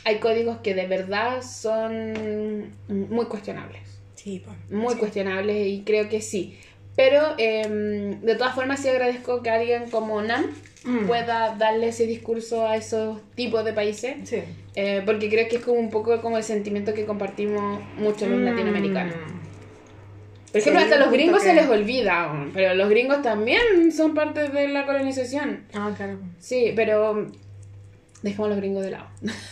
hay 0.05 0.17
códigos 0.17 0.57
que 0.57 0.73
de 0.73 0.87
verdad 0.87 1.41
son 1.43 2.73
muy 2.89 3.25
cuestionables, 3.27 3.81
Sí, 4.15 4.39
po. 4.39 4.51
muy 4.75 4.93
Sí. 4.95 4.99
cuestionables 4.99 5.67
y 5.67 5.83
creo 5.85 6.09
que 6.09 6.19
sí. 6.21 6.57
Pero 6.95 7.35
em, 7.37 8.21
de 8.21 8.35
todas 8.35 8.53
formas 8.53 8.79
sí 8.81 8.87
agradezco 8.89 9.41
que 9.41 9.49
alguien 9.49 9.89
como 9.89 10.21
Nam 10.21 10.45
Mm. 10.85 11.05
pueda 11.07 11.55
darle 11.55 11.87
ese 11.89 12.05
discurso 12.05 12.67
a 12.67 12.75
esos 12.75 13.19
tipos 13.35 13.63
de 13.63 13.71
países, 13.73 14.15
Sí. 14.27 14.39
eh, 14.75 15.01
porque 15.05 15.29
creo 15.29 15.47
que 15.47 15.57
es 15.57 15.61
como 15.63 15.79
un 15.79 15.89
poco 15.89 16.19
como 16.21 16.37
el 16.37 16.43
sentimiento 16.43 16.93
que 16.93 17.05
compartimos 17.05 17.81
muchos 17.97 18.27
los 18.27 18.39
Mm. 18.39 18.45
latinoamericanos. 18.45 19.15
Por 20.51 20.59
ejemplo, 20.61 20.81
Sí, 20.81 20.85
hasta 20.85 20.99
los 21.03 21.11
gringos 21.11 21.41
que- 21.41 21.49
se 21.49 21.55
les 21.55 21.67
olvida, 21.67 22.47
pero 22.53 22.75
los 22.75 22.89
gringos 22.89 23.21
también 23.23 23.91
son 23.91 24.13
parte 24.13 24.49
de 24.49 24.67
la 24.67 24.85
colonización. 24.85 25.63
Ah, 25.73 25.91
claro. 25.95 26.19
Sí, 26.39 26.73
pero 26.75 27.27
dejemos 28.23 28.47
a 28.47 28.49
los 28.49 28.57
gringos 28.57 28.83
de 28.83 28.89
lado. 28.91 29.05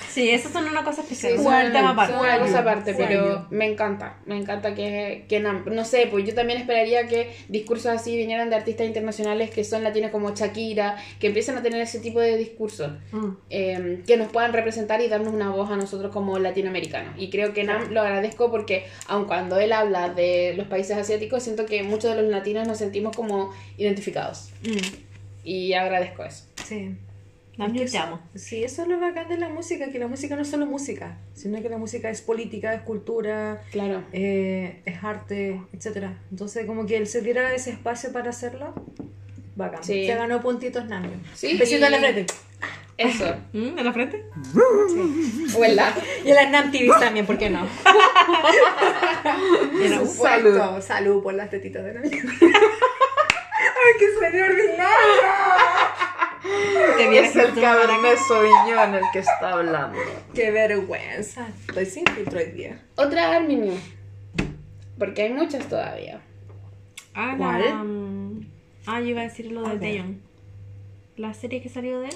Sí, 0.09 0.29
esas 0.31 0.51
son 0.51 0.65
una 0.67 0.83
cosa 0.83 1.01
especial. 1.01 1.33
Sí, 1.37 1.43
son, 1.43 1.71
tema 1.71 1.91
aparte. 1.91 2.13
son 2.13 2.25
una 2.25 2.39
cosa 2.39 2.59
aparte, 2.59 2.93
pero 2.95 3.45
me 3.51 3.65
encanta, 3.71 4.17
me 4.25 4.37
encanta 4.37 4.73
que, 4.73 5.25
que 5.29 5.39
no, 5.39 5.53
no 5.65 5.85
sé, 5.85 6.07
pues 6.09 6.25
yo 6.25 6.33
también 6.33 6.59
esperaría 6.59 7.07
que 7.07 7.33
discursos 7.49 7.87
así 7.87 8.17
vinieran 8.17 8.49
de 8.49 8.55
artistas 8.55 8.87
internacionales 8.87 9.49
que 9.51 9.63
son 9.63 9.83
latinos 9.83 10.09
como 10.11 10.33
Shakira, 10.33 10.97
que 11.19 11.27
empiecen 11.27 11.57
a 11.57 11.61
tener 11.61 11.79
ese 11.81 11.99
tipo 11.99 12.19
de 12.19 12.37
discursos, 12.37 12.91
Mm. 13.11 13.27
eh, 13.49 14.01
que 14.07 14.17
nos 14.17 14.31
puedan 14.31 14.53
representar 14.53 15.01
y 15.01 15.07
darnos 15.07 15.33
una 15.33 15.49
voz 15.49 15.69
a 15.69 15.75
nosotros 15.77 16.11
como 16.11 16.39
latinoamericanos. 16.39 17.13
Y 17.17 17.29
creo 17.29 17.53
que 17.53 17.63
Nam 17.63 17.91
lo 17.91 18.01
agradezco 18.01 18.49
porque, 18.51 18.85
aun 19.07 19.25
cuando 19.25 19.59
él 19.59 19.73
habla 19.73 20.09
de 20.09 20.53
los 20.55 20.67
países 20.67 20.97
asiáticos, 20.97 21.43
siento 21.43 21.65
que 21.65 21.83
muchos 21.83 22.15
de 22.15 22.21
los 22.21 22.31
latinos 22.31 22.67
nos 22.67 22.77
sentimos 22.77 23.15
como 23.15 23.53
identificados. 23.77 24.49
Mm. 24.63 24.77
Y 25.43 25.73
agradezco 25.73 26.23
eso. 26.23 26.45
Sí. 26.63 26.95
Amo. 27.65 27.81
eso- 27.81 28.19
Sí, 28.35 28.63
eso 28.63 28.81
es 28.83 28.87
lo 28.87 28.99
bacán 28.99 29.27
de 29.29 29.37
la 29.37 29.49
música, 29.49 29.89
que 29.91 29.99
la 29.99 30.07
música 30.07 30.35
no 30.35 30.41
es 30.41 30.49
solo 30.49 30.65
música, 30.65 31.17
sino 31.33 31.61
que 31.61 31.69
la 31.69 31.77
música 31.77 32.09
es 32.09 32.21
política, 32.21 32.73
es 32.73 32.81
cultura, 32.81 33.61
Claro. 33.71 34.03
eh, 34.13 34.81
es 34.85 35.03
arte, 35.03 35.61
etcétera. 35.73 36.17
Entonces, 36.31 36.65
como 36.65 36.85
que 36.85 36.97
él 36.97 37.07
se 37.07 37.21
diera 37.21 37.53
ese 37.53 37.71
espacio 37.71 38.11
para 38.11 38.29
hacerlo, 38.31 38.73
bacán. 39.55 39.83
Sí. 39.83 40.07
Se 40.07 40.15
ganó 40.15 40.41
puntitos 40.41 40.85
Namio. 40.87 41.11
Sí, 41.35 41.57
Besito 41.57 41.81
y- 41.81 41.85
en 41.85 41.91
la 41.91 41.99
frente. 41.99 42.25
Eso. 42.97 43.35
¿Mm? 43.53 43.77
¿En 43.79 43.85
la 43.85 43.93
frente? 43.93 44.25
O 45.57 45.63
en 45.65 45.75
la. 45.75 45.93
Y 46.23 46.29
en 46.29 46.35
las 46.35 46.51
Nam 46.51 46.71
TVs 46.71 46.99
también, 46.99 47.25
¿por 47.25 47.37
qué 47.37 47.49
no? 47.49 47.61
Era 49.83 49.99
supuesto. 50.05 50.81
Salud 50.81 51.23
por 51.23 51.33
las 51.33 51.49
tetitas 51.49 51.83
de 51.83 51.93
Namio. 51.93 52.11
¡Ay, 52.41 53.93
qué 53.99 54.05
sueño 54.17 54.45
ordinario! 54.45 56.10
Es 56.43 57.35
el 57.35 57.53
Cabernet 57.53 58.17
Sauvignon 58.27 58.95
el 58.95 59.03
que 59.13 59.19
está 59.19 59.51
hablando. 59.53 59.97
¡Qué 60.33 60.51
vergüenza! 60.51 61.47
Estoy 61.67 61.85
sin 61.85 62.05
filtro 62.07 62.39
hoy 62.39 62.51
día. 62.51 62.81
Otra 62.95 63.35
Arminio. 63.35 63.73
Porque 64.97 65.23
hay 65.23 65.29
muchas 65.33 65.67
todavía. 65.67 66.21
Ah, 67.13 67.35
¿Cuál? 67.37 67.61
la, 67.65 67.75
mm, 67.83 68.47
Ah, 68.87 68.99
yo 69.01 69.07
iba 69.07 69.21
a 69.21 69.25
decir 69.25 69.51
lo 69.51 69.61
A 69.65 69.69
de 69.73 69.77
ver. 69.77 69.79
Taeyong. 69.79 70.21
La 71.17 71.33
serie 71.33 71.61
que 71.61 71.69
salió 71.69 71.99
de 71.99 72.07
él. 72.07 72.15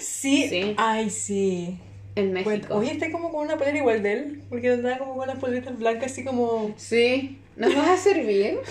Sí. 0.00 0.48
Sí. 0.48 0.74
Ay, 0.76 1.10
sí. 1.10 1.78
En 2.16 2.32
Bueno, 2.32 2.50
México. 2.50 2.74
Oye, 2.76 2.90
está 2.92 3.12
como 3.12 3.30
con 3.30 3.44
una 3.46 3.56
polera 3.56 3.78
igual 3.78 4.02
de 4.02 4.12
él. 4.14 4.42
Porque 4.48 4.70
andaba 4.70 4.98
como 4.98 5.16
con 5.16 5.28
las 5.28 5.38
poleritas 5.38 5.78
blancas, 5.78 6.10
así 6.12 6.24
como. 6.24 6.72
Sí. 6.76 7.38
¿Nos 7.56 7.74
vas 7.76 7.88
a 7.90 7.96
servir? 7.96 8.58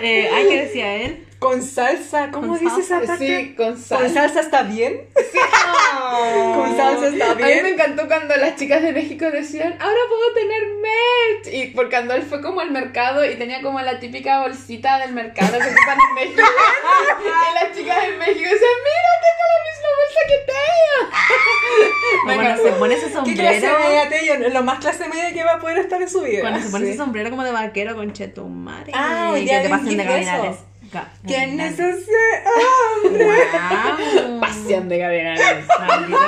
Eh, 0.00 0.28
ay, 0.32 0.46
¿qué 0.48 0.62
decía 0.62 0.94
él? 0.94 1.26
Con 1.38 1.62
salsa. 1.62 2.30
¿Cómo 2.32 2.48
¿Con 2.48 2.58
dice 2.58 2.80
esa 2.80 2.98
salsa? 2.98 3.16
Sí, 3.16 3.54
con 3.56 3.66
¿Con 3.74 3.78
sal. 3.78 4.10
salsa 4.12 4.40
está 4.40 4.62
bien? 4.64 5.02
Con 6.54 6.76
salsa 6.76 7.08
está 7.08 7.30
A 7.32 7.34
mí 7.34 7.42
me 7.42 7.52
bien. 7.52 7.66
encantó 7.66 8.06
cuando 8.08 8.34
las 8.36 8.56
chicas 8.56 8.82
de 8.82 8.92
México 8.92 9.30
decían, 9.30 9.76
ahora 9.80 9.98
puedo 10.08 10.32
tener 10.34 10.62
merch. 10.80 11.54
Y 11.54 11.66
porque 11.74 11.90
cuando 11.90 12.14
él 12.14 12.22
fue 12.22 12.40
como 12.40 12.60
al 12.60 12.70
mercado 12.70 13.24
y 13.24 13.34
tenía 13.36 13.60
como 13.62 13.80
la 13.80 14.00
típica 14.00 14.40
bolsita 14.40 14.98
del 15.00 15.12
mercado 15.12 15.52
que 15.52 15.56
ocupan 15.68 15.98
en 16.08 16.14
México. 16.14 16.42
y 17.22 17.54
las 17.64 17.76
chicas 17.76 18.04
en 18.04 18.18
México 18.18 18.40
decían, 18.40 18.78
mira, 18.84 19.10
tengo 19.22 19.44
la 19.52 19.60
misma 19.68 19.88
bolsa 19.98 20.20
que 20.28 20.38
Teo. 20.46 21.08
O 22.28 22.34
cuando 22.34 22.62
se 22.62 22.70
pone 22.72 22.94
ese 22.94 23.06
¿Qué 23.06 23.34
clase 23.34 23.60
sombrero. 23.60 23.78
media 23.88 24.08
Tello? 24.08 24.48
Lo 24.50 24.62
más 24.62 24.78
clase 24.80 25.08
media 25.08 25.32
que 25.32 25.44
va 25.44 25.52
a 25.54 25.58
poder 25.60 25.78
estar 25.78 26.00
en 26.02 26.08
su 26.10 26.22
vida. 26.22 26.40
Cuando 26.40 26.60
se 26.60 26.68
pone 26.70 26.84
Sí. 26.86 26.90
ese 26.92 26.98
sombrero 26.98 27.30
como 27.30 27.44
de 27.44 27.52
vaquero 27.52 27.94
con 27.94 28.12
chetumare. 28.12 28.92
Ah, 28.94 29.30
hoy 29.32 29.46
que 29.46 29.58
te 29.60 29.68
pasen 29.68 29.96
de 29.96 30.04
gif 30.04 30.56
¿Quién 31.26 31.60
es 31.60 31.78
ese 31.78 32.12
hombre? 33.04 33.24
Guau. 33.24 34.40
Pasión 34.40 34.88
de 34.88 34.98
Gavilanes. 34.98 35.40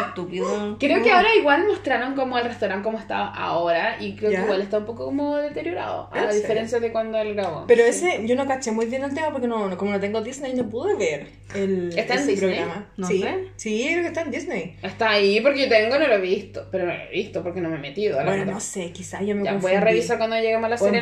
Estúpido. 0.08 0.76
Creo 0.78 1.02
que 1.02 1.10
ahora 1.12 1.34
igual 1.34 1.66
mostraron 1.66 2.14
como 2.14 2.38
el 2.38 2.44
restaurante 2.44 2.84
como 2.84 2.98
está 2.98 3.26
ahora 3.28 3.96
y 4.00 4.14
creo 4.16 4.30
que 4.30 4.36
igual 4.38 4.60
está 4.60 4.78
un 4.78 4.86
poco 4.86 5.04
como 5.06 5.36
deteriorado, 5.36 6.10
¿En 6.14 6.24
a 6.24 6.32
diferencia 6.32 6.80
de 6.80 6.92
cuando 6.92 7.18
él 7.18 7.34
grabó. 7.34 7.64
Pero 7.66 7.84
ese, 7.84 8.26
yo 8.26 8.34
no 8.36 8.46
caché 8.46 8.72
muy 8.72 8.86
bien 8.86 9.02
el 9.04 9.14
tema 9.14 9.30
porque 9.30 9.46
no, 9.46 9.68
no- 9.68 9.76
como 9.76 9.92
no 9.92 10.00
tengo 10.00 10.20
Disney, 10.20 10.54
no 10.54 10.68
pude 10.68 10.94
ver 10.96 11.26
el 11.54 11.96
¿Está 11.98 12.14
en 12.14 12.26
Disney? 12.26 12.36
programa. 12.54 12.86
No 12.96 13.06
sí, 13.06 13.22
sé. 13.22 13.44
sí, 13.56 13.86
creo 13.90 14.02
que 14.02 14.08
está 14.08 14.20
en 14.22 14.30
Disney. 14.30 14.76
Está 14.82 15.10
ahí 15.10 15.40
porque 15.40 15.62
yo 15.62 15.68
tengo, 15.68 15.98
no 15.98 16.06
lo 16.06 16.14
he 16.14 16.20
visto, 16.20 16.66
pero 16.70 16.86
no 16.86 16.92
lo 16.94 17.00
he 17.00 17.10
visto 17.10 17.42
porque 17.42 17.60
no 17.60 17.68
me 17.70 17.76
he 17.76 17.80
metido. 17.80 18.18
la 18.18 18.24
Bueno, 18.24 18.44
no 18.52 18.60
sé, 18.60 18.92
quizás 18.92 19.22
yo 19.26 19.34
me 19.34 19.44
Ya, 19.44 19.54
voy 19.54 19.72
a 19.72 19.80
revisar 19.80 20.18
cuando 20.18 20.36
lleguemos 20.36 20.64
a 20.66 20.68
la 20.70 20.78
serie. 20.78 21.00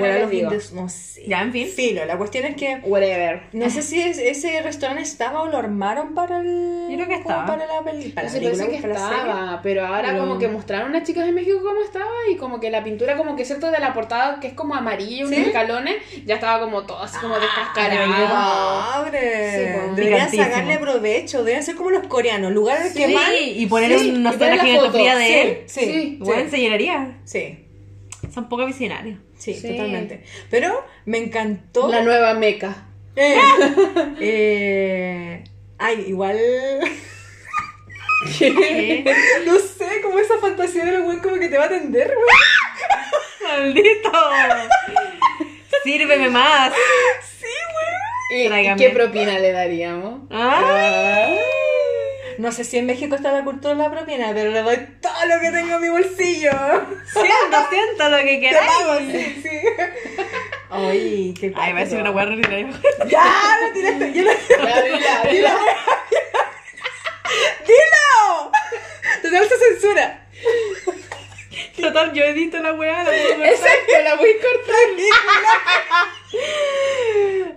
no 0.73 0.89
sé. 0.89 1.25
Ya, 1.27 1.43
en 1.43 1.53
fin. 1.53 1.69
Filo, 1.69 2.05
la 2.05 2.17
cuestión 2.17 2.45
es 2.47 2.57
que 2.57 2.79
Whatever. 2.83 3.43
No 3.53 3.71
sé 3.71 3.83
si 3.83 4.01
es- 4.01 4.19
ese 4.19 4.61
restaurante 4.63 5.03
estaba 5.03 5.43
o 5.43 5.47
lo 5.47 5.59
armaron 5.59 6.15
para 6.15 6.41
el. 6.41 6.87
Yo 6.91 6.97
creo 6.97 7.09
que 7.09 7.15
estaba. 7.15 7.47
Para 7.47 7.67
la, 7.67 7.83
película, 7.83 8.15
parece 8.15 8.41
que 8.41 8.77
estaba, 8.77 9.61
pero 9.63 9.87
ahora 9.87 10.09
Pero- 10.13 10.21
como 10.21 10.39
que 10.39 10.49
mostraron 10.49 10.91
a 10.95 10.99
las 10.99 11.07
chicas 11.07 11.27
de 11.27 11.33
México 11.33 11.59
cómo 11.63 11.81
estaba 11.83 12.11
y 12.33 12.37
como 12.37 12.61
que 12.61 12.71
la 12.71 12.83
pintura 12.85 13.17
como 13.17 13.37
que 13.37 13.45
cierto 13.45 13.71
de 13.71 13.79
la 13.79 13.93
portada 13.95 14.41
que 14.41 14.49
es 14.49 14.53
como 14.55 14.75
amarillo, 14.75 15.27
unos 15.27 15.39
¿Sí? 15.39 15.45
escalones, 15.47 15.97
ya 16.27 16.35
estaba 16.37 16.61
como 16.61 16.83
todo 16.85 17.03
así 17.03 17.19
como 17.19 17.35
descascarado. 17.39 18.13
Padre. 18.29 19.51
Sí. 19.51 19.95
Deberían 19.97 20.31
sacarle 20.31 20.79
provecho. 20.79 21.39
Deberían 21.39 21.63
ser 21.63 21.75
como 21.77 21.91
los 21.91 22.07
coreanos. 22.07 22.53
Lugares 22.53 22.93
que 22.95 23.07
Sí, 23.07 23.15
más. 23.15 23.31
y 23.55 23.67
poner 23.67 23.99
Sí, 23.99 24.11
un, 24.11 24.23
no 24.23 24.31
y 24.33 24.37
poner 24.37 24.57
la 24.57 24.57
la 24.57 24.65
gigantografía 24.65 25.13
foto. 25.13 25.19
de 25.19 25.27
Sí, 25.27 25.35
él. 25.35 25.59
sí, 25.67 25.81
Sí, 25.81 25.93
sí. 25.93 26.17
Bueno, 26.21 26.51
se 26.51 26.59
llenaría. 26.59 27.19
Sí, 27.25 27.65
Son 28.35 28.49
poco 28.49 28.67
visionarios. 28.67 29.19
sí, 29.39 29.55
Sí. 29.55 29.69
totalmente. 29.69 30.25
Pero 30.51 30.85
me 31.07 31.19
encantó. 31.19 31.89
La 31.89 32.03
nueva 32.03 32.35
meca. 32.35 32.88
Eh, 33.17 33.41
eh, 34.21 35.45
ay, 35.79 36.05
igual. 36.09 36.39
¿Qué? 38.39 39.05
No 39.47 39.59
sé, 39.59 40.01
como 40.03 40.19
esa 40.19 40.39
fantasía 40.39 40.85
del 40.85 41.03
güey 41.03 41.19
como 41.19 41.37
que 41.37 41.49
te 41.49 41.57
va 41.57 41.65
a 41.65 41.67
atender, 41.67 42.13
güey. 42.15 42.27
¡Maldito! 43.61 44.13
Sírveme 45.85 46.29
más. 46.31 46.73
¿Y, 48.31 48.43
y 48.43 48.49
Tráigame. 48.49 48.77
qué 48.83 48.91
propina 48.91 49.39
le 49.39 49.53
daríamos? 49.53 50.21
Ah. 50.31 51.29
No 52.39 52.53
sé 52.53 52.63
si 52.65 52.77
en 52.79 52.87
México 52.87 53.15
está 53.15 53.33
la 53.33 53.43
cultura 53.43 53.75
de 53.75 53.83
la 53.83 53.91
propina, 53.91 54.31
pero 54.35 54.51
le 54.51 54.63
doy 54.63 54.77
todo 55.01 55.27
lo 55.27 55.41
que 55.41 55.51
tengo 55.51 55.77
en 55.77 55.83
mi 55.83 55.89
bolsillo. 55.89 56.51
Siento, 57.13 57.69
siento 57.71 58.09
lo 58.11 58.19
que 58.19 58.41
queráis. 58.41 58.71
sí, 59.11 59.41
sí. 59.43 59.61
Ay, 60.71 61.35
qué 61.39 61.53
Ay, 61.57 61.73
va 61.73 61.81
a 61.81 61.87
ser 61.87 62.01
una 62.01 62.11
hueá 62.11 62.27
rutinaria. 62.27 62.69
Ya, 63.09 63.57
lo 63.61 63.73
tiraste. 63.73 64.13
Yo 64.13 64.23
lo... 64.23 64.33
Ya, 64.33 64.83
dila, 64.83 65.23
dila. 65.31 65.59
¡Dilo! 67.67 68.51
Total 69.23 69.49
se 69.49 69.57
censura. 69.59 70.27
Total, 71.81 72.13
yo 72.13 72.25
edito 72.25 72.59
la 72.59 72.73
weá. 72.75 73.05
la 73.05 73.11
cortar. 73.11 73.47
Exacto, 73.47 73.93
la 74.05 74.15
voy 74.17 74.31
a 74.31 74.35
cortar. 74.43 74.89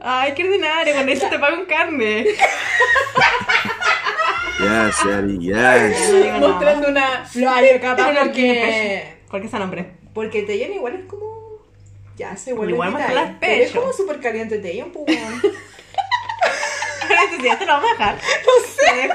Ay, 0.01 0.33
qué 0.33 0.43
ordinario. 0.43 0.93
Cuando 0.93 1.11
eso 1.11 1.27
te 1.29 1.39
pago 1.39 1.57
en 1.57 1.65
carne. 1.65 2.25
Yes, 4.61 5.05
Eddie, 5.05 5.39
yes. 5.39 6.39
Mostrando 6.39 6.87
una. 6.89 7.25
Yo 7.33 7.49
capaz 7.81 8.13
porque... 8.19 9.17
¿Por 9.29 9.41
qué 9.41 9.47
ese 9.47 9.59
nombre? 9.59 9.91
Porque 10.13 10.43
Teyon 10.43 10.73
igual 10.73 10.95
es 10.95 11.05
como... 11.05 11.40
Ya 12.21 12.37
se 12.37 12.53
vuelve 12.53 12.73
Igual 12.73 12.91
más 12.91 13.11
las 13.13 13.31
Pero 13.39 13.63
es 13.63 13.71
como 13.71 13.91
súper 13.93 14.19
caliente 14.19 14.59
Teyon, 14.59 14.91
pues. 14.91 15.05
weón. 15.07 15.41
Entonces 17.23 17.43
ya 17.43 17.57
te 17.57 17.65
lo 17.65 17.73
vamos 17.73 17.89
a 17.89 17.93
dejar. 17.93 18.15
No 18.45 18.65
sé. 18.67 19.09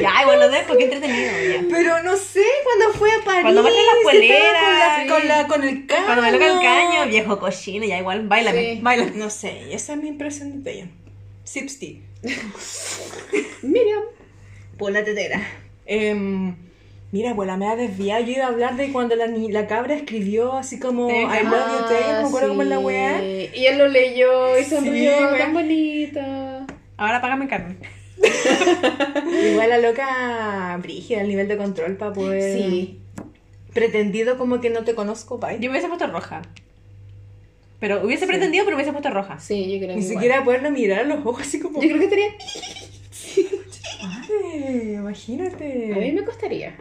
Ya, 0.00 0.22
igual 0.22 0.38
lo 0.40 0.48
dejo, 0.48 0.76
qué 0.76 0.84
entretenido. 0.84 1.30
Ya. 1.32 1.64
Pero 1.70 2.02
no 2.04 2.16
sé, 2.16 2.44
cuando 2.64 2.92
fue 2.98 3.10
a 3.12 3.24
París... 3.24 3.42
Cuando 3.42 3.62
muestran 3.62 3.86
las 3.86 3.96
poleras, 4.02 4.98
Con, 4.98 5.08
la, 5.08 5.16
con, 5.18 5.28
la, 5.28 5.46
con 5.48 5.64
el 5.64 5.86
caño. 5.86 6.06
Cuando 6.06 6.30
toca 6.32 6.46
el 6.46 6.60
caño, 6.60 7.06
viejo 7.06 7.38
cochino, 7.40 7.84
ya 7.84 7.98
igual, 7.98 8.26
bailame, 8.28 8.74
Sí. 8.74 8.78
bailame. 8.82 9.10
No 9.14 9.28
sé, 9.30 9.72
esa 9.74 9.94
es 9.94 9.98
mi 10.02 10.08
impresión 10.08 10.62
de 10.62 10.70
Teyon. 10.70 10.90
Sipsti. 11.44 12.02
Miriam. 13.62 14.02
Por 14.78 14.92
la 14.92 15.02
tetera. 15.04 15.40
Em, 15.86 16.54
mira, 17.12 17.30
abuela, 17.30 17.56
me 17.56 17.68
ha 17.68 17.76
desviado. 17.76 18.24
Yo 18.24 18.32
iba 18.32 18.44
a 18.44 18.48
hablar 18.48 18.76
de 18.76 18.92
cuando 18.92 19.16
la, 19.16 19.26
ni- 19.26 19.50
la 19.50 19.66
cabra 19.66 19.94
escribió 19.94 20.54
así 20.54 20.78
como. 20.78 21.08
I 21.10 21.24
love 21.44 21.80
you, 21.80 21.86
Teyon. 21.88 22.12
No 22.14 22.22
me 22.22 22.28
acuerdo 22.28 22.48
cómo 22.48 22.62
es 22.62 22.68
la 22.68 22.76
Ah, 22.76 22.80
weá. 22.80 23.22
Y 23.22 23.66
él 23.66 23.78
lo 23.78 23.88
leyó 23.88 24.58
y 24.58 24.64
sonrió, 24.64 25.12
Sí, 25.12 25.38
tan 25.38 25.52
bonito. 25.52 26.20
Ahora 26.96 27.20
págame 27.20 27.48
carne. 27.48 27.76
Igual 29.52 29.70
la 29.70 29.78
loca 29.78 30.78
brígida, 30.82 31.22
el 31.22 31.28
nivel 31.28 31.48
de 31.48 31.56
control 31.56 31.96
para 31.96 32.12
poder. 32.12 32.58
Sí. 32.58 32.98
Pretendido 33.72 34.36
como 34.36 34.60
que 34.60 34.68
no 34.70 34.84
te 34.84 34.94
conozco, 34.94 35.38
bye. 35.38 35.54
Yo 35.54 35.62
me 35.62 35.70
hubiese 35.70 35.88
puesto 35.88 36.06
roja. 36.08 36.42
Pero 37.78 38.04
hubiese 38.04 38.26
pretendido, 38.26 38.64
pero 38.64 38.76
hubiese 38.76 38.92
puesto 38.92 39.08
roja. 39.10 39.38
Sí, 39.40 39.72
yo 39.72 39.78
creo 39.86 39.96
Ni 39.96 40.02
siquiera 40.02 40.44
poderlo 40.44 40.70
mirar 40.70 41.00
a 41.00 41.04
los 41.04 41.24
ojos 41.24 41.40
así 41.42 41.60
como. 41.60 41.80
Yo 41.80 41.88
creo 41.88 41.98
que 41.98 42.04
estaría. 42.04 42.28
Madre, 44.02 44.92
imagínate. 44.94 45.92
A 45.94 45.96
mí 45.98 46.12
me 46.12 46.24
costaría. 46.24 46.74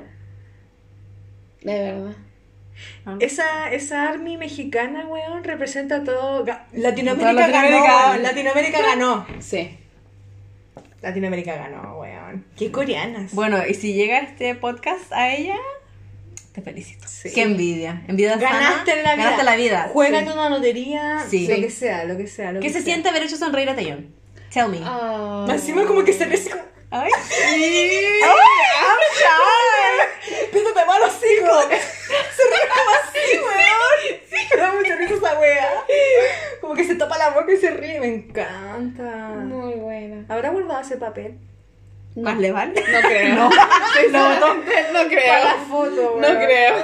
De 1.62 1.74
verdad. 1.80 2.16
Esa, 3.20 3.72
esa 3.74 4.08
army 4.10 4.38
mexicana, 4.38 5.06
weón, 5.08 5.44
representa 5.44 6.04
todo. 6.04 6.46
ga- 6.46 6.64
Latinoamérica, 6.72 7.32
Toda 7.32 7.48
Latinoamérica. 7.48 7.84
ganó. 8.12 8.24
Latinoamérica 8.24 8.82
ganó. 8.82 9.28
Sí. 9.40 9.78
Latinoamérica 11.02 11.56
ganó, 11.56 12.00
weón. 12.00 12.46
Qué 12.58 12.72
coreanas. 12.72 13.34
Bueno, 13.34 13.58
y 13.68 13.74
si 13.74 13.94
llega 13.94 14.20
este 14.20 14.56
podcast 14.56 15.12
a 15.12 15.34
ella, 15.34 15.56
te 16.54 16.62
felicito. 16.62 17.08
Sí. 17.08 17.32
Qué 17.34 17.42
envidia. 17.44 18.04
Envidia. 18.08 18.38
Ganaste 18.38 18.92
en 18.98 19.04
la 19.04 19.16
vida. 19.16 19.24
Ganaste 19.26 19.44
la 19.46 19.56
vida. 19.56 19.90
Juégate 19.94 20.32
una 20.32 20.50
lotería. 20.50 21.20
Sí. 21.30 21.48
Lo 21.48 21.56
que 21.56 21.70
sea, 21.70 22.06
lo 22.06 22.16
que 22.18 22.28
sea. 22.28 22.52
Lo 22.54 22.60
¿Qué 22.62 22.68
que 22.68 22.74
se 22.74 22.80
sea. 22.82 22.94
siente 22.94 23.10
haber 23.10 23.24
hecho 23.24 23.36
sonreír 23.38 23.70
a 23.70 23.76
Taeyong? 23.76 24.06
Tell 24.54 24.68
me. 24.70 24.80
Ah. 24.84 25.46
Encima 25.50 25.86
como 25.86 26.04
que 26.04 26.14
se 26.14 26.26
ve 26.26 26.40
como. 26.50 26.64
Ay. 26.92 27.10
Empieza 30.44 30.70
a 30.70 30.74
tomar 30.74 31.00
los 31.02 31.14
hijos. 31.24 31.66
Se 31.70 32.44
ríe 32.44 32.66
como 32.70 32.92
así, 33.04 33.38
weón. 33.38 34.20
Sí, 34.30 34.48
me 34.56 34.62
da 34.62 34.74
mucha 34.74 34.96
risa 34.96 35.14
esa 35.16 35.40
wea. 35.40 35.70
Como 36.62 36.74
que 36.76 36.84
se 36.84 36.96
tapa 36.96 37.18
la 37.18 37.30
boca 37.30 37.52
y 37.52 37.58
se 37.58 37.72
ríe. 37.72 38.00
Me 38.00 38.08
encanta. 38.08 39.30
Muy 39.36 39.74
buena. 39.76 40.26
¿Habrá 40.30 40.50
guardado 40.50 40.82
ese 40.82 40.98
papel? 40.98 41.38
Más 42.16 42.38
le 42.38 42.52
vale. 42.52 42.74
No 42.74 43.00
creo. 43.08 43.36
No, 43.50 43.50
Sinceramente, 44.02 44.74
no 44.94 45.08
creo. 45.08 45.34
Para 45.34 45.44
la 45.44 45.62
foto, 45.66 46.18
No 46.20 46.28
creo. 46.28 46.76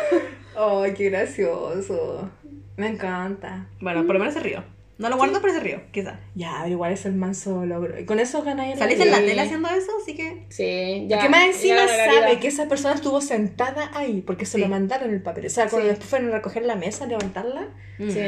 Ay, 0.84 0.94
qué 0.94 1.10
gracioso. 1.10 2.30
Me 2.78 2.88
encanta. 2.88 3.66
Bueno, 3.80 4.06
por 4.06 4.14
lo 4.16 4.20
menos 4.20 4.34
se 4.34 4.40
rió. 4.42 4.64
No 4.98 5.10
lo 5.10 5.18
guardo, 5.18 5.42
pero 5.42 5.54
se 5.54 5.60
rió, 5.60 5.82
quizá. 5.92 6.22
Ya, 6.36 6.60
pero 6.62 6.72
igual 6.72 6.94
es 6.94 7.06
el 7.06 7.16
manso 7.16 7.66
logro. 7.66 8.00
Y 8.00 8.06
con 8.06 8.18
eso 8.20 8.44
ganáis 8.44 8.80
Saliste 8.80 9.04
en 9.04 9.12
la 9.12 9.18
Sí. 9.18 9.26
tele 9.26 9.42
haciendo 9.42 9.68
eso, 9.70 9.92
así 10.02 10.16
que. 10.16 10.46
Sí, 10.50 11.06
ya. 11.10 11.20
que 11.22 11.28
más 11.28 11.48
encima 11.48 11.86
sabe 11.86 12.40
que 12.40 12.48
esa 12.48 12.68
persona 12.70 12.96
estuvo 12.96 13.20
sentada 13.20 13.92
ahí 13.94 14.22
porque 14.26 14.46
se 14.46 14.54
Sí. 14.54 14.62
lo 14.62 14.70
mandaron 14.70 15.10
el 15.14 15.22
papel. 15.22 15.48
O 15.48 15.50
sea, 15.50 15.68
cuando 15.68 15.84
Sí. 15.88 15.90
después 15.90 16.10
fueron 16.10 16.30
a 16.30 16.32
recoger 16.38 16.64
la 16.64 16.76
mesa, 16.78 17.06
levantarla. 17.08 17.68
Sí. 17.98 18.20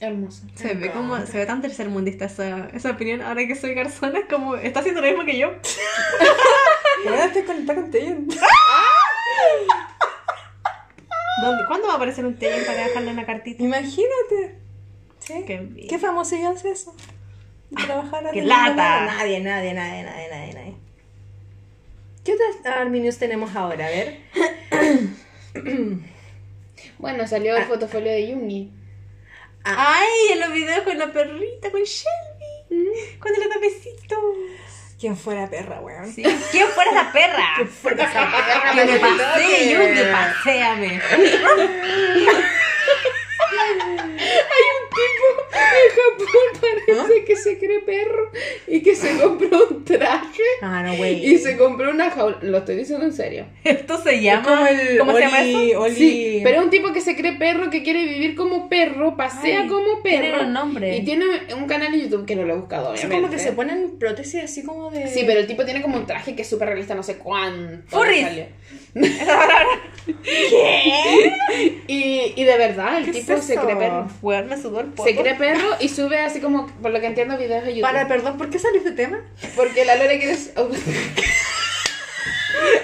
Hermoso. 0.00 0.42
Se 0.54 0.74
ve 0.74 0.90
como, 0.92 1.24
se 1.26 1.38
ve 1.38 1.46
tan 1.46 1.60
tercermundista 1.60 2.24
esa, 2.26 2.68
esa 2.72 2.90
opinión. 2.90 3.20
Ahora 3.22 3.46
que 3.46 3.54
soy 3.56 3.74
garzona, 3.74 4.20
es 4.20 4.26
como, 4.26 4.54
está 4.56 4.80
haciendo 4.80 5.00
lo 5.00 5.06
mismo 5.08 5.24
que 5.24 5.38
yo. 5.38 5.52
Bueno, 7.04 7.22
estoy 7.22 7.42
conectada 7.42 7.80
con. 7.80 7.92
¿Dónde, 11.42 11.64
¿Cuándo 11.66 11.86
va 11.86 11.94
a 11.94 11.96
aparecer 11.96 12.24
un 12.26 12.38
Taylor 12.38 12.64
para 12.66 12.84
dejarle 12.86 13.10
una 13.12 13.26
cartita? 13.26 13.62
Imagínate. 13.62 14.58
¿Sí? 15.18 15.44
Qué 15.46 15.86
¿Qué, 15.88 15.98
famosillo 15.98 16.50
hace 16.50 16.70
eso? 16.70 16.94
Trabajar 17.86 18.30
¡Qué 18.32 18.38
en 18.40 18.48
lata! 18.48 19.04
Nadie, 19.06 19.40
nadie, 19.40 19.74
nadie, 19.74 20.02
nadie, 20.02 20.28
nadie, 20.30 20.54
nadie. 20.54 20.74
¿Qué 22.24 22.32
otras 22.34 22.76
Arminius 22.76 23.18
tenemos 23.18 23.54
ahora? 23.56 23.86
A 23.86 23.90
ver. 23.90 24.18
Bueno, 26.98 27.26
salió 27.26 27.54
Ah. 27.54 27.58
el 27.58 27.64
fotofolio 27.64 28.10
de 28.10 28.28
Yungi. 28.28 28.70
Ay, 29.64 30.08
en 30.32 30.40
los 30.40 30.52
videos 30.52 30.80
con 30.82 30.98
la 30.98 31.12
perrita, 31.12 31.70
con 31.70 31.82
Shelby. 31.82 33.18
Con 33.18 33.32
el 33.34 33.48
tapecito. 33.48 34.16
¿Quién 34.98 35.16
fue 35.16 35.36
la 35.36 35.48
perra, 35.48 35.80
weón? 35.80 36.12
Sí. 36.12 36.24
¿Quién 36.50 36.66
fuera 36.68 36.90
esa 36.90 37.12
perra? 37.12 37.54
Fue 37.80 37.92
esa 37.92 38.30
perra, 38.30 38.72
Que 38.74 38.84
me 38.84 38.98
pasee, 38.98 39.68
que- 44.28 44.58
Yundi, 44.68 45.08
paséame. 45.50 45.78
En 45.78 45.90
Japón 45.96 46.96
parece 46.96 47.24
que 47.24 47.36
se 47.36 47.58
cree 47.58 47.80
perro 47.80 48.30
y 48.66 48.82
que 48.82 48.94
se 48.94 49.16
compró 49.20 49.66
un 49.70 49.84
traje 49.84 50.42
Ah, 50.62 50.82
no, 50.82 50.96
güey. 50.96 51.24
y 51.26 51.38
se 51.38 51.56
compró 51.56 51.90
una 51.90 52.10
jaula. 52.10 52.38
Lo 52.42 52.58
estoy 52.58 52.76
diciendo 52.76 53.04
en 53.04 53.12
serio. 53.12 53.46
Esto 53.64 53.98
se 54.02 54.20
llama. 54.20 54.42
como 54.44 54.66
el 54.66 54.98
¿Cómo 54.98 55.12
se 55.14 55.20
llama 55.20 55.38
Oli- 55.40 55.70
eso? 55.70 55.80
Oli- 55.80 55.94
Sí, 55.94 56.40
pero 56.42 56.58
es 56.58 56.64
un 56.64 56.70
tipo 56.70 56.92
que 56.92 57.00
se 57.00 57.16
cree 57.16 57.32
perro, 57.32 57.70
que 57.70 57.82
quiere 57.82 58.04
vivir 58.04 58.34
como 58.34 58.68
perro, 58.68 59.16
pasea 59.16 59.62
Ay, 59.62 59.68
como 59.68 60.00
tiene 60.02 60.30
perro. 60.30 60.44
un 60.46 60.52
nombre. 60.52 60.96
Y 60.96 61.04
tiene 61.04 61.24
un 61.56 61.66
canal 61.66 61.94
en 61.94 62.00
YouTube 62.02 62.26
que 62.26 62.36
no 62.36 62.44
lo 62.44 62.54
he 62.54 62.56
buscado, 62.56 62.94
Es 62.94 63.00
obviamente. 63.00 63.22
como 63.22 63.32
que 63.32 63.38
se 63.38 63.52
ponen 63.52 63.98
prótesis 63.98 64.42
así 64.44 64.64
como 64.64 64.90
de. 64.90 65.06
Sí, 65.08 65.24
pero 65.26 65.40
el 65.40 65.46
tipo 65.46 65.64
tiene 65.64 65.82
como 65.82 65.96
un 65.96 66.06
traje 66.06 66.34
que 66.34 66.42
es 66.42 66.48
súper 66.48 66.68
realista, 66.68 66.94
no 66.94 67.02
sé 67.02 67.16
cuánto. 67.18 67.82
Furries. 67.88 68.26
salió. 68.26 68.44
Y, 71.86 72.32
y 72.36 72.44
de 72.44 72.56
verdad, 72.58 72.98
el 72.98 73.04
¿Qué 73.06 73.12
tipo 73.12 73.32
es 73.32 73.44
se 73.44 73.56
cree 73.56 73.76
perro. 73.76 74.06
Weón, 74.20 74.48
me 74.48 74.60
sudó 74.60 74.80
el. 74.80 74.92
Se 75.02 75.16
cree 75.16 75.34
perro 75.34 75.76
y 75.78 75.88
sube 75.88 76.18
así 76.20 76.40
como, 76.40 76.66
por 76.66 76.90
lo 76.90 77.00
que 77.00 77.06
entiendo, 77.06 77.36
videos 77.38 77.64
de 77.64 77.70
YouTube. 77.76 77.82
Para, 77.82 78.08
perdón, 78.08 78.36
¿por 78.36 78.50
qué 78.50 78.58
salió 78.58 78.78
este 78.78 78.92
tema? 78.92 79.20
Porque 79.56 79.84
la 79.84 79.96
Lore 79.96 80.18
quiere... 80.18 80.36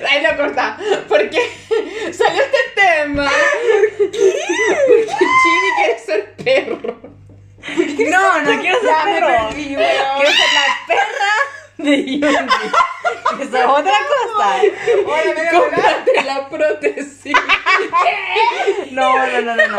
Ahí 0.08 0.22
lo 0.22 0.36
corta. 0.36 0.78
Porque 1.08 1.40
salió 2.12 2.42
este 2.42 2.58
tema. 2.76 3.28
Porque 3.98 4.18
Chini 4.18 5.70
quiere 5.76 5.98
ser 5.98 6.34
perro. 6.36 7.00
No, 8.10 8.42
no 8.42 8.60
quiero 8.60 8.78
ser 8.80 8.88
Ya 8.88 9.04
me 9.04 9.12
perro. 9.14 9.26
perdí. 9.48 9.64
Quiero 9.74 10.30
ser 10.30 10.50
la 10.54 10.86
perra 10.86 11.32
de 11.78 12.04
Yundi. 12.04 13.42
Eso 13.42 13.56
es 13.56 13.64
otra 13.64 13.98
cosa. 14.06 14.60
Oye, 15.06 15.34
me 15.34 16.22
la 16.24 16.48
prótesis. 16.48 17.34
No, 18.90 19.26
no, 19.26 19.40
no, 19.40 19.56
no. 19.56 19.66
no. 19.66 19.76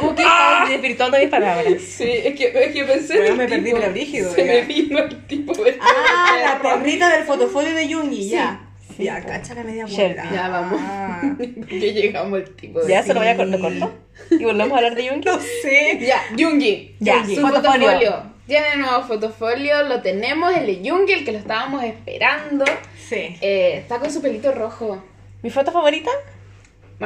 Cookie 0.00 0.22
está 0.22 0.66
desvirtuando 0.68 1.18
mis 1.18 1.28
palabras. 1.28 1.74
Sí, 1.82 2.04
es 2.10 2.34
que, 2.38 2.52
es 2.54 2.72
que 2.72 2.84
pensé 2.84 3.14
en 3.14 3.20
Bueno, 3.20 3.36
me 3.36 3.48
perdí, 3.48 3.64
tipo. 3.64 3.78
pero 3.78 3.92
brígido, 3.92 4.32
Se 4.34 4.44
ya. 4.46 4.52
me 4.52 4.60
vino 4.62 4.98
el 4.98 5.26
tipo 5.26 5.52
de 5.64 5.78
Ah, 5.80 6.36
la 6.42 6.62
perrita 6.62 7.14
del 7.16 7.24
fotofolio 7.24 7.74
de 7.74 7.92
Jungi, 7.92 8.28
ya. 8.28 8.66
Sí, 8.96 9.04
ya, 9.04 9.20
cacha 9.24 9.54
la 9.54 9.62
media 9.62 9.86
bola. 9.86 10.30
Ya, 10.32 10.48
vamos. 10.48 10.80
Ah. 10.82 11.22
que 11.68 11.92
llegamos 11.92 12.40
al 12.40 12.50
tipo 12.56 12.80
de 12.80 12.88
Ya 12.92 13.02
se 13.02 13.14
lo 13.14 13.20
voy 13.20 13.28
a 13.28 13.36
cortar 13.36 13.60
corto. 13.60 13.92
Y 14.30 14.44
volvemos 14.44 14.72
a 14.72 14.76
hablar 14.76 14.94
de 14.94 15.04
Yundi. 15.04 15.28
Sí. 15.62 15.98
Ya, 16.06 16.20
Yungi. 16.36 16.96
Ya, 17.00 17.24
su 17.24 17.36
fotofolio. 17.36 17.86
fotofolio. 17.86 18.22
Tiene 18.46 18.76
nuevo 18.78 19.04
fotofolio, 19.04 19.84
lo 19.84 20.02
tenemos, 20.02 20.52
el 20.56 20.66
de 20.66 20.82
Yungi, 20.82 21.12
el 21.12 21.24
que 21.24 21.32
lo 21.32 21.38
estábamos 21.38 21.84
esperando. 21.84 22.64
Sí. 23.08 23.36
Eh, 23.40 23.78
está 23.78 23.98
con 24.00 24.10
su 24.12 24.20
pelito 24.20 24.50
rojo. 24.52 25.02
Mi 25.42 25.50
foto 25.50 25.70
favorita 25.70 26.10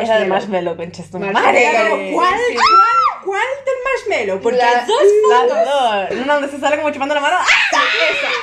es 0.03 0.09
la 0.09 0.19
de 0.19 0.27
Marshmallow, 0.27 0.77
conchas 0.77 1.11
tu 1.11 1.19
madre. 1.19 1.33
¿cuál, 2.13 2.35
Sí. 2.49 2.55
cuál, 2.55 3.25
cuál 3.25 3.43
del 3.65 3.75
marshmallow? 3.85 4.41
Porque 4.43 4.59
La- 4.59 4.69
hay 4.69 4.87
dos 4.87 5.03
Las 5.31 5.65
dos. 6.11 6.21
Una 6.25 6.35
donde 6.35 6.49
se 6.51 6.59
sale 6.59 6.77
como 6.77 6.91
chupando 6.91 7.15
la 7.15 7.21
mano. 7.21 7.37
¡Ah! 7.41 7.47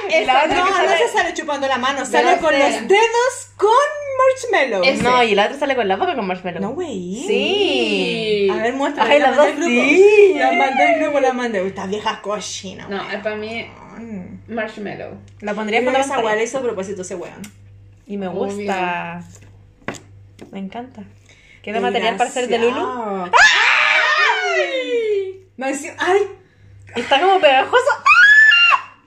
Esa, 0.09 0.17
Y 0.21 0.25
la 0.25 0.43
otra 0.45 0.47
No, 0.57 0.63
que 0.65 0.69
no 0.71 0.75
sale- 0.77 0.97
se 0.97 1.07
sale 1.09 1.33
chupando 1.33 1.67
la 1.67 1.77
mano, 1.77 2.05
sale 2.05 2.37
con 2.37 2.51
sé. 2.51 2.59
los 2.59 2.87
dedos 2.87 3.49
con 3.57 3.69
marshmallow. 4.51 4.83
Ese. 4.83 5.03
No, 5.03 5.23
y 5.23 5.35
la 5.35 5.45
otra 5.45 5.57
sale 5.59 5.75
con 5.75 5.87
la 5.87 5.95
boca 5.97 6.15
con 6.15 6.25
marshmallow. 6.27 6.61
No, 6.61 6.69
güey. 6.71 7.23
Sí. 7.27 8.47
A 8.51 8.55
ver, 8.57 8.73
muestra. 8.73 9.03
Ay, 9.05 9.19
las 9.19 9.35
dos 9.35 9.47
sí. 9.63 10.33
La 10.37 10.51
mandé 10.53 10.83
al 10.83 10.99
grupo, 11.01 11.19
la 11.19 11.33
mandé. 11.33 11.65
Estas 11.67 11.89
viejas 11.89 12.19
cochinas. 12.19 12.89
No, 12.89 13.09
es 13.09 13.19
para 13.19 13.35
mí 13.35 13.67
marshmallow. 14.47 15.17
La 15.41 15.53
pondría 15.53 15.79
en 15.79 15.87
esa 15.95 16.21
la 16.21 16.41
hizo 16.43 16.57
a 16.57 16.61
propósito 16.61 17.01
ese 17.03 17.15
weón. 17.15 17.41
Y 18.07 18.17
me 18.17 18.27
gusta. 18.27 19.21
Me 20.51 20.59
encanta. 20.59 21.03
Queda 21.61 21.79
material 21.79 22.17
para 22.17 22.29
hacer 22.29 22.47
de 22.47 22.57
Lulu. 22.57 23.29
Desgraciado. 25.57 25.59
¡Ay! 25.59 25.95
¡Ay! 25.99 26.21
Está 26.95 27.21
como 27.21 27.39
pegajoso. 27.39 27.91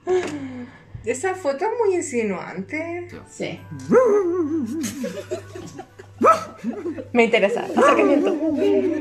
Esa 1.05 1.35
foto 1.35 1.65
es 1.65 1.71
muy 1.85 1.95
insinuante. 1.95 3.09
Sí. 3.29 3.59
Me 7.13 7.25
interesa. 7.25 7.65
Acercamiento. 7.65 8.33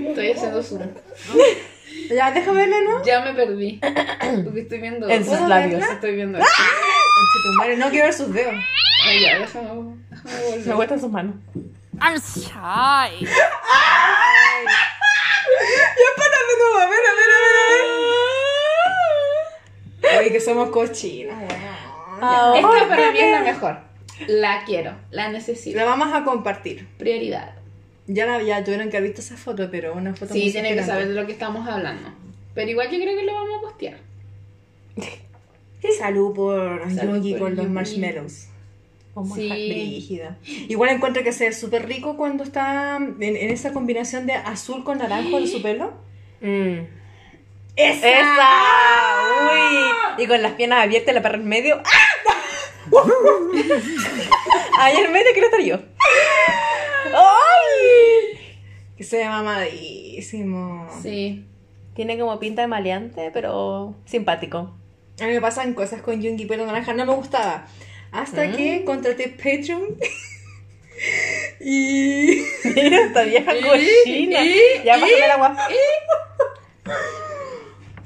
Estoy 0.09 0.33
haciendo 0.33 0.63
zoom. 0.63 0.83
Ya, 2.11 2.33
déjame 2.33 2.59
verla, 2.59 2.77
¿no? 2.83 3.05
Ya 3.05 3.21
me 3.21 3.33
perdí. 3.35 3.81
Porque 4.45 4.61
estoy 4.61 4.81
viendo. 4.81 5.09
En 5.09 5.25
sus 5.25 5.35
¿Puedo 5.35 5.49
labios. 5.49 5.81
verla? 5.81 5.95
Estoy 5.95 6.15
viendo 6.17 6.39
madre, 7.57 7.77
no 7.77 7.89
quiero 7.91 8.07
ver 8.07 8.15
sus 8.15 8.33
dedos. 8.33 8.55
Ay, 9.07 9.23
ya, 9.23 9.39
déjame, 9.39 9.69
déjame 10.11 10.45
volver. 10.45 10.67
Me 10.67 10.75
gustan 10.75 11.01
sus 11.01 11.11
manos. 11.11 11.37
I'm 12.01 12.19
shy. 12.19 13.27
Ya 15.97 16.11
para 16.17 16.39
no, 16.59 16.79
a 16.79 16.87
ver, 16.87 16.99
a 16.99 17.15
ver, 17.15 17.31
a 17.31 17.39
ver, 17.45 17.57
a 20.03 20.11
ver. 20.11 20.21
Oye, 20.21 20.33
que 20.33 20.41
somos 20.41 20.71
cochinas, 20.71 21.37
weón. 21.37 22.57
Esta 22.57 22.89
para 22.89 23.13
mí 23.13 23.19
es 23.19 23.31
la 23.33 23.41
mejor. 23.41 23.79
La 24.29 24.65
quiero, 24.65 24.95
la 25.11 25.29
necesito. 25.29 25.77
La 25.77 25.85
vamos 25.85 26.13
a 26.13 26.25
compartir. 26.25 26.87
Prioridad. 26.99 27.55
Ya, 28.07 28.27
la, 28.27 28.43
ya 28.43 28.63
tuvieron 28.63 28.91
que 28.91 28.97
haber 28.99 29.11
visto 29.11 29.23
esa 29.23 29.37
foto, 29.37 29.71
pero 29.71 29.95
una 29.95 30.15
foto 30.15 30.33
Sí, 30.33 30.43
muy 30.43 30.53
tienen 30.53 30.77
que 30.77 30.85
saber 30.85 31.09
de 31.09 31.15
lo 31.15 31.27
que 31.27 31.33
estamos 31.33 31.67
hablando. 31.69 32.11
Pero 32.55 32.71
igual 32.71 32.91
yo 32.91 32.99
creo 32.99 33.17
que 33.17 33.25
lo 33.25 33.35
vamos 33.35 33.59
a 33.59 33.61
postear. 33.63 33.97
Salud 35.99 36.35
por 36.35 36.89
Yugi 36.89 37.39
con 37.39 37.57
los 37.57 37.91
Yugi. 37.91 38.54
Marshmallows. 39.23 39.57
Sí. 39.57 39.71
Brígida. 39.71 40.39
Igual 40.69 40.91
encuentro 40.91 41.23
que 41.23 41.33
se 41.33 41.47
ve 41.47 41.53
súper 41.53 41.87
rico 41.87 42.17
cuando 42.17 42.43
está 42.45 42.97
en, 42.97 43.17
en 43.21 43.51
esa 43.51 43.73
combinación 43.73 44.27
de 44.27 44.35
azul 44.35 44.85
con 44.85 44.99
naranjo 44.99 45.39
en 45.39 45.49
su 45.49 45.63
pelo. 45.63 45.95
Mm. 46.41 46.81
¡Esa! 47.77 48.51
¡Uy! 49.53 50.23
Y 50.25 50.27
con 50.27 50.43
las 50.43 50.53
piernas 50.53 50.85
abiertas 50.85 51.13
y 51.13 51.15
la 51.15 51.23
perra 51.23 51.37
en 51.37 51.49
medio. 51.49 51.83
¡Ah! 51.85 52.15
Ahí 54.79 54.97
en 54.97 55.13
medio 55.13 55.33
quiero 55.33 55.49
estar 55.49 55.61
yo. 55.61 55.79
¡Ay! 57.15 58.39
Que 58.97 59.05
se 59.05 59.19
ve 59.19 59.29
mamadísimo. 59.29 60.89
Sí. 61.03 61.47
Tiene 61.95 62.19
como 62.19 62.39
pinta 62.39 62.63
de 62.63 62.69
maleante, 62.69 63.31
pero 63.33 63.95
simpático. 64.05 64.75
A 65.21 65.27
mí 65.27 65.33
me 65.33 65.41
pasan 65.41 65.75
cosas 65.75 66.03
con 66.03 66.21
Yungi 66.21 66.47
pelo 66.47 66.67
naranja, 66.67 66.93
no 66.93 67.07
me 67.07 67.15
gustaba. 67.15 67.67
Hasta 68.15 68.53
que 68.53 68.85
contraté 68.85 69.29
Patreon. 69.29 69.99
y. 71.61 72.45
Mira 72.65 73.01
esta 73.07 73.25
vieja 73.25 73.53
cochina. 73.53 74.39
Ya 74.85 74.95
pásame 74.95 75.25
el 75.25 75.31
agua. 75.33 75.57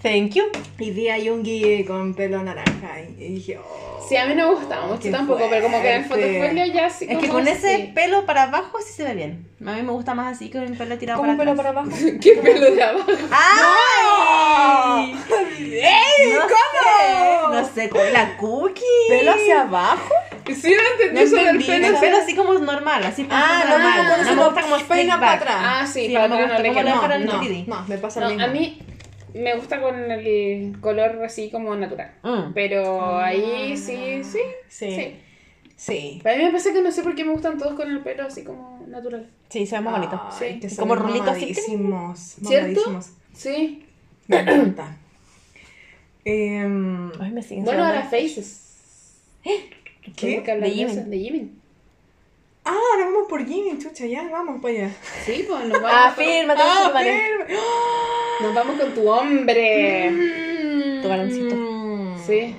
Thank 0.03 0.35
you. 0.35 0.45
Y 0.79 0.91
vi 0.93 1.09
a 1.09 1.19
Yoongi 1.19 1.85
con 1.85 2.15
pelo 2.15 2.43
naranja 2.43 3.01
y 3.01 3.25
y 3.25 3.29
dije, 3.35 3.59
oh. 3.59 4.07
Sí, 4.09 4.17
a 4.17 4.25
mí 4.27 4.35
no 4.35 4.49
me 4.49 4.55
gustaba 4.55 4.87
mucho 4.87 5.11
tampoco, 5.11 5.47
pero 5.51 5.65
como 5.65 5.83
que 5.83 5.91
en 5.91 6.03
el 6.03 6.05
fotofolio 6.09 6.65
ya 6.73 6.89
sí 6.89 7.05
Es 7.11 7.19
que 7.19 7.27
como 7.27 7.33
con 7.41 7.49
ese 7.49 7.77
sí. 7.77 7.93
pelo 7.95 8.25
para 8.25 8.45
abajo 8.45 8.79
sí 8.81 8.93
se 8.95 9.05
ve 9.05 9.15
bien. 9.15 9.47
A 9.67 9.73
mí 9.73 9.83
me 9.83 9.91
gusta 9.93 10.15
más 10.15 10.37
así 10.37 10.49
que 10.51 10.59
con 10.59 10.67
el 10.69 10.77
pelo 10.79 10.97
tirado 10.99 11.21
¿Cómo 11.21 11.37
para 11.37 11.51
pelo 11.55 11.61
atrás. 11.61 11.75
para 11.75 11.81
abajo? 11.81 11.97
¿Qué 12.23 12.33
pelo 12.43 12.71
de 12.75 12.83
abajo? 12.83 13.11
¡Ay! 13.31 15.15
¡Ey! 15.61 16.33
No 16.33 16.41
¿Cómo? 16.43 17.53
sé, 17.53 17.57
no 17.61 17.75
sé, 17.75 17.89
con 17.91 18.13
la 18.13 18.37
cookie. 18.37 18.83
¿Pelo 19.09 19.33
hacia 19.33 19.63
abajo? 19.63 20.15
Sí, 20.47 20.75
no 20.75 20.83
entendí 20.93 21.15
No 21.15 21.21
eso 21.21 21.37
del 21.37 21.45
entendí, 21.49 21.67
pelo. 21.67 21.87
El 21.89 21.93
no 21.93 22.01
pelo 22.01 22.17
así 22.19 22.35
como 22.35 22.55
normal, 22.55 23.05
así 23.05 23.27
Ah, 23.31 23.65
no, 23.65 23.71
normal. 23.79 24.25
no 24.27 24.35
me 24.37 24.45
gusta 24.47 24.63
como 24.63 24.77
peina 24.79 25.21
para 25.21 25.33
atrás. 25.33 25.57
Ah, 25.61 25.87
sí, 25.87 26.07
Sí, 26.07 26.15
para 26.15 26.29
no 26.29 26.35
atrás 26.37 26.53
no 26.53 26.59
le 26.63 26.71
queda. 26.73 26.83
No, 26.95 27.09
no. 27.09 27.15
el 27.15 27.27
DVD. 27.27 27.67
No, 27.67 27.85
me 27.87 27.99
pasa 27.99 28.21
No, 28.21 28.27
lo 28.29 28.33
mismo. 28.37 28.45
a 28.47 28.49
mí 28.49 28.79
me 29.35 29.55
gusta 29.57 29.81
con 29.81 30.11
el 30.11 30.79
color 30.81 31.23
así 31.25 31.51
como 31.51 31.75
natural. 31.77 32.13
Mm. 32.23 32.53
Pero 32.55 33.19
ahí 33.19 33.77
sí, 33.77 34.23
sí, 34.25 34.39
Sí. 34.69 34.91
sí. 34.91 35.17
Sí. 35.77 36.21
Pero 36.25 36.35
a 36.35 36.39
mí 36.39 36.45
me 36.47 36.51
pasa 36.53 36.73
que 36.73 36.83
no 36.83 36.91
sé 36.91 37.03
por 37.05 37.15
qué 37.15 37.25
me 37.25 37.31
gustan 37.33 37.57
todos 37.57 37.75
con 37.75 37.89
el 37.89 38.01
pelo 38.01 38.25
así 38.25 38.43
como 38.43 38.85
natural. 38.89 39.29
Sí, 39.49 39.65
se 39.65 39.77
ve 39.77 39.83
más 39.83 39.95
bonito. 39.95 40.21
Ay, 40.25 40.37
Sí. 40.55 40.61
que 40.61 40.69
son 40.71 40.89
Como 40.89 40.97
rulito 40.97 41.31
así. 41.31 41.41
mamadísimos, 41.47 42.19
¿Cierto? 42.45 43.01
Sí. 43.33 43.85
Me 44.27 44.41
encanta. 44.41 44.97
Em, 46.25 47.11
Ay, 47.21 47.31
me 47.31 47.43
siguen 47.43 47.65
Bueno, 47.65 47.85
ahora 47.85 48.03
Faces. 48.03 48.65
¿Qué? 50.17 50.43
Que 50.43 50.51
hablar 50.53 50.69
De 50.69 50.75
Jimin. 50.75 51.11
de 51.11 51.19
Jimin. 51.19 51.61
Ah, 52.71 52.77
ahora 52.93 53.07
vamos 53.07 53.29
por 53.29 53.47
Jimmy, 53.47 53.79
chucha, 53.79 54.05
ya, 54.05 54.29
vamos 54.31 54.61
para 54.61 54.75
allá. 54.75 54.91
Sí, 55.25 55.47
pues 55.49 55.65
nos 55.65 55.73
vamos, 55.83 55.91
Ah, 55.91 56.13
con, 56.15 56.25
Ah, 56.51 56.95
nos 58.43 58.55
vamos 58.55 58.79
con 58.79 58.95
tu 58.95 59.09
hombre. 59.09 60.13
Tu 61.01 61.09
baloncito. 61.09 61.55
Mm. 61.57 62.19
Sí. 62.27 62.55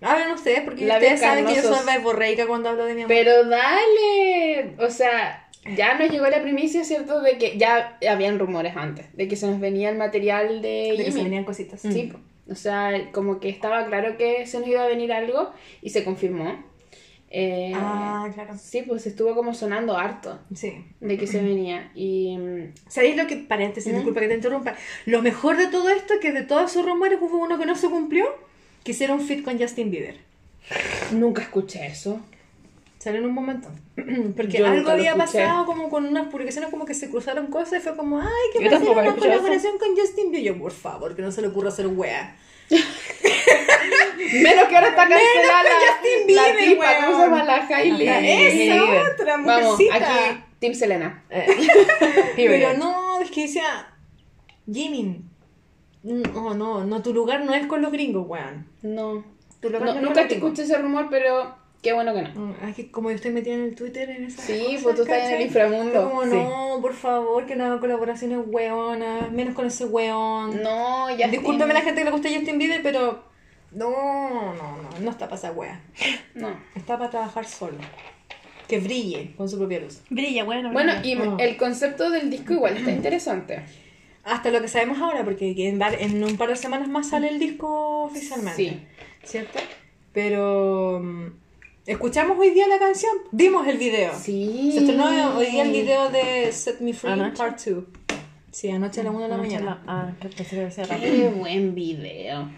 Hablen 0.00 0.30
ustedes, 0.30 0.62
porque 0.62 0.86
ustedes 0.86 1.20
saben 1.20 1.44
que 1.44 1.56
yo 1.56 1.62
soy 1.62 1.84
verborreica 1.84 2.46
cuando 2.46 2.70
hablo 2.70 2.86
de 2.86 2.94
mi 2.94 3.02
amor. 3.02 3.14
Pero 3.14 3.44
dale. 3.44 4.76
O 4.78 4.88
sea, 4.88 5.46
ya 5.76 5.98
nos 5.98 6.10
llegó 6.10 6.26
la 6.28 6.40
primicia, 6.40 6.82
¿cierto? 6.84 7.20
De 7.20 7.36
que 7.36 7.58
ya 7.58 7.98
habían 8.10 8.38
rumores 8.38 8.74
antes. 8.76 9.14
De 9.14 9.28
que 9.28 9.36
se 9.36 9.46
nos 9.46 9.60
venía 9.60 9.90
el 9.90 9.98
material 9.98 10.62
de, 10.62 10.94
de 10.96 11.04
que 11.04 11.12
se 11.12 11.22
venían 11.22 11.44
cositas. 11.44 11.82
Sí, 11.82 12.10
po. 12.10 12.18
o 12.50 12.54
sea, 12.54 13.10
como 13.12 13.40
que 13.40 13.50
estaba 13.50 13.84
claro 13.84 14.16
que 14.16 14.46
se 14.46 14.58
nos 14.58 14.68
iba 14.68 14.82
a 14.82 14.86
venir 14.86 15.12
algo 15.12 15.52
y 15.82 15.90
se 15.90 16.02
confirmó. 16.02 16.69
Eh, 17.32 17.72
Ah, 17.76 18.28
claro. 18.34 18.54
Sí, 18.58 18.82
pues 18.82 19.06
estuvo 19.06 19.34
como 19.36 19.54
sonando 19.54 19.96
harto 19.96 20.40
Sí. 20.54 20.84
de 21.00 21.16
que 21.16 21.26
se 21.28 21.40
venía. 21.40 21.92
Y 21.94 22.36
mm, 22.36 22.74
¿Sabéis 22.88 23.16
lo 23.16 23.26
que, 23.28 23.36
paréntesis, 23.36 23.92
¿Mm? 23.92 23.96
disculpa 23.96 24.20
que 24.20 24.28
te 24.28 24.34
interrumpa, 24.34 24.74
lo 25.06 25.22
mejor 25.22 25.56
de 25.56 25.68
todo 25.68 25.88
esto 25.90 26.14
es 26.14 26.20
que 26.20 26.32
de 26.32 26.42
todos 26.42 26.70
esos 26.70 26.84
rumores 26.84 27.18
hubo 27.22 27.38
uno 27.38 27.56
que 27.58 27.66
no 27.66 27.76
se 27.76 27.88
cumplió, 27.88 28.26
que 28.82 28.90
hicieron 28.92 29.20
un 29.20 29.26
fit 29.26 29.44
con 29.44 29.58
Justin 29.58 29.90
Bieber. 29.90 30.16
nunca 31.12 31.42
escuché 31.42 31.86
eso. 31.86 32.20
Salió 32.98 33.20
en 33.20 33.26
un 33.26 33.32
momento. 33.34 33.68
Porque 34.36 34.58
Yo 34.58 34.66
algo 34.66 34.90
había 34.90 35.14
pasado 35.16 35.64
como 35.66 35.88
con 35.88 36.04
unas 36.06 36.28
publicaciones 36.28 36.68
como 36.70 36.84
que 36.84 36.94
se 36.94 37.08
cruzaron 37.10 37.46
cosas 37.46 37.78
y 37.78 37.82
fue 37.82 37.96
como, 37.96 38.20
ay, 38.20 38.28
que 38.52 38.68
va 38.68 38.74
a 38.74 38.76
hacer 38.78 38.90
una 38.90 39.14
colaboración 39.16 39.78
con 39.78 39.96
Justin 39.96 40.30
Bieber. 40.32 40.54
Yo, 40.54 40.60
por 40.60 40.72
favor, 40.72 41.14
que 41.16 41.22
no 41.22 41.30
se 41.32 41.40
le 41.42 41.48
ocurra 41.48 41.68
hacer 41.68 41.86
wea. 41.86 42.36
Menos 44.42 44.68
que 44.68 44.74
ahora 44.76 44.88
está 44.88 45.08
cancelada 45.08 45.62
la, 45.62 45.70
Justin 45.92 46.36
la 46.36 46.42
Bieber, 46.52 46.68
tipa. 46.68 46.96
¿cómo 47.06 47.16
se 47.16 47.22
llama? 47.24 47.44
La 47.44 47.56
Hailey. 47.66 48.08
Esa 48.08 48.84
otra 49.12 49.36
Vamos, 49.38 49.62
mujercita. 49.78 49.94
aquí 49.96 50.40
Team 50.58 50.74
Selena. 50.74 51.24
Eh, 51.30 51.46
Pero 52.36 52.74
no, 52.78 53.20
es 53.20 53.30
que 53.30 53.42
decía, 53.42 53.88
Jimin, 54.70 55.28
no, 56.02 56.54
no, 56.54 56.84
no, 56.84 57.02
tu 57.02 57.12
lugar 57.12 57.44
no 57.44 57.54
es 57.54 57.66
con 57.66 57.82
los 57.82 57.92
gringos, 57.92 58.26
weón. 58.28 58.66
No. 58.82 59.24
Tu 59.60 59.68
lugar 59.68 59.84
No, 59.86 59.92
no 59.94 60.00
es 60.00 60.04
nunca 60.06 60.28
te 60.28 60.34
escuché 60.34 60.62
ese 60.62 60.78
rumor, 60.78 61.08
pero 61.10 61.54
qué 61.82 61.92
bueno 61.92 62.14
que 62.14 62.22
no. 62.22 62.28
Mm, 62.34 62.54
Es 62.68 62.76
que 62.76 62.90
como 62.90 63.10
yo 63.10 63.16
estoy 63.16 63.30
metida 63.30 63.54
en 63.54 63.62
el 63.64 63.74
Twitter 63.74 64.08
en 64.10 64.24
esa 64.24 64.42
Sí, 64.42 64.78
pues 64.82 64.96
tú 64.96 65.02
estás 65.02 65.28
en 65.28 65.34
el 65.36 65.42
inframundo. 65.42 66.08
Como 66.08 66.22
Sí. 66.24 66.30
no, 66.30 66.78
por 66.80 66.94
favor, 66.94 67.46
que 67.46 67.56
no 67.56 67.64
hagan 67.66 67.78
colaboraciones 67.78 68.38
weonas, 68.46 69.30
menos 69.32 69.54
con 69.54 69.66
ese 69.66 69.84
weón. 69.86 70.62
No, 70.62 71.14
ya. 71.16 71.28
Discúlpeme 71.28 71.74
la 71.74 71.80
gente 71.82 72.00
que 72.00 72.04
le 72.06 72.10
gusta 72.10 72.28
Justin 72.34 72.58
Bieber, 72.58 72.82
pero 72.82 73.22
no, 73.72 74.54
no, 74.54 74.76
no, 74.82 74.98
no 75.00 75.10
está 75.10 75.26
para 75.26 75.36
esa 75.36 75.52
wea. 75.52 75.80
No. 76.34 76.50
Está 76.74 76.98
para 76.98 77.10
trabajar 77.10 77.44
solo. 77.46 77.78
Que 78.68 78.78
brille 78.78 79.32
con 79.36 79.48
su 79.48 79.58
propia 79.58 79.80
luz. 79.80 80.00
Brilla, 80.10 80.44
bueno. 80.44 80.70
Bueno, 80.72 80.92
brilla. 81.00 81.24
y 81.24 81.28
Ah. 81.28 81.36
el 81.40 81.56
concepto 81.56 82.10
del 82.10 82.30
disco 82.30 82.52
igual 82.52 82.76
está 82.76 82.90
interesante. 82.92 83.62
Hasta 84.22 84.50
lo 84.50 84.60
que 84.60 84.68
sabemos 84.68 84.98
ahora, 85.00 85.24
porque 85.24 85.54
que 85.54 85.68
en, 85.68 86.22
un 86.24 86.36
par 86.36 86.48
de 86.50 86.56
semanas 86.56 86.88
más 86.88 87.08
sale 87.08 87.28
el 87.28 87.38
disco 87.38 88.02
oficialmente. 88.04 88.56
Sí. 88.62 88.80
¿Cierto? 89.24 89.58
Pero 90.12 91.00
mm, 91.02 91.26
escuchamos 91.86 92.38
hoy 92.38 92.50
día 92.50 92.68
la 92.68 92.78
canción, 92.78 93.12
vimos 93.32 93.66
el 93.66 93.78
video. 93.78 94.12
Sí. 94.18 94.70
Se 94.72 94.80
estrenó 94.80 95.36
hoy 95.36 95.46
día 95.46 95.62
el 95.62 95.72
video 95.72 96.10
de 96.10 96.52
Set 96.52 96.80
Me 96.80 96.92
Free 96.92 97.12
¿Anoche? 97.12 97.36
Part 97.36 97.60
2. 97.64 97.84
Sí, 98.52 98.68
anoche 98.70 99.00
a 99.00 99.04
la 99.04 99.10
1 99.10 99.20
de 99.22 99.28
la 99.28 99.34
Anoche 99.36 99.50
mañana. 99.54 99.82
la- 99.86 99.92
Ah, 99.92 100.12
que 100.20 100.28
que 100.28 100.44
rápido. 100.84 100.98
Qué 101.00 101.28
buen 101.36 101.74
video. 101.74 102.48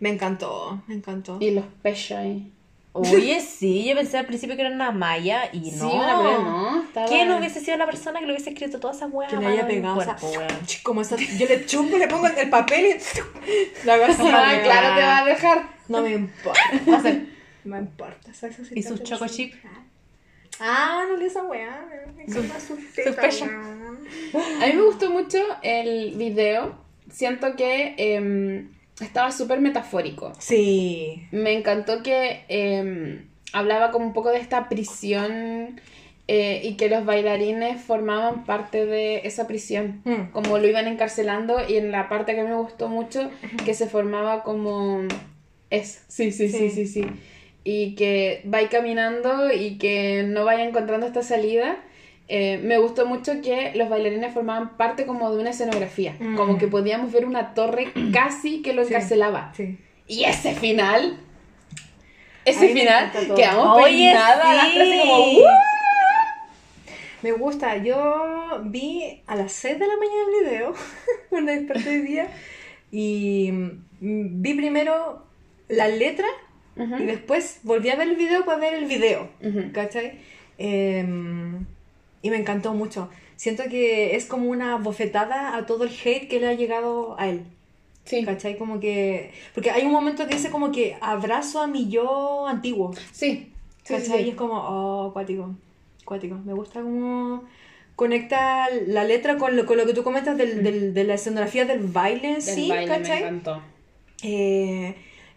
Me 0.00 0.10
encantó, 0.10 0.82
me 0.86 0.94
encantó. 0.94 1.38
Y 1.40 1.50
los 1.52 1.64
pechos 1.82 2.18
ahí. 2.18 2.52
Oye, 2.94 3.40
sí, 3.40 3.84
yo 3.84 3.94
pensé 3.94 4.18
al 4.18 4.26
principio 4.26 4.54
que 4.54 4.60
era 4.62 4.70
una 4.70 4.90
malla 4.92 5.48
y 5.50 5.70
no. 5.70 5.90
Sí, 5.90 5.96
una 5.96 6.12
no. 6.12 6.82
Estaba... 6.82 7.06
¿Quién 7.06 7.32
hubiese 7.32 7.60
sido 7.60 7.78
la 7.78 7.86
persona 7.86 8.20
que 8.20 8.26
le 8.26 8.32
hubiese 8.32 8.50
escrito 8.50 8.80
todas 8.80 8.98
esas 8.98 9.10
weas? 9.10 9.30
Que 9.30 9.36
a 9.38 9.40
le 9.40 9.46
haya 9.46 9.66
pegado, 9.66 9.96
o 9.96 10.02
sea, 10.02 10.16
ch- 10.16 10.82
como 10.82 11.00
esa, 11.00 11.16
yo 11.16 11.46
le 11.46 11.64
chumpo, 11.64 11.96
le 11.96 12.06
pongo 12.06 12.26
el 12.26 12.50
papel 12.50 12.84
y 12.86 13.86
la 13.86 13.94
así. 13.94 14.22
Ah, 14.26 14.60
claro, 14.62 14.94
te 14.96 15.02
va 15.02 15.18
a 15.18 15.24
dejar. 15.24 15.68
No 15.88 16.02
me 16.02 16.12
importa. 16.12 16.60
No 17.64 17.76
me 17.76 17.78
importa. 17.78 18.34
¿sabes? 18.34 18.58
¿Y 18.74 18.82
sus 18.82 19.02
choco 19.02 19.26
chip? 19.26 19.54
Ah, 20.60 21.04
no 21.08 21.16
le 21.16 21.26
esa 21.26 21.42
weá. 21.44 21.88
sus 22.58 22.78
weón. 23.40 24.06
A 24.62 24.66
mí 24.66 24.72
me 24.74 24.82
gustó 24.82 25.10
mucho 25.10 25.38
el 25.62 26.14
video. 26.16 26.74
Siento 27.10 27.56
que 27.56 27.94
em, 27.96 28.68
estaba 29.04 29.32
súper 29.32 29.60
metafórico. 29.60 30.32
Sí. 30.38 31.22
Me 31.30 31.52
encantó 31.52 32.02
que 32.02 32.44
em, 32.48 33.26
hablaba 33.52 33.90
como 33.90 34.06
un 34.06 34.12
poco 34.12 34.30
de 34.30 34.38
esta 34.38 34.68
prisión 34.68 35.80
eh, 36.28 36.60
y 36.64 36.74
que 36.74 36.88
los 36.88 37.04
bailarines 37.04 37.80
formaban 37.82 38.44
parte 38.44 38.86
de 38.86 39.22
esa 39.24 39.46
prisión. 39.46 40.00
Mm. 40.04 40.30
Como 40.32 40.58
lo 40.58 40.66
iban 40.68 40.86
encarcelando 40.86 41.56
y 41.68 41.76
en 41.76 41.90
la 41.90 42.08
parte 42.08 42.34
que 42.34 42.42
me 42.44 42.54
gustó 42.54 42.88
mucho, 42.88 43.30
que 43.64 43.74
se 43.74 43.86
formaba 43.86 44.42
como... 44.42 45.02
Es, 45.70 46.04
sí, 46.08 46.32
sí, 46.32 46.48
sí, 46.48 46.58
Sí. 46.58 46.70
sí, 46.70 46.86
sí. 46.86 47.06
Y 47.64 47.94
que 47.94 48.42
va 48.52 48.58
caminando 48.68 49.52
y 49.52 49.78
que 49.78 50.24
no 50.26 50.44
vaya 50.44 50.64
encontrando 50.64 51.06
esta 51.06 51.22
salida. 51.22 51.76
Eh, 52.34 52.58
me 52.62 52.78
gustó 52.78 53.04
mucho 53.04 53.42
que 53.42 53.72
los 53.74 53.90
bailarines 53.90 54.32
formaban 54.32 54.78
parte 54.78 55.04
como 55.04 55.30
de 55.34 55.38
una 55.42 55.50
escenografía. 55.50 56.16
Mm. 56.18 56.34
Como 56.34 56.56
que 56.56 56.66
podíamos 56.66 57.12
ver 57.12 57.26
una 57.26 57.52
torre 57.52 57.92
casi 58.12 58.62
que 58.62 58.72
lo 58.72 58.84
Sí. 58.84 58.94
encarcelaba. 58.94 59.52
Sí. 59.54 59.76
Y 60.06 60.24
ese 60.24 60.54
final. 60.54 61.18
A 62.44 62.50
Ese 62.50 62.68
me 62.68 62.72
final, 62.80 63.12
quedamos 63.36 63.82
Oye, 63.82 63.92
peinadas 64.08 64.56
las 64.56 64.66
sí. 64.68 64.74
tres 64.74 64.88
así 64.88 65.00
como. 65.08 65.18
"Uh". 65.26 65.46
Me 67.22 67.32
gusta. 67.32 67.76
Yo 67.76 68.60
vi 68.64 69.22
a 69.26 69.36
las 69.36 69.52
6 69.52 69.78
de 69.78 69.86
la 69.86 69.94
mañana 69.96 70.22
el 70.26 70.44
video, 70.44 70.74
cuando 71.28 71.52
desperté 71.52 71.90
hoy 71.90 72.00
día, 72.00 72.28
y 72.90 73.50
mm, 73.52 74.42
vi 74.42 74.54
primero 74.54 75.24
la 75.68 75.86
letra 75.88 76.26
Ujú. 76.76 76.96
y 76.96 77.04
después 77.04 77.60
volví 77.62 77.90
a 77.90 77.96
ver 77.96 78.08
el 78.08 78.16
video 78.16 78.44
para 78.46 78.58
ver 78.58 78.74
el 78.74 78.86
video. 78.86 79.28
Ujú. 79.42 79.70
¿Cachai? 79.72 80.18
Em, 80.58 81.66
y 82.22 82.30
me 82.30 82.36
encantó 82.36 82.72
mucho. 82.74 83.08
Siento 83.36 83.64
que 83.68 84.14
es 84.16 84.26
como 84.26 84.48
una 84.48 84.76
bofetada 84.76 85.56
a 85.56 85.66
todo 85.66 85.84
el 85.84 85.90
hate 85.90 86.28
que 86.28 86.38
le 86.40 86.46
ha 86.48 86.54
llegado 86.54 87.18
a 87.18 87.28
él. 87.28 87.42
Sí, 88.04 88.24
¿Cachai? 88.24 88.56
Como 88.58 88.80
que... 88.80 89.30
Porque 89.54 89.70
hay 89.70 89.84
un 89.84 89.92
momento 89.92 90.26
que 90.26 90.34
dice 90.34 90.50
como 90.50 90.72
que 90.72 90.96
abrazo 91.00 91.60
a 91.60 91.66
mi 91.66 91.88
yo 91.88 92.46
antiguo. 92.48 92.92
sí. 93.12 93.52
sí, 93.84 93.94
¿Cachai? 93.94 94.18
sí. 94.22 94.26
Y 94.26 94.30
es 94.30 94.34
como, 94.36 94.54
oh, 94.56 95.12
cuático, 95.12 95.50
cuático. 96.04 96.36
Me 96.44 96.52
gusta 96.52 96.82
como 96.82 97.44
conecta 97.94 98.68
la 98.86 99.04
letra 99.04 99.36
con 99.36 99.56
lo, 99.56 99.66
con 99.66 99.76
lo 99.76 99.86
que 99.86 99.94
tú 99.94 100.02
comentas 100.02 100.36
del, 100.36 100.62
del- 100.64 100.94
de 100.94 101.04
la 101.04 101.14
escenografía 101.14 101.64
del 101.64 101.80
baile 101.80 102.28
Del 102.34 102.42
sí, 102.42 102.68
baile 102.68 102.86
me 102.90 102.98
¿cachai? 102.98 103.18
encantó. 103.18 103.62
Eh, 104.22 104.94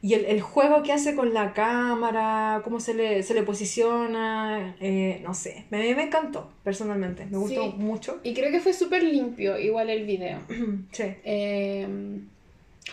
y 0.08 0.14
el, 0.14 0.26
el 0.26 0.42
juego 0.42 0.84
que 0.84 0.94
hace 0.94 1.16
con 1.16 1.34
la 1.34 1.54
cámara, 1.54 2.62
cómo 2.64 2.80
se 2.80 2.94
le, 2.94 3.24
se 3.24 3.34
le 3.34 3.42
posiciona, 3.44 4.76
eh, 4.80 5.22
no 5.24 5.34
sé, 5.34 5.66
me, 5.72 5.96
me 5.96 6.04
encantó 6.04 6.52
personalmente, 6.64 7.26
me 7.26 7.38
gustó 7.38 7.64
Sí. 7.64 7.74
mucho. 7.78 8.20
Y 8.24 8.34
creo 8.34 8.52
que 8.52 8.60
fue 8.60 8.74
súper 8.74 9.04
limpio, 9.04 9.58
igual 9.60 9.90
el 9.90 10.06
video. 10.06 10.40
Sí. 10.92 11.04
Eh, 11.24 11.88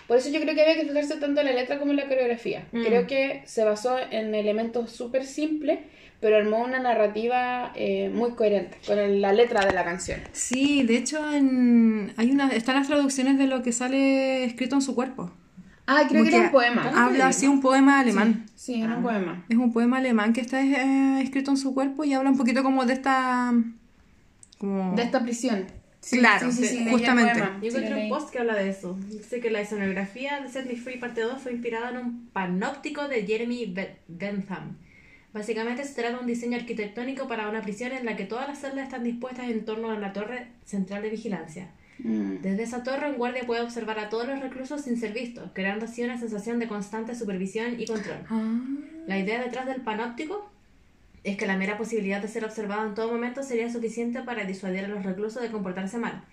por 0.07 0.17
eso 0.17 0.31
yo 0.31 0.41
creo 0.41 0.55
que 0.55 0.63
había 0.63 0.75
que 0.77 0.87
fijarse 0.87 1.17
tanto 1.19 1.41
en 1.41 1.47
la 1.49 1.53
letra 1.53 1.79
como 1.79 1.91
en 1.91 1.99
la 1.99 2.09
coreografía. 2.09 2.67
Mm. 2.73 2.83
Creo 2.83 3.07
que 3.07 3.43
se 3.45 3.63
basó 3.63 3.97
en 4.11 4.35
elementos 4.35 4.91
súper 4.91 5.27
simples, 5.27 5.81
pero 6.21 6.37
armó 6.37 6.63
una 6.65 6.79
narrativa 6.79 7.73
eh, 7.77 8.09
muy 8.09 8.31
coherente 8.31 8.79
con 8.87 8.99
el- 8.99 9.21
la 9.21 9.33
letra 9.35 9.67
de 9.67 9.73
la 9.73 9.85
canción. 9.85 10.21
Sí, 10.33 10.83
de 10.85 10.97
hecho 10.97 11.19
en- 11.35 12.15
hay 12.17 12.31
una, 12.31 12.49
están 12.51 12.77
las 12.77 12.87
traducciones 12.89 13.37
de 13.37 13.47
lo 13.49 13.63
que 13.63 13.73
sale 13.73 14.45
escrito 14.45 14.77
en 14.77 14.83
su 14.83 14.95
cuerpo. 14.95 15.31
Ah, 15.87 16.05
creo 16.09 16.23
que 16.23 16.29
era 16.31 16.45
un 16.47 16.51
poema. 16.53 16.93
Habla 16.95 17.29
así 17.29 17.47
un 17.47 17.61
poema 17.61 18.01
alemán. 18.01 18.47
Sí, 18.55 18.81
era 18.83 18.97
un 18.97 19.03
poema. 19.03 19.45
Es 19.49 19.57
un 19.57 19.73
poema 19.73 19.99
alemán 19.99 20.33
que 20.33 20.41
está 20.41 20.63
eh, 20.63 21.23
escrito 21.23 21.51
en 21.51 21.57
su 21.57 21.75
cuerpo 21.75 22.05
y 22.05 22.15
habla 22.15 22.31
un 22.31 22.37
poquito 22.37 22.63
como 22.63 22.85
de 22.85 22.93
esta... 22.95 23.53
Como... 24.59 24.95
De 24.95 25.03
esta 25.03 25.23
prisión. 25.23 25.67
Sí, 26.01 26.19
Claro, 26.19 26.51
sí, 26.51 26.65
sí, 26.65 26.79
sí, 26.79 26.87
justamente. 26.91 27.41
Yo 27.63 27.71
Sí, 27.71 27.77
encontré 27.77 28.03
un 28.05 28.09
post 28.09 28.31
que 28.31 28.39
habla 28.41 28.55
de 28.55 28.69
eso. 28.71 28.99
Dice 29.09 29.41
que 29.41 29.51
la 29.51 29.61
escenografía 29.61 30.41
de 30.41 30.49
Set 30.49 30.67
Me 30.67 30.77
Free 30.77 30.99
parte 30.99 31.21
2 31.21 31.41
fue 31.43 31.53
inspirada 31.53 31.91
en 31.91 31.97
un 31.99 32.29
panóptico 32.33 33.07
de 33.09 33.25
Jeremy 33.27 33.67
Be- 33.67 33.97
Bentham. 34.09 34.77
Básicamente 35.33 35.85
se 35.85 35.95
trata 35.95 36.15
de 36.17 36.21
un 36.21 36.27
diseño 36.27 36.59
arquitectónico 36.59 37.27
para 37.27 37.49
una 37.49 37.63
prisión 37.63 37.93
en 37.93 38.05
la 38.05 38.17
que 38.17 38.25
todas 38.25 38.49
las 38.49 38.61
celdas 38.61 38.85
están 38.85 39.03
dispuestas 39.05 39.49
en 39.49 39.65
torno 39.65 39.91
a 39.91 39.99
la 39.99 40.13
torre 40.13 40.49
central 40.65 41.03
de 41.03 41.11
vigilancia. 41.11 41.69
Mm. 42.05 42.43
Desde 42.43 42.63
esa 42.63 42.83
torre, 42.83 43.11
un 43.11 43.17
guardia 43.17 43.45
puede 43.47 43.63
observar 43.63 43.99
a 43.99 44.09
todos 44.09 44.27
los 44.27 44.41
reclusos 44.41 44.81
sin 44.83 44.97
ser 44.99 45.13
visto, 45.13 45.51
creando 45.55 45.85
así 45.85 46.03
una 46.03 46.19
sensación 46.19 46.59
de 46.59 46.69
constante 46.69 47.15
supervisión 47.15 47.81
y 47.81 47.87
control. 47.87 48.19
Ah. 48.29 48.61
La 49.07 49.19
idea 49.19 49.41
detrás 49.43 49.67
del 49.67 49.81
panóptico 49.83 50.51
es 51.25 51.37
que 51.37 51.47
la 51.47 51.57
mera 51.57 51.79
posibilidad 51.79 52.21
de 52.21 52.29
ser 52.29 52.45
observado 52.45 52.87
en 52.87 52.95
todo 52.95 53.11
momento 53.13 53.43
sería 53.43 53.71
suficiente 53.73 54.23
para 54.23 54.45
disuadir 54.45 54.85
a 54.85 54.89
los 54.89 55.05
reclusos 55.05 55.41
de 55.43 55.51
comportarse 55.51 55.97
mal, 55.99 56.25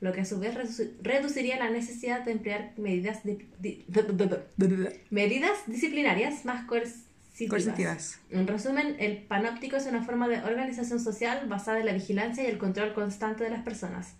lo 0.00 0.12
que 0.12 0.22
a 0.22 0.24
su 0.24 0.40
vez 0.40 0.54
redu- 0.56 0.90
reduciría 1.02 1.56
la 1.58 1.70
necesidad 1.70 2.24
de 2.24 2.32
emplear 2.32 2.72
medidas, 2.76 3.22
di- 3.22 3.46
di- 3.60 3.84
medidas 5.10 5.52
disciplinarias 5.66 6.44
más 6.44 6.64
coercitivas. 6.64 7.06
Coercitivas. 7.48 8.20
En 8.30 8.46
resumen, 8.46 8.96
el 8.98 9.18
panóptico 9.18 9.76
es 9.76 9.86
una 9.86 10.02
forma 10.04 10.28
de 10.28 10.36
organización 10.42 11.00
social 11.00 11.46
basada 11.48 11.80
en 11.80 11.86
la 11.86 11.92
vigilancia 11.92 12.44
y 12.44 12.46
el 12.46 12.58
control 12.58 12.92
constante 12.94 13.44
de 13.44 13.50
las 13.50 13.62
personas, 13.62 14.14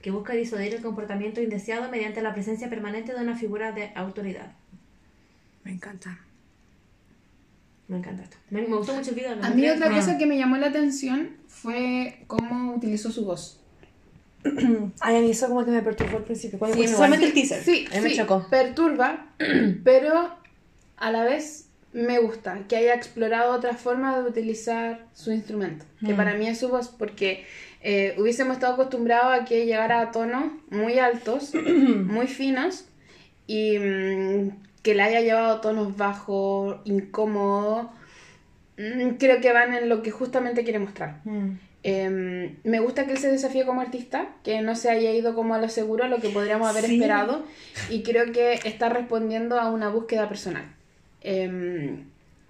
que 0.00 0.10
busca 0.10 0.32
disuadir 0.34 0.74
el 0.74 0.82
comportamiento 0.82 1.40
indeseado 1.42 1.90
mediante 1.90 2.22
la 2.22 2.32
presencia 2.32 2.68
permanente 2.70 3.12
de 3.14 3.20
una 3.20 3.36
figura 3.36 3.72
de 3.72 3.90
autoridad. 3.94 4.52
Me 5.64 5.72
encanta. 5.72 6.18
Me 7.88 7.96
encanta 7.98 8.22
esto. 8.22 8.36
Me, 8.50 8.62
me 8.62 8.76
gustó 8.76 8.94
mucho 8.94 9.10
el 9.10 9.16
video. 9.16 9.32
A 9.42 9.50
mí 9.50 9.68
otra 9.68 9.90
cosa 9.90 10.18
que 10.18 10.26
me 10.26 10.36
llamó 10.36 10.56
la 10.58 10.68
atención 10.68 11.30
fue 11.48 12.22
cómo 12.26 12.74
utilizó 12.74 13.10
su 13.10 13.24
voz. 13.24 13.60
Ay, 15.00 15.16
a 15.16 15.20
mí 15.20 15.30
eso 15.30 15.48
como 15.48 15.64
que 15.64 15.70
me 15.70 15.82
perturbó 15.82 16.18
al 16.18 16.24
principio. 16.24 16.58
Cuando 16.58 16.76
Sí, 16.76 16.86
solamente 16.86 17.26
el 17.26 17.32
teaser. 17.32 17.62
Sí, 17.62 17.86
a 17.90 17.96
mí 17.96 18.02
me 18.02 18.10
sí, 18.10 18.16
chocó. 18.16 18.46
perturba, 18.50 19.26
pero 19.84 20.34
a 20.96 21.10
la 21.10 21.24
vez 21.24 21.68
me 21.92 22.18
gusta 22.18 22.66
que 22.68 22.76
haya 22.76 22.94
explorado 22.94 23.52
otra 23.54 23.74
forma 23.74 24.20
de 24.20 24.28
utilizar 24.28 25.06
su 25.14 25.32
instrumento, 25.32 25.86
que 26.04 26.14
para 26.14 26.34
mí 26.34 26.46
es 26.46 26.58
su 26.58 26.68
voz, 26.68 26.88
porque 26.88 27.46
eh, 27.82 28.14
hubiésemos 28.18 28.56
estado 28.56 28.74
acostumbrados 28.74 29.40
a 29.40 29.44
que 29.44 29.66
llegara 29.66 30.00
a 30.00 30.10
tonos 30.12 30.44
muy 30.70 30.98
altos, 30.98 31.52
muy 31.54 32.26
finos, 32.26 32.86
y 33.46 33.78
mm, 33.78 34.50
que 34.82 34.94
le 34.94 35.02
haya 35.02 35.20
llevado 35.20 35.52
a 35.56 35.60
tonos 35.60 35.96
bajos, 35.96 36.76
incómodos, 36.84 37.86
mm, 38.76 39.10
creo 39.18 39.40
que 39.40 39.52
van 39.52 39.74
en 39.74 39.88
lo 39.88 40.02
que 40.02 40.10
justamente 40.10 40.64
quiere 40.64 40.78
mostrar. 40.78 41.20
Em, 41.84 42.56
me 42.64 42.80
gusta 42.80 43.06
que 43.06 43.12
él 43.12 43.18
se 43.18 43.30
desafíe 43.30 43.64
como 43.64 43.80
artista, 43.80 44.28
que 44.42 44.60
no 44.62 44.74
se 44.74 44.90
haya 44.90 45.12
ido 45.12 45.34
como 45.34 45.54
a 45.54 45.58
lo 45.58 45.68
seguro, 45.68 46.04
a 46.04 46.08
lo 46.08 46.18
que 46.18 46.28
podríamos 46.28 46.68
haber 46.68 46.84
Sí. 46.84 46.94
esperado, 46.96 47.44
y 47.88 48.02
creo 48.02 48.32
que 48.32 48.54
está 48.64 48.88
respondiendo 48.88 49.60
a 49.60 49.70
una 49.70 49.88
búsqueda 49.88 50.28
personal. 50.28 50.64
Em, 51.20 52.04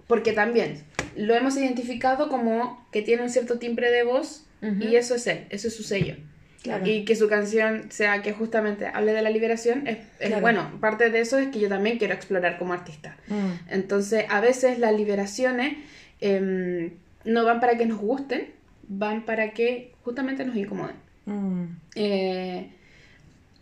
porque 0.07 0.33
también 0.33 0.81
lo 1.15 1.35
hemos 1.35 1.55
identificado 1.57 2.29
como 2.29 2.83
que 2.91 3.01
tiene 3.03 3.21
un 3.23 3.29
cierto 3.29 3.59
timbre 3.59 3.91
de 3.91 4.03
voz, 4.03 4.45
y 4.61 4.95
eso 4.95 5.15
es 5.15 5.27
él, 5.27 5.45
eso 5.49 5.67
es 5.67 5.75
su 5.75 5.83
sello. 5.83 6.15
Claro. 6.61 6.85
Y 6.85 7.05
que 7.05 7.15
su 7.15 7.29
canción 7.29 7.89
sea 7.89 8.21
que 8.21 8.33
justamente 8.33 8.85
hable 8.87 9.13
de 9.13 9.21
la 9.21 9.29
liberación, 9.29 9.87
es, 9.87 9.99
es 10.19 10.27
Claro. 10.27 10.41
bueno, 10.41 10.71
parte 10.81 11.09
de 11.09 11.21
eso 11.21 11.37
es 11.37 11.47
que 11.49 11.59
yo 11.59 11.69
también 11.69 11.97
quiero 11.97 12.13
explorar 12.13 12.57
como 12.57 12.73
artista. 12.73 13.15
Mm. 13.27 13.71
Entonces, 13.71 14.25
a 14.29 14.41
veces 14.41 14.77
las 14.77 14.93
liberaciones 14.93 15.77
em, 16.19 16.91
no 17.23 17.45
van 17.45 17.61
para 17.61 17.77
que 17.77 17.85
nos 17.85 17.99
gusten, 17.99 18.47
van 18.89 19.23
para 19.23 19.51
que 19.51 19.93
justamente 20.03 20.43
nos 20.43 20.57
incomoden. 20.57 20.97
Mm. 21.25 21.63
Eh, 21.95 22.71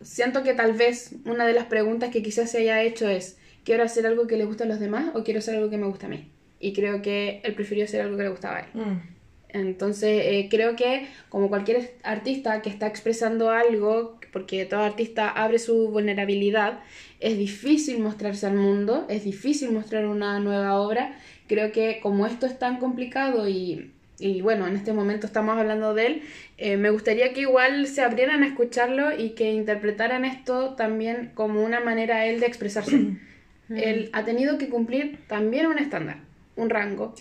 siento 0.02 0.42
que 0.42 0.54
tal 0.54 0.74
vez 0.74 1.12
una 1.26 1.46
de 1.46 1.54
las 1.54 1.66
preguntas 1.66 2.10
que 2.10 2.24
quizás 2.24 2.50
se 2.50 2.60
haya 2.60 2.82
hecho 2.82 3.08
es, 3.08 3.38
¿quiero 3.64 3.84
hacer 3.84 4.08
algo 4.08 4.26
que 4.26 4.38
le 4.38 4.46
guste 4.46 4.64
a 4.64 4.68
los 4.68 4.80
demás 4.80 5.12
o 5.14 5.24
quiero 5.24 5.40
hacer 5.40 5.56
algo 5.56 5.70
que 5.70 5.78
me 5.78 5.86
gusta 5.86 6.08
a 6.08 6.10
mí? 6.10 6.32
Y 6.60 6.74
creo 6.74 7.04
que 7.04 7.42
él 7.44 7.54
prefirió 7.54 7.84
hacer 7.84 8.02
algo 8.02 8.18
que 8.18 8.24
le 8.24 8.30
gustaba 8.30 8.58
a 8.58 8.60
él. 8.62 8.68
Mm. 8.74 9.17
Entonces, 9.50 10.24
eh, 10.26 10.48
creo 10.50 10.76
que 10.76 11.08
como 11.30 11.50
cualquier 11.50 11.96
artista 12.04 12.62
que 12.62 12.70
está 12.70 12.88
expresando 12.88 13.50
algo, 13.50 14.20
porque 14.34 14.66
todo 14.66 14.82
artista 14.82 15.30
abre 15.30 15.60
su 15.60 15.90
vulnerabilidad, 15.90 16.80
es 17.20 17.38
difícil 17.38 18.00
mostrarse 18.00 18.46
al 18.46 18.56
mundo, 18.56 19.06
es 19.10 19.24
difícil 19.24 19.72
mostrar 19.72 20.06
una 20.06 20.40
nueva 20.40 20.80
obra. 20.80 21.18
Creo 21.48 21.72
que 21.72 22.00
como 22.02 22.28
esto 22.28 22.46
es 22.46 22.60
tan 22.60 22.78
complicado 22.78 23.48
y, 23.48 23.92
y 24.20 24.42
bueno, 24.42 24.68
en 24.68 24.76
este 24.76 24.94
momento 24.94 25.28
estamos 25.28 25.58
hablando 25.58 25.94
de 25.94 26.06
él, 26.06 26.22
eh, 26.58 26.76
me 26.76 26.90
gustaría 26.90 27.34
que 27.34 27.42
igual 27.42 27.88
se 27.88 28.02
abrieran 28.02 28.44
a 28.44 28.48
escucharlo 28.48 29.18
y 29.18 29.32
que 29.32 29.52
interpretaran 29.52 30.26
esto 30.26 30.76
también 30.76 31.32
como 31.36 31.64
una 31.64 31.80
manera 31.80 32.26
él 32.26 32.40
de 32.40 32.48
expresarse. 32.48 33.18
él 33.70 34.10
ha 34.14 34.26
tenido 34.26 34.58
que 34.58 34.70
cumplir 34.70 35.20
también 35.28 35.68
un 35.68 35.80
estándar, 35.80 36.18
un 36.56 36.70
rango, 36.70 37.16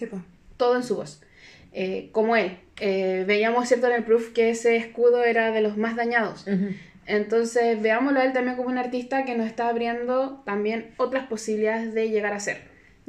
todo 0.56 0.76
en 0.76 0.82
su 0.82 0.96
voz. 0.96 1.20
Eh, 1.78 2.08
como 2.10 2.36
él, 2.36 2.56
eh, 2.80 3.24
veíamos 3.26 3.68
cierto 3.68 3.86
en 3.88 3.92
el 3.92 4.04
proof 4.04 4.32
que 4.32 4.48
ese 4.48 4.76
escudo 4.76 5.22
era 5.22 5.50
de 5.50 5.60
los 5.60 5.76
más 5.76 5.94
dañados. 5.94 6.46
Ujú. 6.46 6.70
Entonces, 7.04 7.82
veámoslo 7.82 8.18
a 8.18 8.24
él 8.24 8.32
también 8.32 8.56
como 8.56 8.70
un 8.70 8.78
artista 8.78 9.26
que 9.26 9.36
nos 9.36 9.46
está 9.46 9.68
abriendo 9.68 10.42
también 10.46 10.94
otras 10.96 11.26
posibilidades 11.26 11.92
de 11.92 12.08
llegar 12.08 12.32
a 12.32 12.40
ser. 12.40 12.62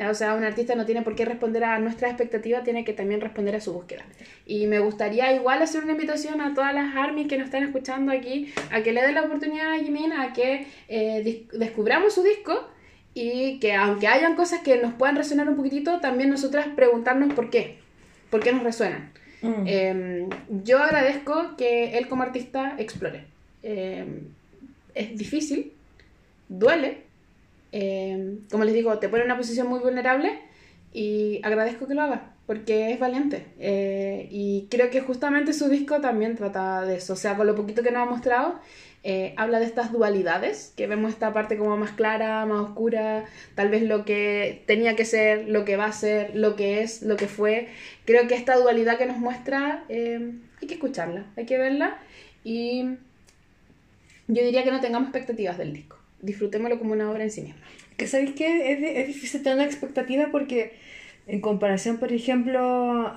O 0.09 0.13
sea, 0.13 0.36
un 0.36 0.43
artista 0.43 0.76
no 0.76 0.86
tiene 0.86 1.01
por 1.01 1.15
qué 1.15 1.24
responder 1.24 1.63
a 1.63 1.80
nuestra 1.80 2.09
expectativa, 2.09 2.61
tiene 2.61 2.84
que 2.84 2.91
también 2.91 3.22
responder 3.22 3.55
a 3.55 3.61
su 3.61 3.72
búsqueda. 3.72 4.03
Y 4.45 4.68
me 4.68 4.80
gustaría 4.80 5.34
igual 5.34 5.61
hacer 5.61 5.82
una 5.82 5.93
invitación 5.93 6.41
a 6.41 6.53
todas 6.53 6.74
las 6.74 6.93
armies 6.93 7.28
que 7.30 7.38
nos 7.38 7.45
están 7.45 7.63
escuchando 7.63 8.11
aquí, 8.11 8.53
a 8.70 8.84
que 8.84 8.91
le 8.91 9.01
den 9.01 9.15
la 9.15 9.24
oportunidad 9.24 9.72
a 9.72 9.80
Jimin, 9.80 10.11
a 10.11 10.34
que 10.34 10.68
eh, 10.89 11.47
descubramos 11.53 12.13
su 12.13 12.22
disco 12.22 12.68
y 13.13 13.59
que 13.59 13.74
aunque 13.74 14.07
hayan 14.07 14.36
cosas 14.36 14.59
que 14.59 14.78
nos 14.78 14.93
puedan 14.93 15.15
resonar 15.15 15.47
un 15.47 15.55
poquitito, 15.55 16.01
también 16.01 16.30
nosotras 16.30 16.68
preguntarnos 16.76 17.34
por 17.34 17.49
qué, 17.49 17.80
por 18.30 18.41
qué 18.41 18.51
nos 18.51 18.63
resuenan. 18.63 19.11
Mm. 19.41 19.63
Eh, 19.65 20.28
yo 20.63 20.80
agradezco 20.80 21.55
que 21.57 21.97
él 21.97 22.07
como 22.07 22.23
artista 22.23 22.75
explore. 22.78 23.25
Eh, 23.63 24.05
es 24.95 25.17
difícil, 25.17 25.73
duele. 26.49 27.03
eh, 27.71 28.38
como 28.49 28.63
les 28.63 28.73
digo, 28.73 28.97
te 28.99 29.09
pone 29.09 29.23
en 29.23 29.28
una 29.28 29.38
posición 29.38 29.67
muy 29.67 29.80
vulnerable 29.80 30.39
y 30.93 31.41
agradezco 31.43 31.88
que 31.88 31.93
lo 31.93 32.01
haga 32.01 32.34
porque 32.47 32.93
es 32.93 32.99
valiente. 32.99 33.45
Eh, 33.59 34.28
y 34.32 34.67
creo 34.71 34.89
que 34.89 35.01
justamente 35.01 35.53
su 35.53 35.67
disco 35.67 35.99
también 35.99 36.36
trata 36.36 36.82
de 36.84 36.95
eso. 36.95 37.13
O 37.13 37.17
sea, 37.17 37.36
con 37.36 37.45
lo 37.45 37.53
poquito 37.53 37.84
que 37.84 37.91
nos 37.91 38.07
ha 38.07 38.09
mostrado, 38.09 38.59
eh, 39.03 39.33
habla 39.37 39.59
de 39.59 39.65
estas 39.65 39.91
dualidades, 39.91 40.73
que 40.75 40.87
vemos 40.87 41.11
esta 41.11 41.31
parte 41.33 41.57
como 41.57 41.77
más 41.77 41.91
clara, 41.91 42.45
más 42.45 42.61
oscura, 42.61 43.25
tal 43.55 43.69
vez 43.69 43.83
lo 43.83 44.05
que 44.05 44.63
tenía 44.65 44.95
que 44.95 45.05
ser, 45.05 45.47
lo 45.47 45.65
que 45.65 45.77
va 45.77 45.85
a 45.85 45.91
ser, 45.91 46.35
lo 46.35 46.55
que 46.55 46.81
es, 46.81 47.01
lo 47.03 47.15
que 47.15 47.27
fue. 47.27 47.69
Creo 48.05 48.27
que 48.27 48.35
esta 48.35 48.55
dualidad 48.57 48.97
que 48.97 49.05
nos 49.05 49.17
muestra 49.17 49.85
eh, 49.89 50.33
hay 50.61 50.67
que 50.67 50.73
escucharla, 50.73 51.25
hay 51.37 51.45
que 51.45 51.57
verla 51.57 51.99
y 52.43 52.83
yo 54.27 54.43
diría 54.43 54.63
que 54.63 54.71
no 54.71 54.81
tengamos 54.81 55.09
expectativas 55.09 55.57
del 55.57 55.73
disco. 55.73 55.97
Disfrutémoslo 56.21 56.79
como 56.79 56.93
una 56.93 57.09
obra 57.09 57.23
en 57.23 57.31
sí 57.31 57.41
misma. 57.41 57.61
Que 57.95 58.07
sabéis 58.07 58.31
que 58.31 58.73
es, 58.73 58.79
es 58.83 59.07
difícil 59.07 59.41
tener 59.43 59.59
una 59.59 59.67
expectativa 59.67 60.27
porque 60.31 60.73
en 61.27 61.41
comparación, 61.41 61.97
por 61.97 62.11
ejemplo, 62.13 62.59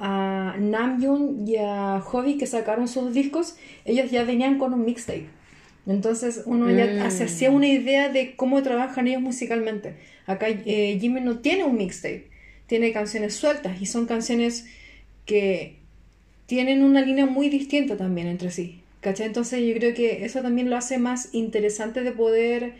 a 0.01 0.57
Namjoon 0.59 1.47
y 1.47 1.57
a 1.57 2.01
Hobby 2.01 2.39
que 2.39 2.47
sacaron 2.47 2.89
sus 2.89 3.15
discos, 3.15 3.57
ellos 3.85 4.11
ya 4.11 4.25
venían 4.25 4.59
con 4.59 4.75
un 4.75 4.85
mixtape. 4.85 5.40
Entonces 5.91 6.43
uno 6.47 6.71
ya 6.71 7.11
se 7.11 7.25
hacía 7.25 7.51
una 7.51 7.67
idea 7.67 8.09
de 8.09 8.37
cómo 8.37 8.63
trabajan 8.63 9.09
ellos 9.09 9.23
musicalmente. 9.23 9.95
Acá 10.25 10.47
eh, 10.49 10.97
Jimmy 11.01 11.21
no 11.21 11.41
tiene 11.41 11.65
un 11.65 11.77
mixtape, 11.77 12.29
tiene 12.69 12.93
canciones 12.93 13.35
sueltas 13.35 13.83
y 13.83 13.87
son 13.87 14.07
canciones 14.07 14.67
que 15.27 15.79
tienen 16.47 16.85
una 16.85 17.01
línea 17.01 17.27
muy 17.27 17.49
distinta 17.49 17.97
también 17.97 18.29
entre 18.29 18.53
sí. 18.53 18.81
¿Cachai? 19.01 19.27
Entonces 19.27 19.67
yo 19.67 19.75
creo 19.75 19.95
que 19.95 20.25
eso 20.25 20.43
también 20.43 20.71
lo 20.71 20.77
hace 20.77 20.99
más 20.99 21.31
interesante 21.33 22.03
de 22.03 22.13
poder 22.13 22.75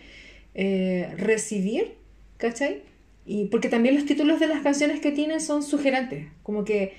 eh, 0.55 1.09
recibir, 1.17 1.95
¿cachai? 2.37 2.83
Y 3.27 3.47
porque 3.47 3.69
también 3.69 3.97
los 3.97 4.05
títulos 4.05 4.39
de 4.39 4.47
las 4.47 4.61
canciones 4.61 5.01
que 5.01 5.11
tienen 5.11 5.41
son 5.41 5.63
sugerentes, 5.65 6.27
como 6.43 6.65
que 6.65 6.95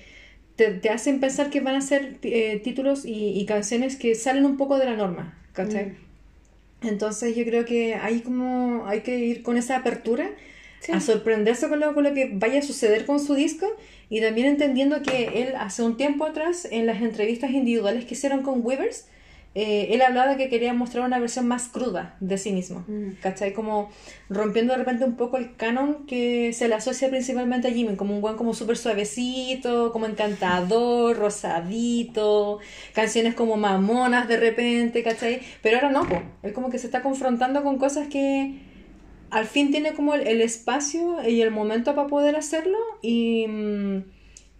te, 0.55 0.71
te 0.71 0.89
hacen 0.89 1.19
pensar 1.19 1.51
que 1.51 1.61
van 1.61 1.75
a 1.75 1.81
ser 1.81 2.17
eh, 2.23 2.59
títulos 2.63 3.05
y, 3.05 3.39
y 3.39 3.45
canciones 3.45 3.95
que 3.95 4.15
salen 4.15 4.45
un 4.45 4.57
poco 4.57 4.77
de 4.77 4.85
la 4.85 4.95
norma, 4.95 5.37
¿cachai? 5.53 5.93
Entonces 6.81 7.35
yo 7.35 7.43
creo 7.45 7.65
que 7.65 7.95
hay 7.95 8.21
como 8.21 8.85
hay 8.87 9.01
que 9.01 9.19
ir 9.19 9.43
con 9.43 9.57
esa 9.57 9.77
apertura 9.77 10.29
Sí. 10.79 10.91
a 10.93 10.99
sorprenderse 10.99 11.69
con 11.69 11.79
lo, 11.79 11.93
con 11.93 12.03
lo 12.03 12.11
que 12.15 12.31
vaya 12.33 12.57
a 12.57 12.61
suceder 12.63 13.05
con 13.05 13.19
su 13.19 13.35
disco 13.35 13.67
y 14.09 14.19
también 14.19 14.47
entendiendo 14.47 15.03
que 15.03 15.43
él 15.43 15.53
hace 15.55 15.83
un 15.83 15.95
tiempo 15.95 16.25
atrás 16.25 16.67
en 16.71 16.87
las 16.87 17.03
entrevistas 17.03 17.51
individuales 17.51 18.05
que 18.05 18.15
hicieron 18.15 18.41
con 18.41 18.65
Weavers 18.65 19.05
eh, 19.53 19.89
él 19.91 20.01
hablaba 20.01 20.37
que 20.37 20.47
quería 20.47 20.73
mostrar 20.73 21.05
una 21.05 21.19
versión 21.19 21.45
más 21.45 21.67
cruda 21.67 22.15
de 22.21 22.37
sí 22.37 22.53
mismo, 22.53 22.85
Mm. 22.87 23.15
¿cachai? 23.21 23.51
Como 23.53 23.89
rompiendo 24.29 24.71
de 24.71 24.79
repente 24.79 25.03
un 25.03 25.17
poco 25.17 25.35
el 25.37 25.55
canon 25.57 26.05
que 26.05 26.53
se 26.53 26.69
le 26.69 26.75
asocia 26.75 27.09
principalmente 27.09 27.67
a 27.67 27.71
Jimmy, 27.71 27.95
como 27.97 28.15
un 28.15 28.21
guan 28.21 28.37
como 28.37 28.53
súper 28.53 28.77
suavecito, 28.77 29.91
como 29.91 30.05
encantador, 30.05 31.17
rosadito, 31.17 32.59
canciones 32.93 33.33
como 33.35 33.57
mamonas 33.57 34.27
de 34.27 34.37
repente, 34.37 35.03
¿cachai? 35.03 35.41
Pero 35.61 35.77
ahora 35.77 35.91
no, 35.91 36.07
po. 36.07 36.21
él 36.43 36.53
como 36.53 36.69
que 36.69 36.77
se 36.79 36.85
está 36.87 37.01
confrontando 37.01 37.61
con 37.63 37.77
cosas 37.77 38.07
que 38.07 38.59
al 39.31 39.45
fin 39.45 39.71
tiene 39.71 39.93
como 39.93 40.13
el, 40.13 40.27
el 40.27 40.41
espacio 40.41 41.17
y 41.27 41.41
el 41.41 41.51
momento 41.51 41.93
para 41.95 42.07
poder 42.07 42.35
hacerlo 42.35 42.77
y 43.01 43.47
mm, 43.47 44.03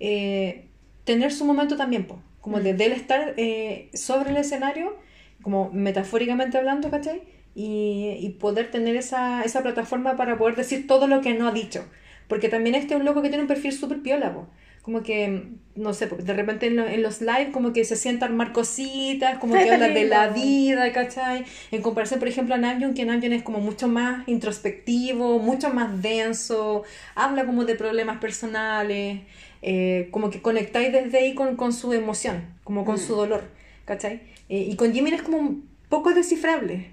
eh, 0.02 0.68
tener 1.04 1.32
su 1.32 1.46
momento 1.46 1.78
también, 1.78 2.06
po. 2.08 2.20
Como 2.42 2.60
de, 2.62 2.74
de 2.74 2.86
él 2.86 2.92
estar 2.94 3.34
eh, 3.38 3.90
sobre 3.94 4.32
el 4.32 4.38
escenario, 4.38 4.96
como 5.42 5.70
metafóricamente 5.72 6.58
hablando, 6.58 6.90
¿cachai? 6.92 7.22
Y, 7.56 8.16
y 8.20 8.30
poder 8.32 8.72
tener 8.72 8.96
esa, 8.96 9.44
esa 9.44 9.62
plataforma 9.62 10.16
para 10.16 10.38
poder 10.38 10.56
decir 10.56 10.88
todo 10.88 11.08
lo 11.08 11.22
que 11.22 11.34
no 11.34 11.48
ha 11.48 11.52
dicho. 11.52 11.86
Porque 12.28 12.50
también 12.50 12.76
este 12.76 12.94
es 12.94 13.00
un 13.00 13.06
loco 13.06 13.22
que 13.22 13.30
tiene 13.30 13.42
un 13.44 13.48
perfil 13.48 13.74
súper 13.74 14.02
piola, 14.02 14.34
po. 14.34 14.48
como 14.84 15.04
que, 15.04 15.50
no 15.76 15.94
sé, 15.94 16.08
porque 16.08 16.24
de 16.24 16.34
repente 16.34 16.68
en, 16.68 16.78
lo- 16.78 16.88
en 16.88 17.04
los 17.04 17.20
live 17.22 17.52
como 17.52 17.74
que 17.74 17.84
se 17.84 17.96
sienta 17.98 18.26
a 18.26 18.30
armar 18.30 18.54
cositas, 18.54 19.38
como 19.40 19.60
que 19.60 19.70
habla 19.70 19.90
de 19.90 20.06
la 20.06 20.28
vida, 20.34 20.92
¿cachai? 20.94 21.44
En 21.72 21.82
comparación, 21.82 22.20
por 22.20 22.30
ejemplo, 22.30 22.56
a 22.56 22.58
Namjoon, 22.58 22.94
que 22.94 23.04
Namjoon 23.06 23.34
es 23.34 23.44
como 23.44 23.60
mucho 23.60 23.88
más 23.90 24.26
introspectivo, 24.28 25.40
mucho 25.40 25.74
más 25.74 26.02
denso, 26.02 26.84
habla 27.16 27.46
como 27.46 27.66
de 27.66 27.76
problemas 27.76 28.20
personales, 28.20 29.22
eh, 29.62 30.08
como 30.12 30.30
que 30.30 30.42
conectáis 30.42 30.92
desde 30.92 31.18
ahí 31.20 31.36
con, 31.36 31.56
con 31.56 31.74
su 31.74 31.94
emoción, 31.94 32.46
como 32.64 32.86
con 32.86 32.98
su 32.98 33.16
dolor, 33.16 33.44
¿cachai? 33.86 34.22
Eh, 34.50 34.68
y 34.70 34.76
con 34.76 34.94
Jimin 34.94 35.14
es 35.14 35.22
como 35.22 35.38
un 35.38 35.70
poco 35.90 36.14
descifrable. 36.14 36.92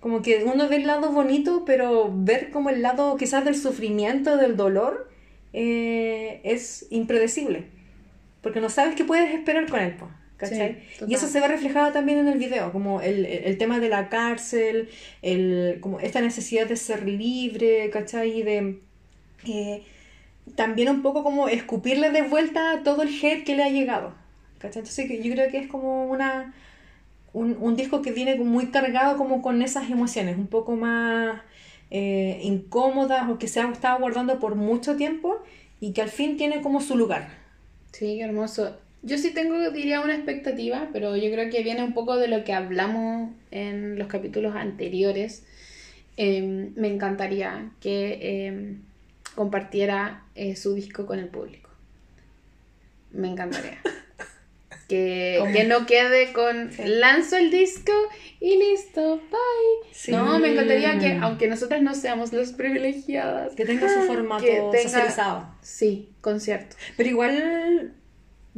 Como 0.00 0.20
que 0.20 0.42
uno 0.44 0.68
ve 0.68 0.76
el 0.76 0.86
lado 0.86 1.12
bonito, 1.12 1.64
pero 1.64 2.10
ver 2.12 2.50
como 2.50 2.70
el 2.70 2.82
lado 2.82 3.16
quizás 3.16 3.44
del 3.44 3.54
sufrimiento, 3.54 4.36
del 4.36 4.56
dolor, 4.56 5.08
eh, 5.52 6.40
es 6.44 6.86
impredecible. 6.90 7.66
Porque 8.40 8.60
no 8.60 8.68
sabes 8.68 8.96
qué 8.96 9.04
puedes 9.04 9.32
esperar 9.32 9.68
con 9.70 9.78
él, 9.80 9.94
¿cachai? 10.36 10.58
Sí, 10.98 11.04
y 11.06 11.14
eso 11.14 11.28
se 11.28 11.38
ve 11.40 11.46
reflejado 11.46 11.92
también 11.92 12.18
en 12.18 12.26
el 12.26 12.38
video, 12.38 12.72
como 12.72 13.00
el, 13.00 13.24
el- 13.26 13.56
tema 13.58 13.78
de 13.78 13.88
la 13.88 14.08
cárcel, 14.08 14.88
el, 15.22 15.78
como 15.80 16.00
esta 16.00 16.20
necesidad 16.20 16.66
de 16.66 16.74
ser 16.76 17.06
libre, 17.08 17.88
¿cachai? 17.90 18.40
Y 18.40 18.42
de 18.42 18.80
eh, 19.46 19.82
también 20.56 20.88
un 20.88 21.02
poco 21.02 21.22
como 21.22 21.48
escupirle 21.48 22.10
de 22.10 22.22
vuelta 22.22 22.82
todo 22.84 23.02
el 23.02 23.08
hate 23.08 23.44
que 23.44 23.56
le 23.56 23.64
ha 23.64 23.70
llegado, 23.70 24.14
¿cachai? 24.58 24.80
Entonces 24.80 25.24
yo 25.24 25.32
creo 25.32 25.50
que 25.50 25.58
es 25.58 25.68
como 25.68 26.06
una 26.06 26.54
un, 27.32 27.56
un 27.60 27.76
disco 27.76 28.02
que 28.02 28.12
viene 28.12 28.36
muy 28.36 28.66
cargado 28.66 29.16
como 29.16 29.42
con 29.42 29.62
esas 29.62 29.90
emociones, 29.90 30.36
un 30.36 30.46
poco 30.48 30.76
más 30.76 31.40
eh, 31.90 32.40
incómodas 32.42 33.28
o 33.28 33.38
que 33.38 33.48
se 33.48 33.60
ha 33.60 33.70
estado 33.70 34.00
guardando 34.00 34.38
por 34.38 34.54
mucho 34.54 34.96
tiempo 34.96 35.42
y 35.80 35.92
que 35.92 36.02
al 36.02 36.08
fin 36.08 36.36
tiene 36.36 36.62
como 36.62 36.80
su 36.80 36.96
lugar. 36.96 37.28
Sí, 37.92 38.16
qué 38.16 38.22
hermoso. 38.22 38.76
Yo 39.02 39.18
sí 39.18 39.34
tengo, 39.34 39.70
diría, 39.70 40.00
una 40.00 40.14
expectativa, 40.14 40.88
pero 40.92 41.16
yo 41.16 41.30
creo 41.30 41.50
que 41.50 41.62
viene 41.62 41.82
un 41.82 41.92
poco 41.92 42.16
de 42.16 42.28
lo 42.28 42.44
que 42.44 42.52
hablamos 42.52 43.30
en 43.50 43.98
los 43.98 44.08
capítulos 44.08 44.54
anteriores. 44.54 45.44
Eh, 46.16 46.70
me 46.76 46.88
encantaría 46.88 47.72
que 47.80 48.18
eh, 48.22 48.76
compartiera 49.34 50.24
eh, 50.34 50.56
su 50.56 50.74
disco 50.74 51.06
con 51.06 51.18
el 51.18 51.28
público. 51.28 51.70
Me 53.12 53.28
encantaría. 53.28 53.78
Que, 54.88 55.42
que 55.54 55.64
no 55.64 55.86
quede 55.86 56.34
con 56.34 56.70
lanzo 56.84 57.36
el 57.36 57.50
disco 57.50 57.92
y 58.40 58.58
listo, 58.58 59.22
bye. 59.30 60.12
No, 60.14 60.38
me 60.38 60.52
encantaría 60.52 60.98
que, 60.98 61.12
aunque 61.14 61.48
nosotras 61.48 61.80
no 61.80 61.94
seamos 61.94 62.34
las 62.34 62.52
privilegiadas, 62.52 63.54
Que 63.54 63.64
tenga 63.64 63.88
su 63.88 64.06
formato 64.06 64.44
que 64.44 64.60
tenga- 64.70 64.82
socializado. 64.82 65.48
Sí, 65.62 66.10
concierto. 66.20 66.76
Pero 66.98 67.08
igual 67.08 67.94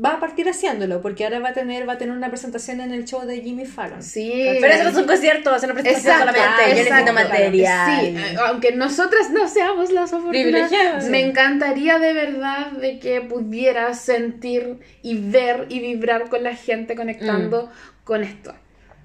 va 0.02 0.14
a 0.14 0.20
partir 0.20 0.48
haciéndolo, 0.48 1.00
porque 1.00 1.24
ahora 1.24 1.38
va 1.38 1.50
a 1.50 1.52
tener, 1.52 1.88
va 1.88 1.92
a 1.92 1.98
tener 1.98 2.16
una 2.16 2.28
presentación 2.28 2.80
en 2.80 2.92
el 2.92 3.04
show 3.04 3.24
de 3.24 3.40
Jimmy 3.40 3.64
Fallon. 3.64 4.02
Sí, 4.02 4.32
Pero 4.60 4.72
eso 4.72 4.84
no 4.84 4.90
es 4.90 4.96
un 4.96 5.06
concierto, 5.06 5.54
es 5.54 5.62
una 5.62 5.74
presentación 5.74 6.12
Exacto, 6.12 6.32
solamente. 6.32 6.62
Yo 6.62 6.74
necesito 6.74 7.10
exacto, 7.10 7.12
material. 7.12 8.00
Sí, 8.00 8.36
aunque 8.44 8.72
nosotras 8.72 9.30
no 9.30 9.46
seamos 9.48 9.92
las 9.92 10.12
afortunadas, 10.12 10.42
Privilegiadas. 10.42 11.08
me 11.08 11.20
encantaría 11.20 11.98
de 12.00 12.12
verdad 12.12 12.72
de 12.72 12.98
que 12.98 13.20
pudiera 13.20 13.94
sentir 13.94 14.80
y 15.02 15.16
ver 15.16 15.66
y 15.68 15.78
vibrar 15.78 16.28
con 16.28 16.42
la 16.42 16.56
gente 16.56 16.96
conectando 16.96 17.70
con 18.02 18.24
esto. 18.24 18.52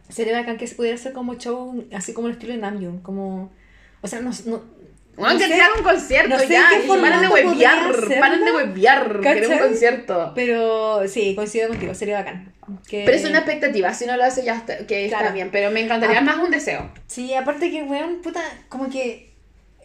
Sería 0.10 0.40
bacán 0.40 0.58
que 0.58 0.66
se 0.66 0.74
pudiera 0.74 0.96
hacer 0.96 1.14
como 1.14 1.36
show, 1.36 1.86
así 1.94 2.14
como 2.14 2.28
el 2.28 2.34
estilo 2.34 2.54
de 2.54 2.60
Namjoon, 2.60 3.00
como... 3.02 3.52
O 4.02 4.08
sea, 4.08 4.22
no... 4.22 4.32
no 4.46 4.79
Bueno, 5.20 5.34
no 5.34 5.40
que 5.40 5.46
sé, 5.48 5.58
un 5.78 5.84
concierto 5.84 6.30
no 6.30 6.40
sé 6.40 6.48
ya, 6.50 6.64
paren 7.02 7.22
de 7.22 7.28
hacerlo, 7.28 8.20
paren 8.20 8.46
de 8.46 8.52
¿cachai? 9.22 9.36
queremos 9.36 9.62
un 9.62 9.68
concierto. 9.70 10.32
Pero 10.36 11.08
sí, 11.08 11.36
coincido 11.36 11.68
contigo, 11.68 11.94
sería 11.94 12.20
bacán. 12.20 12.54
Que- 12.88 13.04
Pero 13.06 13.18
es 13.18 13.26
una 13.26 13.40
expectativa, 13.40 13.94
si 13.94 14.06
no 14.06 14.16
lo 14.16 14.24
hace 14.24 14.44
ya 14.44 14.56
está, 14.56 14.86
que 14.86 15.06
está 15.06 15.20
Claro. 15.20 15.34
bien, 15.34 15.50
pero 15.52 15.72
me 15.72 15.82
encantaría 15.82 16.20
Ah. 16.20 16.22
más 16.22 16.38
un 16.38 16.52
deseo. 16.52 16.90
Sí, 17.08 17.34
aparte 17.34 17.70
que, 17.72 17.84
weón, 17.84 18.22
puta, 18.22 18.42
como 18.70 18.90
que 18.90 19.29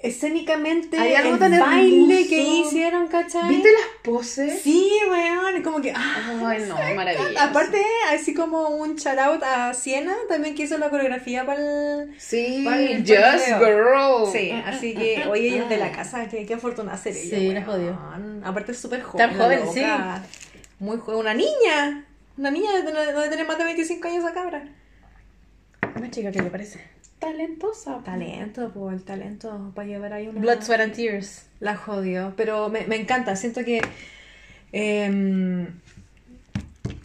escénicamente 0.06 0.98
Hay 0.98 1.14
algo 1.14 1.34
el 1.34 1.38
tan 1.40 1.58
baile 1.58 2.14
hermoso. 2.14 2.28
que 2.28 2.40
hicieron, 2.42 3.08
¿cachai? 3.08 3.48
¿Viste 3.48 3.68
las 3.72 3.82
poses? 4.02 4.60
Sí, 4.62 4.90
weón, 5.10 5.62
como 5.62 5.80
que... 5.80 5.92
ah, 5.94 6.38
Ay, 6.46 6.64
no, 6.68 6.76
maravilloso. 6.94 7.38
Aparte, 7.40 7.82
así 8.12 8.34
como 8.34 8.68
un 8.68 8.96
shout 8.96 9.18
out 9.18 9.42
a 9.42 9.72
Siena, 9.74 10.14
también 10.28 10.54
que 10.54 10.64
hizo 10.64 10.78
la 10.78 10.90
coreografía 10.90 11.44
para 11.46 11.60
el... 11.60 12.14
Sí, 12.18 12.62
Para 12.64 12.80
el- 12.80 12.98
Just 13.00 13.48
el. 13.48 13.58
Girl. 13.58 14.30
Sí, 14.30 14.50
así 14.64 14.94
que, 14.94 15.24
oye, 15.28 15.48
ella 15.48 15.62
es 15.64 15.68
de 15.70 15.76
la 15.78 15.90
casa, 15.92 16.28
qué, 16.28 16.44
qué 16.46 16.54
afortunada 16.54 16.96
ser 16.98 17.16
ella. 17.16 17.38
Sí, 17.38 17.50
la 17.52 17.64
jodió. 17.64 17.98
Aparte 18.44 18.72
es 18.72 18.78
súper 18.78 19.02
joven. 19.02 19.28
Tan 19.30 19.38
joven, 19.38 19.60
sí. 19.72 19.82
Muy 20.78 20.98
joven, 20.98 21.20
una 21.20 21.34
niña. 21.34 22.04
Una 22.36 22.50
niña 22.50 22.72
de, 22.72 22.82
de, 22.82 23.12
de 23.12 23.28
tener 23.28 23.46
más 23.46 23.56
de 23.58 23.64
25 23.64 24.08
años 24.08 24.24
esa 24.24 24.34
cabra. 24.34 24.64
Una 25.96 26.10
chica, 26.10 26.30
¿qué 26.32 26.42
le 26.42 26.50
parece? 26.50 26.80
Talentosa. 27.24 28.02
Talento, 28.04 28.70
pues 28.74 28.96
el 28.96 29.02
talento 29.02 29.72
para 29.74 29.88
llevar 29.88 30.12
ahí 30.12 30.28
una... 30.28 30.40
Blood, 30.40 30.62
Sweat 30.62 30.80
and 30.80 30.94
Tears. 30.94 31.46
La 31.60 31.74
jodió, 31.76 32.34
pero 32.36 32.68
me, 32.68 32.86
me 32.86 32.96
encanta, 32.96 33.34
siento 33.34 33.64
que 33.64 33.80
em, 34.72 35.66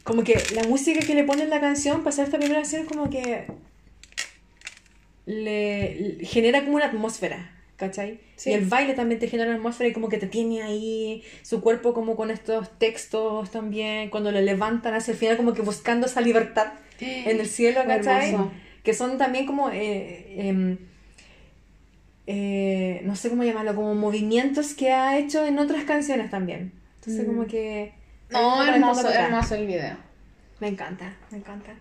como 0.03 0.23
que 0.23 0.41
la 0.53 0.63
música 0.63 0.99
que 0.99 1.15
le 1.15 1.23
pone 1.23 1.43
en 1.43 1.49
la 1.49 1.61
canción, 1.61 2.03
pasar 2.03 2.25
esta 2.25 2.37
primera 2.37 2.61
canción 2.61 2.81
es 2.81 2.87
como 2.87 3.09
que 3.09 3.47
le, 5.25 5.95
le 5.95 6.25
genera 6.25 6.65
como 6.65 6.75
una 6.75 6.87
atmósfera, 6.87 7.51
¿cachai? 7.77 8.19
Sí. 8.35 8.49
Y 8.49 8.53
el 8.53 8.65
baile 8.65 8.95
también 8.95 9.19
te 9.19 9.29
genera 9.29 9.49
una 9.49 9.57
atmósfera 9.57 9.89
y 9.89 9.93
como 9.93 10.09
que 10.09 10.17
te 10.17 10.27
tiene 10.27 10.63
ahí, 10.63 11.23
su 11.43 11.61
cuerpo 11.61 11.93
como 11.93 12.17
con 12.17 12.29
estos 12.29 12.77
textos 12.77 13.51
también, 13.51 14.09
cuando 14.09 14.31
le 14.31 14.41
levantan 14.41 14.95
hacia 14.95 15.13
el 15.13 15.17
final 15.17 15.37
como 15.37 15.53
que 15.53 15.61
buscando 15.61 16.07
esa 16.07 16.19
libertad 16.19 16.73
en 16.99 17.39
el 17.39 17.47
cielo, 17.47 17.81
¿cachai? 17.87 18.31
Hermoso. 18.31 18.51
Que 18.89 18.95
son 18.95 19.19
también 19.19 19.45
como... 19.45 19.69
eh, 19.69 20.47
em, 20.49 20.79
eh, 22.25 23.01
no 23.03 23.15
sé 23.15 23.29
cómo 23.29 23.43
llamarlo, 23.43 23.75
como 23.75 23.93
movimientos 23.93 24.73
que 24.73 24.91
ha 24.91 25.19
hecho 25.19 25.45
en 25.45 25.59
otras 25.59 25.83
canciones 25.83 26.31
también. 26.31 26.73
Entonces, 26.95 27.23
como 27.23 27.45
que. 27.45 27.93
No, 28.31 28.65
hermoso, 28.65 29.07
hermoso 29.07 29.53
el 29.53 29.67
video. 29.67 29.95
Me 30.59 30.69
encanta, 30.69 31.15
me 31.29 31.37
encanta. 31.37 31.75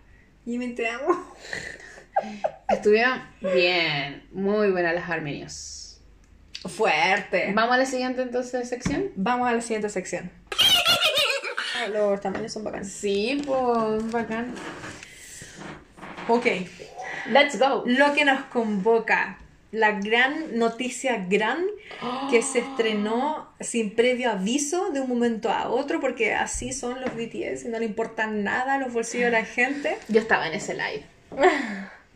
Y 0.44 0.58
me 0.58 0.68
te 0.68 0.86
amo. 0.86 1.06
Estuvieron 2.68 3.22
bien, 3.40 4.28
muy 4.32 4.70
buenas 4.70 4.94
las 4.94 5.08
armenios. 5.08 6.02
Fuerte. 6.62 7.54
Vamos 7.54 7.74
a 7.74 7.78
la 7.78 7.86
siguiente 7.86 8.20
entonces 8.20 8.68
sección. 8.68 9.12
Vamos 9.16 9.48
a 9.48 9.54
la 9.54 9.62
siguiente 9.62 9.88
sección. 9.88 10.30
Ah, 11.74 11.88
Los 11.88 12.20
tamaños 12.20 12.52
son 12.52 12.64
bacanes. 12.64 12.92
Sí, 12.92 13.42
pues 13.46 14.12
bacán. 14.12 14.54
Ok. 16.28 16.46
Let's 17.30 17.58
go. 17.58 17.82
Lo 17.86 18.14
que 18.14 18.24
nos 18.24 18.44
convoca. 18.44 19.38
La 19.70 19.92
gran 20.00 20.58
noticia 20.58 21.26
gran 21.28 21.62
que 22.30 22.40
se 22.40 22.60
estrenó 22.60 23.52
sin 23.60 23.94
previo 23.94 24.30
aviso 24.30 24.90
de 24.92 25.00
un 25.00 25.10
momento 25.10 25.50
a 25.50 25.68
otro, 25.68 26.00
porque 26.00 26.32
así 26.34 26.72
son 26.72 27.02
los 27.02 27.14
BTS 27.14 27.66
y 27.66 27.68
no 27.68 27.78
le 27.78 27.84
importan 27.84 28.44
nada 28.44 28.74
a 28.74 28.78
los 28.78 28.94
bolsillos 28.94 29.26
de 29.26 29.32
la 29.32 29.44
gente. 29.44 29.98
Yo 30.08 30.20
estaba 30.20 30.46
en 30.46 30.54
ese 30.54 30.72
live. 30.72 31.02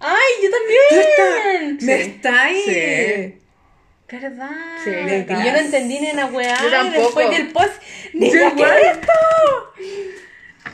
¡Ay, 0.00 0.32
yo 0.42 0.48
también! 0.50 1.78
¿Me 1.82 2.00
está 2.00 2.44
ahí? 2.44 2.62
Sí. 2.64 3.38
¿Verdad? 4.10 4.50
Sí, 4.84 4.90
verdad. 4.90 5.44
yo 5.44 5.52
no 5.52 5.58
entendí 5.58 6.00
ni 6.00 6.10
una 6.10 6.26
weá. 6.26 6.56
Yo 6.62 6.70
tampoco. 6.70 7.18
Después 7.18 7.30
del 7.30 7.52
post. 7.52 7.82
¡Ni 8.12 8.30
Yo 8.30 8.40
la 8.40 8.48
igual. 8.48 8.78
que 8.80 8.90
esto! 8.90 9.12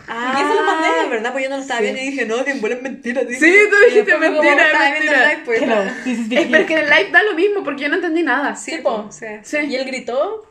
Ah, 0.06 0.32
¿Y 0.34 0.36
qué 0.42 0.48
se 0.48 0.54
lo 0.54 0.62
mandé? 0.64 0.88
en 1.04 1.10
verdad, 1.10 1.32
pues 1.32 1.44
yo 1.44 1.50
no 1.50 1.56
lo 1.56 1.62
estaba 1.62 1.80
viendo 1.80 2.00
y 2.00 2.10
dije, 2.10 2.26
no, 2.26 2.44
que 2.44 2.50
en 2.52 2.64
es 2.64 2.82
mentira. 2.82 3.22
Sí, 3.22 3.54
tú 3.70 3.76
dijiste 3.86 4.16
mentira, 4.18 4.86
el 4.86 4.92
mentira. 4.92 5.28
live, 5.28 5.42
pues, 5.44 5.62
Es 6.06 6.28
Vicky. 6.28 6.48
pero 6.50 6.66
que 6.66 6.72
en 6.74 6.78
el 6.80 6.86
live 6.90 7.10
da 7.10 7.22
lo 7.22 7.34
mismo 7.34 7.62
porque 7.64 7.82
yo 7.84 7.88
no 7.88 7.96
entendí 7.96 8.22
nada. 8.22 8.54
Sí, 8.56 8.78
po, 8.82 9.08
sí. 9.10 9.26
Sí. 9.42 9.56
Y 9.68 9.76
él 9.76 9.84
gritó. 9.84 10.50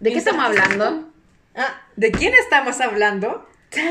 ¿De 0.00 0.12
qué 0.12 0.18
estamos 0.18 0.44
hablando? 0.44 1.08
Ah, 1.56 1.82
¿de 1.96 2.12
quién 2.12 2.32
estamos 2.34 2.80
hablando? 2.80 3.48
¡Tan! 3.70 3.84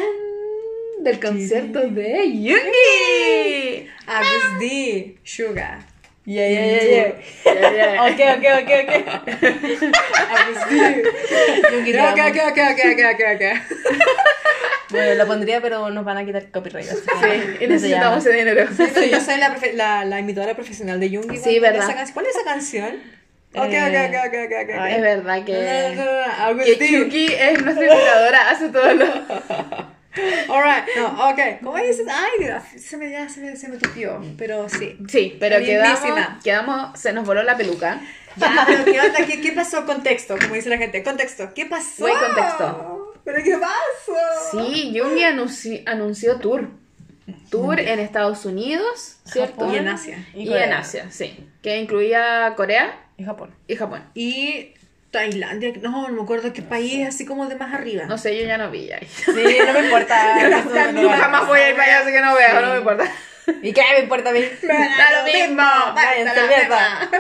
Del 1.04 1.20
concierto 1.20 1.80
de 1.82 2.32
Yoongi. 2.42 3.90
Agus 4.08 4.60
D, 4.60 5.18
Suga. 5.24 5.80
Yeah, 6.28 6.44
yeah, 6.50 6.66
yeah, 6.68 6.84
yeah. 6.84 7.10
Ya, 7.56 7.72
ya. 7.72 8.04
Ok, 8.04 8.20
ok, 8.36 8.46
ok, 8.60 8.72
ok. 8.84 8.92
Ok, 12.04 12.20
ok, 12.20 12.38
ok, 12.52 12.60
ok, 12.68 12.82
ok, 12.92 13.02
ok, 13.14 13.22
ok. 13.32 13.44
Bueno, 14.90 15.14
la 15.16 15.26
pondría, 15.26 15.62
pero 15.62 15.90
nos 15.90 16.04
van 16.04 16.18
a 16.18 16.26
quitar 16.26 16.52
copyright. 16.52 16.90
así 16.90 17.00
Sí, 17.00 17.64
y 17.64 17.68
no 17.68 17.74
necesitamos 17.74 18.26
ese 18.26 18.36
dinero. 18.36 18.68
Pero 18.78 19.06
yo 19.06 19.22
soy 19.22 19.38
la, 19.38 19.56
la, 19.74 20.04
la 20.04 20.20
imitadora 20.20 20.54
profesional 20.54 21.00
de 21.00 21.10
Yoongi. 21.10 21.38
Sí, 21.38 21.60
verdad. 21.60 21.90
esa 21.90 22.14
¿Cuál 22.14 22.26
es 22.26 22.36
esa 22.36 22.44
canción? 22.44 22.96
Ok, 23.56 23.64
ok, 23.64 23.72
Eh, 23.72 24.12
ok, 24.12 24.28
ok, 24.28 24.36
ok, 24.46 24.54
ok. 24.64 24.76
Ah, 24.78 24.92
Es 24.92 25.02
verdad 25.02 25.46
que, 25.46 26.24
Agus 26.40 26.66
que. 26.66 26.76
Chucky 26.76 27.28
es 27.34 27.64
nuestra 27.64 27.86
imitadora, 27.86 28.50
hace 28.50 28.68
todo 28.68 28.94
lo... 28.94 29.06
Alright, 30.50 30.86
no, 30.98 31.30
ok. 31.30 31.40
¿Cómo 31.64 31.78
dices? 31.78 32.06
Ay, 32.10 32.80
se 32.80 32.98
me, 32.98 33.12
ya 33.12 33.28
se 33.30 33.42
me, 33.42 33.56
se 33.56 33.68
me 33.68 33.78
tupió. 33.78 34.22
Pero 34.38 34.68
sí. 34.70 34.98
Sí, 35.08 35.36
pero 35.40 35.60
quedamos, 35.60 36.00
quedamos, 36.44 37.00
se 37.00 37.14
nos 37.14 37.26
voló 37.26 37.44
la 37.44 37.58
peluca. 37.58 38.00
Ya, 38.38 38.64
pero 38.68 38.86
¿qué 38.86 39.00
onda? 39.02 39.26
¿Qué, 39.26 39.42
qué 39.42 39.52
pasó? 39.52 39.86
Contexto, 39.86 40.38
como 40.40 40.54
dice 40.56 40.70
la 40.70 40.78
gente. 40.78 41.04
Contexto. 41.04 41.54
¿Qué 41.56 41.66
pasó? 41.66 42.04
Buen 42.04 42.16
contexto. 42.18 43.14
¿Pero 43.24 43.44
qué 43.44 43.58
pasó? 43.58 44.62
Sí, 44.66 44.92
Yoongi 44.94 45.24
anunci- 45.24 45.84
anunció 45.86 46.40
tour. 46.40 46.70
Tour 47.50 47.80
en 47.80 48.00
Estados 48.00 48.46
Unidos, 48.46 49.18
¿cierto? 49.26 49.62
Japón. 49.62 49.74
Y 49.74 49.78
en 49.78 49.88
Asia. 49.90 50.26
Y, 50.34 50.44
Y 50.50 50.54
en 50.54 50.72
Asia, 50.72 51.08
sí. 51.10 51.46
Que 51.62 51.78
incluía 51.78 52.54
Corea 52.56 52.98
Y 53.18 53.24
Japón. 53.26 53.54
y 53.68 53.76
Japón. 53.76 54.04
Y 54.14 54.74
Tailandia, 55.12 55.74
no, 55.82 56.08
no 56.10 56.14
me 56.14 56.22
acuerdo 56.22 56.52
qué 56.54 56.62
país, 56.62 57.08
así 57.08 57.26
como 57.26 57.48
de 57.48 57.56
más 57.56 57.74
arriba. 57.74 58.06
No 58.06 58.18
sé, 58.18 58.38
yo 58.40 58.46
ya 58.46 58.58
no 58.58 58.70
vi 58.72 58.92
ahí. 58.92 59.08
Sí, 59.08 59.32
no 59.66 59.74
me 59.74 59.80
importa. 59.86 60.38
eso 60.48 60.70
no- 60.70 60.92
no- 60.92 61.02
Nunca 61.04 61.28
más 61.30 61.48
voy 61.48 61.60
a 61.60 61.70
ir 61.70 61.76
para 61.76 61.88
allá, 61.94 62.00
así 62.04 62.12
que 62.12 62.22
no 62.22 62.36
veo, 62.36 62.62
no 62.62 62.72
me 62.74 62.78
importa. 62.80 63.12
¿Y 63.62 63.72
qué 63.72 63.82
me 63.94 64.00
importa 64.02 64.30
a 64.30 64.34
mí? 64.34 64.42
Da 64.62 65.22
lo 65.22 65.24
mismo. 65.32 65.64
Váyanse 65.96 66.40
a 66.40 66.48
mierda. 66.48 67.12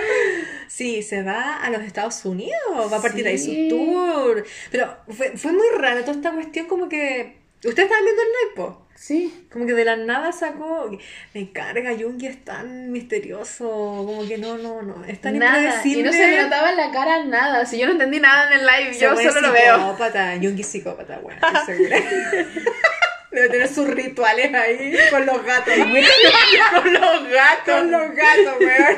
Sí, 0.68 1.02
se 1.02 1.24
va 1.24 1.56
a 1.64 1.70
los 1.70 1.82
Estados 1.82 2.24
Unidos, 2.26 2.92
va 2.92 2.98
a 2.98 3.02
partir 3.02 3.26
ahí 3.26 3.38
Sí. 3.38 3.70
su 3.70 3.76
tour. 3.78 4.46
Pero 4.70 4.98
fue, 5.10 5.38
fue 5.38 5.54
muy 5.54 5.66
raro 5.78 6.02
toda 6.02 6.12
esta 6.14 6.32
cuestión, 6.32 6.66
como 6.68 6.90
que. 6.90 7.38
Ustedes 7.64 7.80
estaban 7.90 8.04
viendo 8.04 8.22
el 8.22 8.28
live, 8.28 8.56
po? 8.56 8.87
Sí. 8.98 9.48
Como 9.52 9.68
que 9.68 9.74
de 9.74 9.86
la 9.86 9.95
nada 9.95 10.32
sacó. 10.32 10.89
Me 11.34 11.52
carga, 11.52 11.91
Jungi 11.98 12.26
es 12.26 12.43
tan 12.43 12.91
misterioso. 12.91 13.68
Como 13.68 14.28
que 14.28 14.39
no, 14.39 14.58
no, 14.58 14.82
no. 14.82 15.06
Es 15.06 15.22
tan 15.22 15.38
Nada. 15.38 15.60
Y 15.60 15.66
impredecible. 15.66 16.04
no 16.04 16.12
se 16.12 16.28
me 16.28 16.41
notaba 16.41 16.72
en 16.72 16.78
la 16.78 16.91
cara 16.91 17.24
nada. 17.24 17.66
Si 17.66 17.78
yo 17.78 17.86
no 17.86 17.91
entendí 17.91 18.20
nada 18.20 18.52
en 18.52 18.60
el 18.60 18.66
live, 18.66 18.98
yo 19.00 19.16
solo 19.16 19.41
lo 19.41 19.52
veo. 19.54 19.78
Psicópata, 19.78 20.34
Jungi 20.41 20.62
es 20.62 20.68
psicópata, 20.68 21.20
bueno, 21.20 21.39
estoy 21.45 21.76
segura. 21.76 21.98
Debe 23.32 23.50
tener 23.50 23.68
sus 23.68 23.88
rituales 23.88 24.52
ahí 24.54 24.98
con 25.12 25.26
los 25.28 25.43
gatos. 25.45 25.74
Con 25.76 26.93
los 26.93 27.30
gatos. 27.30 27.76
con 27.76 27.91
los 27.91 28.16
gatos, 28.16 28.56
weón. 28.60 28.98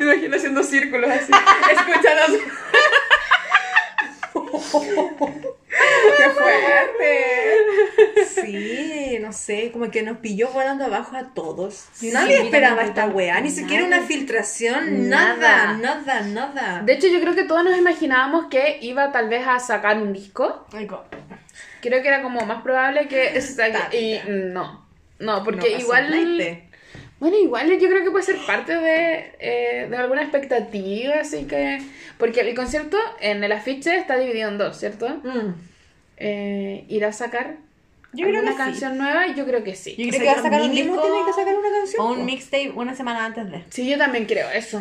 Me 0.00 0.04
imagino 0.04 0.36
haciendo 0.36 0.62
círculos 0.62 1.10
así. 1.10 1.32
Escuchando. 1.72 2.38
¡Qué 6.16 6.30
fuerte! 6.30 7.64
Sí, 8.34 9.18
no 9.20 9.32
sé, 9.44 9.70
como 9.72 9.90
que 9.90 10.02
nos 10.02 10.18
pilló 10.18 10.48
volando 10.50 10.84
abajo 10.84 11.16
a 11.16 11.34
todos. 11.34 11.86
Nadie 12.12 12.38
Sí, 12.38 12.42
esperaba 12.44 12.76
tampoco. 12.84 13.00
esta 13.00 13.14
weá, 13.14 13.40
ni 13.40 13.50
siquiera 13.50 13.82
Nadie. 13.86 13.98
una 13.98 14.06
filtración, 14.06 15.08
Nada. 15.08 15.74
nada, 15.74 16.20
nada, 16.20 16.20
nada. 16.22 16.82
De 16.82 16.92
hecho, 16.94 17.08
yo 17.08 17.20
creo 17.20 17.34
que 17.34 17.44
todos 17.44 17.64
nos 17.64 17.76
imaginábamos 17.76 18.46
que 18.46 18.78
iba 18.80 19.12
tal 19.12 19.28
vez 19.28 19.46
a 19.46 19.58
sacar 19.58 19.98
un 20.00 20.12
disco. 20.12 20.66
Creo 21.80 22.02
que 22.02 22.08
era 22.08 22.22
como 22.22 22.40
más 22.46 22.62
probable 22.62 23.08
que 23.08 23.38
Y 23.92 24.18
no. 24.28 24.86
No, 25.18 25.44
porque 25.44 25.70
No 25.70 25.78
igual. 25.80 26.64
Bueno, 27.20 27.38
igual 27.38 27.70
yo 27.78 27.88
creo 27.88 28.04
que 28.04 28.10
puede 28.10 28.24
ser 28.24 28.36
parte 28.46 28.74
de, 28.76 29.34
eh, 29.38 29.86
de 29.88 29.96
alguna 29.96 30.22
expectativa, 30.22 31.14
así 31.20 31.44
que... 31.44 31.80
Porque 32.18 32.40
el 32.40 32.54
concierto 32.54 32.98
en 33.20 33.42
el 33.44 33.52
afiche 33.52 33.96
está 33.96 34.16
dividido 34.18 34.48
en 34.50 34.58
dos, 34.58 34.76
¿cierto? 34.78 35.08
Mm. 35.08 35.54
Eh, 36.16 36.84
¿Irá 36.88 37.08
a 37.08 37.12
sacar 37.12 37.56
Yo 38.14 38.26
creo 38.26 38.42
que 38.42 38.50
sí. 38.50 38.56
canción 38.56 38.98
nueva? 38.98 39.26
Yo 39.34 39.44
creo 39.46 39.62
que 39.64 39.74
sí. 39.76 39.94
Yo 39.98 40.08
creo 40.08 40.20
que 40.20 40.26
va 40.26 40.32
a 40.32 40.42
sacar 40.42 40.62
un 40.62 40.70
disco 40.70 41.00
tiene 41.02 41.26
que 41.26 41.32
sacar 41.32 41.54
una 41.56 41.68
canción. 41.70 42.02
o 42.06 42.12
un 42.12 42.24
mixtape 42.24 42.70
una 42.74 42.94
semana 42.94 43.24
antes 43.24 43.50
de. 43.50 43.64
Sí, 43.70 43.88
yo 43.88 43.98
también 43.98 44.26
creo 44.26 44.48
eso. 44.50 44.80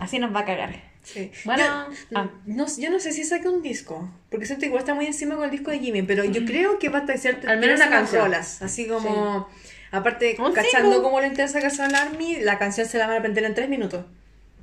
Así 0.00 0.18
nos 0.18 0.34
va 0.34 0.40
a 0.40 0.44
cagar. 0.44 0.94
Sí. 1.02 1.30
Bueno, 1.44 1.62
yo, 2.10 2.18
ah. 2.18 2.30
no, 2.46 2.66
yo 2.78 2.90
no 2.90 2.98
sé 2.98 3.12
si 3.12 3.24
saque 3.24 3.46
un 3.48 3.60
disco, 3.60 4.10
porque 4.30 4.46
siento 4.46 4.62
que 4.62 4.66
igual 4.68 4.80
está 4.80 4.94
muy 4.94 5.06
encima 5.06 5.34
con 5.34 5.44
el 5.44 5.50
disco 5.50 5.70
de 5.70 5.78
Jimmy, 5.78 6.00
pero 6.02 6.24
yo 6.24 6.46
creo 6.46 6.78
que 6.78 6.88
va 6.88 7.00
a 7.00 7.16
ser 7.18 7.40
Al 7.46 7.58
menos 7.58 7.78
una 7.78 7.90
canción. 7.90 8.24
rolas, 8.24 8.62
así 8.62 8.88
como, 8.88 9.46
aparte, 9.90 10.34
Un 10.38 10.54
cachando 10.54 10.88
single. 10.92 11.02
como 11.02 11.20
lo 11.20 11.26
intensa 11.26 11.60
que 11.60 11.68
son 11.68 11.94
Army, 11.94 12.36
la 12.40 12.58
canción 12.58 12.86
se 12.88 12.96
la 12.96 13.06
van 13.06 13.16
a 13.16 13.18
aprender 13.18 13.44
en 13.44 13.54
tres 13.54 13.68
minutos. 13.68 14.06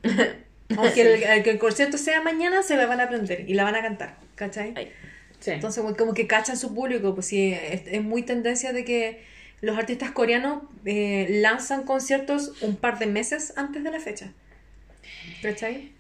Aunque 0.78 1.02
el, 1.02 1.24
el- 1.24 1.44
que 1.44 1.52
el 1.52 1.60
concierto 1.60 1.98
sea 2.00 2.22
mañana, 2.22 2.64
se 2.64 2.76
la 2.76 2.88
van 2.88 3.00
a 3.02 3.04
aprender 3.04 3.46
y 3.48 3.54
la 3.54 3.64
van 3.64 3.76
a 3.76 3.82
cantar, 3.84 4.18
¿cachai? 4.36 4.74
Ay. 4.76 4.92
Sí. 5.42 5.52
Entonces, 5.52 5.84
como 5.98 6.14
que 6.14 6.28
cachan 6.28 6.58
su 6.58 6.74
público, 6.74 7.14
pues 7.14 7.28
sí, 7.28 7.54
es, 7.54 7.82
es 7.86 8.02
muy 8.02 8.24
tendencia 8.24 8.72
de 8.72 8.86
que 8.86 9.24
los 9.60 9.78
artistas 9.78 10.12
coreanos 10.12 10.64
eh, 10.86 11.28
lanzan 11.30 11.84
conciertos 11.84 12.62
un 12.62 12.78
par 12.78 12.98
de 13.00 13.08
meses 13.08 13.54
antes 13.58 13.84
de 13.84 13.92
la 13.92 14.00
fecha. 14.00 14.32
¿Cachai? 15.42 15.92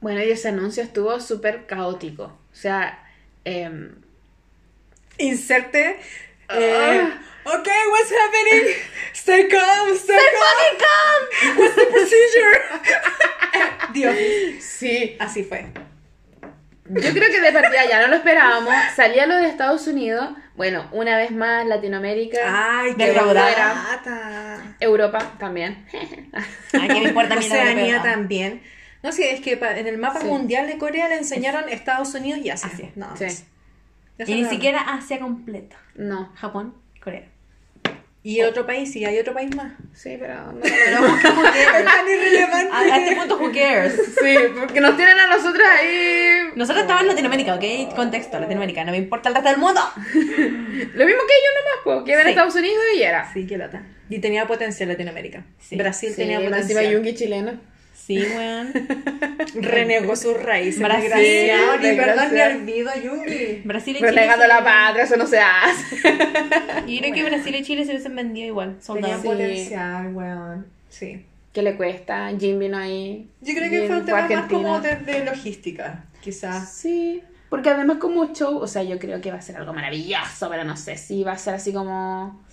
Bueno, 0.00 0.22
y 0.22 0.30
ese 0.30 0.48
anuncio 0.48 0.82
estuvo 0.82 1.20
súper 1.20 1.66
caótico. 1.66 2.24
O 2.24 2.54
sea, 2.54 3.04
em, 3.44 3.96
Inserte. 5.18 5.96
Ah. 6.48 6.56
Eh, 6.58 7.02
ok, 7.44 7.68
what's 7.90 8.12
happening? 8.12 8.74
Stay 9.12 9.48
calm, 9.48 9.96
stay, 9.96 10.16
calm. 10.78 11.58
What's 11.58 11.74
the 11.74 11.86
procedure? 11.86 12.62
Dios. 13.92 14.64
sí. 14.64 15.16
Así 15.18 15.42
fue. 15.42 15.66
Yo 16.88 17.12
creo 17.12 17.30
que 17.30 17.40
de 17.40 17.52
partida 17.52 17.84
ya 17.88 18.00
no 18.02 18.08
lo 18.08 18.16
esperábamos. 18.16 18.72
Salía 18.96 19.26
lo 19.26 19.36
de 19.36 19.48
Estados 19.48 19.86
Unidos. 19.86 20.30
Bueno, 20.56 20.88
una 20.92 21.16
vez 21.16 21.30
más 21.30 21.66
Latinoamérica. 21.66 22.38
Ay, 22.80 22.94
qué 22.96 23.12
fuera. 23.12 24.74
Europa 24.80 25.32
también. 25.38 25.86
Ay, 26.72 26.88
¿qué 26.88 27.00
me 27.00 27.08
importa 27.08 27.36
Oceanía 27.36 28.02
también. 28.02 28.62
No 29.02 29.12
sé, 29.12 29.32
es 29.32 29.40
que 29.40 29.52
en 29.52 29.86
el 29.86 29.98
mapa 29.98 30.20
Sí. 30.20 30.26
mundial 30.26 30.66
de 30.66 30.76
Corea 30.78 31.08
le 31.08 31.16
enseñaron 31.16 31.68
Estados 31.68 32.14
Unidos 32.14 32.40
y 32.42 32.50
Asia. 32.50 32.70
Asia. 32.72 32.90
No, 32.96 33.16
Sí. 33.16 33.44
Y 34.26 34.34
ni 34.34 34.44
siquiera 34.46 34.80
Asia 34.80 35.20
completa. 35.20 35.76
No. 35.94 36.32
Japón, 36.34 36.74
Corea. 37.02 37.28
Y 38.24 38.42
otro 38.42 38.66
país, 38.66 38.92
sí, 38.92 39.04
hay 39.04 39.18
otro 39.18 39.32
país 39.32 39.54
más. 39.54 39.72
Sí, 39.94 40.16
pero 40.18 40.34
no. 40.52 40.58
Tan 40.60 42.08
irrelevante. 42.08 42.72
A, 42.72 42.80
a 42.80 42.98
este 42.98 43.16
punto, 43.16 43.38
who 43.38 43.52
cares? 43.52 43.94
Sí, 44.20 44.34
porque 44.58 44.80
nos 44.80 44.96
tienen 44.96 45.18
a 45.18 45.28
nosotros 45.28 45.62
ahí. 45.78 46.50
Nosotros 46.56 46.82
estamos 46.82 47.02
en 47.02 47.08
Latinoamérica, 47.08 47.54
¿ok? 47.54 47.94
Contexto, 47.94 48.38
Latinoamérica. 48.40 48.84
No 48.84 48.90
me 48.90 48.98
importa 48.98 49.28
el 49.28 49.36
resto 49.36 49.50
del 49.50 49.58
mundo. 49.58 49.80
Lo 50.04 51.06
mismo 51.06 51.22
que 51.26 51.34
ellos 51.34 51.54
nomás, 51.56 51.78
pues, 51.84 52.02
que 52.04 52.16
ven 52.16 52.24
Sí. 52.24 52.30
Estados 52.30 52.54
Unidos 52.56 52.82
y 52.96 53.02
era. 53.02 53.32
Sí, 53.32 53.46
qué 53.46 53.56
lata. 53.56 53.82
Y 54.10 54.18
tenía 54.18 54.46
potencial 54.46 54.88
Latinoamérica. 54.88 55.44
Sí. 55.60 55.76
Brasil 55.76 56.10
Sí, 56.10 56.16
tenía 56.16 56.36
encima 56.40 56.56
potencial. 56.58 56.92
Yungi 56.92 57.14
chileno. 57.14 57.60
Sí, 58.06 58.16
weón. 58.34 58.72
Renegó 59.54 60.16
sus 60.16 60.40
raíces. 60.42 60.80
Brasil, 60.82 61.10
desgraciado. 61.10 61.76
Ni 61.78 61.96
perdón 61.96 62.34
ni 62.34 62.40
olvido, 62.40 62.90
Yungi. 63.02 63.62
Brasil 63.64 63.96
y 63.96 63.98
Chile. 63.98 64.10
Renegando 64.10 64.42
se- 64.42 64.48
la 64.48 64.64
patria, 64.64 65.04
eso 65.04 65.16
no 65.16 65.26
se 65.26 65.38
hace. 65.40 65.96
Yo 66.86 66.98
creo 67.00 67.12
que 67.14 67.24
Brasil 67.24 67.54
y 67.54 67.62
Chile 67.62 67.84
se 67.84 67.90
hubiesen 67.90 68.16
vendido 68.16 68.46
igual. 68.46 68.76
Tenía 68.76 68.82
Soldados. 69.18 69.20
Sí. 69.22 69.28
potencial, 69.28 70.14
weón. 70.14 70.66
Sí. 70.88 71.26
¿Qué 71.52 71.62
le 71.62 71.76
cuesta? 71.76 72.30
Jim 72.38 72.58
vino 72.58 72.78
ahí. 72.78 73.28
Yo 73.40 73.54
creo 73.54 73.70
que 73.70 73.86
fue 73.86 73.96
un 73.98 74.04
tema 74.06 74.28
más 74.28 74.46
como 74.50 74.80
de, 74.80 74.96
de 74.96 75.24
logística, 75.24 76.04
quizás. 76.22 76.72
Sí, 76.72 77.22
porque 77.50 77.68
además 77.70 77.96
como 77.98 78.32
show, 78.32 78.56
o 78.58 78.66
sea, 78.66 78.82
yo 78.84 78.98
creo 78.98 79.20
que 79.20 79.30
va 79.30 79.38
a 79.38 79.42
ser 79.42 79.56
algo 79.56 79.72
maravilloso, 79.74 80.48
pero 80.48 80.64
no 80.64 80.76
sé 80.76 80.96
si 80.96 81.24
va 81.24 81.32
a 81.32 81.38
ser 81.38 81.54
así 81.54 81.72
como, 81.72 82.44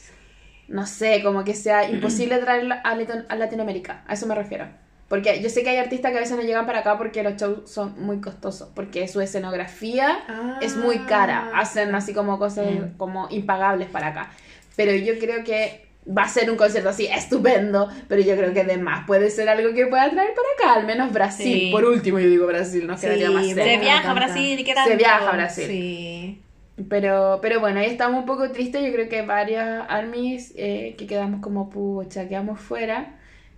no 0.70 0.88
sé, 0.88 1.22
como 1.24 1.44
que 1.44 1.54
sea 1.54 1.88
imposible 1.90 2.42
Latino- 2.42 3.26
a 3.30 3.36
Latinoamérica, 3.36 4.04
a 4.08 4.14
eso 4.14 4.26
me 4.26 4.34
refiero. 4.36 4.68
Porque 5.08 5.40
yo 5.42 5.50
sé 5.50 5.62
que 5.64 5.70
hay 5.70 5.78
artistas 5.78 6.12
que 6.12 6.18
a 6.18 6.22
veces 6.22 6.36
no 6.36 6.42
llegan 6.44 6.66
para 6.66 6.80
acá 6.80 6.98
porque 6.98 7.22
los 7.22 7.36
shows 7.36 7.70
son 7.70 7.94
muy 8.04 8.20
costosos, 8.22 8.70
porque 8.74 9.08
su 9.08 9.22
escenografía 9.22 10.18
Ah. 10.28 10.58
es 10.62 10.76
muy 10.76 11.00
cara, 11.00 11.52
hacen 11.54 11.94
así 11.94 12.14
como 12.14 12.40
cosas 12.40 12.66
como 12.98 13.28
impagables 13.30 13.88
para 13.90 14.08
acá. 14.08 14.32
Pero 14.76 14.94
yo 14.94 15.20
creo 15.20 15.44
que 15.44 15.86
va 16.08 16.24
a 16.24 16.28
ser 16.28 16.50
un 16.50 16.58
concierto 16.58 16.90
así 16.90 17.06
estupendo, 17.08 17.88
pero 18.08 18.22
yo 18.22 18.36
creo 18.36 18.52
que 18.54 18.62
además 18.62 19.06
puede 19.06 19.30
ser 19.30 19.48
algo 19.50 19.74
que 19.76 19.86
pueda 19.88 20.10
traer 20.10 20.32
para 20.34 20.72
acá, 20.72 20.80
al 20.80 20.86
menos 20.88 21.12
Brasil. 21.14 21.46
Sí. 21.54 21.70
Por 21.72 21.86
último, 21.86 22.20
yo 22.20 22.28
digo 22.30 22.48
Brasil, 22.48 22.86
no 22.88 22.96
quedaría 22.96 23.30
más 23.32 23.44
Sí, 23.46 23.54
cerca. 23.54 23.70
Se 23.72 23.78
viaja 23.78 24.12
a. 24.12 24.14
Brasil 24.14 24.60
y 24.60 24.64
qué 24.64 24.74
tal. 24.74 24.88
Se 24.88 24.96
viaja 24.96 25.30
a 25.30 25.34
Brasil. 25.36 25.66
Sí. 25.68 26.42
Pero, 26.90 27.40
pero 27.42 27.60
bueno, 27.60 27.80
ahí 27.80 27.88
estamos 27.88 28.20
un 28.20 28.26
poco 28.26 28.52
tristes. 28.52 28.84
Yo 28.84 28.92
creo 28.92 29.08
que 29.08 29.22
varias 29.22 29.86
armies 29.88 30.52
eh, 30.58 30.96
que 30.98 31.08
quedamos 31.08 31.42
como 31.42 31.70
pucha, 31.70 32.28
quedamos 32.28 32.60
fuera. 32.60 33.16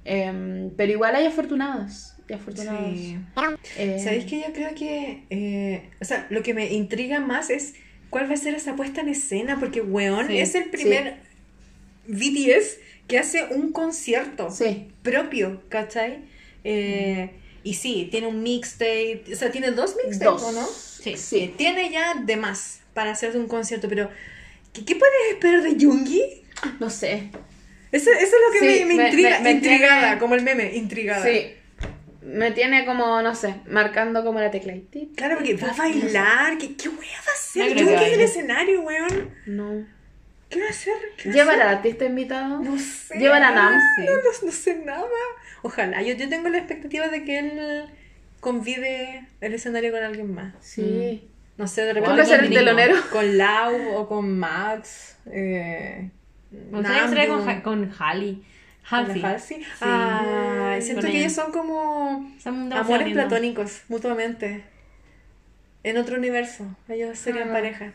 Em, 0.10 0.70
pero 0.78 0.92
igual 0.94 1.16
hay 1.16 1.26
afortunados. 1.26 2.14
Y 2.30 2.34
afortunados. 2.34 2.98
Sí. 2.98 3.18
Eh, 3.78 4.00
¿Sabéis 4.02 4.24
que 4.26 4.40
yo 4.40 4.54
creo 4.54 4.74
que, 4.74 5.24
eh, 5.30 5.90
o 6.02 6.06
sea, 6.06 6.28
lo 6.30 6.42
que 6.44 6.54
me 6.54 6.72
intriga 6.74 7.20
más 7.20 7.50
es 7.50 7.74
cuál 8.10 8.30
va 8.30 8.34
a 8.36 8.38
ser 8.38 8.56
esa 8.56 8.76
puesta 8.78 9.02
en 9.02 9.10
escena? 9.10 9.60
Porque, 9.60 9.82
weón, 9.82 10.28
Sí, 10.28 10.38
es 10.40 10.56
el 10.56 10.70
primer 10.70 11.18
BTS 12.08 12.80
que 13.08 13.20
hace 13.20 13.44
un 13.54 13.72
concierto 13.72 14.50
Sí. 14.52 14.88
propio, 15.02 15.62
¿cachai? 15.70 16.20
Eh, 16.64 17.30
Y 17.64 17.74
sí, 17.74 18.08
tiene 18.10 18.28
un 18.28 18.44
mixtape, 18.44 19.24
o 19.34 19.36
sea, 19.36 19.52
tiene 19.52 19.72
dos 19.72 19.98
mixtapes, 20.02 20.42
Dos. 20.42 20.44
¿o 20.44 20.52
no? 20.54 20.66
Sí. 20.66 21.18
Sí, 21.18 21.54
tiene 21.58 21.92
ya 21.92 22.14
de 22.16 22.38
más 22.38 22.80
para 22.94 23.12
hacerse 23.12 23.38
un 23.38 23.48
concierto, 23.50 23.90
pero 23.90 24.10
¿qué, 24.72 24.86
qué 24.86 24.96
puedes 24.96 25.16
esperar 25.34 25.62
de 25.64 25.76
Jungi? 25.86 26.22
No 26.80 26.90
sé. 26.90 27.30
Eso, 27.92 28.12
eso 28.12 28.22
es 28.22 28.32
lo 28.32 28.52
que 28.54 28.60
Sí, 28.80 28.86
me, 28.86 28.94
intriga, 29.06 29.38
me- 29.38 29.44
me 29.44 29.52
intrigada, 29.52 30.02
tiene- 30.02 30.18
como 30.20 30.36
el 30.36 30.42
meme, 30.44 30.76
intrigada. 30.76 31.24
Sí. 31.26 31.54
Me 32.22 32.52
tiene 32.52 32.86
como, 32.86 33.22
no 33.22 33.34
sé, 33.36 33.56
marcando 33.68 34.24
como 34.26 34.40
la 34.42 34.52
tecla. 34.52 34.74
Claro, 35.16 35.36
porque 35.38 35.54
va 35.56 35.70
a 35.70 35.74
bailar, 35.74 36.58
¿qué, 36.58 36.76
qué 36.76 36.90
wea 36.90 36.98
va 37.26 37.32
a 37.32 37.34
hacer 37.34 37.68
No 37.70 37.74
creo 37.74 37.88
que 37.88 37.94
Jungi 37.96 38.06
en 38.08 38.14
el 38.14 38.22
escenario, 38.22 38.82
weón? 38.82 39.30
No. 39.46 39.86
¿Qué 40.50 40.60
va 40.60 40.68
a 40.68 40.70
hacer? 40.70 40.94
¿Qué 41.18 41.30
va 41.30 41.34
a 41.34 41.38
¿Llevar 41.38 41.56
hacer? 41.56 41.68
al 41.68 41.76
artista 41.78 42.06
invitado? 42.06 42.60
No 42.62 42.78
sé. 42.78 43.18
¿Llevar 43.18 43.44
a 43.44 43.52
Nam? 43.52 43.74
No, 43.74 44.06
no, 44.16 44.22
no 44.46 44.52
sé 44.52 44.76
nada. 44.84 45.08
Ojalá, 45.62 46.02
yo, 46.02 46.16
yo 46.16 46.28
tengo 46.28 46.50
la 46.50 46.58
expectativa 46.58 47.08
de 47.08 47.24
que 47.24 47.40
él 47.40 47.86
convide 48.42 49.26
el 49.42 49.54
escenario 49.54 49.92
con 49.92 50.04
alguien 50.04 50.34
más. 50.34 50.54
Sí. 50.62 51.30
No 51.58 51.68
sé, 51.68 51.82
de 51.84 51.94
¿Quién 51.94 52.04
repente 52.06 52.26
ser 52.26 52.40
el 52.42 52.46
con- 52.48 52.56
telonero? 52.56 52.96
Con 53.12 53.38
Lau 53.38 53.96
o 53.96 54.08
con 54.08 54.38
Max. 54.38 55.18
Eh, 55.32 56.10
Me 56.52 56.78
gustaría 56.78 57.02
que 57.04 57.10
sería 57.10 57.28
con, 57.28 57.46
Ja- 57.46 57.64
con 57.64 57.92
Halley. 58.00 58.44
Halsey. 58.90 59.22
Ah, 59.82 60.78
siento 60.80 61.02
Con 61.02 61.12
que 61.12 61.18
ella. 61.18 61.26
ellos 61.26 61.34
son 61.34 61.52
como 61.52 62.32
Son 62.42 62.72
amores 62.72 63.12
platónicos, 63.14 63.82
mutuamente. 63.90 64.64
En 65.84 65.98
otro 65.98 66.18
universo. 66.18 66.66
Ellos 66.88 67.18
serían 67.20 67.50
Ah. 67.50 67.54
pareja. 67.54 67.94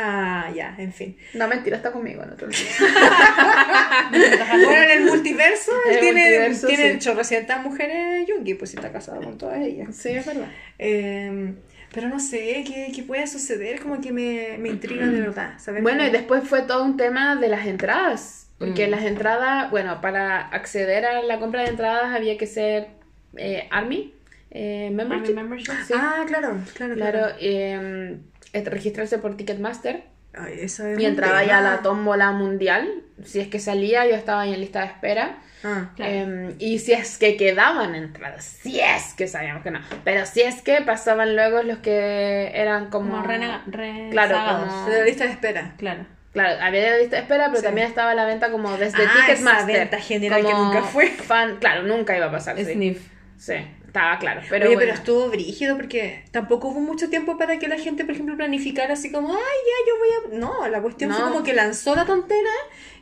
Ah, 0.00 0.50
ya, 0.54 0.74
en 0.78 0.92
fin. 0.92 1.16
No, 1.34 1.48
mentira, 1.48 1.76
está 1.76 1.90
conmigo 1.92 2.22
en 2.22 2.30
otro 2.30 2.46
lugar. 2.46 2.62
Bueno, 4.10 4.82
en 4.82 4.90
el 4.90 5.04
multiverso, 5.06 5.72
él 5.86 5.94
El 5.94 6.00
tiene, 6.00 6.20
multiverso, 6.22 6.66
tiene 6.68 6.92
sí. 6.94 6.98
chorrocientas 7.00 7.62
mujeres 7.62 8.26
Yungi, 8.28 8.54
pues 8.54 8.70
si 8.70 8.76
está 8.76 8.92
casado 8.92 9.20
con 9.22 9.36
todas 9.38 9.60
ellas. 9.60 9.94
Sí, 9.94 10.10
es 10.10 10.24
verdad. 10.24 10.48
Eh, 10.78 11.54
pero 11.92 12.08
no 12.08 12.20
sé 12.20 12.64
qué, 12.66 12.92
qué 12.94 13.02
puede 13.02 13.26
suceder, 13.26 13.80
como 13.80 14.00
que 14.00 14.12
me, 14.12 14.56
me 14.58 14.68
intriga 14.68 15.06
de 15.06 15.20
verdad. 15.20 15.58
¿saber 15.58 15.82
Bueno, 15.82 16.06
y 16.06 16.10
después 16.10 16.44
fue 16.48 16.62
todo 16.62 16.84
un 16.84 16.96
tema 16.96 17.36
de 17.36 17.48
las 17.48 17.66
entradas. 17.66 18.46
Porque 18.58 18.88
Mm. 18.88 18.90
las 18.90 19.02
entradas, 19.04 19.70
bueno, 19.70 20.00
para 20.00 20.48
acceder 20.48 21.06
a 21.06 21.22
la 21.22 21.38
compra 21.38 21.62
de 21.62 21.68
entradas 21.68 22.14
había 22.14 22.36
que 22.36 22.46
ser 22.46 22.88
eh, 23.36 23.68
Army, 23.70 24.12
eh, 24.50 24.90
membership. 24.92 25.30
Army 25.30 25.34
membership. 25.42 25.72
Sí. 25.86 25.94
Ah, 25.96 26.24
claro, 26.26 26.56
claro, 26.74 26.94
claro. 26.94 27.18
Claro, 27.20 27.36
eh, 27.40 28.18
registrarse 28.64 29.18
por 29.18 29.36
Ticketmaster 29.36 30.04
Ay, 30.34 30.54
eso 30.62 30.86
es 30.86 30.98
y 30.98 31.04
entraba 31.04 31.44
ya 31.44 31.58
a 31.58 31.62
tema. 31.62 31.76
la 31.76 31.82
tómbola 31.82 32.32
mundial. 32.32 32.88
Si 33.24 33.38
es 33.40 33.48
que 33.48 33.60
salía, 33.60 34.06
yo 34.08 34.14
estaba 34.14 34.42
ahí 34.42 34.54
en 34.54 34.60
lista 34.60 34.80
de 34.80 34.86
espera. 34.86 35.38
Ah, 35.64 35.90
Claro. 35.96 36.12
Eh, 36.12 36.54
y 36.58 36.78
si 36.78 36.92
es 36.92 37.18
que 37.18 37.36
quedaban 37.36 37.94
entradas, 37.94 38.44
si 38.44 38.78
es 38.80 39.14
que 39.14 39.26
sabíamos 39.26 39.62
que 39.62 39.70
no, 39.72 39.80
pero 40.04 40.24
si 40.26 40.40
es 40.42 40.62
que 40.62 40.80
pasaban 40.82 41.34
luego 41.34 41.62
los 41.62 41.78
que 41.78 42.50
eran 42.54 42.90
como. 42.90 43.10
Como 43.10 43.24
renega- 43.24 43.62
rezagados. 43.66 44.10
Claro, 44.12 44.66
como- 44.66 44.88
de 44.90 44.98
la 44.98 45.04
lista 45.04 45.24
de 45.24 45.30
espera. 45.30 45.74
Claro. 45.78 46.06
Claro, 46.32 46.62
había 46.62 46.90
la 46.92 46.98
lista 46.98 47.16
de 47.16 47.22
espera, 47.22 47.46
pero 47.46 47.58
Sí. 47.58 47.64
también 47.64 47.88
estaba 47.88 48.14
la 48.14 48.24
venta 48.26 48.50
como 48.52 48.76
desde 48.76 49.02
Ah, 49.04 49.10
Ticketmaster. 49.26 49.70
esa 49.70 49.78
venta 49.80 49.98
general 49.98 50.42
que 50.44 50.50
como 50.52 50.64
nunca 50.66 50.82
fue. 50.82 51.08
Fan, 51.08 51.56
claro, 51.56 51.82
nunca 51.84 52.16
iba 52.16 52.26
a 52.26 52.30
pasar. 52.30 52.56
Sí, 52.56 52.64
Sniff. 52.64 53.08
Sí, 53.38 53.54
estaba 53.86 54.18
claro. 54.18 54.42
Pero 54.48 54.66
Oye, 54.66 54.74
bueno. 54.74 54.80
pero 54.90 54.92
estuvo 54.98 55.28
brígido 55.30 55.76
porque 55.76 56.24
tampoco 56.30 56.68
hubo 56.68 56.80
mucho 56.80 57.08
tiempo 57.08 57.38
para 57.38 57.58
que 57.58 57.66
la 57.66 57.78
gente, 57.78 58.04
por 58.04 58.12
ejemplo, 58.14 58.36
planificara 58.36 58.92
así 58.92 59.10
como, 59.10 59.32
ay, 59.32 59.38
ya, 59.38 59.88
yo 59.88 59.98
voy 59.98 60.36
a... 60.36 60.38
No, 60.38 60.68
la 60.68 60.80
cuestión 60.82 61.10
fue 61.12 61.20
No. 61.20 61.32
como 61.32 61.42
que 61.42 61.54
lanzó 61.54 61.96
la 61.96 62.04
tontera 62.04 62.50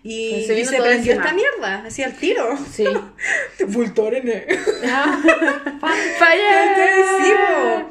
y 0.08 0.30
Pues 0.34 0.46
se 0.46 0.52
y 0.52 0.56
vino 0.56 0.70
se 0.70 0.76
todo 0.76 0.86
prendió 0.86 1.12
encima. 1.12 1.24
esta 1.24 1.34
mierda, 1.36 1.84
así 1.86 2.02
al 2.02 2.14
tiro. 2.16 2.56
Sí. 2.72 2.84
Vultorene. 3.66 4.46
¡Falla! 6.18 7.86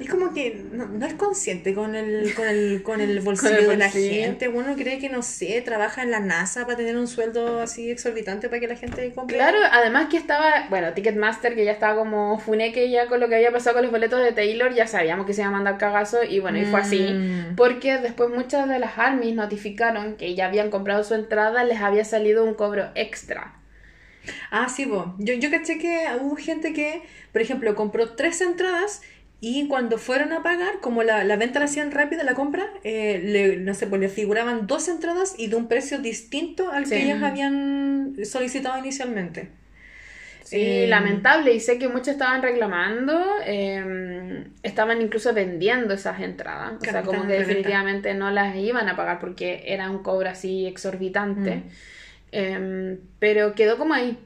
Es 0.00 0.08
como 0.08 0.32
que 0.32 0.64
no, 0.72 0.86
no 0.86 1.06
es 1.06 1.12
consciente 1.14 1.74
con 1.74 1.94
el, 1.94 2.32
con 2.34 2.48
el, 2.48 2.82
con 2.82 3.00
el 3.02 3.20
bolsillo 3.20 3.58
el 3.58 3.68
de 3.68 3.76
la 3.76 3.90
gente. 3.90 4.48
Uno 4.48 4.74
cree 4.74 4.98
que, 4.98 5.10
no 5.10 5.20
sé, 5.22 5.60
trabaja 5.60 6.02
en 6.02 6.10
la 6.10 6.20
NASA 6.20 6.64
para 6.64 6.78
tener 6.78 6.96
un 6.96 7.06
sueldo 7.06 7.60
así 7.60 7.90
exorbitante 7.90 8.48
para 8.48 8.60
que 8.60 8.66
la 8.66 8.76
gente 8.76 9.12
compre. 9.12 9.36
Claro, 9.36 9.58
además 9.70 10.08
que 10.08 10.16
estaba, 10.16 10.66
bueno, 10.70 10.94
Ticketmaster, 10.94 11.54
que 11.54 11.66
ya 11.66 11.72
estaba 11.72 11.96
como 11.96 12.38
funeque 12.38 12.90
ya 12.90 13.08
con 13.08 13.20
lo 13.20 13.28
que 13.28 13.34
había 13.34 13.52
pasado 13.52 13.74
con 13.74 13.82
los 13.82 13.92
boletos 13.92 14.22
de 14.22 14.32
Taylor, 14.32 14.72
ya 14.72 14.86
sabíamos 14.86 15.26
que 15.26 15.34
se 15.34 15.42
iba 15.42 15.48
a 15.48 15.52
mandar 15.52 15.76
cagazo 15.76 16.24
y 16.24 16.40
bueno, 16.40 16.58
y 16.58 16.64
fue 16.64 16.80
así. 16.80 17.00
Mm. 17.00 17.56
Porque 17.56 17.98
después 17.98 18.30
muchas 18.30 18.68
de 18.68 18.78
las 18.78 18.96
armies 18.96 19.34
notificaron 19.34 20.16
que 20.16 20.34
ya 20.34 20.46
habían 20.46 20.70
comprado 20.70 21.04
su 21.04 21.14
entrada, 21.14 21.62
les 21.64 21.80
había 21.80 22.06
salido 22.06 22.44
un 22.44 22.54
cobro 22.54 22.90
extra. 22.94 23.60
Ah, 24.50 24.68
sí, 24.68 24.84
vos. 24.84 25.08
Yo, 25.18 25.34
yo 25.34 25.50
caché 25.50 25.78
que 25.78 26.06
hubo 26.20 26.36
gente 26.36 26.72
que, 26.72 27.02
por 27.32 27.42
ejemplo, 27.42 27.74
compró 27.74 28.14
tres 28.14 28.40
entradas 28.40 29.02
y 29.40 29.68
cuando 29.68 29.96
fueron 29.98 30.32
a 30.32 30.42
pagar, 30.42 30.80
como 30.80 31.02
la, 31.02 31.24
la 31.24 31.36
venta 31.36 31.58
la 31.60 31.64
hacían 31.66 31.90
rápida, 31.92 32.24
la 32.24 32.34
compra, 32.34 32.66
eh, 32.84 33.20
le, 33.24 33.56
no 33.58 33.72
sé, 33.74 33.86
pues 33.86 34.00
le 34.00 34.08
figuraban 34.10 34.66
dos 34.66 34.88
entradas 34.88 35.34
y 35.38 35.46
de 35.48 35.56
un 35.56 35.66
precio 35.68 35.98
distinto 35.98 36.70
al 36.70 36.86
Sí. 36.86 36.96
que 36.96 37.02
ellos 37.04 37.22
habían 37.22 38.16
solicitado 38.24 38.78
inicialmente. 38.78 39.48
Sí, 40.42 40.56
Eh, 40.60 40.86
lamentable. 40.88 41.54
Y 41.54 41.60
sé 41.60 41.78
que 41.78 41.88
muchos 41.88 42.08
estaban 42.08 42.42
reclamando, 42.42 43.22
eh, 43.46 44.46
estaban 44.62 45.00
incluso 45.00 45.32
vendiendo 45.32 45.94
esas 45.94 46.20
entradas. 46.20 46.74
O 46.80 46.84
sea, 46.84 47.02
como 47.02 47.22
que 47.26 47.34
definitivamente 47.34 48.14
no 48.14 48.30
las 48.30 48.56
iban 48.56 48.88
a 48.88 48.96
pagar 48.96 49.20
porque 49.20 49.62
era 49.66 49.90
un 49.90 50.02
cobro 50.02 50.28
así 50.28 50.66
exorbitante. 50.66 51.56
Mm. 51.56 51.62
Eh, 52.32 52.98
pero 53.18 53.54
quedó 53.54 53.78
como 53.78 53.94
ahí. 53.94 54.18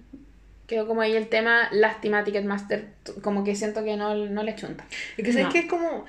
Quedó 0.66 0.86
como 0.86 1.00
ahí 1.02 1.14
el 1.16 1.28
tema. 1.28 1.68
Lástima 1.72 2.24
Ticketmaster. 2.24 2.86
Como 3.22 3.44
que 3.44 3.54
siento 3.54 3.84
que 3.84 3.96
no, 3.96 4.14
no 4.14 4.42
le 4.42 4.54
chunta. 4.56 4.84
Y 5.16 5.22
que 5.22 5.32
sabes 5.32 5.46
No. 5.48 5.52
que 5.52 5.58
es 5.60 5.66
como. 5.66 6.04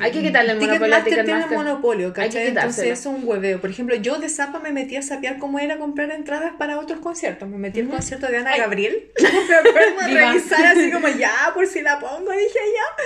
Hay 0.00 0.10
que 0.12 0.20
quitarle 0.20 0.52
el 0.52 0.58
monopolio 0.58 0.94
a 0.96 1.02
Ticketmaster 1.02 1.04
tiene 1.04 1.22
Ticketmaster. 1.22 1.56
un 1.58 1.64
monopolio, 1.64 2.12
¿cachai? 2.12 2.48
Entonces 2.48 2.84
es 2.98 3.06
un 3.06 3.22
hueveo. 3.24 3.58
Por 3.60 3.70
ejemplo, 3.70 3.94
yo 3.96 4.18
de 4.18 4.28
Zapa 4.28 4.58
me 4.58 4.70
metí 4.70 4.96
a 4.96 5.02
sapear 5.02 5.38
cómo 5.38 5.58
era 5.60 5.78
comprar 5.78 6.10
entradas 6.10 6.52
para 6.58 6.78
otros 6.78 7.00
conciertos. 7.00 7.48
Me 7.48 7.56
metí 7.56 7.80
al 7.80 7.88
concierto 7.88 8.26
de 8.26 8.36
Ana 8.36 8.54
Gabriel. 8.56 9.10
me 9.48 9.54
acuerdo 9.54 10.00
de 10.02 10.06
Viva. 10.08 10.32
revisar 10.32 10.66
así 10.66 10.90
como 10.92 11.08
ya, 11.18 11.32
por 11.54 11.66
si 11.66 11.80
la 11.80 11.98
pongo, 12.00 12.32
dije 12.32 12.58
ya. 12.74 13.04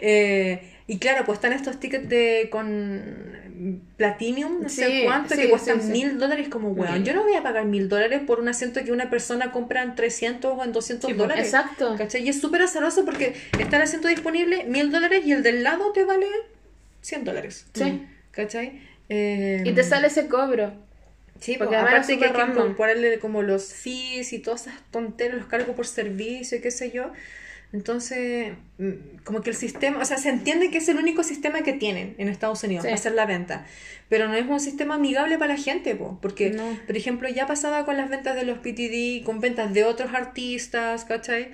Eh, 0.00 0.72
y 0.86 0.98
claro, 0.98 1.24
pues 1.26 1.36
están 1.36 1.52
estos 1.52 1.78
tickets 1.80 2.08
de 2.08 2.48
con 2.50 3.36
Platinum, 3.96 4.62
no 4.62 4.68
sé 4.68 5.02
cuánto, 5.04 5.34
sí, 5.34 5.42
que 5.42 5.50
cuestan 5.50 5.90
mil 5.90 6.18
dólares. 6.18 6.48
Como, 6.48 6.70
weón, 6.70 7.04
yo 7.04 7.14
no 7.14 7.22
voy 7.22 7.34
a 7.34 7.42
pagar 7.42 7.64
mil 7.64 7.88
dólares 7.88 8.20
por 8.26 8.40
un 8.40 8.48
asiento 8.48 8.82
que 8.84 8.92
una 8.92 9.10
persona 9.10 9.52
compra 9.52 9.82
en 9.82 9.94
300 9.94 10.58
o 10.58 10.64
en 10.64 10.72
200 10.72 11.08
Sí, 11.08 11.14
pues, 11.14 11.18
dólares. 11.18 11.46
Exacto. 11.46 11.94
¿Cachai? 11.96 12.22
Y 12.22 12.28
es 12.28 12.40
súper 12.40 12.62
azaroso 12.62 13.04
porque 13.04 13.34
está 13.58 13.76
el 13.76 13.82
asiento 13.82 14.08
disponible, 14.08 14.64
mil 14.64 14.90
dólares, 14.90 15.24
y 15.24 15.32
el 15.32 15.42
del 15.42 15.62
lado 15.62 15.92
te 15.92 16.04
vale 16.04 16.26
100 17.02 17.24
dólares. 17.24 17.66
Sí. 17.74 18.06
¿Cachai? 18.30 18.80
Eh, 19.08 19.62
Y 19.64 19.72
te 19.72 19.82
sale 19.82 20.08
ese 20.08 20.26
cobro. 20.28 20.72
Sí, 21.40 21.56
porque 21.58 21.76
además 21.76 21.92
aparte 21.92 22.18
que 22.18 22.24
hay 22.24 22.32
que 22.32 22.42
incorporarle 22.50 23.18
como 23.18 23.42
los 23.42 23.72
fees 23.72 24.32
y 24.32 24.38
todas 24.38 24.66
esas 24.66 24.80
tonteras, 24.90 25.36
los 25.36 25.46
cargos 25.46 25.76
por 25.76 25.86
servicio 25.86 26.58
y 26.58 26.60
qué 26.60 26.70
sé 26.70 26.90
yo. 26.90 27.12
Entonces, 27.72 28.54
mm, 28.78 29.18
como 29.24 29.42
que 29.42 29.50
el 29.50 29.56
sistema, 29.56 29.98
o 30.00 30.04
sea, 30.04 30.18
se 30.18 30.28
entiende 30.30 30.70
que 30.70 30.78
es 30.78 30.88
el 30.88 30.96
único 30.98 31.22
sistema 31.22 31.62
que 31.62 31.72
tienen 31.72 32.14
en 32.18 32.28
Estados 32.28 32.62
Unidos 32.64 32.82
Sí. 32.84 32.86
para 32.88 32.94
hacer 32.94 33.12
la 33.12 33.26
venta, 33.26 33.66
pero 34.08 34.28
no 34.28 34.34
es 34.34 34.46
un 34.46 34.60
sistema 34.60 34.94
amigable 34.94 35.36
para 35.36 35.54
la 35.56 35.60
gente, 35.60 35.94
po, 35.96 36.18
porque, 36.22 36.50
No. 36.50 36.78
por 36.86 36.96
ejemplo, 36.96 37.28
ya 37.28 37.46
pasaba 37.46 37.84
con 37.84 37.96
las 37.96 38.08
ventas 38.08 38.34
de 38.36 38.44
los 38.44 38.58
PTD, 38.58 39.24
con 39.24 39.40
ventas 39.40 39.74
de 39.74 39.84
otros 39.84 40.14
artistas, 40.14 41.04
¿cachai? 41.04 41.50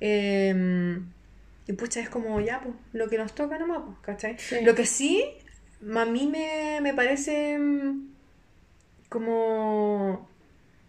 Eh, 0.00 0.98
y 1.66 1.72
pucha, 1.72 2.00
es 2.00 2.08
como 2.08 2.40
ya, 2.40 2.60
pues, 2.60 2.74
lo 2.92 3.08
que 3.08 3.18
nos 3.18 3.34
toca 3.34 3.58
nomás, 3.58 3.82
pues, 3.84 3.98
¿cachai? 4.02 4.36
Sí. 4.38 4.56
Lo 4.62 4.74
que 4.76 4.86
sí, 4.86 5.24
a 5.94 6.04
mí 6.04 6.26
me, 6.26 6.80
me 6.80 6.94
parece 6.94 7.58
mm, 7.58 8.08
como 9.08 10.28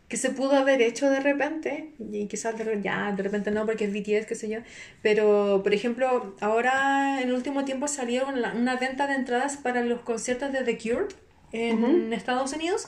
que 0.07 0.15
se 0.17 0.29
pudo 0.29 0.53
haber 0.55 0.81
hecho 0.81 1.09
de 1.09 1.19
repente, 1.19 1.91
y 1.99 2.27
quizás 2.27 2.57
de, 2.57 2.79
ya 2.81 3.11
de 3.11 3.23
repente 3.23 3.51
no 3.51 3.65
porque 3.65 3.85
es 3.85 3.91
BTS, 3.93 4.25
qué 4.25 4.35
sé 4.35 4.47
yo, 4.49 4.59
pero 5.01 5.61
por 5.63 5.73
ejemplo, 5.73 6.35
ahora 6.39 7.21
en 7.21 7.27
el 7.29 7.33
último 7.33 7.65
tiempo 7.65 7.87
salieron 7.87 8.41
la- 8.41 8.53
una 8.53 8.77
venta 8.77 9.05
de 9.07 9.15
entradas 9.15 9.57
para 9.57 9.81
los 9.83 10.01
conciertos 10.01 10.51
de 10.53 10.63
The 10.63 10.77
Cure 10.77 11.07
en 11.51 12.13
Estados 12.13 12.53
Unidos 12.53 12.87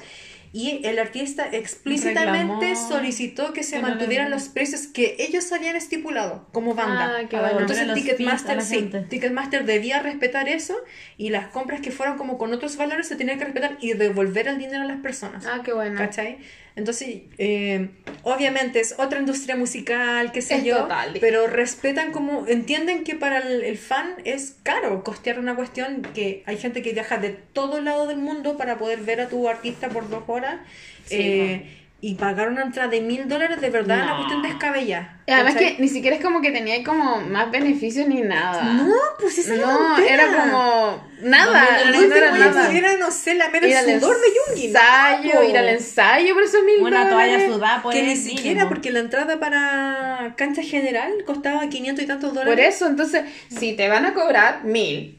y 0.52 0.82
el 0.84 0.98
artista 0.98 1.48
explícitamente 1.52 2.66
Reclamó 2.66 2.88
solicitó 2.90 3.54
que 3.54 3.62
se 3.64 3.76
que 3.76 3.82
no 3.84 3.88
mantuvieran 3.90 4.10
dieran. 4.28 4.32
los 4.32 4.50
precios 4.50 4.88
que 4.88 5.16
ellos 5.20 5.52
habían 5.52 5.76
estipulado 5.76 6.48
como 6.52 6.74
banda. 6.74 7.20
Ah, 7.20 7.28
qué 7.30 7.38
bueno. 7.40 7.60
Entonces 7.60 7.94
Ticketmaster, 7.94 8.62
sí. 8.62 8.90
Ticketmaster 9.10 9.66
debía 9.66 10.02
respetar 10.02 10.50
eso 10.50 10.76
y 11.18 11.30
las 11.30 11.48
compras 11.48 11.82
que 11.82 11.92
fueran 11.92 12.18
como 12.18 12.38
con 12.40 12.52
otros 12.52 12.78
valores 12.78 13.08
se 13.08 13.16
tenían 13.16 13.38
que 13.38 13.46
respetar 13.46 13.78
y 13.80 13.94
devolver 13.94 14.48
el 14.48 14.58
dinero 14.58 14.82
a 14.82 14.86
las 14.86 15.02
personas. 15.02 15.46
Ah, 15.46 15.62
qué 15.64 15.72
bueno. 15.72 15.96
¿Cachai? 15.98 16.40
Entonces, 16.80 17.24
eh, 17.38 17.90
obviamente 18.24 18.80
es 18.80 18.96
otra 18.98 19.20
industria 19.20 19.58
musical, 19.58 20.32
qué 20.32 20.42
sé 20.42 20.56
Es 20.56 20.64
yo, 20.64 20.78
total 20.78 21.18
pero 21.20 21.46
respetan 21.48 22.12
como, 22.14 22.48
entienden 22.48 23.04
que 23.04 23.16
para 23.16 23.40
el, 23.40 23.64
el 23.64 23.78
fan 23.78 24.16
es 24.24 24.56
caro 24.64 25.04
costear 25.04 25.40
una 25.40 25.56
cuestión 25.56 26.02
que 26.16 26.42
hay 26.46 26.58
gente 26.58 26.82
que 26.82 26.94
viaja 26.94 27.18
de 27.18 27.30
todo 27.32 27.82
lado 27.82 28.08
del 28.08 28.18
mundo 28.18 28.58
para 28.58 28.78
poder 28.78 29.02
ver 29.02 29.20
a 29.20 29.28
tu 29.28 29.50
artista 29.50 29.90
por 29.90 30.10
dos 30.10 30.24
horas 30.28 30.62
eh, 31.10 31.79
y 32.02 32.16
pagar 32.16 32.48
una 32.50 32.62
entrada 32.64 32.88
de 32.90 33.02
mil 33.02 33.28
dólares 33.28 33.60
de 33.60 33.70
verdad 33.70 33.98
es 33.98 34.04
una 34.04 34.12
No. 34.14 34.18
cuestión 34.20 34.42
descabellada. 34.42 35.18
Y 35.28 35.32
Además 35.32 35.54
¿cachai? 35.56 35.76
que 35.76 35.82
ni 35.82 35.90
siquiera 35.90 36.16
es 36.16 36.24
como 36.24 36.42
que 36.42 36.52
tenía 36.52 36.82
como 36.84 37.20
más 37.22 37.52
beneficios 37.52 38.08
ni 38.08 38.22
nada. 38.22 38.64
No, 38.64 38.94
pues 39.20 39.38
esa 39.38 39.54
es 39.54 39.60
la 39.60 39.66
No, 39.68 39.98
era 39.98 40.26
como 40.28 41.04
nada, 41.22 41.68
no, 41.86 41.92
no 41.92 42.16
era 42.16 42.32
último 42.32 42.38
yo 42.38 42.52
nada. 42.52 42.68
pudiera, 42.68 42.98
no 42.98 43.12
sé, 43.12 43.36
lamer 43.36 43.64
el 43.66 43.70
Ir 43.72 43.78
al 43.78 44.00
sudor 44.00 44.18
de 44.22 44.28
Yungi. 44.56 44.68
ensayo, 44.68 45.34
no, 45.36 45.44
ir 45.44 45.58
al 45.58 45.68
ensayo 45.70 46.34
por 46.34 46.44
esos 46.44 46.64
mil 46.64 46.82
Una 46.82 47.10
toalla 47.10 47.34
dólares. 47.34 47.54
sudada 47.54 47.82
por 47.82 47.92
Que 47.94 48.00
el 48.00 48.06
ni 48.08 48.16
mínimo. 48.16 48.38
siquiera, 48.38 48.70
porque 48.70 48.92
la 48.92 49.00
entrada 49.00 49.40
para 49.40 50.34
cancha 50.38 50.64
general 50.64 51.12
costaba 51.26 51.68
500 51.68 52.04
y 52.04 52.08
tantos 52.08 52.34
dólares. 52.34 52.54
Por 52.56 52.60
eso, 52.64 52.88
entonces, 52.88 53.24
si 53.50 53.74
te 53.74 53.90
van 53.90 54.06
a 54.06 54.14
cobrar 54.14 54.64
mil, 54.64 55.19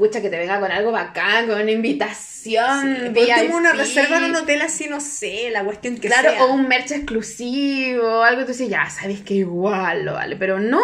pucha, 0.00 0.20
que 0.20 0.28
te 0.30 0.36
venga 0.38 0.58
con 0.58 0.72
algo 0.72 0.90
bacán, 0.90 1.46
con 1.46 1.60
una 1.60 1.70
invitación. 1.70 2.96
Por 2.96 3.06
último, 3.22 3.26
VIP. 3.42 3.54
una 3.54 3.72
reserva 3.72 4.16
en 4.18 4.24
un 4.24 4.34
hotel 4.36 4.62
así, 4.62 4.88
no 4.88 4.98
sé, 5.00 5.50
la 5.52 5.62
cuestión 5.62 5.96
que 5.98 6.08
Claro, 6.08 6.30
sea. 6.30 6.44
o 6.44 6.52
un 6.54 6.66
merch 6.66 6.90
exclusivo, 6.90 8.22
algo, 8.24 8.42
tú 8.42 8.48
dices, 8.48 8.68
ya 8.68 8.88
sabes 8.90 9.20
que 9.20 9.34
igual 9.34 10.04
lo 10.04 10.14
vale, 10.14 10.34
pero 10.36 10.58
no, 10.58 10.80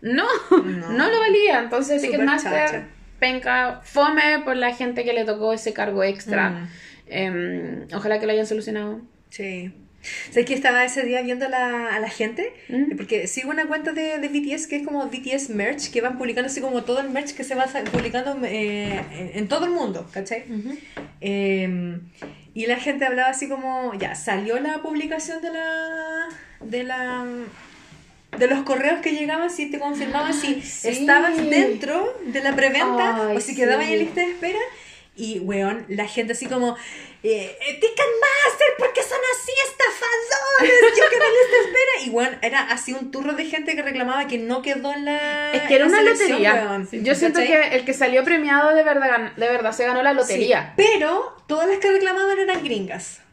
no, 0.00 0.26
no, 0.50 0.88
No. 0.92 1.10
lo 1.10 1.20
valía. 1.20 1.60
Entonces, 1.60 2.02
Ticketmaster, 2.02 2.86
penca, 3.20 3.80
fome 3.84 4.40
por 4.44 4.56
la 4.56 4.74
gente 4.74 5.04
que 5.04 5.12
le 5.12 5.24
tocó 5.24 5.52
ese 5.52 5.72
cargo 5.72 6.02
extra. 6.02 6.50
Mm. 6.50 6.68
Em, 7.06 7.86
ojalá 7.94 8.18
que 8.18 8.26
lo 8.26 8.32
hayan 8.32 8.46
solucionado. 8.46 9.00
Sí. 9.30 9.72
¿Sabes 10.30 10.46
que 10.46 10.54
estaba 10.54 10.84
ese 10.84 11.02
día 11.02 11.22
viendo 11.22 11.46
a 11.46 11.48
la, 11.48 11.94
a 11.94 12.00
la 12.00 12.08
gente? 12.08 12.52
¿Mm? 12.68 12.96
Porque 12.96 13.26
sigo 13.26 13.50
una 13.50 13.66
cuenta 13.66 13.92
de, 13.92 14.18
de 14.18 14.28
BTS 14.28 14.66
que 14.66 14.76
es 14.76 14.82
como 14.84 15.06
BTS 15.06 15.50
Merch, 15.50 15.90
que 15.90 16.00
van 16.00 16.18
publicando 16.18 16.46
así 16.48 16.60
como 16.60 16.82
todo 16.84 17.00
el 17.00 17.10
merch 17.10 17.34
que 17.34 17.44
se 17.44 17.54
va 17.54 17.66
publicando 17.92 18.38
eh, 18.44 19.00
en, 19.12 19.30
en 19.34 19.48
todo 19.48 19.66
el 19.66 19.72
mundo, 19.72 20.08
¿cachai? 20.12 20.44
Eh, 21.20 21.98
y 22.54 22.66
la 22.66 22.76
gente 22.76 23.04
hablaba 23.04 23.30
así 23.30 23.48
como, 23.48 23.94
ya, 23.94 24.14
salió 24.14 24.58
la 24.60 24.82
publicación 24.82 25.42
de 25.42 25.50
la... 25.50 26.28
de 26.60 26.84
la 26.84 27.26
de 28.38 28.48
los 28.48 28.64
correos 28.64 29.00
que 29.00 29.12
llegaban 29.12 29.48
si 29.48 29.70
te 29.70 29.78
confirmaban 29.78 30.34
si 30.34 30.60
sí. 30.60 30.88
estabas 30.88 31.36
dentro 31.36 32.04
de 32.26 32.40
la 32.42 32.56
preventa 32.56 33.28
Ay, 33.28 33.36
o 33.36 33.40
si 33.40 33.54
quedabas 33.54 33.86
en 33.86 34.00
lista 34.00 34.22
de 34.22 34.32
espera 34.32 34.58
y 35.16 35.38
weón, 35.38 35.86
la 35.88 36.06
gente 36.06 36.32
así 36.32 36.46
como 36.46 36.76
eh, 37.22 37.56
eh, 37.60 37.74
Ticketmaster, 37.74 38.68
porque 38.78 39.02
son 39.02 39.18
así 39.32 39.52
estafadores, 39.68 40.96
yo 40.96 41.04
en 41.04 41.32
lista 41.32 41.56
de 41.56 41.64
espera 41.64 42.06
y 42.06 42.10
weón, 42.10 42.38
era 42.42 42.60
así 42.70 42.92
un 42.92 43.10
turro 43.10 43.32
de 43.34 43.44
gente 43.44 43.76
que 43.76 43.82
reclamaba 43.82 44.26
que 44.26 44.38
no 44.38 44.60
quedó 44.60 44.92
en 44.92 45.04
la 45.04 45.52
Es 45.52 45.62
que 45.62 45.76
era 45.76 45.86
una 45.86 46.02
lotería. 46.02 46.84
Yo 46.92 47.14
siento 47.14 47.40
¿Cachai? 47.40 47.70
que 47.70 47.76
el 47.76 47.84
que 47.84 47.94
salió 47.94 48.24
premiado 48.24 48.74
de 48.74 48.82
verdad, 48.82 49.32
de 49.36 49.48
verdad 49.48 49.72
se 49.72 49.84
ganó 49.84 50.02
la 50.02 50.12
lotería. 50.12 50.74
Sí, 50.76 50.84
pero 50.84 51.36
todas 51.46 51.68
las 51.68 51.78
que 51.78 51.92
reclamaban 51.92 52.38
eran 52.38 52.62
gringas. 52.62 53.23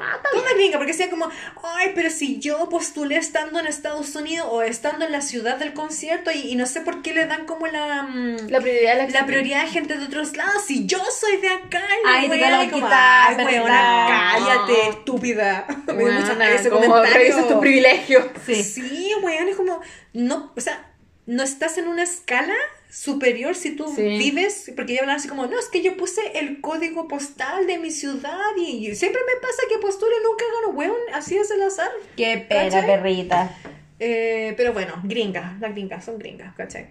Ah, 0.00 0.16
está 0.16 0.30
Todas 0.30 0.54
gringas, 0.54 0.78
porque 0.78 0.92
decían 0.92 1.10
como, 1.10 1.28
ay, 1.62 1.92
pero 1.94 2.08
si 2.10 2.38
yo 2.40 2.68
postulé 2.68 3.16
estando 3.16 3.60
en 3.60 3.66
Estados 3.66 4.14
Unidos 4.16 4.48
o 4.50 4.62
estando 4.62 5.04
en 5.04 5.12
la 5.12 5.20
ciudad 5.20 5.56
del 5.58 5.74
concierto 5.74 6.30
y, 6.30 6.38
y 6.50 6.56
no 6.56 6.66
sé 6.66 6.80
por 6.80 7.02
qué 7.02 7.12
le 7.12 7.26
dan 7.26 7.44
como 7.46 7.66
la, 7.66 8.02
mm, 8.04 8.48
La 8.48 8.60
prioridad 8.60 8.96
la, 8.96 9.08
la 9.08 9.26
prioridad 9.26 9.60
a 9.62 9.68
gente 9.68 9.98
de 9.98 10.04
otros 10.04 10.36
lados. 10.36 10.64
Si 10.66 10.86
yo 10.86 10.98
soy 11.10 11.36
de 11.36 11.48
acá, 11.48 11.80
la 12.04 12.12
Ay, 12.12 12.28
te 12.28 12.36
wea, 12.36 12.56
lo 12.56 12.62
y 12.64 12.68
como, 12.70 12.86
quitas, 12.86 13.38
ay, 13.38 13.62
cállate, 13.66 14.88
estúpida. 14.88 15.66
Me 15.86 16.04
dio 16.04 16.12
mucha 16.12 16.34
rabia 16.34 16.54
ese 16.54 16.70
como 16.70 16.86
comentario. 16.86 17.18
revisas 17.18 17.48
tu 17.48 17.60
privilegio. 17.60 18.30
Sí. 18.46 18.62
Sí, 18.62 19.12
weón, 19.22 19.48
es 19.48 19.56
como, 19.56 19.80
no, 20.12 20.52
o 20.56 20.60
sea, 20.60 20.90
no 21.26 21.42
estás 21.42 21.78
en 21.78 21.88
una 21.88 22.02
escala 22.02 22.54
superior 22.90 23.54
si 23.54 23.76
tú 23.76 23.86
Sí. 23.94 24.02
vives, 24.18 24.72
porque 24.76 24.94
ya 24.94 25.00
hablan 25.00 25.16
así 25.16 25.28
como, 25.28 25.46
no, 25.46 25.58
es 25.58 25.68
que 25.68 25.82
yo 25.82 25.96
puse 25.96 26.20
el 26.38 26.60
código 26.60 27.08
postal 27.08 27.66
de 27.66 27.78
mi 27.78 27.90
ciudad 27.90 28.38
y, 28.58 28.88
y 28.88 28.94
siempre 28.94 29.20
me 29.26 29.40
pasa 29.40 29.62
que 29.68 29.78
postulo 29.78 30.10
y 30.20 30.24
nunca 30.24 30.44
gano, 30.60 30.76
weón, 30.76 31.14
así 31.14 31.36
es 31.36 31.50
el 31.50 31.62
azar. 31.62 31.90
Qué 32.16 32.44
pena, 32.48 32.64
¿Cachai? 32.70 32.86
perrita. 32.86 33.56
Eh, 33.98 34.54
pero 34.56 34.72
bueno, 34.72 34.94
gringas, 35.04 35.60
las 35.60 35.72
gringas 35.72 36.04
son 36.04 36.18
gringas, 36.18 36.54
¿cachai? 36.56 36.88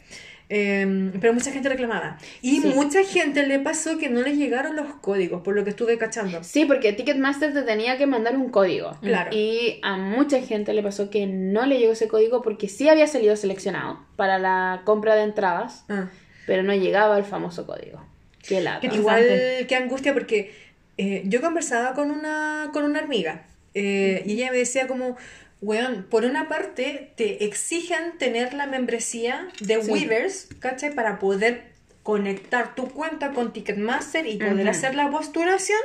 Eh, 0.51 1.11
pero 1.21 1.31
mucha 1.33 1.51
gente 1.51 1.69
reclamaba. 1.69 2.17
Y 2.41 2.61
Sí. 2.61 2.67
mucha 2.75 3.03
gente 3.03 3.45
le 3.45 3.59
pasó 3.59 3.99
que 3.99 4.09
no 4.09 4.21
les 4.21 4.35
llegaron 4.35 4.75
los 4.75 4.95
códigos, 4.95 5.43
por 5.43 5.55
lo 5.55 5.63
que 5.63 5.69
estuve 5.69 5.97
cachando. 5.99 6.43
Sí, 6.43 6.65
porque 6.65 6.91
Ticketmaster 6.91 7.53
te 7.53 7.61
tenía 7.61 7.97
que 7.99 8.07
mandar 8.07 8.35
un 8.35 8.49
código. 8.49 8.97
Claro. 9.01 9.29
Y 9.31 9.79
a 9.83 9.95
mucha 9.97 10.41
gente 10.41 10.73
le 10.73 10.81
pasó 10.81 11.11
que 11.11 11.27
no 11.27 11.65
le 11.67 11.77
llegó 11.77 11.91
ese 11.93 12.07
código 12.07 12.41
porque 12.41 12.67
sí 12.67 12.89
había 12.89 13.05
salido 13.05 13.35
seleccionado 13.35 13.99
para 14.15 14.39
la 14.39 14.81
compra 14.85 15.13
de 15.15 15.23
entradas, 15.23 15.85
Ah. 15.87 16.09
pero 16.47 16.63
no 16.63 16.73
llegaba 16.73 17.17
el 17.19 17.25
famoso 17.25 17.67
código. 17.67 18.03
Qué 18.41 18.59
lata. 18.61 18.79
Qué 18.89 18.95
Igual 18.95 19.23
que 19.67 19.75
angustia 19.75 20.13
porque 20.13 20.51
eh, 20.97 21.21
yo 21.25 21.41
conversaba 21.41 21.93
con 21.93 22.09
una, 22.09 22.71
con 22.73 22.83
una 22.85 22.99
amiga 22.99 23.45
eh, 23.75 24.23
y 24.25 24.33
ella 24.33 24.51
me 24.51 24.57
decía 24.57 24.87
como, 24.87 25.15
weón, 25.61 26.05
por 26.09 26.23
una 26.25 26.47
parte 26.47 27.11
te 27.15 27.45
exigen 27.45 28.17
tener 28.17 28.53
la 28.53 28.65
membresía 28.65 29.47
de 29.59 29.81
Sí. 29.83 29.91
Weavers, 29.91 30.47
¿cachai? 30.59 30.93
Para 30.93 31.19
poder 31.19 31.69
conectar 32.03 32.75
tu 32.75 32.87
cuenta 32.89 33.31
con 33.31 33.53
Ticketmaster 33.53 34.25
y 34.25 34.37
poder 34.37 34.67
hacer 34.69 34.95
la 34.95 35.11
postulación 35.11 35.79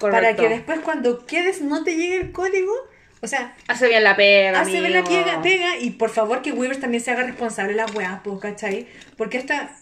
para 0.00 0.34
que 0.36 0.48
después 0.48 0.80
cuando 0.80 1.26
quedes 1.26 1.60
no 1.60 1.84
te 1.84 1.96
llegue 1.96 2.16
el 2.16 2.32
código. 2.32 2.72
O 3.20 3.26
sea, 3.26 3.54
Hace 3.66 3.88
bien 3.88 4.04
la 4.04 4.14
pega. 4.16 4.60
hace 4.60 4.80
ver 4.80 4.90
la 4.92 5.02
pega, 5.04 5.42
pega 5.42 5.78
y 5.78 5.90
por 5.90 6.10
favor 6.10 6.42
que 6.42 6.52
Weavers 6.52 6.80
también 6.80 7.02
se 7.02 7.10
haga 7.10 7.24
responsable 7.24 7.72
de 7.72 7.76
las 7.78 7.94
weas, 7.94 8.20
¿cachai? 8.40 8.86
Porque 9.16 9.38
esta 9.38 9.74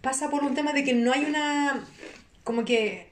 pasa 0.00 0.30
por 0.30 0.44
un 0.44 0.54
tema 0.54 0.72
de 0.72 0.84
que 0.84 0.92
no 0.94 1.12
hay 1.12 1.24
una. 1.24 1.84
como 2.44 2.64
que. 2.64 3.08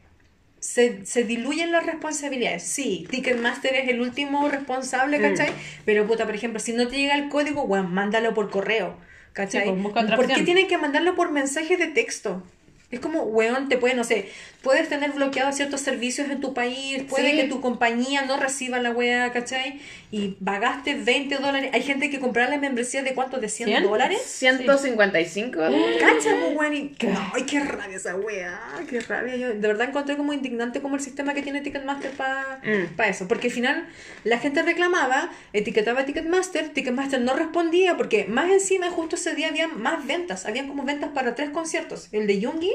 Se, 0.63 1.05
se 1.07 1.25
diluyen 1.25 1.73
las 1.73 1.85
responsabilidades. 1.85 2.63
Sí, 2.63 3.05
Ticketmaster 3.11 3.75
es 3.75 3.89
el 3.89 4.01
último 4.01 4.49
responsable, 4.49 5.19
Mm. 5.19 5.23
¿cachai? 5.23 5.53
Pero 5.85 6.07
puta, 6.07 6.25
por 6.25 6.37
ejemplo, 6.37 6.61
si 6.61 6.73
no 6.73 6.87
te 6.87 6.97
llega 6.99 7.17
el 7.17 7.29
código, 7.29 7.67
bueno, 7.67 7.89
mándalo 7.89 8.33
por 8.33 8.49
correo, 8.49 8.97
¿cachai? 9.33 9.65
Sí, 9.65 9.75
pues, 9.93 10.15
¿Por 10.15 10.29
qué 10.29 10.43
tienen 10.45 10.69
que 10.69 10.79
mandarlo 10.79 11.17
por 11.17 11.33
mensaje 11.33 11.77
de 11.77 11.89
texto? 11.89 12.45
Es 12.93 13.01
como, 13.01 13.23
weón, 13.25 13.69
te 13.69 13.77
puede, 13.77 13.95
no 13.95 14.05
sé, 14.05 14.29
puedes 14.63 14.89
tener 14.89 15.11
bloqueados 15.13 15.57
ciertos 15.57 15.81
servicios 15.81 16.31
en 16.31 16.41
tu 16.41 16.55
país, 16.55 17.03
puede 17.09 17.31
Sí. 17.33 17.37
que 17.37 17.45
tu 17.45 17.61
compañía 17.61 18.23
no 18.23 18.37
reciba 18.37 18.79
la 18.81 18.91
wea, 18.91 19.33
¿cachai? 19.33 19.81
Y 20.11 20.37
pagaste 20.45 20.95
20 20.95 21.37
dólares. 21.37 21.71
Hay 21.73 21.83
gente 21.83 22.11
que 22.11 22.21
compraba 22.21 22.51
la 22.51 22.59
membresía 22.59 23.03
de 23.03 23.15
cuánto, 23.15 23.39
de 23.39 23.49
100 23.49 23.69
¿Cien? 23.69 23.83
dólares. 23.83 24.21
155 24.25 25.59
dólares. 25.61 25.97
Cacha, 26.01 26.37
pues, 26.41 26.57
weón, 26.57 26.93
Ay, 27.35 27.43
qué 27.45 27.61
rabia 27.61 27.97
esa 27.97 28.15
wea, 28.17 28.61
qué 28.89 29.01
rabia. 29.01 29.37
Yo 29.37 29.49
de 29.49 29.55
verdad 29.55 29.89
encontré 29.89 30.17
como 30.17 30.33
indignante 30.33 30.81
como 30.81 30.97
el 30.97 31.01
sistema 31.03 31.35
que 31.35 31.43
tiene 31.43 31.61
Ticketmaster 31.61 32.11
para 32.13 32.61
Mm. 32.65 33.01
eso. 33.09 33.27
Porque 33.29 33.49
al 33.49 33.53
final 33.53 33.87
la 34.25 34.39
gente 34.39 34.63
reclamaba, 34.63 35.31
etiquetaba 35.53 36.01
a 36.01 36.05
Ticketmaster, 36.05 36.69
Ticketmaster 36.71 37.21
no 37.21 37.35
respondía 37.35 37.97
porque 37.97 38.27
más 38.27 38.51
encima 38.51 38.91
justo 38.91 39.17
ese 39.17 39.35
día 39.35 39.49
había 39.49 39.69
más 39.69 40.07
ventas. 40.07 40.47
Habían 40.47 40.69
como 40.69 40.85
ventas 40.85 41.11
para 41.15 41.35
tres 41.35 41.51
conciertos. 41.51 42.09
El 42.13 42.27
de 42.27 42.39
Yoongi, 42.41 42.73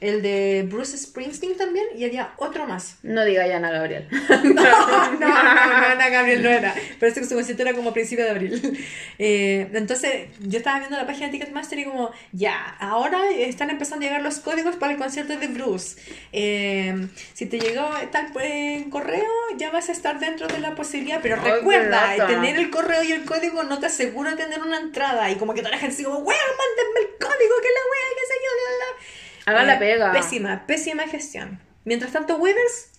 el 0.00 0.22
de 0.22 0.66
Bruce 0.68 0.96
Springsteen 0.96 1.56
también 1.56 1.86
y 1.94 2.04
había 2.04 2.32
otro 2.38 2.66
más. 2.66 2.96
No 3.02 3.24
diga 3.24 3.46
ya 3.46 3.56
Ana 3.56 3.70
Gabriel. 3.70 4.08
No, 4.40 4.54
no, 4.54 5.28
no, 5.28 5.86
Ana 5.86 6.08
Gabriel 6.08 6.42
no 6.42 6.48
era. 6.48 6.74
Parece 6.98 7.20
que 7.20 7.26
su 7.26 7.34
concierto 7.34 7.62
era 7.62 7.74
como 7.74 7.90
a 7.90 7.92
principios 7.92 8.26
de 8.26 8.30
abril. 8.30 8.86
Eh, 9.22 9.68
entonces, 9.74 10.28
yo 10.40 10.58
estaba 10.58 10.78
viendo 10.78 10.96
la 10.96 11.06
página 11.06 11.26
de 11.26 11.32
Ticketmaster 11.32 11.78
y 11.78 11.84
como, 11.84 12.10
ya, 12.32 12.74
ahora 12.80 13.20
están 13.30 13.68
empezando 13.68 14.06
a 14.06 14.08
llegar 14.08 14.22
los 14.22 14.38
códigos 14.38 14.76
para 14.76 14.92
el 14.92 14.98
concierto 14.98 15.36
de 15.36 15.46
Bruce. 15.48 16.00
Eh, 16.32 17.06
si 17.34 17.44
te 17.44 17.58
llegó 17.58 17.86
tal 18.10 18.32
en 18.40 18.88
correo, 18.88 19.30
ya 19.58 19.70
vas 19.70 19.90
a 19.90 19.92
estar 19.92 20.18
dentro 20.18 20.48
de 20.48 20.58
la 20.58 20.74
posibilidad. 20.74 21.20
Pero 21.22 21.36
recuerda, 21.36 22.16
lata. 22.16 22.26
tener 22.28 22.56
el 22.56 22.70
correo 22.70 23.02
y 23.02 23.12
el 23.12 23.26
código 23.26 23.62
no 23.64 23.78
te 23.78 23.86
asegura 23.86 24.36
tener 24.36 24.62
una 24.62 24.78
entrada. 24.78 25.30
Y 25.30 25.36
como 25.36 25.52
que 25.52 25.60
toda 25.60 25.72
la 25.72 25.78
gente 25.78 26.02
como, 26.02 26.18
weón, 26.20 26.40
mándenme 26.56 27.00
el 27.00 27.18
código, 27.18 27.54
que 27.60 27.68
la 27.68 27.84
wea, 27.90 28.08
qué 28.14 28.26
sé 28.26 28.34
yo, 28.42 28.50
la, 28.56 28.78
la. 28.78 29.20
Hagan 29.50 29.66
la 29.66 29.78
pega. 29.78 30.12
Pésima, 30.12 30.66
pésima 30.66 31.06
gestión. 31.06 31.60
Mientras 31.84 32.12
tanto, 32.12 32.38
la 32.38 32.90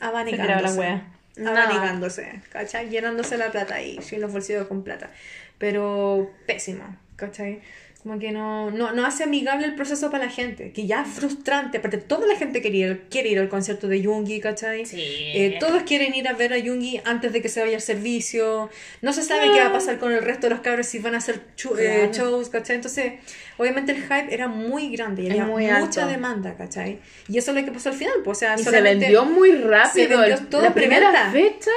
abanicándose. 0.00 1.02
No. 1.36 1.50
Abanicándose, 1.50 2.42
¿cachai? 2.50 2.88
Llenándose 2.90 3.36
la 3.38 3.50
plata 3.50 3.76
ahí, 3.76 4.00
sin 4.02 4.20
los 4.20 4.32
bolsillos 4.32 4.66
con 4.66 4.82
plata. 4.82 5.10
Pero 5.58 6.30
pésimo, 6.46 6.96
¿cachai? 7.16 7.62
Como 8.02 8.16
que 8.20 8.30
no, 8.30 8.70
no, 8.70 8.92
no 8.92 9.04
hace 9.04 9.24
amigable 9.24 9.66
el 9.66 9.74
proceso 9.74 10.08
para 10.10 10.26
la 10.26 10.30
gente, 10.30 10.72
que 10.72 10.86
ya 10.86 11.02
es 11.02 11.08
frustrante. 11.08 11.78
Aparte, 11.78 11.98
toda 11.98 12.28
la 12.28 12.36
gente 12.36 12.62
quiere 12.62 12.76
ir, 12.78 13.02
quiere 13.10 13.28
ir 13.30 13.38
al 13.40 13.48
concierto 13.48 13.88
de 13.88 14.02
Jungi, 14.04 14.40
¿cachai? 14.40 14.84
Eh, 14.92 15.56
todos 15.58 15.82
quieren 15.82 16.14
ir 16.14 16.28
a 16.28 16.32
ver 16.32 16.52
a 16.54 16.60
Jungi 16.60 17.00
antes 17.04 17.32
de 17.32 17.42
que 17.42 17.48
se 17.48 17.60
vaya 17.60 17.74
al 17.74 17.82
servicio. 17.82 18.70
No 19.02 19.12
se 19.12 19.22
sabe 19.22 19.50
qué 19.52 19.58
va 19.58 19.66
a 19.66 19.72
pasar 19.72 19.98
con 19.98 20.12
el 20.12 20.22
resto 20.22 20.46
de 20.46 20.50
los 20.50 20.60
cabros 20.60 20.86
si 20.86 21.00
van 21.00 21.16
a 21.16 21.18
hacer 21.18 21.40
eh, 21.80 22.08
shows, 22.12 22.48
¿cachai? 22.50 22.76
Entonces, 22.76 23.14
obviamente 23.56 23.90
el 23.90 24.00
hype 24.02 24.32
era 24.32 24.46
muy 24.46 24.90
grande 24.90 25.22
y 25.24 25.30
había 25.30 25.44
muy 25.44 25.64
mucha 25.66 26.02
alto. 26.02 26.06
demanda, 26.06 26.54
¿cachai? 26.56 27.00
Y 27.28 27.36
eso 27.36 27.50
es 27.50 27.56
lo 27.58 27.64
que 27.64 27.72
pasó 27.72 27.88
al 27.88 27.96
final, 27.96 28.14
pues, 28.24 28.38
o 28.38 28.40
sea, 28.40 28.54
Y 28.56 28.62
se 28.62 28.80
vendió 28.80 29.24
muy 29.24 29.50
rápido. 29.52 30.18
vendió 30.20 30.36
El- 30.36 30.46
todo 30.46 30.62
la 30.62 30.72
primera 30.72 31.32
fecha 31.32 31.72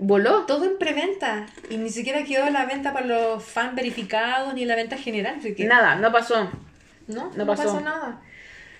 voló. 0.00 0.46
todo 0.46 0.64
en 0.64 0.78
preventa 0.78 1.46
y 1.68 1.76
ni 1.76 1.90
siquiera 1.90 2.24
quedó 2.24 2.50
la 2.50 2.66
venta 2.66 2.92
para 2.92 3.06
los 3.06 3.44
fans 3.44 3.74
verificados 3.74 4.54
ni 4.54 4.64
la 4.64 4.74
venta 4.74 4.96
general. 4.96 5.36
Nada, 5.58 5.94
no 5.94 6.10
pasó. 6.10 6.50
No, 7.06 7.30
no 7.30 7.36
no, 7.36 7.46
pasó. 7.46 7.64
pasó. 7.64 7.80
nada. 7.80 8.20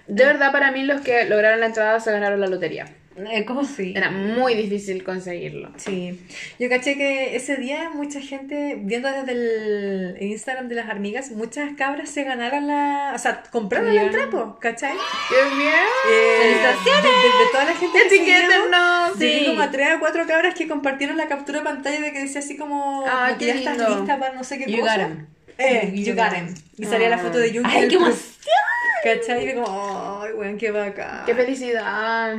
De 0.07 0.25
verdad, 0.25 0.51
para 0.51 0.73
mí, 0.73 0.83
los 0.83 1.03
que 1.03 1.27
lograron 1.27 1.61
la 1.61 1.67
entrada 1.67 2.01
se 2.01 2.11
ganaron 2.11 2.41
la 2.41 2.49
lotería. 2.49 2.87
Eh, 3.16 3.45
¿Cómo 3.45 3.65
sí? 3.65 3.93
Era 3.97 4.11
muy 4.11 4.55
difícil 4.55 5.03
conseguirlo. 5.03 5.70
Sí, 5.77 6.19
yo 6.61 6.69
caché 6.69 6.97
que 6.97 7.35
ese 7.35 7.57
día 7.57 7.91
mucha 7.93 8.20
gente, 8.20 8.77
viendo 8.81 9.11
desde 9.11 9.32
el 9.32 10.16
Instagram 10.23 10.69
de 10.69 10.77
las 10.77 10.89
hormigas, 10.89 11.31
muchas 11.32 11.73
cabras 11.77 12.09
se 12.09 12.23
ganaron 12.23 12.69
la, 12.69 13.12
o 13.15 13.19
sea, 13.19 13.43
compraron 13.51 13.95
la 13.95 14.05
entrada, 14.05 14.31
po, 14.31 14.59
¿cachai? 14.61 14.93
¡Qué 15.28 15.57
bien! 15.57 15.74
Eh, 16.09 16.57
de, 16.85 16.91
de- 17.03 17.09
de 17.45 17.51
toda 17.53 17.65
la 17.65 17.74
gente 17.74 17.99
que 17.99 18.07
¡Etiquétenos! 18.16 19.19
llegué 19.19 19.39
Sí. 19.41 19.47
como 19.47 19.61
a 19.62 19.70
tres 19.70 19.89
o 19.97 19.99
cuatro 20.01 20.24
cabras 20.27 20.55
que 20.55 20.69
compartieron 20.69 21.16
la 21.16 21.27
captura 21.27 21.59
de 21.59 21.65
pantalla 21.65 22.01
de 22.01 22.12
que 22.12 22.20
decía 22.20 22.39
así 22.39 22.57
como, 22.57 23.05
Ah, 23.07 23.31
que 23.39 23.39
qué 23.39 23.47
ya 23.47 23.55
estás 23.73 23.77
lista 23.99 24.19
para 24.19 24.35
no 24.35 24.45
sé 24.45 24.57
qué 24.59 24.70
You 24.70 24.81
cosa. 24.81 25.09
got. 25.09 25.19
Eh, 25.59 25.93
you 25.95 26.15
got 26.15 26.32
'em. 26.32 26.55
Y 26.78 26.85
salía 26.87 27.11
la 27.11 27.19
foto 27.19 27.39
de 27.39 27.49
Jungi. 27.53 27.65
¡Ay, 27.70 27.81
del 27.82 27.91
qué 27.91 27.97
emoción! 27.97 28.24
¿Cachai? 29.05 29.51
Y 29.51 29.55
como, 29.55 30.20
ay, 30.23 30.32
weón, 30.32 30.57
qué 30.57 30.70
bacán. 30.70 31.24
¡Qué 31.27 31.35
felicidad! 31.35 32.37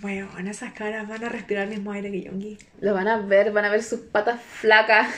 Bueno, 0.00 0.28
esas 0.48 0.72
caras 0.74 1.08
van 1.08 1.24
a 1.24 1.28
respirar 1.28 1.64
el 1.64 1.70
mismo 1.70 1.90
aire 1.92 2.12
que 2.12 2.28
Jungi. 2.28 2.56
Lo 2.80 2.94
van 2.94 3.08
a 3.08 3.18
ver, 3.18 3.50
van 3.52 3.64
a 3.64 3.68
ver 3.70 3.82
sus 3.82 4.00
patas 4.00 4.40
flacas. 4.40 5.08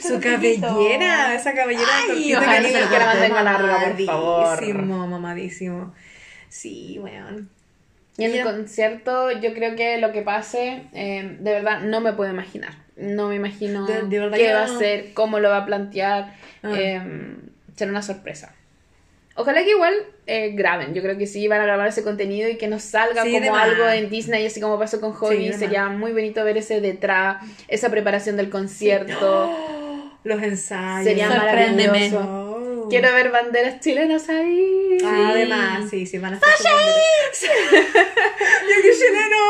Su 0.00 0.20
cabellera, 0.20 1.34
esa 1.34 1.52
cabellera 1.52 1.88
Ay, 2.08 2.34
ojalá 2.34 2.62
que 2.62 2.72
la 2.98 3.06
mantenga 3.06 3.42
larga, 3.42 3.78
por 3.84 4.04
favor. 4.04 4.46
Mamadísimo, 4.62 5.06
mamadísimo. 5.08 5.94
Sí, 6.48 6.98
weón. 7.02 7.50
Y 8.16 8.24
en 8.24 8.34
el 8.34 8.42
concierto, 8.44 9.30
yo 9.32 9.52
creo 9.54 9.76
que 9.76 9.98
lo 9.98 10.12
que 10.12 10.22
pase, 10.22 10.84
eh, 10.92 11.36
de 11.40 11.52
verdad, 11.52 11.80
no 11.82 12.00
me 12.00 12.12
puedo 12.14 12.30
imaginar. 12.32 12.72
No 12.96 13.28
me 13.28 13.36
imagino 13.36 13.86
De- 13.86 14.02
de 14.02 14.18
verdad 14.18 14.36
qué 14.36 14.52
va 14.52 14.60
a 14.62 14.64
hacer, 14.64 15.12
cómo 15.14 15.38
lo 15.40 15.50
va 15.50 15.58
a 15.58 15.66
plantear. 15.66 16.34
Ah. 16.62 16.72
eh, 16.76 17.36
será 17.76 17.90
una 17.90 18.02
sorpresa. 18.02 18.54
Ojalá 19.40 19.62
que 19.62 19.70
igual 19.70 19.94
eh, 20.26 20.50
graben. 20.56 20.94
Yo 20.94 21.00
creo 21.02 21.16
que 21.16 21.28
sí 21.28 21.46
van 21.46 21.60
a 21.60 21.64
grabar 21.64 21.86
ese 21.86 22.02
contenido 22.02 22.48
y 22.48 22.56
que 22.58 22.66
nos 22.66 22.82
salga 22.82 23.22
Sí, 23.22 23.32
como 23.32 23.54
algo 23.54 23.88
en 23.88 24.10
Disney, 24.10 24.44
así 24.44 24.60
como 24.60 24.80
pasó 24.80 25.00
con 25.00 25.12
Hobby. 25.12 25.52
Sí, 25.52 25.58
Sería 25.60 25.88
muy 25.88 26.10
bonito 26.10 26.42
ver 26.44 26.56
ese 26.56 26.80
detrás, 26.80 27.44
esa 27.68 27.88
preparación 27.88 28.36
del 28.36 28.50
concierto. 28.50 30.10
Los 30.24 30.42
ensayos. 30.42 31.04
Sería 31.04 31.28
maravilloso. 31.28 32.18
Oh. 32.20 32.88
Quiero 32.90 33.12
ver 33.12 33.30
banderas 33.30 33.78
chilenas 33.78 34.28
ahí. 34.28 34.98
Ah, 35.04 35.28
Además, 35.30 35.88
sí, 35.88 36.04
sí, 36.04 36.18
van 36.18 36.32
a 36.34 36.36
estar 36.36 36.50
¡Yo 37.38 38.82
qué 38.82 38.90
chileno! 38.90 39.44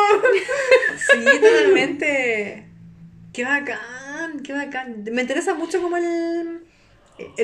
sí, 1.33 1.41
totalmente. 1.41 2.67
Qué 3.33 3.45
bacán, 3.45 4.43
qué 4.45 4.53
bacán. 4.53 5.05
Me 5.13 5.23
interesa 5.23 5.55
mucho 5.55 5.81
como 5.81 5.97
el- 5.97 6.61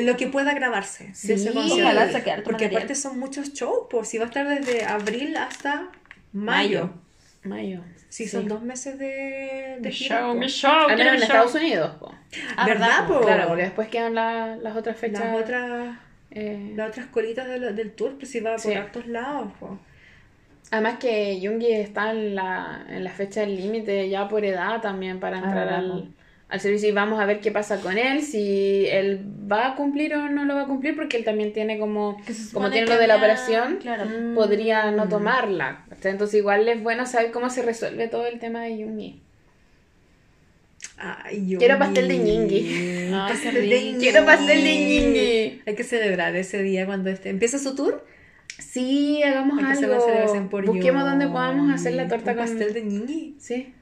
lo 0.02 0.16
que 0.16 0.26
pueda 0.28 0.54
grabarse 0.54 1.14
Sí, 1.14 1.28
de 1.28 1.34
ese 1.34 1.52
concierto. 1.52 1.82
ojalá 1.84 2.10
saque 2.12 2.30
harto 2.30 2.44
Porque 2.44 2.64
material. 2.64 2.82
aparte 2.82 2.94
son 2.94 3.18
muchos 3.18 3.52
shows, 3.52 3.86
pues 3.90 4.08
si 4.08 4.18
va 4.18 4.24
a 4.24 4.28
estar 4.28 4.46
desde 4.48 4.84
abril 4.84 5.36
hasta 5.36 5.88
mayo. 6.32 6.90
Mayo. 7.42 7.80
Sí, 8.08 8.26
son 8.28 8.46
dos 8.48 8.62
meses 8.62 8.98
de, 8.98 9.76
de 9.80 9.90
gira. 9.90 10.20
Show 10.20 10.32
po. 10.32 10.38
me 10.38 10.48
show. 10.48 10.88
Al 10.88 10.96
menos 10.96 11.12
en 11.14 11.18
mi 11.18 11.22
Estados 11.24 11.52
show. 11.52 11.60
Unidos, 11.60 11.96
po. 11.98 12.14
Ah, 12.56 12.66
¿Verdad, 12.66 13.06
po? 13.08 13.20
Claro, 13.20 13.48
porque 13.48 13.62
después 13.64 13.88
quedan 13.88 14.14
la- 14.14 14.56
las 14.56 14.76
otras 14.76 14.96
fechas. 14.96 15.20
Las 15.24 15.36
otras, 15.42 15.98
eh, 16.30 16.72
las 16.76 16.88
otras 16.90 17.06
colitas 17.06 17.46
de 17.48 17.58
lo- 17.58 17.72
del 17.72 17.92
tour, 17.92 18.16
pues 18.16 18.30
si 18.30 18.40
va 18.40 18.52
por 18.52 18.60
Sí. 18.60 18.72
hartos 18.74 19.06
lados. 19.08 19.52
po. 19.60 19.78
Además 20.70 20.98
que 20.98 21.38
Jungi 21.42 21.72
está 21.72 22.10
en 22.12 22.34
la, 22.34 22.86
en 22.88 23.04
la 23.04 23.10
fecha 23.10 23.40
del 23.40 23.56
límite 23.56 24.08
ya 24.08 24.28
por 24.28 24.44
edad 24.44 24.80
también 24.80 25.20
para 25.20 25.36
entrar 25.38 25.68
Ah, 25.68 25.78
al, 25.78 26.14
al 26.48 26.60
servicio 26.60 26.88
y 26.88 26.92
vamos 26.92 27.20
a 27.20 27.26
ver 27.26 27.40
qué 27.40 27.50
pasa 27.50 27.80
con 27.80 27.98
él, 27.98 28.22
si 28.22 28.86
él 28.86 29.24
va 29.50 29.68
a 29.68 29.74
cumplir 29.76 30.14
o 30.14 30.28
no 30.28 30.44
lo 30.44 30.54
va 30.54 30.62
a 30.62 30.66
cumplir, 30.66 30.94
porque 30.94 31.16
él 31.16 31.24
también 31.24 31.52
tiene 31.52 31.78
como, 31.78 32.16
como 32.52 32.70
tiene 32.70 32.86
lo 32.86 32.96
de 32.98 33.06
la 33.06 33.16
operación, 33.16 33.78
claro. 33.80 34.04
podría 34.34 34.90
Mm. 34.90 34.96
no 34.96 35.08
tomarla. 35.08 35.84
Entonces 36.02 36.38
igual 36.38 36.68
es 36.68 36.82
bueno 36.82 37.06
saber 37.06 37.30
cómo 37.32 37.50
se 37.50 37.62
resuelve 37.62 38.08
todo 38.08 38.26
el 38.26 38.38
tema 38.38 38.62
de 38.62 38.76
Jungi. 38.76 39.20
Ay, 40.96 41.46
yo 41.48 41.58
Quiero 41.58 41.78
pastel 41.78 42.06
de 42.08 42.18
ñingui. 42.18 43.10
Pastel 43.10 43.54
de 43.54 43.60
rico. 43.62 43.98
Quiero 44.00 44.24
pastel 44.24 44.62
de 44.64 44.74
ñingui. 44.76 45.62
Hay 45.66 45.74
que 45.74 45.82
celebrar 45.82 46.36
ese 46.36 46.62
día 46.62 46.86
cuando 46.86 47.10
esté. 47.10 47.30
¿Empieza 47.30 47.58
su 47.58 47.74
tour? 47.74 48.04
Sí, 48.58 49.20
hagamos 49.22 49.58
Hay 49.58 49.64
que 49.64 49.72
hacer 49.72 49.90
una 49.90 49.96
algo. 49.96 50.50
por 50.50 50.64
Busquemos 50.66 51.00
Yumi. 51.02 51.10
donde 51.10 51.26
podamos 51.26 51.74
hacer 51.74 51.94
la 51.94 52.06
torta 52.06 52.30
Un 52.32 52.36
con... 52.36 52.46
pastel 52.46 52.72
de 52.74 52.82
ñingui. 52.82 53.34
Sí. 53.40 53.74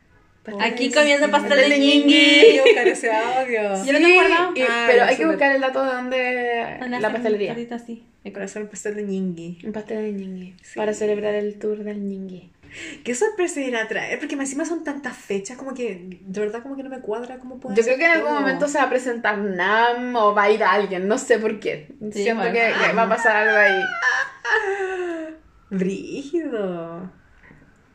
Aquí 0.60 0.90
comiendo 0.90 1.31
pastel 1.31 1.56
de 1.59 1.69
de 1.69 1.78
ñingui. 1.78 2.60
Ese 2.90 3.10
audio. 3.12 3.85
Yo 3.85 3.93
tengo 3.93 4.14
guardado. 4.14 4.52
y- 4.56 4.62
Ah, 4.62 4.86
pero 4.90 5.05
hay 5.05 5.16
que 5.16 5.27
buscar 5.27 5.55
el 5.55 5.60
dato 5.60 5.85
de 5.85 5.93
dónde 5.93 6.78
la 7.01 7.12
pastelería. 7.12 7.48
carita 7.51 7.77
así. 7.77 8.05
Para 8.32 8.44
hacer 8.44 8.62
un 8.62 8.69
pastel 8.69 8.94
de 8.97 9.02
ñingui. 9.05 9.59
Un 9.64 9.73
pastel 9.73 9.98
de 10.02 10.12
ñingui. 10.12 10.55
Para 10.77 10.93
celebrar 10.94 11.35
el 11.35 11.59
tour 11.59 11.78
del 11.85 12.06
ñingui. 12.09 12.51
¿Qué 13.05 13.14
sorpresa 13.14 13.60
irá 13.60 13.82
a 13.82 13.89
traer? 13.89 14.19
Porque 14.19 14.35
encima 14.35 14.64
son 14.64 14.82
tantas 14.82 15.14
fechas, 15.14 15.59
como 15.59 15.74
que 15.74 16.19
de 16.23 16.40
verdad 16.40 16.62
como 16.62 16.74
que 16.74 16.82
no 16.82 16.89
me 16.89 17.01
cuadra 17.01 17.36
cómo 17.39 17.60
puede 17.60 17.77
Yo 17.77 17.82
creo 17.82 17.98
que 17.98 18.05
en 18.06 18.10
algún 18.12 18.31
todo. 18.31 18.40
momento 18.40 18.66
se 18.66 18.78
va 18.78 18.85
a 18.85 18.89
presentar 18.90 19.36
Nam 19.39 20.16
o 20.16 20.35
va 20.35 20.44
a 20.44 20.51
ir 20.51 20.64
alguien, 20.64 21.06
no 21.06 21.19
sé 21.19 21.39
por 21.39 21.60
qué. 21.60 21.89
Sí, 22.12 22.23
Siento 22.23 22.51
que 22.51 22.73
va 22.97 23.02
a 23.02 23.09
pasar 23.10 23.36
algo 23.36 23.56
ahí. 23.59 23.82
Brígido. 25.70 27.10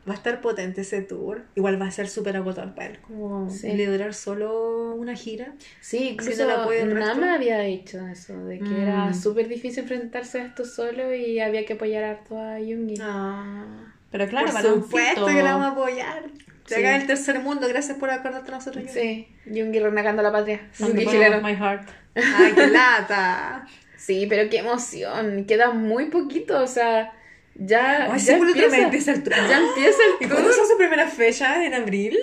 Va 0.08 0.14
a 0.14 0.16
estar 0.16 0.40
potente 0.40 0.80
ese 0.80 1.02
tour. 1.02 1.42
Igual 1.54 1.80
va 1.80 1.86
a 1.86 1.90
ser 1.90 2.08
súper 2.08 2.36
agotador 2.36 2.74
para 2.74 2.88
él. 2.88 2.98
Como 3.00 3.50
Sí. 3.50 3.70
liderar 3.72 4.14
solo 4.14 4.94
una 4.94 5.14
gira. 5.14 5.52
Sí, 5.80 6.10
incluso 6.10 6.42
el 6.72 6.90
resto. 6.92 7.24
había 7.24 7.60
dicho 7.60 8.06
eso, 8.06 8.44
de 8.46 8.58
que 8.58 8.64
Mm. 8.64 8.80
era 8.82 9.14
súper 9.14 9.48
difícil 9.48 9.82
enfrentarse 9.82 10.40
a 10.40 10.46
esto 10.46 10.64
solo 10.64 11.14
y 11.14 11.40
había 11.40 11.66
que 11.66 11.74
apoyar 11.74 12.04
harto 12.04 12.38
a 12.40 12.56
Jungi. 12.58 12.94
Ah. 13.00 13.92
Pero 14.10 14.26
claro, 14.28 14.46
por 14.46 14.54
para 14.54 14.68
supuesto 14.70 15.26
que 15.26 15.42
la 15.42 15.56
vamos 15.56 15.66
a 15.66 15.70
apoyar. 15.72 16.22
Se 16.66 16.76
Sí. 16.76 16.82
el 16.82 17.06
tercer 17.06 17.40
mundo. 17.40 17.66
Gracias 17.68 17.96
por 17.98 18.10
acordarte 18.10 18.50
a 18.50 18.54
nosotros. 18.54 18.84
Yuri. 18.84 18.94
Sí, 18.94 19.28
Jungi 19.46 19.78
renegando 19.80 20.22
la 20.22 20.32
patria. 20.32 20.60
Jungi 20.78 21.06
chileno. 21.06 21.40
my 21.42 21.54
heart. 21.54 21.88
Ay, 22.14 22.52
qué 22.54 22.66
lata. 22.68 23.66
Sí, 23.98 24.26
pero 24.28 24.48
qué 24.48 24.58
emoción. 24.58 25.44
Queda 25.44 25.72
muy 25.72 26.06
poquito, 26.06 26.62
o 26.62 26.66
sea, 26.68 27.12
ya. 27.58 28.12
Ay, 28.12 28.20
ya 28.20 28.36
empieza, 28.36 29.12
el 29.12 29.22
tour. 29.22 29.34
ya 29.34 29.58
empieza 29.58 29.98
¿Y 30.20 30.24
el 30.24 30.30
cuándo 30.30 30.48
tour. 30.48 30.54
son 30.56 30.66
sus 30.68 30.76
primeras 30.76 31.12
fechas? 31.12 31.58
¿En 31.58 31.74
abril? 31.74 32.16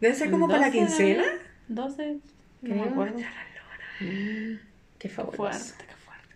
Debe 0.00 0.14
ser 0.14 0.30
como 0.30 0.46
para 0.48 0.60
la 0.60 0.66
12 0.66 0.78
de 0.78 0.86
quincena. 0.86 1.22
abril, 1.24 1.40
12, 1.68 2.16
no 2.62 2.74
me 2.74 2.82
acuerdo. 2.82 3.18
Qué 4.98 5.08
fabuloso. 5.08 5.36
Fuerte, 5.36 5.84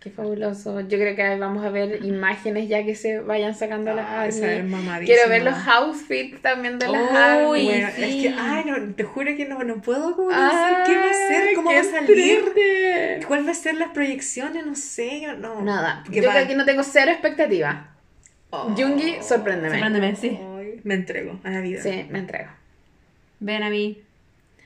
qué 0.01 0.09
fabuloso. 0.09 0.81
Yo 0.81 0.97
creo 0.97 1.15
que 1.15 1.37
vamos 1.37 1.63
a 1.63 1.69
ver 1.69 2.03
imágenes 2.03 2.67
ya 2.67 2.83
que 2.83 2.95
se 2.95 3.19
vayan 3.19 3.53
sacando 3.55 3.93
las 3.93 4.05
ARMY. 4.09 4.63
mamadísima. 4.69 5.05
Quiero 5.15 5.29
ver 5.29 5.43
los 5.43 5.55
outfits 5.67 6.41
también 6.41 6.79
de 6.79 6.87
las. 6.87 7.47
Bueno, 7.47 7.87
sí. 7.95 8.03
es 8.03 8.21
que, 8.23 8.35
ay, 8.37 8.63
no, 8.65 8.93
te 8.95 9.03
juro 9.03 9.35
que 9.37 9.45
no, 9.45 9.63
no 9.63 9.81
puedo 9.81 10.15
como 10.15 10.29
decir 10.29 10.77
qué 10.87 10.97
va 10.97 11.09
a 11.09 11.13
ser, 11.13 11.53
cómo 11.55 11.71
va 11.71 11.79
a 11.79 11.83
salir, 11.83 12.07
triste. 12.53 13.19
cuál 13.27 13.45
va 13.47 13.51
a 13.51 13.55
ser 13.55 13.75
las 13.75 13.91
proyecciones, 13.91 14.65
no 14.65 14.75
sé, 14.75 15.27
no. 15.37 15.61
Nada. 15.61 16.03
Yo 16.09 16.23
va- 16.23 16.33
creo 16.33 16.47
que 16.47 16.55
no 16.55 16.65
tengo 16.65 16.83
cero 16.83 17.11
expectativa. 17.11 17.87
Oh. 18.49 18.73
Jungi, 18.75 19.17
sorpréndeme. 19.21 19.75
Sorpréndeme, 19.79 20.15
sí. 20.15 20.37
Me 20.83 20.95
entrego 20.95 21.39
a 21.43 21.51
la 21.51 21.61
vida. 21.61 21.81
Sí, 21.81 22.05
me 22.09 22.19
entrego. 22.19 22.49
Ven 23.39 23.63
a 23.63 23.69
mí. 23.69 24.01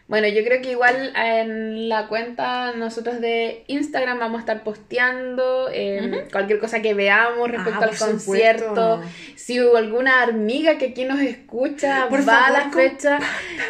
Bueno, 0.08 0.28
yo 0.28 0.44
creo 0.44 0.62
que 0.62 0.70
igual 0.70 1.14
en 1.16 1.90
la 1.90 2.08
cuenta 2.08 2.74
nosotros 2.74 3.20
de 3.22 3.64
Instagram 3.66 4.20
vamos 4.20 4.38
a 4.38 4.40
estar 4.42 4.64
posteando 4.64 5.68
eh, 5.74 6.28
cualquier 6.32 6.60
cosa 6.60 6.80
que 6.84 6.94
veamos 6.94 7.50
respecto 7.50 7.80
Ah, 7.82 7.88
al 7.92 7.98
concierto. 7.98 9.02
Si 9.36 9.60
hubo 9.60 9.78
alguna 9.78 10.22
amiga 10.22 10.78
que 10.78 10.90
aquí 10.90 11.06
nos 11.06 11.20
escucha, 11.22 12.08
Por 12.08 12.28
va 12.28 12.46
a 12.46 12.52
la 12.52 12.70
fecha, 12.72 13.18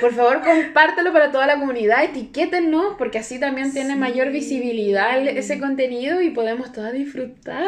por 0.02 0.14
favor 0.14 0.41
compártelo 0.41 1.14
para 1.14 1.32
toda 1.32 1.48
la 1.48 1.57
comunidad, 1.57 2.03
etiquétenos, 2.03 2.95
porque 2.98 3.20
así 3.20 3.40
también 3.40 3.72
tiene 3.72 3.95
mayor 3.95 4.30
visibilidad 4.32 5.18
ese 5.26 5.57
contenido 5.57 6.22
y 6.22 6.32
podemos 6.32 6.74
todas 6.74 6.91
disfrutar. 6.91 7.64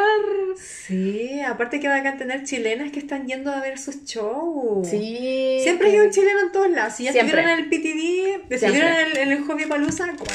Sí, 0.58 1.40
aparte 1.42 1.80
que 1.80 1.88
van 1.88 2.06
a 2.06 2.18
tener 2.18 2.44
chilenas 2.44 2.92
que 2.92 3.00
están 3.00 3.28
yendo 3.28 3.52
a 3.52 3.62
ver 3.62 3.78
sus 3.78 4.04
shows. 4.04 4.88
Sí. 4.90 5.60
Siempre 5.64 5.90
hay 5.92 6.00
un 6.00 6.10
chileno 6.12 6.40
en 6.42 6.52
todos 6.52 6.70
lados. 6.70 6.94
Si 6.96 7.04
ya 7.04 7.12
Siempre. 7.12 7.40
estuvieron 7.40 7.60
en 7.60 7.66
el 7.66 7.70
PTV, 7.70 8.48
Estuvieron 8.64 8.92
en 8.92 9.08
el, 9.12 9.18
en 9.18 9.32
el 9.32 9.44
Hobby 9.44 9.64
¿cómo 9.64 9.76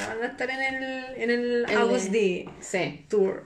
van 0.07 0.23
a 0.23 0.27
estar 0.27 0.51
en 0.51 0.61
el, 0.61 0.85
en 1.17 1.31
el 1.31 1.65
El 1.69 1.77
August 1.77 2.11
D 2.11 2.49
Sí. 2.61 3.05
Tour? 3.09 3.45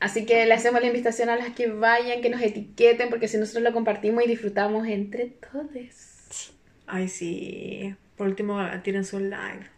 Así 0.00 0.26
que 0.26 0.46
le 0.46 0.54
hacemos 0.54 0.80
la 0.80 0.88
invitación 0.88 1.28
a 1.28 1.36
las 1.36 1.50
que 1.50 1.68
vayan, 1.68 2.22
que 2.22 2.28
nos 2.28 2.42
etiqueten, 2.42 3.08
porque 3.08 3.28
si 3.28 3.36
nosotros 3.36 3.62
lo 3.62 3.72
compartimos 3.72 4.24
y 4.24 4.26
disfrutamos 4.26 4.88
entre 4.88 5.26
todos. 5.26 6.52
Ay, 6.88 7.08
sí. 7.08 7.94
Por 8.16 8.26
último, 8.26 8.58
tienen 8.82 9.04
su 9.04 9.20
live. 9.20 9.70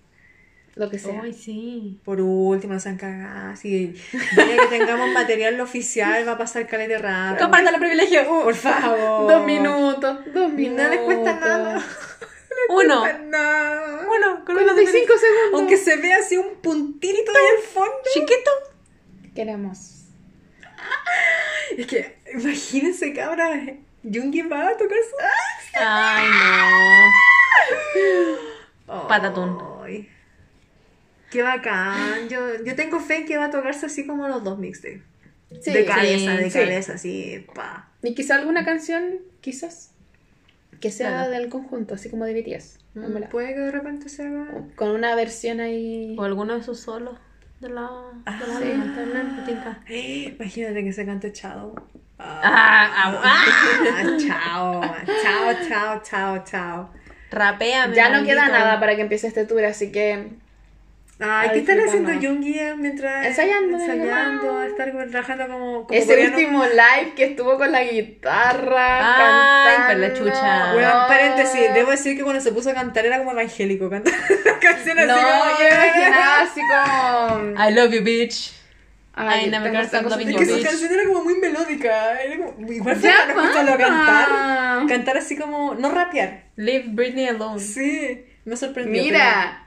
Lo 0.77 0.91
que 0.91 0.99
sea. 0.99 1.21
Ay, 1.23 1.33
sí. 1.33 2.01
Por 2.05 2.21
último, 2.21 2.73
no 2.73 2.81
sean 2.81 2.97
cagadas. 2.97 3.61
Sí. 3.61 3.95
Ya 4.37 4.47
que 4.47 4.79
tengamos 4.79 5.11
material 5.15 5.61
oficial, 5.61 6.27
va 6.27 6.33
a 6.33 6.39
pasar 6.39 6.67
caleta 6.67 6.99
rápido. 6.99 7.45
Compartan 7.45 7.75
el 7.75 7.81
privilegio. 7.81 8.27
Por 8.27 8.55
favor. 8.55 9.31
Dos 9.31 9.47
minutos, 9.47 10.19
dos 10.33 10.53
minutos. 10.53 10.85
No 10.85 10.91
les 10.91 11.01
cuesta 11.01 11.39
nada. 11.39 11.85
Uno. 12.69 13.05
Nada. 13.25 14.07
Uno. 14.09 14.45
Con 14.45 14.55
45 14.55 15.13
segundos. 15.19 15.61
Aunque 15.61 15.77
se 15.77 15.97
vea 15.97 16.19
así 16.19 16.37
un 16.37 16.57
puntito 16.57 17.33
ahí 17.33 17.57
al 17.57 17.63
fondo. 17.63 17.95
Chiquito. 18.13 18.51
Queremos. 19.35 20.05
Es 21.77 21.87
que, 21.87 22.19
imagínense, 22.33 23.13
cabra. 23.13 23.61
Jungi 24.03 24.43
va 24.43 24.69
a 24.69 24.77
tocar 24.77 24.99
su. 24.99 25.17
Ay, 25.81 26.27
no. 28.87 29.09
Patatún. 29.09 29.59
Ay. 29.83 30.09
Qué 31.31 31.43
bacán. 31.43 32.29
Yo, 32.29 32.63
yo 32.65 32.77
tengo 32.77 33.01
fe 33.01 33.17
en 33.17 33.27
que 33.27 33.37
va 33.37 33.47
a 33.47 33.51
tocarse 33.51 33.87
así 33.87 34.07
como 34.07 34.29
los 34.29 34.45
dos 34.45 34.59
mixtapes. 34.59 35.01
Sí, 35.61 35.73
de 35.73 35.85
cabeza, 35.85 36.37
sí, 36.37 36.43
de 36.43 36.51
sí. 36.51 36.59
cabeza, 36.59 36.93
así, 36.95 37.47
pa. 37.55 37.89
Y 38.03 38.15
quizá 38.15 38.37
alguna 38.37 38.65
canción, 38.65 39.21
quizás, 39.41 39.94
que 40.81 40.91
sea 40.91 41.11
Claro. 41.11 41.31
del 41.31 41.49
conjunto, 41.49 41.95
así 41.95 42.11
como 42.11 42.25
de 42.25 42.35
BTS. 42.35 42.79
verdad. 42.95 43.29
Puede 43.31 43.55
que 43.55 43.61
de 43.61 43.71
repente 43.71 44.09
se 44.09 44.27
haga. 44.27 44.47
Con 44.77 44.91
una 44.91 45.15
versión 45.15 45.61
ahí. 45.61 46.15
O 46.19 46.23
alguno 46.25 46.55
de 46.55 46.63
sus 46.63 46.81
solos 46.81 47.19
de 47.61 47.69
la, 47.71 47.91
de 48.25 48.47
la 48.47 48.59
sí. 48.59 48.93
también, 48.95 49.37
me 49.37 49.43
tinca. 49.43 49.81
Imagínate 49.89 50.85
que 50.85 50.93
se 50.93 51.07
cante 51.07 51.33
Chao. 51.33 51.75
Ah, 52.19 52.41
ah, 52.45 53.21
ah. 53.25 53.45
Ah, 53.93 54.17
chao, 54.27 54.83
chao, 55.23 55.55
chao, 55.69 56.03
chao, 56.03 56.45
chao. 56.45 56.91
Rapéame. 57.31 57.95
Ya 57.97 58.11
no 58.11 58.25
queda 58.25 58.49
nada 58.49 58.79
para 58.79 58.95
que 58.95 59.03
empiece 59.03 59.27
este 59.27 59.45
tour, 59.47 59.65
así 59.65 59.91
que 59.91 60.29
Ay, 61.21 61.51
¿qué 61.53 61.59
están 61.61 61.79
haciendo 61.81 62.13
más. 62.13 62.25
Jungi 62.25 62.59
mientras 62.77 63.25
Ensayando, 63.27 63.79
ensayando, 63.79 64.59
a 64.59 64.67
estar 64.67 64.91
como 64.91 65.07
trabajando 65.07 65.47
como, 65.47 65.87
como 65.87 65.89
ese 65.93 66.09
coreano? 66.09 66.37
último 66.37 66.65
live 66.65 67.13
que 67.15 67.25
estuvo 67.27 67.57
con 67.57 67.71
la 67.71 67.85
guitarra. 67.85 69.65
Ay, 69.65 69.77
cantando. 69.77 70.09
la 70.09 70.15
chucha. 70.15 70.73
Bueno, 70.73 70.91
paréntesis, 71.09 71.75
debo 71.75 71.91
decir 71.93 72.17
que 72.17 72.25
cuando 72.25 72.41
se 72.43 72.51
puso 72.53 72.71
a 72.71 72.75
cantar 72.75 73.07
era 73.07 73.19
como 73.19 73.31
evangélico, 73.33 73.89
cantando 73.89 74.19
la 74.45 74.59
canción 74.61 74.99
así 74.99 75.09
No, 75.09 75.15
como- 75.15 75.59
yo 75.59 75.69
imaginaba 75.69 76.41
así 76.41 76.61
como. 76.61 77.65
I 77.69 77.73
love 77.75 77.93
you, 77.93 78.03
bitch. 78.03 78.53
Ay, 79.17 79.49
no 79.49 79.61
me 79.61 79.69
Es 79.81 79.91
que 79.91 80.47
su 80.47 80.63
canción 80.65 80.93
era 80.93 81.05
como 81.07 81.23
muy 81.23 81.37
melódica, 81.37 82.21
era 82.21 82.37
como, 82.45 82.69
igual 82.73 82.97
fue 82.97 83.09
para 83.11 83.33
escucharlo 83.45 83.79
cantar, 83.79 84.87
cantar 84.89 85.17
así 85.19 85.37
como, 85.37 85.75
no 85.77 85.93
rapear, 85.93 86.43
Leave 86.57 86.87
Britney 86.89 87.29
alone. 87.29 87.61
sí, 87.61 88.25
me 88.45 88.57
sorprendió. 88.57 89.01
Mira, 89.01 89.61
pero- 89.61 89.64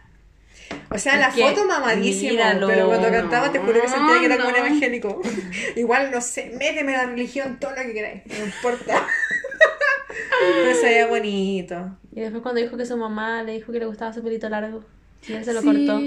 o 0.90 0.98
sea, 0.98 1.18
la 1.18 1.32
foto 1.32 1.66
mamadísimo, 1.66 2.32
míralo. 2.32 2.68
pero 2.68 2.88
cuando 2.88 3.10
cantaba 3.12 3.52
te 3.52 3.60
juro 3.60 3.82
que 3.82 3.88
sentía 3.88 4.20
que 4.20 4.26
era 4.26 4.38
como 4.38 4.50
un 4.50 4.54
No. 4.56 4.66
evangélico. 4.66 5.22
igual, 5.76 6.12
no 6.12 6.22
sé, 6.22 6.52
méteme 6.58 6.94
la 6.94 7.06
religión, 7.08 7.58
todo 7.60 7.72
lo 7.72 7.82
que 7.84 7.94
queráis, 7.94 8.22
no 8.26 8.46
importa. 8.46 9.06
pero 10.40 10.76
se 10.76 10.86
veía 10.86 11.08
bonito. 11.08 11.98
Y 12.16 12.22
después 12.22 12.42
cuando 12.42 12.62
dijo 12.62 12.78
que 12.78 12.86
su 12.86 12.98
mamá 12.98 13.44
le 13.44 13.54
dijo 13.54 13.72
que 13.72 13.80
le 13.80 13.86
gustaba 13.86 14.14
su 14.14 14.24
pelito 14.24 14.50
largo. 14.50 14.84
Y 15.28 15.34
él 15.34 15.44
se 15.46 15.54
lo 15.54 15.62
sí. 15.62 15.66
cortó. 15.68 16.00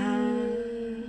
Ah. 0.00 0.24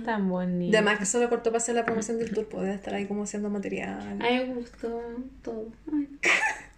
Tan 0.04 0.28
bonito. 0.28 0.76
Además 0.76 0.98
que 0.98 1.06
solo 1.06 1.28
cortó 1.28 1.50
para 1.50 1.58
hacer 1.58 1.74
la 1.74 1.84
promoción 1.84 2.18
del 2.18 2.32
tour, 2.32 2.46
puede 2.48 2.72
estar 2.74 2.94
ahí 2.94 3.06
como 3.06 3.24
haciendo 3.24 3.50
material. 3.50 3.98
A 4.00 4.14
mí 4.14 4.18
me 4.20 4.54
gustó 4.54 5.00
todo. 5.42 5.66
Ay. 5.92 6.08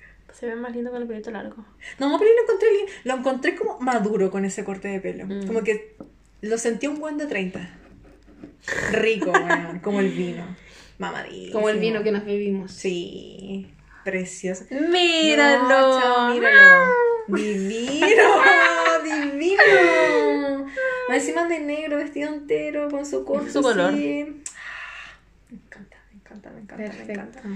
Se 0.42 0.48
ve 0.48 0.56
más 0.56 0.74
lindo 0.74 0.90
con 0.90 1.00
el 1.00 1.06
pelito 1.06 1.30
largo. 1.30 1.64
No, 2.00 2.18
pero 2.18 2.28
yo 2.28 2.36
lo 2.36 2.42
encontré, 2.42 2.68
lo 3.04 3.14
encontré 3.14 3.54
como 3.54 3.78
maduro 3.78 4.28
con 4.32 4.44
ese 4.44 4.64
corte 4.64 4.88
de 4.88 4.98
pelo. 4.98 5.24
Mm. 5.24 5.46
Como 5.46 5.62
que 5.62 5.94
lo 6.40 6.58
sentí 6.58 6.88
un 6.88 6.98
buen 6.98 7.16
de 7.16 7.26
30. 7.26 7.60
Rico, 8.90 9.30
weón, 9.30 9.78
como 9.78 10.00
el 10.00 10.08
vino. 10.10 10.44
Mamadísimo. 10.98 11.52
Como 11.52 11.68
el 11.68 11.78
vino 11.78 12.02
que 12.02 12.10
nos 12.10 12.24
bebimos. 12.24 12.72
Sí, 12.72 13.70
precioso. 14.02 14.64
¡Míralo! 14.68 15.68
No, 15.68 16.00
chao, 16.00 16.34
míralo. 16.34 16.92
Divino, 17.28 18.00
divino. 19.04 20.66
Encima 21.08 21.46
de 21.46 21.60
negro, 21.60 21.98
vestido 21.98 22.34
entero, 22.34 22.88
con 22.90 23.06
su 23.06 23.24
corte 23.24 23.48
Su 23.48 23.62
color. 23.62 23.94
así. 23.94 24.42
Me 25.50 25.56
encanta, 25.56 25.98
me 26.10 26.16
encanta, 26.18 26.50
me 26.50 26.60
encanta, 26.62 26.76
me 26.82 26.88
Perfecto. 26.88 27.48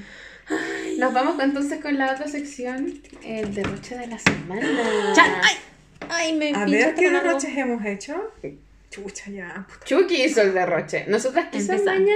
Nos 0.98 1.12
vamos 1.12 1.42
entonces 1.42 1.80
con 1.82 1.98
la 1.98 2.12
otra 2.12 2.28
sección, 2.28 3.00
el 3.24 3.54
derroche 3.54 3.96
de 3.98 4.06
la 4.06 4.18
semana. 4.18 5.12
Chan, 5.14 5.30
¡Ay! 5.42 5.54
¡Ay, 6.08 6.32
me 6.34 6.54
A 6.54 6.64
ver, 6.64 6.94
¿qué 6.94 7.06
algo. 7.08 7.18
derroches 7.20 7.56
hemos 7.56 7.84
hecho? 7.84 8.32
Chucha, 8.90 9.30
ya. 9.30 9.66
puta. 9.68 9.84
Chucky 9.84 10.22
hizo 10.24 10.42
el 10.42 10.54
derroche. 10.54 11.04
Nosotras 11.08 11.46
quizás 11.50 11.82
mañana 11.84 12.12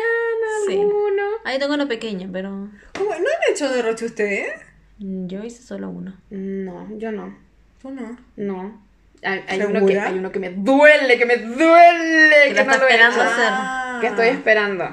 Sí. 0.67 0.75
alguno. 0.75 1.23
Ahí 1.45 1.59
tengo 1.59 1.75
uno 1.75 1.89
pequeño, 1.89 2.29
pero 2.33 2.69
¿Cómo? 2.97 3.11
¿No 3.11 3.15
han 3.17 3.53
hecho 3.53 3.69
derroche 3.73 4.07
ustedes? 4.07 4.53
yo 4.99 5.43
hice 5.43 5.63
solo 5.63 5.89
uno. 5.91 6.15
No, 6.31 6.87
yo 6.99 7.11
no. 7.11 7.37
¿Tú 7.83 7.91
no? 7.91 8.17
No. 8.37 8.81
Hay, 9.23 9.43
hay 9.49 9.63
uno 9.63 9.85
que, 9.87 9.99
hay 9.99 10.19
uno 10.19 10.31
que 10.31 10.39
me 10.39 10.51
duele, 10.51 11.19
que 11.19 11.27
me 11.27 11.37
duele. 11.39 12.49
Que 12.49 12.55
Que, 12.55 12.65
no 12.65 12.71
he 12.73 12.75
esperando 12.77 13.17
hecho. 13.17 13.23
hacer. 13.31 13.49
Ah. 13.51 13.99
Que 14.01 14.07
estoy 14.07 14.29
esperando. 14.29 14.85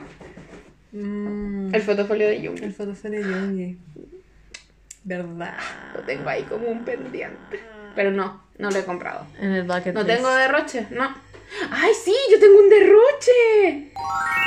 Mm, 0.94 1.57
El 1.74 1.82
fotofolio 1.82 2.28
de 2.28 2.42
Yumi. 2.42 2.60
el 2.62 2.74
fotofolio 2.74 3.20
de 3.26 3.32
Yogi. 3.32 3.78
¿Verdad? 5.04 5.54
Lo 5.96 6.02
tengo 6.02 6.30
ahí 6.30 6.44
como 6.44 6.68
un 6.68 6.84
pendiente. 6.84 7.60
Pero 7.96 8.12
no, 8.12 8.44
no 8.58 8.70
lo 8.70 8.78
he 8.78 8.84
comprado. 8.84 9.26
En 9.40 9.52
el 9.54 9.64
bucket 9.64 9.94
No 9.94 10.04
list. 10.04 10.16
tengo 10.16 10.30
derroche, 10.34 10.86
no. 10.92 11.16
¡Ay, 11.72 11.92
sí! 12.04 12.14
¡Yo 12.30 12.40
tengo 12.40 12.60
un 12.60 12.70
derroche! 12.70 13.92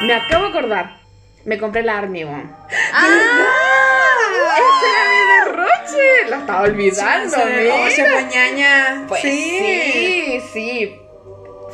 Me 0.03 0.15
acabo 0.15 0.45
de 0.45 0.51
acordar. 0.51 1.01
Me 1.47 1.59
compré 1.59 1.83
la 1.83 1.97
Army 1.99 2.25
One. 2.25 2.45
¡Ah! 2.93 4.19
¡Ese 4.59 4.87
era 4.93 5.05
mi 5.11 5.55
derroche! 5.57 6.31
Lo 6.31 6.37
estaba 6.37 6.61
olvidando, 6.63 7.37
mira. 7.47 9.05
Pues 9.09 9.23
sí, 9.23 10.41
sí. 10.53 10.97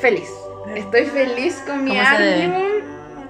Feliz. 0.01 0.29
Estoy 0.77 1.07
feliz 1.07 1.63
con 1.67 1.83
mi. 1.85 1.99
Army 1.99 2.47
One. 2.47 2.76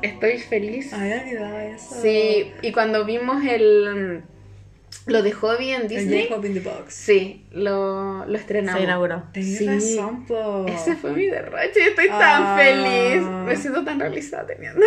Estoy 0.02 0.38
feliz. 0.38 0.92
Había 0.92 1.20
olvidado 1.22 1.58
eso. 1.60 1.96
Sí, 2.02 2.52
y 2.62 2.72
cuando 2.72 3.04
vimos 3.04 3.44
el 3.44 4.22
lo 5.06 5.22
de 5.22 5.30
Hobby 5.32 5.70
en 5.70 5.82
El 5.82 5.88
Disney, 5.88 6.26
Jacob 6.28 6.44
in 6.46 6.54
the 6.54 6.60
Box. 6.60 6.92
sí, 6.94 7.44
lo, 7.52 8.24
lo 8.26 8.36
estrenamos. 8.38 8.80
Se 8.80 8.84
inauguró. 8.84 9.22
Tenés 9.32 9.58
Sí. 9.58 9.66
razón, 9.66 10.26
po. 10.26 10.66
Ese 10.66 10.96
fue 10.96 11.12
mi 11.12 11.26
derroche, 11.26 11.88
estoy 11.88 12.08
tan 12.08 12.42
Ah. 12.42 12.56
feliz. 12.58 13.22
Me 13.22 13.56
siento 13.56 13.84
tan 13.84 14.00
realizada 14.00 14.46
teniendo. 14.46 14.80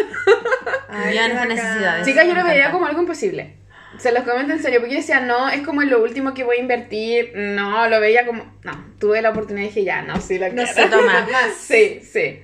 Ay, 0.90 1.16
Ya 1.16 1.28
no 1.30 1.36
fue 1.36 1.48
bacán. 1.48 1.50
necesidad. 1.56 2.06
Chicas, 2.06 2.28
yo 2.28 2.34
lo 2.36 2.44
veía 2.44 2.72
como 2.72 2.86
algo 2.86 3.00
imposible. 3.02 3.56
Se 3.98 4.12
los 4.12 4.24
comento 4.24 4.54
en 4.54 4.62
serio, 4.62 4.80
porque 4.80 4.94
yo 4.96 5.00
decía, 5.02 5.20
no, 5.22 5.50
es 5.50 5.62
como 5.62 5.82
lo 5.84 6.02
último 6.04 6.34
que 6.34 6.44
voy 6.44 6.58
a 6.58 6.62
invertir. 6.62 7.32
No, 7.36 7.88
lo 7.88 8.00
veía 8.00 8.26
como. 8.26 8.44
No, 8.64 8.86
tuve 9.00 9.22
la 9.22 9.30
oportunidad 9.32 9.66
y 9.66 9.70
dije, 9.70 9.84
ya, 9.84 10.02
no, 10.02 10.20
sí, 10.22 10.38
lo 10.38 10.52
No 10.54 10.66
sé, 10.66 10.86
toma. 10.90 11.28
Sí, 11.60 12.02
sí. 12.04 12.40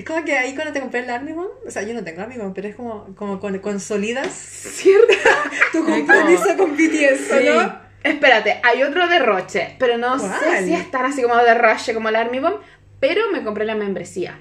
Es 0.00 0.06
como 0.06 0.24
que 0.24 0.32
ahí 0.38 0.54
cuando 0.54 0.72
te 0.72 0.80
compré 0.80 1.00
el 1.00 1.10
Army 1.10 1.32
One, 1.32 1.50
o 1.66 1.70
sea, 1.70 1.82
yo 1.82 1.92
no 1.92 2.02
tengo 2.02 2.22
One, 2.22 2.52
pero 2.54 2.68
es 2.68 2.74
como, 2.74 3.14
como 3.16 3.38
con, 3.38 3.58
consolidas 3.58 4.28
¿Cierto? 4.28 5.12
tu 5.72 5.84
compromiso 5.84 6.56
con 6.56 6.72
BTS, 6.72 7.30
¿o 7.32 7.40
¿no? 7.40 7.80
Espérate, 8.02 8.62
hay 8.62 8.82
otro 8.82 9.06
derroche, 9.08 9.76
pero 9.78 9.98
no 9.98 10.16
¿Cuál? 10.16 10.40
sé 10.40 10.64
si 10.64 10.72
es 10.72 10.90
tan 10.90 11.04
así 11.04 11.20
como 11.20 11.36
derroche 11.36 11.92
como 11.92 12.08
el 12.08 12.16
Army 12.16 12.38
Bomb, 12.38 12.62
pero 12.98 13.30
me 13.30 13.44
compré 13.44 13.66
la 13.66 13.74
membresía. 13.74 14.38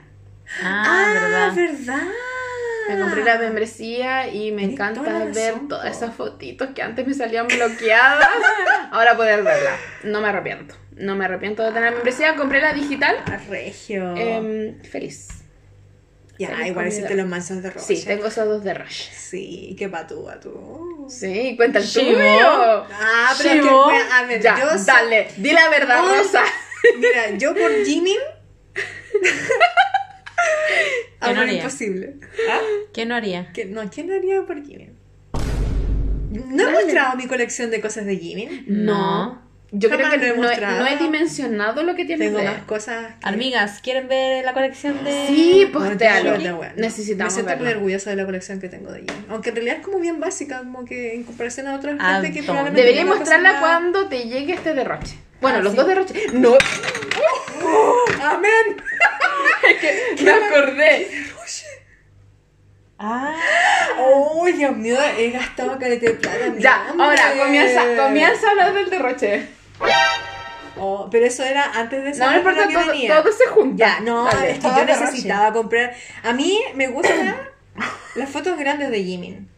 Ah, 0.64 1.12
verdad. 1.14 1.54
verdad. 1.54 2.08
Me 2.88 3.02
compré 3.02 3.26
la 3.26 3.38
membresía 3.38 4.34
y 4.34 4.54
me 4.54 4.64
encanta 4.64 5.02
la 5.12 5.26
ver 5.26 5.56
todas 5.68 5.94
esas 5.94 6.16
fotitos 6.16 6.70
que 6.70 6.82
antes 6.82 7.06
me 7.06 7.14
salían 7.14 7.48
bloqueadas. 7.48 8.30
Ahora 8.92 9.18
poder 9.18 9.44
verla. 9.44 9.72
No 10.06 10.22
me 10.22 10.30
arrepiento. 10.30 10.76
No 10.96 11.18
me 11.18 11.26
arrepiento 11.26 11.64
de 11.64 11.74
tener 11.74 11.92
membresía. 11.92 12.38
Compré 12.38 12.62
la 12.62 12.72
digital. 12.72 13.18
Ah, 13.26 13.38
regio. 13.50 14.16
Em, 14.16 14.82
feliz. 14.84 15.39
Ya, 16.40 16.48
feliz 16.50 16.68
igual 16.68 16.88
hiciste 16.88 17.16
los 17.16 17.28
mansos 17.28 17.62
de 17.62 17.70
Roche. 17.70 17.96
Sí, 17.96 18.06
tengo 18.06 18.28
esos 18.28 18.46
dos 18.48 18.64
derroches. 18.64 19.10
Sí, 19.16 19.76
qué 19.78 19.90
patúa 19.90 20.40
tú. 20.40 21.06
Sí, 21.10 21.54
cuenta 21.58 21.80
el 21.80 21.92
tuyo. 21.92 22.18
Ah, 22.20 23.34
pero 23.38 23.92
es 23.92 24.04
que, 24.08 24.14
a 24.14 24.24
ver, 24.26 24.42
Ya, 24.42 24.58
yo 24.60 24.84
dale, 24.86 25.28
di 25.38 25.52
la 25.52 25.70
verdad, 25.70 26.02
Oh. 26.04 26.16
Rosa. 26.16 26.44
Mira, 26.98 27.38
yo 27.38 27.54
por 27.54 27.84
Jimin 27.86 28.18
¿Qué 29.20 29.30
hago 31.20 31.34
no 31.34 31.42
lo 31.42 31.44
haría? 31.48 31.58
imposible. 31.58 32.16
¿Ah? 32.50 32.60
¿Qué 32.94 33.06
no 33.06 33.16
haría? 33.16 33.52
¿Qué- 33.54 33.66
no, 33.66 33.90
¿quién 33.90 34.12
haría 34.12 34.44
por 34.46 34.64
Jimin? 34.66 34.98
¿No 36.32 36.70
he 36.70 36.72
mostrado 36.72 37.18
mi 37.18 37.28
colección 37.28 37.70
de 37.72 37.82
cosas 37.82 38.06
de 38.06 38.16
Jimin? 38.18 38.66
No. 38.68 39.42
Yo 39.72 39.90
creo 39.90 40.10
que 40.10 40.18
no, 40.18 40.24
he- 40.26 40.34
mostrado. 40.34 40.80
no 40.80 40.88
he 40.88 40.98
dimensionado 40.98 41.84
lo 41.84 41.96
que 41.96 42.04
tienes 42.06 42.32
Tengo 42.34 42.44
más 42.44 42.64
cosas. 42.64 43.14
que- 43.20 43.28
Amigas, 43.30 43.80
¿quieren 43.84 44.08
ver 44.08 44.44
la 44.44 44.54
colección 44.54 45.04
de...? 45.04 45.28
Sí, 45.28 45.70
No, 45.72 45.80
la 45.82 46.56
wea, 46.56 46.70
no. 46.76 46.82
Necesitamos 46.82 47.36
Me 47.36 47.44
siento 47.44 47.64
muy 47.64 47.72
orgullosa 47.74 48.10
de 48.10 48.16
la 48.16 48.26
colección 48.26 48.60
que 48.60 48.68
tengo 48.68 48.92
de 48.92 49.02
Jimmy. 49.02 49.26
Aunque 49.30 49.50
en 49.50 49.56
realidad 49.56 49.78
es 49.78 49.86
como 49.86 50.00
bien 50.00 50.20
básica, 50.20 50.60
como 50.60 50.86
que 50.86 51.14
en 51.14 51.24
comparación 51.24 51.68
a 51.68 51.76
otras 51.76 51.98
Ah, 52.00 52.16
gente 52.22 52.34
que 52.34 52.40
no. 52.42 52.46
probablemente 52.48 52.82
Debería 52.82 53.06
mostrarla 53.06 53.52
más- 53.52 53.62
cuando 53.62 54.08
te 54.08 54.24
llegue 54.24 54.54
este 54.54 54.74
derroche. 54.74 55.18
Bueno, 55.40 55.60
Ah, 55.60 55.62
los 55.62 55.72
sí. 55.74 55.78
dos 55.78 55.88
derroches. 55.88 56.34
No, 56.34 56.54
¡Amén! 58.24 58.78
me 60.24 60.32
acordé. 60.32 61.08
¡Ah! 63.02 63.34
¡Oh, 64.00 64.46
Dios 64.46 64.76
mío! 64.76 64.98
He 65.18 65.30
gastado 65.32 65.78
caleta 65.80 66.08
de 66.08 66.14
plata. 66.16 66.38
Ya, 66.58 66.88
ahora 67.00 67.34
comienza, 67.38 67.82
comienza 67.96 68.48
a 68.48 68.52
hablar 68.52 68.74
del 68.74 68.90
derroche. 68.90 69.48
Oh, 70.82 71.10
pero 71.12 71.26
eso 71.26 71.44
era 71.44 71.72
antes 71.74 72.02
de 72.04 72.10
No, 72.12 72.16
saber 72.16 72.44
no 72.44 72.50
importa, 72.52 72.68
que 72.68 72.74
todo, 72.74 72.88
venía. 72.94 73.22
todo 73.22 73.32
se 73.34 73.46
junta. 73.48 73.78
Ya, 73.86 74.00
no, 74.00 74.26
Dale. 74.26 74.52
es 74.52 74.60
que 74.60 74.68
yo 74.68 74.86
necesitaba 74.86 75.52
comprar. 75.54 75.94
A 76.24 76.32
mí 76.34 76.58
me 76.76 76.88
gustan 76.88 77.36
las 78.16 78.30
fotos 78.30 78.58
grandes 78.58 78.90
de 78.90 79.04
Jimin. 79.04 79.50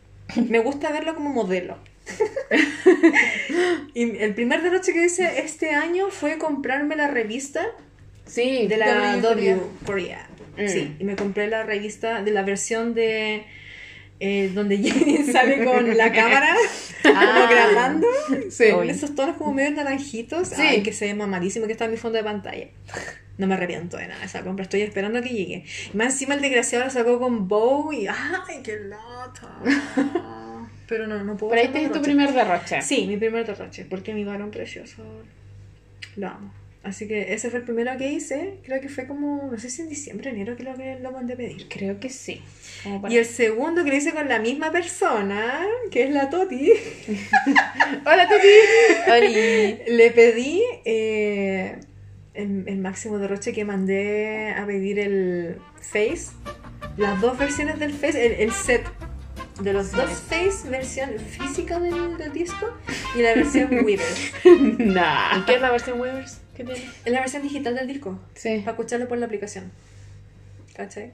Me 0.49 0.59
gusta 0.59 0.91
verlo 0.91 1.13
como 1.13 1.29
modelo. 1.29 1.77
y 3.93 4.17
el 4.17 4.33
primer 4.33 4.61
derroche 4.63 4.93
que 4.93 5.05
hice 5.05 5.41
este 5.41 5.71
año 5.71 6.09
fue 6.09 6.37
comprarme 6.37 6.95
la 6.95 7.07
revista 7.07 7.61
Sí, 8.25 8.67
de 8.67 8.77
la 8.77 9.17
W 9.17 9.21
W 9.21 9.61
Korea. 9.85 10.27
Korea. 10.55 10.65
Mm. 10.65 10.67
Sí, 10.69 10.95
y 10.99 11.03
me 11.03 11.15
compré 11.15 11.47
la 11.47 11.63
revista 11.63 12.21
de 12.21 12.31
la 12.31 12.43
versión 12.43 12.93
de 12.93 13.45
eh, 14.23 14.51
donde 14.53 14.77
Jimin 14.83 15.25
sale 15.31 15.65
con 15.65 15.97
la 15.97 16.11
cámara 16.13 16.55
como 17.03 17.47
grabando. 17.49 18.07
Sí. 18.51 18.65
Esos 18.87 19.15
tonos 19.15 19.35
como 19.35 19.51
medio 19.51 19.71
naranjitos. 19.71 20.49
Sí. 20.49 20.61
Ay, 20.61 20.83
que 20.83 20.93
se 20.93 21.07
ve 21.07 21.15
mamadísimo 21.15 21.65
que 21.65 21.71
está 21.71 21.85
en 21.85 21.91
mi 21.91 21.97
fondo 21.97 22.19
de 22.19 22.23
pantalla. 22.23 22.67
No 23.39 23.47
me 23.47 23.55
arrepiento 23.55 23.97
de 23.97 24.07
nada 24.07 24.19
de 24.19 24.27
esa 24.27 24.43
compra. 24.43 24.63
Estoy 24.63 24.83
esperando 24.83 25.17
a 25.17 25.21
que 25.23 25.29
llegue. 25.29 25.65
Más 25.93 26.13
encima 26.13 26.35
el 26.35 26.41
desgraciado 26.41 26.85
la 26.85 26.91
sacó 26.91 27.19
con 27.19 27.47
Bow 27.47 27.91
y 27.91 28.05
¡ay, 28.05 28.61
qué 28.63 28.77
lata! 28.81 29.59
Pero 30.87 31.07
no, 31.07 31.23
no 31.23 31.35
puedo 31.35 31.53
ahí 31.53 31.61
hacer 31.61 31.73
tienes 31.73 31.91
tu 31.91 32.01
primer 32.01 32.31
derroche. 32.31 32.81
Sí, 32.83 33.07
mi 33.07 33.17
primer 33.17 33.45
derroche, 33.45 33.85
porque 33.85 34.13
mi 34.13 34.23
varón 34.23 34.51
precioso. 34.51 35.03
Lo 36.15 36.27
amo. 36.27 36.53
Así 36.83 37.07
que 37.07 37.33
ese 37.33 37.51
fue 37.51 37.59
el 37.59 37.65
primero 37.65 37.95
que 37.97 38.11
hice. 38.11 38.55
Creo 38.63 38.81
que 38.81 38.89
fue 38.89 39.05
como, 39.05 39.49
no 39.51 39.57
sé 39.59 39.69
si 39.69 39.83
en 39.83 39.89
diciembre, 39.89 40.31
enero 40.31 40.55
que 40.55 40.63
lo, 40.63 40.73
que 40.75 40.97
lo 40.99 41.11
mandé 41.11 41.33
a 41.33 41.37
pedir. 41.37 41.67
Creo 41.69 41.99
que 41.99 42.09
sí. 42.09 42.41
Y 43.07 43.17
el 43.17 43.25
segundo 43.25 43.83
que 43.83 43.91
lo 43.91 43.95
hice 43.97 44.13
con 44.13 44.27
la 44.27 44.39
misma 44.39 44.71
persona, 44.71 45.63
que 45.91 46.03
es 46.05 46.09
la 46.09 46.31
Toti, 46.31 46.71
Hola, 48.05 48.27
Tuti. 48.27 49.91
le 49.91 50.11
pedí 50.11 50.63
eh, 50.85 51.77
el, 52.33 52.63
el 52.67 52.77
máximo 52.79 53.19
derroche 53.19 53.53
que 53.53 53.63
mandé 53.63 54.55
a 54.57 54.65
pedir 54.65 54.97
el 54.99 55.57
Face. 55.81 56.31
Las 56.97 57.21
dos 57.21 57.37
versiones 57.37 57.77
del 57.77 57.93
Face, 57.93 58.25
el, 58.25 58.33
el 58.41 58.51
set 58.51 58.83
de 59.61 59.73
los 59.73 59.91
dos 59.91 60.09
Face, 60.09 60.67
versión 60.69 61.11
física 61.19 61.79
del, 61.79 62.17
del 62.17 62.33
disco 62.33 62.67
y 63.15 63.21
la 63.21 63.35
versión 63.35 63.69
Weavers. 63.85 64.33
Nah. 64.79 65.45
¿Qué 65.45 65.55
es 65.55 65.61
la 65.61 65.69
versión 65.69 65.99
Weavers? 66.01 66.41
¿Qué 66.65 66.73
tiene? 66.73 66.89
Es 67.05 67.11
la 67.11 67.19
versión 67.19 67.41
digital 67.43 67.75
del 67.75 67.87
disco. 67.87 68.19
Sí. 68.35 68.59
Para 68.59 68.71
escucharlo 68.71 69.07
por 69.07 69.17
la 69.17 69.25
aplicación. 69.25 69.71
¿Cachai? 70.75 71.11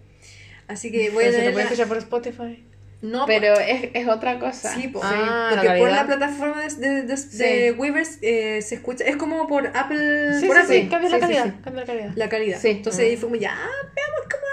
Así 0.67 0.91
que 0.91 1.09
voy 1.11 1.23
a 1.25 1.27
Pero 1.27 1.39
se 1.39 1.45
lo 1.45 1.51
puede 1.53 1.65
escuchar 1.65 1.87
por 1.87 1.97
Spotify. 1.97 2.63
No, 3.01 3.25
Pero 3.27 3.53
es, 3.59 3.89
es 3.93 4.07
otra 4.07 4.39
cosa. 4.39 4.73
Sí, 4.73 4.87
po, 4.87 5.01
Ah, 5.03 5.49
porque 5.53 5.67
la 5.67 5.77
por 5.77 5.89
la 5.91 6.05
plataforma 6.07 6.63
de, 6.63 6.75
de, 6.75 7.01
de- 7.03 7.17
Sí. 7.17 7.37
de 7.37 7.71
Weavers 7.73 8.17
eh, 8.23 8.59
se 8.63 8.73
escucha, 8.75 9.03
es 9.05 9.15
como 9.17 9.45
por 9.47 9.67
Apple, 9.67 10.39
Sí, 10.39 10.47
por 10.47 10.55
sí, 10.57 10.61
Apple, 10.63 10.81
sí. 10.81 10.89
Cambia 10.89 11.09
Sí, 11.09 11.13
la 11.13 11.19
calidad, 11.19 11.45
sí. 11.45 11.51
cambia 11.63 11.81
la 11.81 11.85
calidad. 11.87 12.11
la 12.15 12.29
calidad. 12.29 12.59
Sí. 12.59 12.69
Entonces 12.69 13.01
ahí 13.05 13.15
fue 13.15 13.29
como, 13.29 13.39
ya, 13.39 13.51
veamos 13.55 14.21
cómo, 14.23 14.45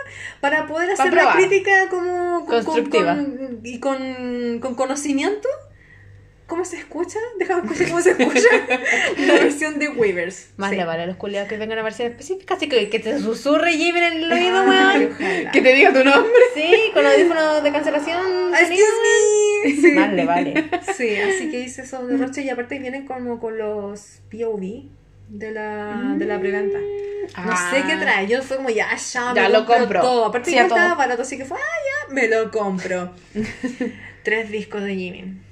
para 0.43 0.67
poder 0.67 0.91
hacer 0.91 1.13
la 1.15 1.33
crítica 1.33 1.89
como 1.89 2.45
con- 2.45 2.63
Constructiva. 2.65 3.15
con- 3.15 3.61
y 3.63 3.81
con, 3.81 4.59
con 4.61 4.75
conocimiento. 4.75 5.49
¿Cómo 6.47 6.65
se 6.65 6.77
escucha? 6.77 7.19
Déjame 7.39 7.63
escuchar 7.63 7.89
cómo 7.89 8.01
se 8.03 8.11
escucha 8.11 8.49
la 9.19 9.33
versión 9.35 9.79
de 9.79 9.89
Weavers. 9.89 10.51
Más 10.59 10.71
Sí. 10.71 10.77
le 10.77 10.85
vale 10.85 11.05
a 11.05 11.07
los 11.07 11.17
culiados 11.17 11.49
que 11.49 11.57
tengan 11.57 11.79
una 11.79 11.83
versión 11.83 12.11
específica, 12.11 12.55
así 12.55 12.69
que, 12.69 12.91
que 12.91 12.99
te 12.99 13.19
susurre 13.19 13.73
Jimmy 13.73 13.99
en 14.01 14.05
el 14.25 14.33
oído, 14.33 14.63
weón. 14.63 15.17
Que 15.53 15.63
te 15.63 15.73
diga 15.73 15.93
tu 15.93 16.05
nombre. 16.05 16.31
Sí, 16.55 16.71
con 16.93 17.07
audífonos 17.07 17.63
de 17.63 17.73
cancelación. 17.73 18.55
Excuse 18.55 18.83
me. 19.03 19.71
Sí. 19.75 19.93
Más 19.93 20.13
le 20.13 20.25
vale. 20.27 20.71
Sí, 20.95 21.17
así 21.17 21.51
que 21.51 21.61
hice 21.61 21.83
esos 21.83 22.07
derroches 22.09 22.45
y 22.45 22.51
aparte 22.51 22.79
vienen 22.79 23.07
como 23.07 23.41
con 23.41 23.57
los 23.57 24.21
POV 24.31 24.85
de 25.31 25.51
la, 25.51 26.15
de 26.19 26.27
la 26.27 26.39
preventa. 26.39 26.79
No 26.79 27.57
sé 27.71 27.83
qué 27.87 27.97
trae, 27.97 28.27
yo 28.27 28.43
fue 28.43 28.59
como 28.59 28.69
ya, 28.69 28.95
ya, 28.97 29.33
me 29.33 29.41
Ya 29.41 29.49
lo 29.49 29.65
compro 29.65 30.03
todo. 30.03 30.27
Aparte 30.27 30.51
Sí, 30.51 30.57
que 30.57 30.63
estaba 30.63 30.95
barato, 30.95 31.23
así 31.23 31.39
que 31.39 31.47
fue, 31.47 31.57
ah, 31.59 32.07
ya, 32.09 32.15
me 32.15 32.29
lo 32.29 32.51
compro. 32.51 33.13
Tres 34.23 34.51
discos 34.51 34.83
de 34.83 34.95
Jimin, 34.95 35.43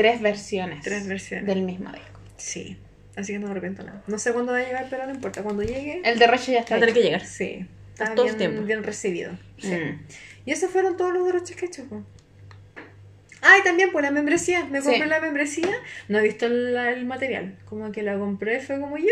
Tres 0.00 0.20
versiones. 0.20 0.80
tres 0.82 1.06
versiones. 1.08 1.46
Del 1.46 1.62
mismo 1.62 1.90
disco. 1.90 2.20
Sí, 2.36 2.78
así 3.16 3.32
que 3.32 3.38
no 3.40 3.46
me 3.46 3.50
arrepiento 3.52 3.82
nada. 3.82 4.02
No 4.06 4.16
sé 4.18 4.32
cuándo 4.32 4.52
va 4.52 4.58
a 4.58 4.62
llegar, 4.64 4.86
pero 4.88 5.04
no 5.06 5.12
importa. 5.12 5.42
Cuando 5.42 5.62
llegue, 5.64 6.02
El 6.04 6.18
derroche 6.20 6.52
ya 6.52 6.60
está. 6.60 6.74
Va 6.74 6.76
a 6.76 6.80
tener 6.80 6.94
que 6.94 7.02
llegar. 7.02 7.24
sí, 7.26 7.66
está 7.92 8.14
todo 8.14 8.26
el 8.26 8.36
bien, 8.36 8.50
tiempo. 8.50 8.66
bien 8.66 8.82
recibido. 8.84 9.32
Sí. 9.58 9.74
Mm. 9.74 10.00
Y 10.46 10.52
esos 10.52 10.70
fueron 10.70 10.96
todos 10.96 11.12
los 11.12 11.26
derroches 11.26 11.56
que 11.56 11.64
he 11.64 11.68
hecho. 11.68 11.84
Ah, 13.42 13.56
y 13.60 13.64
también 13.64 13.90
por 13.92 14.02
la 14.02 14.10
membresía. 14.10 14.64
Me 14.66 14.80
compré 14.80 15.02
Sí. 15.02 15.08
la 15.08 15.20
membresía. 15.20 15.68
No 16.08 16.18
he 16.18 16.22
visto 16.22 16.46
el, 16.46 16.76
el 16.76 17.04
material. 17.06 17.56
Como 17.66 17.90
que 17.92 18.02
la 18.02 18.16
compré, 18.18 18.60
fue 18.60 18.80
como 18.80 18.96
ya. 18.98 19.04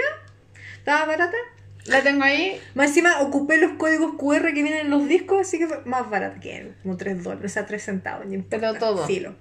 Estaba 0.78 1.04
barata. 1.04 1.36
La 1.86 2.02
tengo 2.02 2.22
ahí. 2.24 2.60
Más 2.74 2.88
encima 2.88 3.20
ocupé 3.22 3.58
los 3.58 3.72
códigos 3.72 4.14
QR 4.16 4.46
que 4.52 4.62
vienen 4.62 4.86
en 4.86 4.90
los 4.90 5.06
discos, 5.08 5.40
así 5.42 5.58
que 5.58 5.66
fue 5.68 5.80
más 5.84 6.08
barata 6.10 6.40
que 6.40 6.72
como 6.82 6.96
3 6.96 7.22
dólares, 7.22 7.52
o 7.52 7.54
sea, 7.54 7.66
3 7.66 7.82
centavos. 7.82 8.26
Pero 8.50 8.74
todo. 8.74 9.06
Filo. 9.06 9.34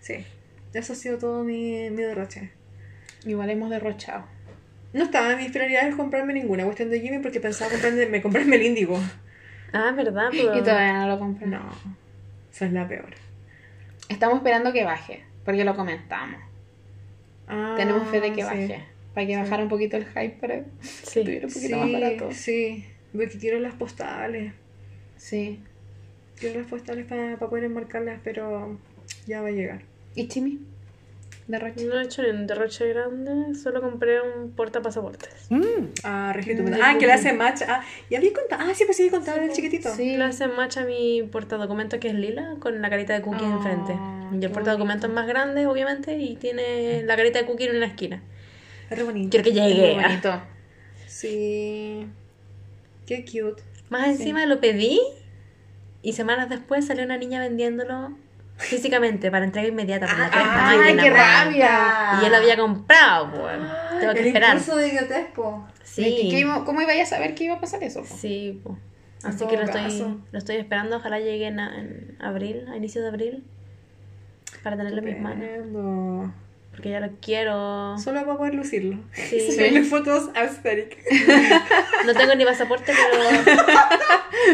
Sí. 0.00 0.24
Eso 0.74 0.92
ha 0.92 0.96
sido 0.96 1.18
todo 1.18 1.44
mi, 1.44 1.90
mi 1.90 2.02
derroche. 2.02 2.50
Igual 3.24 3.50
hemos 3.50 3.70
derrochado. 3.70 4.24
No 4.92 5.04
estaba 5.04 5.32
en 5.32 5.38
mis 5.38 5.50
prioridades 5.50 5.94
comprarme 5.94 6.32
ninguna 6.34 6.64
cuestión 6.64 6.90
de 6.90 7.00
Jimmy 7.00 7.18
porque 7.18 7.40
pensaba 7.40 7.70
comprarme, 7.70 8.06
me 8.06 8.22
comprarme 8.22 8.56
el 8.56 8.62
índigo. 8.62 8.98
Ah, 9.72 9.92
¿verdad? 9.94 10.28
Pero... 10.30 10.56
Y 10.56 10.60
todavía 10.62 10.94
no 11.00 11.08
lo 11.08 11.18
compré. 11.18 11.46
No. 11.46 11.60
Esa 12.52 12.66
es 12.66 12.72
la 12.72 12.88
peor. 12.88 13.10
Estamos 14.08 14.38
esperando 14.38 14.72
que 14.72 14.84
baje. 14.84 15.24
Porque 15.44 15.64
lo 15.64 15.74
comentamos. 15.76 16.40
Ah, 17.46 17.74
Tenemos 17.76 18.08
fe 18.08 18.20
de 18.20 18.28
que 18.32 18.42
sí. 18.42 18.42
baje. 18.42 18.84
Para 19.14 19.26
que 19.26 19.36
bajara 19.36 19.62
un 19.62 19.68
poquito 19.68 19.96
el 19.96 20.06
hype 20.06 20.36
para 20.40 20.54
que 20.60 20.64
Sí. 20.80 21.20
estuviera 21.20 21.46
un 21.46 21.52
poquito 21.52 21.74
Sí, 21.74 21.80
más 21.80 21.92
barato. 21.92 22.28
sí. 22.32 22.84
Porque 23.12 23.38
quiero 23.38 23.58
las 23.58 23.74
postales. 23.74 24.52
Sí. 25.16 25.60
Quiero 26.38 26.60
las 26.60 26.68
postales 26.68 27.04
para 27.06 27.36
poder 27.38 27.64
enmarcarlas, 27.64 28.20
pero 28.22 28.78
ya 29.26 29.42
va 29.42 29.48
a 29.48 29.52
llegar. 29.52 29.82
¿Y 30.18 30.26
Chimi? 30.26 30.58
Derroche. 31.46 31.84
No 31.86 31.98
he 31.98 32.02
hecho 32.02 32.22
ni 32.22 32.30
un 32.30 32.46
derroche 32.48 32.88
grande, 32.88 33.54
solo 33.54 33.80
compré 33.80 34.20
un 34.20 34.50
portapasaportes. 34.50 35.48
Ah, 36.02 36.32
Regio 36.34 36.56
Documental. 36.56 36.82
Ah, 36.84 36.98
que 36.98 37.06
le 37.06 37.12
hace 37.12 37.32
match. 37.32 37.62
Ah, 37.68 37.82
y 38.10 38.16
había 38.16 38.32
contado. 38.32 38.64
Ah, 38.66 38.74
sí, 38.74 38.84
pues 38.84 38.96
sí, 38.96 39.04
había 39.04 39.12
contado 39.12 39.40
el 39.40 39.52
chiquitito. 39.52 39.94
Sí. 39.94 40.16
Le 40.16 40.24
hace 40.24 40.48
match 40.48 40.78
a 40.78 40.84
mi 40.84 41.22
portadocumento 41.22 42.00
que 42.00 42.08
es 42.08 42.14
lila 42.14 42.56
con 42.58 42.82
la 42.82 42.90
carita 42.90 43.14
de 43.14 43.22
cookie 43.22 43.44
Ah, 43.44 43.54
enfrente. 43.56 43.92
Y 44.34 44.40
qué 44.40 44.46
el 44.46 44.52
portadocumento 44.52 45.06
es 45.06 45.12
más 45.12 45.26
grande, 45.28 45.66
obviamente, 45.66 46.18
y 46.18 46.34
tiene 46.34 47.02
la 47.04 47.16
carita 47.16 47.38
de 47.38 47.46
cookie 47.46 47.64
en 47.68 47.76
una 47.76 47.86
esquina. 47.86 48.20
Es 48.90 48.98
re 48.98 49.04
bonito. 49.04 49.30
Quiero 49.30 49.44
que 49.44 49.52
llegue. 49.52 49.96
ah. 50.00 50.02
bonito. 50.08 50.42
Sí. 51.06 52.08
Qué 53.06 53.24
cute. 53.24 53.62
Más 53.88 54.08
encima 54.08 54.44
lo 54.46 54.60
pedí 54.60 55.00
y 56.02 56.12
semanas 56.12 56.50
después 56.50 56.84
salió 56.86 57.04
una 57.04 57.16
niña 57.16 57.40
vendiéndolo 57.40 58.12
físicamente 58.58 59.30
para 59.30 59.44
entrega 59.44 59.68
inmediata 59.68 60.06
la 60.06 60.30
cresta 60.30 60.68
¡Ay, 60.70 60.96
qué 60.96 61.10
rabia! 61.10 62.18
Y 62.18 62.22
yo 62.24 62.28
lo 62.28 62.36
había 62.36 62.56
comprado, 62.56 63.30
pues. 63.30 63.58
Tengo 64.00 64.12
que 64.14 64.20
El 64.20 64.26
esperar. 64.26 64.56
impulso 64.56 64.76
de 64.76 64.88
idiotez, 64.88 65.26
po. 65.34 65.66
¿Y 65.96 66.30
qué 66.30 66.38
Sí. 66.42 66.46
¿Cómo 66.64 66.82
iba 66.82 66.92
a 66.92 67.06
saber 67.06 67.34
que 67.34 67.44
iba 67.44 67.54
a 67.54 67.60
pasar 67.60 67.82
eso? 67.82 68.00
po? 68.00 68.14
Sí, 68.16 68.60
po. 68.62 68.78
Así 69.24 69.46
que 69.46 69.56
lo 69.56 69.62
estoy, 69.64 70.16
lo 70.30 70.38
estoy 70.38 70.56
esperando. 70.56 70.96
Ojalá 70.96 71.18
llegue 71.18 71.46
en, 71.46 71.58
en 71.58 72.16
abril, 72.20 72.68
a 72.70 72.76
inicios 72.76 73.02
de 73.02 73.08
abril. 73.08 73.44
Para 74.62 74.76
tenerlo 74.76 74.98
en 75.00 75.04
mis 75.04 75.20
manos. 75.20 76.30
Porque 76.78 76.90
ya 76.90 77.00
lo 77.00 77.10
quiero. 77.20 77.98
Solo 77.98 78.24
para 78.24 78.38
poder 78.38 78.54
lucirlo. 78.54 78.98
Sí. 79.12 79.50
Subirle 79.52 79.82
fotos 79.82 80.30
aesthetic. 80.34 80.96
No 82.06 82.14
tengo 82.14 82.34
ni 82.36 82.44
pasaporte, 82.44 82.92
pero. 82.92 83.58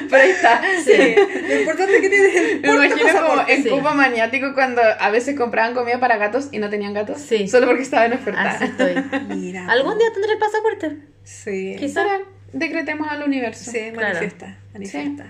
Pero 0.09 0.23
ahí 0.23 0.31
está. 0.31 0.63
Sí. 0.83 1.15
Lo 1.47 1.61
importante 1.61 1.97
es 1.97 2.01
que 2.01 2.09
tienes 2.09 2.35
el 2.35 2.61
Me 2.63 2.87
imagino 2.87 3.23
como 3.29 3.47
en 3.47 3.63
sí. 3.63 3.69
Cuba 3.69 3.93
Maniático 3.95 4.55
cuando 4.55 4.81
a 4.83 5.11
veces 5.11 5.37
compraban 5.37 5.75
comida 5.75 6.01
para 6.01 6.17
gatos 6.17 6.49
y 6.53 6.59
no 6.59 6.71
tenían 6.71 6.95
gatos. 6.95 7.21
Sí. 7.21 7.47
Solo 7.49 7.67
porque 7.67 7.83
estaba 7.83 8.07
en 8.07 8.15
oferta. 8.15 8.43
Así 8.51 8.65
estoy. 8.65 8.95
Mira. 9.37 9.67
Algún 9.71 9.99
día 9.99 10.09
tendré 10.13 10.33
el 10.33 10.39
pasaporte. 10.39 10.97
Sí. 11.23 11.77
Quizá. 11.79 12.01
Ahora 12.03 12.21
decretemos 12.55 13.07
al 13.09 13.23
universo. 13.25 13.71
Sí, 13.71 13.91
Claro. 13.93 14.15
manifiesta. 14.15 14.57
Manifiesta. 14.73 15.27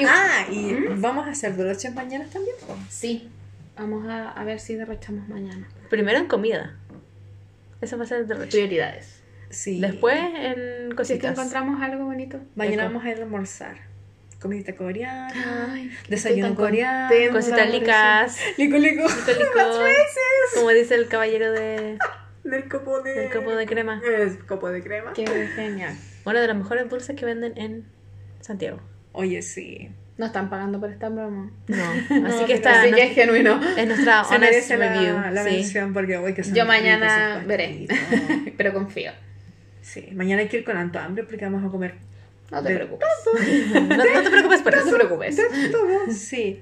Y- 0.00 0.04
Ah, 0.06 0.46
y 0.50 0.74
vamos 0.96 1.26
a 1.26 1.30
hacer 1.32 1.52
broches 1.52 1.92
mañana 1.94 2.24
también. 2.32 2.54
Sí. 2.88 3.28
Vamos 3.76 4.06
a, 4.08 4.30
a 4.30 4.44
ver 4.44 4.60
si 4.60 4.74
derrochamos 4.74 5.28
mañana. 5.28 5.68
Primero 5.90 6.18
en 6.18 6.26
comida. 6.26 6.78
Eso 7.80 7.96
va 7.98 8.04
a 8.04 8.06
ser 8.06 8.20
el 8.20 8.28
derroche. 8.28 8.50
Prioridades. 8.50 9.22
Sí. 9.50 9.80
Después, 9.80 10.16
en 10.18 10.54
Si 10.54 10.60
es 10.60 10.88
que 10.88 10.94
cositas. 10.94 11.32
encontramos 11.32 11.82
algo 11.82 12.04
bonito. 12.04 12.38
Mañana 12.54 12.84
Eco. 12.84 12.92
vamos 12.92 13.04
a 13.04 13.10
ir 13.10 13.18
a 13.18 13.22
almorzar. 13.22 13.76
Comidita 14.40 14.74
coreana. 14.74 15.72
Ay, 15.72 15.90
Desayuno 16.08 16.54
coreano. 16.54 17.10
Cositas 17.32 17.70
licas. 17.70 18.38
Lico, 18.58 18.76
lico. 18.76 19.02
lico, 19.02 19.30
lico. 19.38 19.60
Como 20.54 20.70
dice 20.70 20.94
el 20.96 21.08
caballero 21.08 21.52
de, 21.52 21.98
Del 22.44 22.68
copo 22.68 23.00
de... 23.02 23.14
del 23.14 23.32
copo 23.32 23.54
de 23.54 23.66
crema. 23.66 24.00
Es 24.04 24.36
copo 24.44 24.68
de 24.70 24.82
crema. 24.82 25.12
Qué 25.12 25.26
genial. 25.26 25.94
Uno 26.24 26.40
de 26.40 26.46
los 26.48 26.56
mejores 26.56 26.88
dulces 26.88 27.14
que 27.16 27.24
venden 27.24 27.56
en 27.56 27.84
Santiago. 28.40 28.80
Oye, 29.12 29.42
sí. 29.42 29.90
No 30.18 30.26
están 30.26 30.50
pagando 30.50 30.78
por 30.78 30.90
esta 30.90 31.08
broma. 31.08 31.50
No, 31.68 31.76
así 31.84 32.04
pero 32.08 32.46
que 32.46 32.52
está 32.54 32.80
Así 32.82 32.90
no- 32.90 32.96
que 32.96 33.02
es 33.04 33.14
genuino. 33.14 33.60
es 33.76 33.86
nuestra 33.86 34.24
Se 34.24 34.34
honest 34.36 34.70
review. 34.70 35.14
la, 35.20 35.30
la 35.30 35.44
sí. 35.44 35.50
mención 35.50 35.92
porque 35.92 36.16
hoy 36.18 36.34
que 36.34 36.42
Yo 36.42 36.66
mañana 36.66 37.42
veré. 37.46 37.86
Pero 38.56 38.72
confío. 38.74 39.12
Sí, 39.80 40.08
mañana 40.12 40.42
hay 40.42 40.48
que 40.48 40.58
ir 40.58 40.64
con 40.64 40.74
tanto 40.74 40.98
hambre 41.00 41.24
porque 41.24 41.44
vamos 41.44 41.64
a 41.64 41.68
comer 41.70 41.94
No 42.50 42.62
te 42.62 42.74
preocupes. 42.74 43.08
No, 43.72 43.80
no 43.96 44.22
te 44.22 44.30
preocupes 44.30 44.60
por 44.62 44.74
No 44.74 44.80
eso. 44.80 44.90
te 44.90 44.96
preocupes. 44.96 45.36
Sí. 46.18 46.60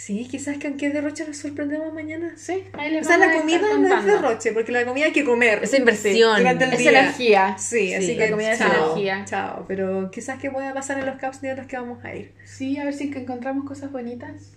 Sí, 0.00 0.28
quizás 0.30 0.58
que 0.58 0.68
aunque 0.68 0.90
derroche 0.90 1.26
nos 1.26 1.36
sorprendemos 1.38 1.92
mañana. 1.92 2.32
Sí, 2.36 2.62
ahí 2.74 2.92
les 2.92 3.04
O 3.04 3.08
sea, 3.08 3.18
la 3.18 3.32
comida 3.36 3.58
no 3.78 3.98
es 3.98 4.04
derroche, 4.04 4.52
porque 4.52 4.70
la 4.70 4.84
comida 4.84 5.06
hay 5.06 5.12
que 5.12 5.24
comer. 5.24 5.64
Es 5.64 5.74
inversión. 5.74 6.38
durante 6.38 6.64
el 6.66 6.72
Es 6.72 6.78
día. 6.78 6.90
energía. 6.90 7.56
Sí, 7.58 7.92
así 7.92 8.06
Sí, 8.06 8.16
que 8.16 8.20
la 8.26 8.30
comida 8.30 8.52
es 8.52 8.58
chao, 8.60 8.84
energía. 8.92 9.24
Chao, 9.24 9.64
pero 9.66 10.10
quizás 10.12 10.38
que 10.38 10.52
pueda 10.52 10.72
pasar 10.72 11.00
en 11.00 11.06
los 11.06 11.16
caps 11.16 11.40
de 11.40 11.56
los 11.56 11.66
que 11.66 11.76
vamos 11.76 12.04
a 12.04 12.14
ir. 12.14 12.32
Sí, 12.44 12.78
a 12.78 12.84
ver 12.84 12.94
si 12.94 13.10
que 13.10 13.18
encontramos 13.18 13.66
cosas 13.66 13.90
bonitas. 13.90 14.52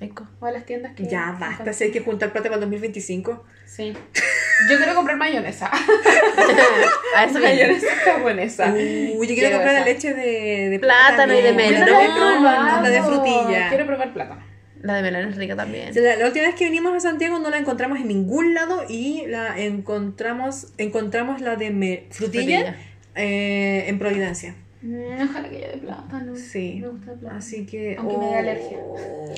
Eco. 0.00 0.26
O 0.40 0.46
a 0.46 0.50
las 0.50 0.64
tiendas 0.64 0.94
que. 0.94 1.06
Ya 1.06 1.36
basta, 1.38 1.72
si 1.74 1.84
hay 1.84 1.90
que 1.90 2.00
juntar 2.00 2.32
plata 2.32 2.48
para 2.48 2.54
el 2.54 2.60
2025. 2.62 3.44
Sí. 3.66 3.92
Yo 4.68 4.76
quiero 4.76 4.94
comprar 4.94 5.16
mayonesa. 5.16 5.70
A 7.16 7.24
eso 7.24 7.38
mayonesa 7.38 7.86
japonesa. 8.04 8.72
Uy, 8.72 9.10
yo 9.12 9.18
quiero 9.18 9.34
Quiero 9.34 9.56
comprar 9.56 9.74
la 9.74 9.84
leche 9.84 10.14
de, 10.14 10.68
de 10.70 10.78
Plátano 10.78 11.32
y 11.34 11.42
de 11.42 11.50
Yo 11.50 11.54
melón. 11.54 11.86
no 12.18 12.42
la 12.42 12.80
No, 12.82 12.88
de 12.90 13.02
frutilla. 13.02 13.68
Quiero 13.68 13.86
probar 13.86 14.12
plátano. 14.12 14.42
La 14.82 14.94
de 14.94 15.02
melón 15.02 15.28
es 15.30 15.36
rica 15.36 15.56
también. 15.56 15.90
La, 15.94 16.16
la 16.16 16.26
última 16.26 16.46
vez 16.46 16.54
que 16.54 16.64
vinimos 16.64 16.94
a 16.94 17.00
Santiago 17.00 17.38
no 17.38 17.50
la 17.50 17.58
encontramos 17.58 17.98
en 17.98 18.08
ningún 18.08 18.54
lado 18.54 18.84
y 18.88 19.24
la 19.26 19.58
encontramos 19.58 20.68
encontramos 20.78 21.40
la 21.40 21.56
de 21.56 21.70
me- 21.70 22.04
frutilla, 22.10 22.58
Frutilla. 22.60 22.76
eh, 23.16 23.84
en 23.88 23.98
Providencia. 23.98 24.54
Mm, 24.82 25.28
ojalá 25.28 25.48
que 25.50 25.56
haya 25.56 25.68
de 25.70 25.78
plátano. 25.78 26.36
Sí. 26.36 26.78
Me 26.80 26.88
gusta 26.88 27.12
el 27.12 27.18
plátano. 27.18 27.38
Así 27.40 27.66
que. 27.66 27.96
Aunque 27.98 28.16
me 28.18 28.26
dé 28.26 28.34
alergia. 28.36 28.78
oh, 28.80 29.34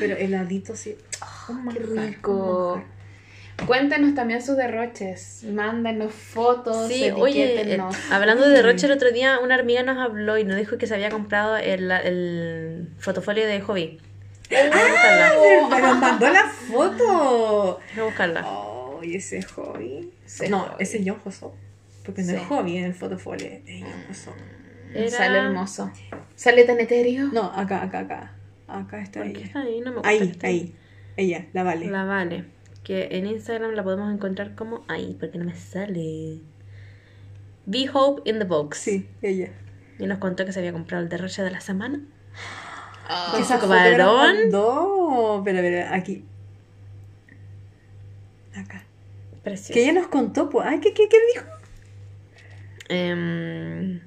Pero 0.00 0.16
heladito 0.16 0.74
sí. 0.74 0.96
Oh, 1.20 1.52
Un 1.52 1.68
qué 1.68 1.78
rico. 1.80 2.82
Cuéntenos 3.66 4.14
también 4.14 4.40
sus 4.40 4.56
derroches. 4.56 5.44
Mándenos 5.44 6.12
fotos. 6.12 6.88
Sí, 6.88 7.10
oye, 7.10 7.74
eh, 7.74 7.80
hablando 8.10 8.46
de 8.48 8.50
derroche, 8.54 8.86
el 8.86 8.92
otro 8.96 9.10
día 9.10 9.38
una 9.42 9.56
amiga 9.56 9.82
nos 9.82 9.98
habló 9.98 10.38
y 10.38 10.44
nos 10.44 10.56
dijo 10.56 10.78
que 10.78 10.86
se 10.86 10.94
había 10.94 11.10
comprado 11.10 11.56
el, 11.56 11.90
el 11.90 12.88
fotofolio 12.98 13.46
de 13.46 13.60
hobby. 13.60 13.98
Buscarla. 14.48 15.32
Pero 15.70 15.94
mandó 15.96 16.28
la 16.30 16.44
foto. 16.44 17.80
Déjame 17.88 18.06
buscarla. 18.06 18.42
Oh, 18.46 19.00
y 19.02 19.16
ese 19.16 19.42
hobby. 19.42 20.10
Ese 20.24 20.48
no, 20.48 20.60
hobby. 20.60 20.74
ese 20.82 20.98
es 20.98 21.04
John. 21.06 21.18
Porque 22.04 22.22
no 22.22 22.28
Sí. 22.30 22.36
es 22.36 22.42
hobby 22.46 22.76
en 22.78 22.84
el 22.84 22.94
fotofolio. 22.94 23.48
Es 23.66 23.84
John. 24.24 24.34
Era- 24.94 25.10
Sale 25.10 25.38
hermoso. 25.38 25.90
Sale 26.34 26.64
tan 26.64 26.80
etéreo. 26.80 27.26
No, 27.32 27.42
acá, 27.54 27.82
acá, 27.82 27.98
acá. 28.00 28.32
Acá 28.68 29.02
está 29.02 29.20
¿Por 29.20 29.32
qué 29.32 29.38
ella. 29.40 29.46
está 29.46 29.60
ahí? 29.62 29.80
No 29.80 29.90
me 29.90 29.96
gusta. 29.96 30.08
Ahí, 30.08 30.38
ahí. 30.42 30.74
Ella, 31.16 31.44
la 31.52 31.62
vale. 31.64 31.86
La 31.86 32.04
vale. 32.04 32.44
Que 32.88 33.08
en 33.18 33.26
Instagram 33.26 33.72
la 33.72 33.84
podemos 33.84 34.10
encontrar 34.10 34.54
como 34.54 34.82
ahí, 34.88 35.14
porque 35.20 35.36
no 35.36 35.44
me 35.44 35.54
sale. 35.54 36.40
Be 37.66 37.86
Hope 37.92 38.22
in 38.24 38.38
the 38.38 38.46
Box. 38.46 38.78
Sí, 38.78 39.06
ella. 39.20 39.50
Y 39.98 40.06
nos 40.06 40.16
contó 40.16 40.46
que 40.46 40.52
se 40.54 40.60
había 40.60 40.72
comprado 40.72 41.02
el 41.02 41.10
derroche 41.10 41.42
de 41.42 41.50
la 41.50 41.60
semana. 41.60 42.00
Ah, 43.06 43.28
Con 43.32 43.42
Esa 43.42 43.56
su 43.60 43.68
camarón. 43.68 44.36
mandó. 44.36 45.42
Pero, 45.44 45.58
pero, 45.60 45.94
aquí. 45.94 46.24
Acá. 48.56 48.84
Precioso. 49.42 49.74
Que 49.74 49.82
ella 49.82 49.92
nos 49.92 50.06
contó, 50.08 50.48
pues. 50.48 50.66
Ay, 50.66 50.80
¿qué, 50.80 50.94
qué, 50.94 51.10
qué 51.10 51.18
dijo? 51.34 51.46
Em, 52.88 54.00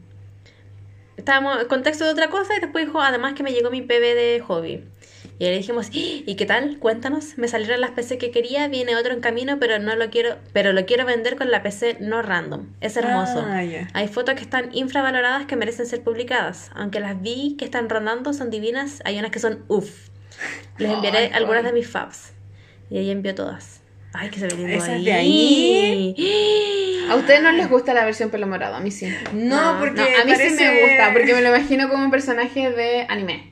estábamos 1.17 1.61
en 1.61 1.67
contexto 1.67 2.03
de 2.05 2.11
otra 2.11 2.31
cosa 2.31 2.57
y 2.57 2.61
después 2.61 2.87
dijo, 2.87 2.99
además 2.99 3.33
que 3.35 3.43
me 3.43 3.51
llegó 3.51 3.69
mi 3.69 3.83
PB 3.83 3.89
de 4.15 4.43
hobby. 4.47 4.83
Y 5.41 5.45
le 5.45 5.57
dijimos, 5.57 5.87
"¡Ah! 5.87 5.91
¿y 5.95 6.35
qué 6.35 6.45
tal? 6.45 6.77
Cuéntanos. 6.77 7.35
Me 7.39 7.47
salieron 7.47 7.81
las 7.81 7.89
PC 7.89 8.19
que 8.19 8.29
quería, 8.29 8.67
viene 8.67 8.95
otro 8.95 9.11
en 9.11 9.21
camino, 9.21 9.57
pero 9.59 9.79
no 9.79 9.95
lo 9.95 10.11
quiero, 10.11 10.37
pero 10.53 10.71
lo 10.71 10.85
quiero 10.85 11.03
vender 11.03 11.35
con 11.35 11.49
la 11.49 11.63
PC 11.63 11.97
no 11.99 12.21
random. 12.21 12.67
Es 12.79 12.95
hermoso. 12.95 13.43
Ah, 13.47 13.63
ya. 13.63 13.87
Hay 13.93 14.07
fotos 14.07 14.35
que 14.35 14.41
están 14.41 14.69
infravaloradas 14.71 15.47
que 15.47 15.55
merecen 15.55 15.87
ser 15.87 16.03
publicadas. 16.03 16.69
Aunque 16.75 16.99
las 16.99 17.19
vi 17.23 17.55
que 17.57 17.65
están 17.65 17.89
rondando, 17.89 18.33
son 18.33 18.51
divinas. 18.51 19.01
Hay 19.03 19.17
unas 19.17 19.31
que 19.31 19.39
son 19.39 19.65
uff. 19.67 20.09
Les 20.77 20.91
enviaré 20.91 21.31
algunas 21.33 21.63
de 21.63 21.73
mis 21.73 21.87
faves. 21.87 22.33
Y 22.91 22.99
ella 22.99 23.11
envió 23.11 23.33
todas. 23.33 23.81
Ay, 24.13 24.29
que 24.29 24.39
se 24.39 24.45
ve 24.45 24.53
lindo 24.53 24.73
¿Esas 24.73 24.89
ahí. 24.89 25.05
de 25.05 25.13
ahí? 25.13 27.07
A 27.09 27.15
ustedes 27.15 27.41
no 27.41 27.51
les 27.51 27.67
gusta 27.67 27.95
la 27.95 28.05
versión 28.05 28.29
pelo 28.29 28.45
morado, 28.45 28.75
a 28.75 28.79
mí 28.79 28.91
sí. 28.91 29.11
No, 29.33 29.77
porque. 29.79 30.01
No, 30.01 30.21
a 30.21 30.23
mí 30.23 30.33
sí 30.35 30.53
me 30.63 30.81
gusta, 30.83 31.13
porque 31.13 31.33
me 31.33 31.41
lo 31.41 31.49
imagino 31.49 31.89
como 31.89 32.05
un 32.05 32.11
personaje 32.11 32.69
de 32.69 33.07
anime. 33.09 33.50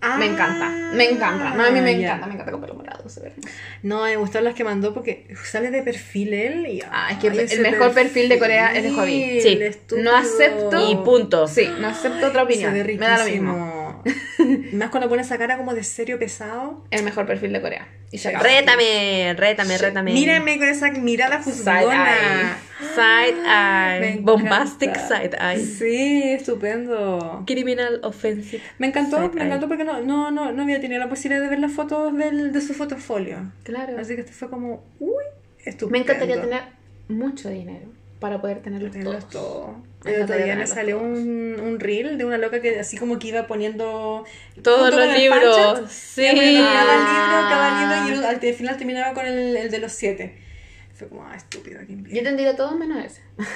Ah, 0.00 0.16
Me 0.16 0.26
encanta, 0.26 0.68
me 0.94 1.10
encanta. 1.10 1.50
No, 1.54 1.64
a 1.64 1.70
mí 1.70 1.80
me 1.80 1.98
ya. 1.98 2.06
encanta, 2.14 2.26
me 2.28 2.34
encanta 2.34 2.52
con 2.52 2.60
pelo 2.60 2.74
morado, 2.74 3.08
se 3.08 3.20
ve 3.20 3.26
hermoso. 3.28 3.48
No, 3.82 4.02
me 4.04 4.16
gustaron 4.16 4.44
las 4.44 4.54
que 4.54 4.62
mandó 4.62 4.94
porque 4.94 5.26
sale 5.44 5.72
de 5.72 5.82
perfil 5.82 6.34
él 6.34 6.66
y. 6.68 6.82
Ah, 6.88 7.08
es 7.10 7.18
que 7.18 7.30
ay, 7.30 7.46
el 7.50 7.60
mejor 7.60 7.92
perfil 7.92 8.28
de 8.28 8.38
Corea 8.38 8.72
es 8.76 8.84
de 8.84 8.90
Hobby. 8.92 9.40
Sí. 9.40 9.58
estúpido. 9.60 10.04
No 10.04 10.16
acepto- 10.16 10.90
Y 10.90 10.94
punto. 11.04 11.48
Sí, 11.48 11.68
no 11.80 11.88
acepto 11.88 12.28
otra 12.28 12.44
opinión. 12.44 12.72
Se 12.74 12.82
ve 12.84 12.96
Me 12.96 13.06
da 13.06 13.18
lo 13.18 13.24
mismo. 13.30 13.87
Más 14.72 14.90
cuando 14.90 15.08
pone 15.08 15.22
esa 15.22 15.38
cara 15.38 15.56
como 15.56 15.74
de 15.74 15.84
serio 15.84 16.18
pesado. 16.18 16.84
El 16.90 17.04
mejor 17.04 17.26
perfil 17.26 17.52
de 17.52 17.60
Corea. 17.60 17.88
Y 18.10 18.18
se 18.18 18.28
acabó. 18.28 18.44
Rétame, 18.44 19.34
rétame, 19.36 19.78
rétame. 19.78 20.12
Mírame 20.12 20.58
con 20.58 20.68
esa 20.68 20.90
mirada 20.92 21.42
juzgona. 21.42 22.58
Side 22.94 23.40
eye. 23.44 24.08
encanta. 24.12 24.32
Bombastic 24.32 24.96
side 24.96 25.36
eye. 25.40 25.58
Sí, 25.64 26.22
estupendo. 26.32 27.42
Criminal 27.46 28.00
offensive. 28.02 28.62
Me 28.78 28.86
encantó, 28.88 29.18
Side 29.18 29.30
me 29.30 29.40
eye. 29.40 29.46
encantó 29.46 29.68
porque 29.68 29.84
no, 29.84 30.00
no, 30.00 30.30
no, 30.30 30.52
no 30.52 30.62
había 30.62 30.80
tenido 30.80 31.00
la 31.00 31.08
posibilidad 31.08 31.42
de 31.42 31.50
ver 31.50 31.58
las 31.58 31.72
fotos 31.72 32.16
del, 32.16 32.52
de 32.52 32.60
su 32.60 32.74
fotofolio. 32.74 33.52
Claro. 33.64 33.98
Así 33.98 34.14
que 34.14 34.22
esto 34.22 34.32
fue 34.32 34.48
como, 34.48 34.84
uy, 35.00 35.24
estupendo. 35.64 35.92
Me 35.92 35.98
encantaría 35.98 36.40
tener 36.40 36.62
mucho 37.08 37.50
dinero 37.50 37.97
para 38.20 38.40
poder 38.40 38.60
tenerlos 38.62 38.92
Tenerlos 38.92 39.28
todos. 39.28 39.72
todos. 39.72 39.76
Me 40.04 40.14
El 40.14 40.22
otro 40.22 40.36
día 40.36 40.56
me 40.56 40.66
salió 40.66 40.98
todos. 40.98 41.18
un, 41.18 41.56
un 41.60 41.80
reel 41.80 42.18
de 42.18 42.24
una 42.24 42.38
loca 42.38 42.60
que 42.60 42.78
así 42.78 42.96
como 42.96 43.18
que 43.18 43.28
iba 43.28 43.46
poniendo 43.46 44.24
Todos 44.62 44.94
los 44.94 45.16
libros. 45.16 45.90
Sí. 45.90 46.26
poniendo 46.26 46.62
cada 46.68 46.96
libro, 46.96 47.48
cada 47.50 47.68
Ah. 47.68 48.04
libro 48.06 48.20
y 48.22 48.24
al 48.24 48.34
al 48.44 48.54
final 48.54 48.76
terminaba 48.76 49.14
con 49.14 49.26
el, 49.26 49.56
el 49.56 49.70
de 49.70 49.78
los 49.78 49.92
siete. 49.92 50.36
Fue 50.94 51.08
como, 51.08 51.24
ah, 51.24 51.36
estúpido, 51.36 51.80
envidia. 51.80 52.18
Yo 52.18 52.22
tendría 52.24 52.56
todo 52.56 52.76
menos 52.76 53.04
ese. 53.04 53.22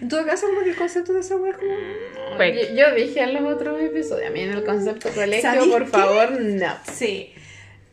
En 0.00 0.08
todo 0.08 0.24
caso, 0.24 0.46
como 0.46 0.62
que 0.62 0.70
el 0.70 0.76
concepto 0.76 1.12
de 1.12 1.20
esa 1.20 1.36
wea 1.36 1.52
es 1.52 1.58
como... 1.58 2.38
Quick. 2.38 2.70
Yo, 2.70 2.74
yo 2.88 2.94
dije 2.94 3.20
en 3.20 3.34
los 3.34 3.52
otros 3.54 3.78
episodios, 3.80 4.26
a 4.28 4.32
mí 4.32 4.40
en 4.40 4.52
el 4.52 4.64
concepto 4.64 5.10
colegio, 5.10 5.42
¿Sabéis 5.42 5.66
por 5.70 5.84
qué? 5.84 5.90
favor, 5.90 6.40
no. 6.40 6.76
Sí. 6.92 7.32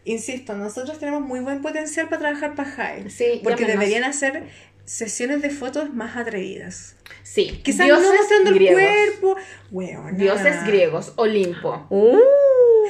Insisto, 0.06 0.56
nosotros 0.56 0.98
tenemos 1.00 1.22
muy 1.22 1.42
buen 1.42 1.62
potencial 1.62 2.08
para 2.08 2.20
trabajar 2.22 2.56
para 2.56 2.70
High. 2.70 3.10
Sí, 3.10 3.42
Porque 3.44 3.62
llámenos. 3.64 3.80
deberían 3.82 4.04
hacer 4.06 4.44
sesiones 4.86 5.42
de 5.42 5.50
fotos 5.50 5.94
más 5.94 6.18
atrevidas. 6.18 6.96
Sí, 7.24 7.62
Quizás 7.64 7.86
dioses 7.88 8.08
no 8.10 8.16
mostrando 8.16 8.52
griegos. 8.52 8.82
el 8.82 9.14
cuerpo. 9.20 9.42
Weona. 9.72 10.12
Dioses 10.18 10.66
griegos, 10.66 11.14
Olimpo. 11.16 11.86
Uh. 11.90 12.20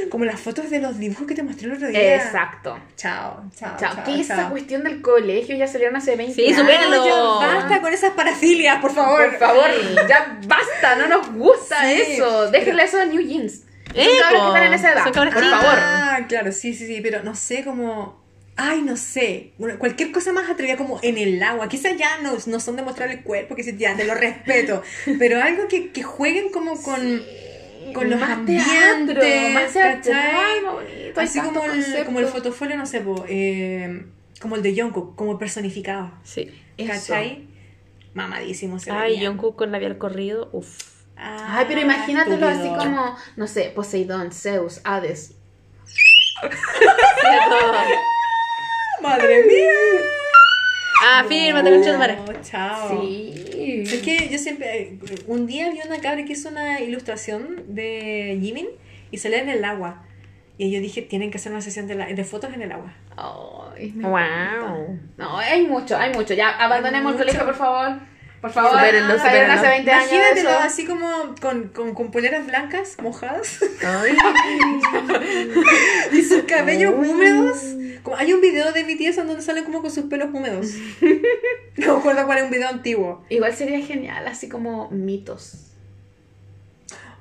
Como 0.10 0.26
las 0.26 0.40
fotos 0.40 0.70
de 0.70 0.80
los 0.80 0.98
dibujos 0.98 1.28
que 1.28 1.36
te 1.36 1.44
mostré 1.44 1.68
el 1.68 1.74
otro 1.76 1.88
día. 1.88 2.15
Exacto. 2.15 2.78
Chao, 2.98 3.44
chao, 3.56 3.76
Chao. 3.80 3.94
chao. 3.95 4.03
¿Qué 4.03 4.15
es 4.15 4.22
esa 4.22 4.36
chao. 4.38 4.49
cuestión 4.52 4.84
del 4.84 5.02
colegio? 5.02 5.56
Ya 5.56 5.68
salieron 5.68 5.95
hace 5.95 6.15
20 6.15 6.34
Sí, 6.36 6.48
años. 6.48 6.60
supéralo. 6.60 7.06
Ya 7.40 7.48
basta 7.56 7.82
con 7.82 7.94
esas 7.94 8.11
parafilias, 8.11 8.82
por 8.82 8.94
favor. 8.94 9.30
Por 9.30 9.40
favor, 9.40 9.70
ya 10.10 10.40
basta, 10.48 10.95
no 10.95 11.07
nos 11.07 11.32
gusta 11.34 11.78
Sí, 11.84 12.02
eso. 12.14 12.49
Déjenle 12.52 12.84
eso 12.84 12.99
a 12.99 13.06
New 13.06 13.22
Jeans. 13.22 13.61
Son 13.95 14.06
cabros 14.20 14.41
que 14.41 14.48
están 14.48 14.64
en 14.64 14.74
esa 14.74 14.91
edad. 14.94 15.03
Son 15.03 15.14
por 15.14 15.44
favor. 15.44 15.78
Ah, 15.78 16.20
claro, 16.28 16.52
sí, 16.52 16.74
sí, 16.74 16.88
sí, 16.88 16.99
pero 17.02 17.22
no 17.24 17.36
sé 17.36 17.64
cómo. 17.64 18.23
Ay, 18.56 18.82
no 18.84 18.96
sé. 18.98 19.52
Bueno, 19.58 19.80
cualquier 19.80 20.12
cosa 20.12 20.32
más 20.32 20.50
atrevida 20.50 20.78
como 20.78 21.00
en 21.02 21.18
el 21.18 21.42
agua. 21.42 21.68
Quizás 21.70 21.98
ya 21.98 22.20
no, 22.22 22.38
no 22.46 22.60
son 22.60 22.76
de 22.76 22.84
mostrar 22.84 23.10
el 23.10 23.24
cuerpo, 23.24 23.56
que 23.56 23.64
sí, 23.64 23.76
ya 23.78 23.96
te 23.96 24.06
lo 24.06 24.14
respeto. 24.14 24.84
pero 25.20 25.42
algo 25.42 25.68
que, 25.68 25.92
que 25.92 26.04
jueguen 26.04 26.52
como 26.52 26.80
con, 26.82 27.24
con 27.94 28.10
los 28.10 28.20
Más 28.20 28.30
ambientes. 28.30 28.68
teatro, 28.68 29.50
más 29.54 29.74
teatral, 29.74 30.02
¿cachai? 30.02 30.62
bonito, 30.64 31.20
Así 31.22 31.40
como 31.40 31.64
el, 31.66 32.06
como 32.06 32.20
el 32.20 32.28
fotofolio, 32.28 32.78
no 32.78 32.86
sé, 32.86 33.02
po, 33.02 33.26
eh, 33.28 34.06
como 34.40 34.56
el 34.56 34.62
de 34.62 34.80
Jungkook, 34.80 35.16
como 35.16 35.40
personificado. 35.40 36.12
Sí. 36.24 36.52
¿Cachai? 36.86 37.48
Mamadísimo 38.14 38.78
se 38.78 38.92
Ay, 38.92 39.14
veía. 39.16 39.30
Jungkook 39.30 39.56
con 39.56 39.72
labial 39.72 39.98
corrido. 39.98 40.50
Uf. 40.52 40.78
Ah, 41.18 41.58
Ay, 41.60 41.66
pero 41.68 41.82
imagínatelo 41.82 42.48
así 42.48 42.68
como, 42.70 43.16
no 43.36 43.48
sé, 43.48 43.72
Poseidón, 43.74 44.32
Zeus, 44.32 44.80
Hades. 44.84 45.34
¡Madre 49.04 49.44
mía! 49.46 49.70
Ya, 51.02 51.24
fírmate, 51.28 51.70
concha 51.70 51.88
de 51.88 51.94
tu 51.94 52.00
madre. 52.00 52.16
No, 52.16 52.42
chao. 52.42 53.02
Sí. 53.02 53.84
Es 53.86 54.02
que 54.02 54.30
yo 54.30 54.38
siempre. 54.38 54.82
eh, 54.82 54.98
Un 55.28 55.46
día 55.46 55.70
vi 55.70 55.80
una 55.86 56.00
cabra 56.00 56.24
que 56.24 56.34
hizo 56.34 56.50
una 56.50 56.80
ilustración 56.80 57.64
de 57.68 58.38
Jimin 58.42 58.68
y 59.12 59.18
salía 59.18 59.40
en 59.42 59.50
el 59.50 59.64
agua. 59.66 60.04
Y 60.58 60.72
yo 60.72 60.80
dije, 60.80 61.02
tienen 61.02 61.30
que 61.32 61.38
hacer 61.40 61.52
una 61.52 61.62
sesión 61.62 61.88
de, 61.88 61.96
la- 61.96 62.06
de 62.08 62.24
fotos 62.24 62.54
en 62.54 62.62
el 62.62 62.72
agua. 62.72 62.94
Me 63.78 64.08
Wow. 64.08 65.00
No, 65.18 65.38
hay 65.40 65.66
mucho, 65.68 65.98
hay 65.98 66.14
mucho. 66.14 66.34
Ya, 66.36 66.50
abandonemos 66.52 67.14
el 67.14 67.18
colegio, 67.20 67.44
por 67.46 67.56
favor. 67.56 67.98
Por 68.40 68.52
favor. 68.52 68.72
Supérenlo, 68.72 69.18
Salieron 69.18 69.52
hace 69.52 69.68
20 69.68 69.92
años. 69.92 70.12
Imagínatelo 70.12 70.50
así 70.60 70.86
como 70.86 71.36
con, 71.42 71.70
con, 71.70 71.94
con 71.94 72.12
poleras 72.12 72.46
blancas 72.46 72.98
mojadas 73.02 73.60
Ay. 73.84 74.16
y 76.14 76.22
sus 76.22 76.44
cabellos 76.44 76.94
húmedos. 76.94 77.58
Como, 78.04 78.18
hay 78.18 78.34
un 78.34 78.42
video 78.42 78.72
de 78.74 78.84
BTS 78.84 79.20
en 79.20 79.28
donde 79.28 79.42
salen 79.42 79.64
como 79.64 79.82
con 79.82 79.90
sus 79.92 80.06
pelos 80.06 80.30
húmedos. 80.34 80.68
No 81.76 81.94
me 81.96 82.00
acuerdo 82.02 82.26
cuál 82.28 82.38
es 82.38 82.44
un 82.44 82.52
video 82.52 82.70
antiguo. 82.70 83.26
Igual 83.30 83.52
sería 83.56 83.84
genial, 83.84 84.28
así 84.28 84.48
como 84.48 84.92
mitos. 84.92 85.72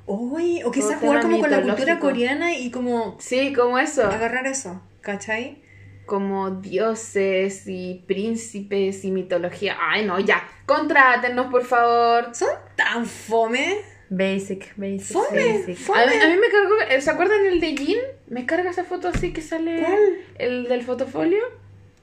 Uy, 0.04 0.62
o 0.62 0.70
quizás 0.70 1.00
jugar 1.00 1.22
como 1.22 1.40
con 1.40 1.50
la 1.50 1.62
cultura 1.62 1.98
coreana 1.98 2.54
y 2.54 2.70
como 2.70 3.16
Sí, 3.18 3.54
como 3.54 3.78
eso. 3.78 4.04
agarrar 4.06 4.46
eso. 4.46 4.82
¿Cachai? 5.00 5.62
Como 6.04 6.50
dioses 6.50 7.66
y 7.66 8.04
príncipes 8.06 9.04
y 9.06 9.10
mitología. 9.10 9.76
Ay, 9.80 10.04
no, 10.04 10.18
ya. 10.20 10.42
Contrátenos, 10.66 11.46
por 11.46 11.64
favor. 11.64 12.34
Son 12.34 12.50
tan 12.76 13.06
fome. 13.06 13.78
Basic, 14.14 14.74
basic, 14.76 15.12
Fome, 15.16 15.58
basic. 15.58 15.76
fome. 15.78 16.02
A 16.02 16.06
mí, 16.06 16.12
a 16.22 16.28
mí 16.28 16.34
me 16.36 16.48
cargó, 16.48 16.74
eh, 16.90 17.00
¿se 17.00 17.10
acuerdan 17.10 17.46
el 17.46 17.60
de 17.60 17.74
Jin? 17.76 17.96
Me 18.28 18.44
carga 18.44 18.68
esa 18.70 18.84
foto 18.84 19.08
así 19.08 19.32
que 19.32 19.40
sale 19.40 19.80
¿Cuál? 19.80 19.98
el 20.38 20.64
del 20.68 20.82
fotofolio. 20.82 21.42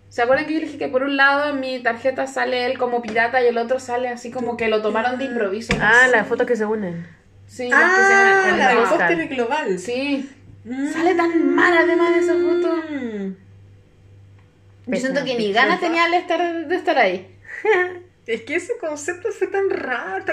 ¿Se 0.10 0.24
acuerdan 0.24 0.48
que 0.48 0.56
yo 0.56 0.60
dije 0.62 0.80
que 0.80 0.88
por 0.88 1.04
un 1.04 1.18
lado 1.18 1.52
en 1.52 1.60
mi 1.60 1.78
tarjeta 1.84 2.26
sale 2.26 2.66
él 2.66 2.80
como 2.80 3.04
pirata 3.04 3.44
y 3.44 3.48
el 3.48 3.60
otro 3.60 3.80
sale 3.80 4.08
así 4.10 4.32
como 4.32 4.58
que 4.58 4.70
lo 4.70 4.82
tomaron 4.82 5.20
de 5.20 5.26
improviso? 5.26 5.72
no 5.78 5.84
Ah, 5.84 6.08
las 6.12 6.28
fotos 6.28 6.48
que 6.48 6.56
se 6.56 6.66
unen. 6.66 7.06
Sí, 7.46 7.70
las 7.70 7.80
que 7.80 7.86
Ah, 8.02 8.42
se 8.44 8.50
el 8.50 8.58
la 8.58 8.80
Oscar. 8.82 9.08
póster 9.10 9.28
global. 9.28 9.78
Sí. 9.78 10.28
Mm. 10.66 10.88
Sale 10.92 11.14
tan 11.14 11.54
mal 11.56 11.78
además 11.78 12.16
de 12.16 12.20
esa 12.22 12.34
foto. 12.34 12.76
Mm. 12.90 13.36
Yo 14.88 14.96
siento 15.00 15.24
que 15.24 15.36
ni 15.38 15.54
ganas 15.54 15.80
tenía 15.80 16.08
de 16.10 16.18
estar, 16.18 16.68
de 16.68 16.76
estar 16.76 16.98
ahí. 16.98 17.36
Es 18.30 18.42
que 18.44 18.56
ese 18.58 18.74
concepto 18.80 19.32
fue 19.32 19.48
tan 19.48 19.72
raro. 19.72 20.24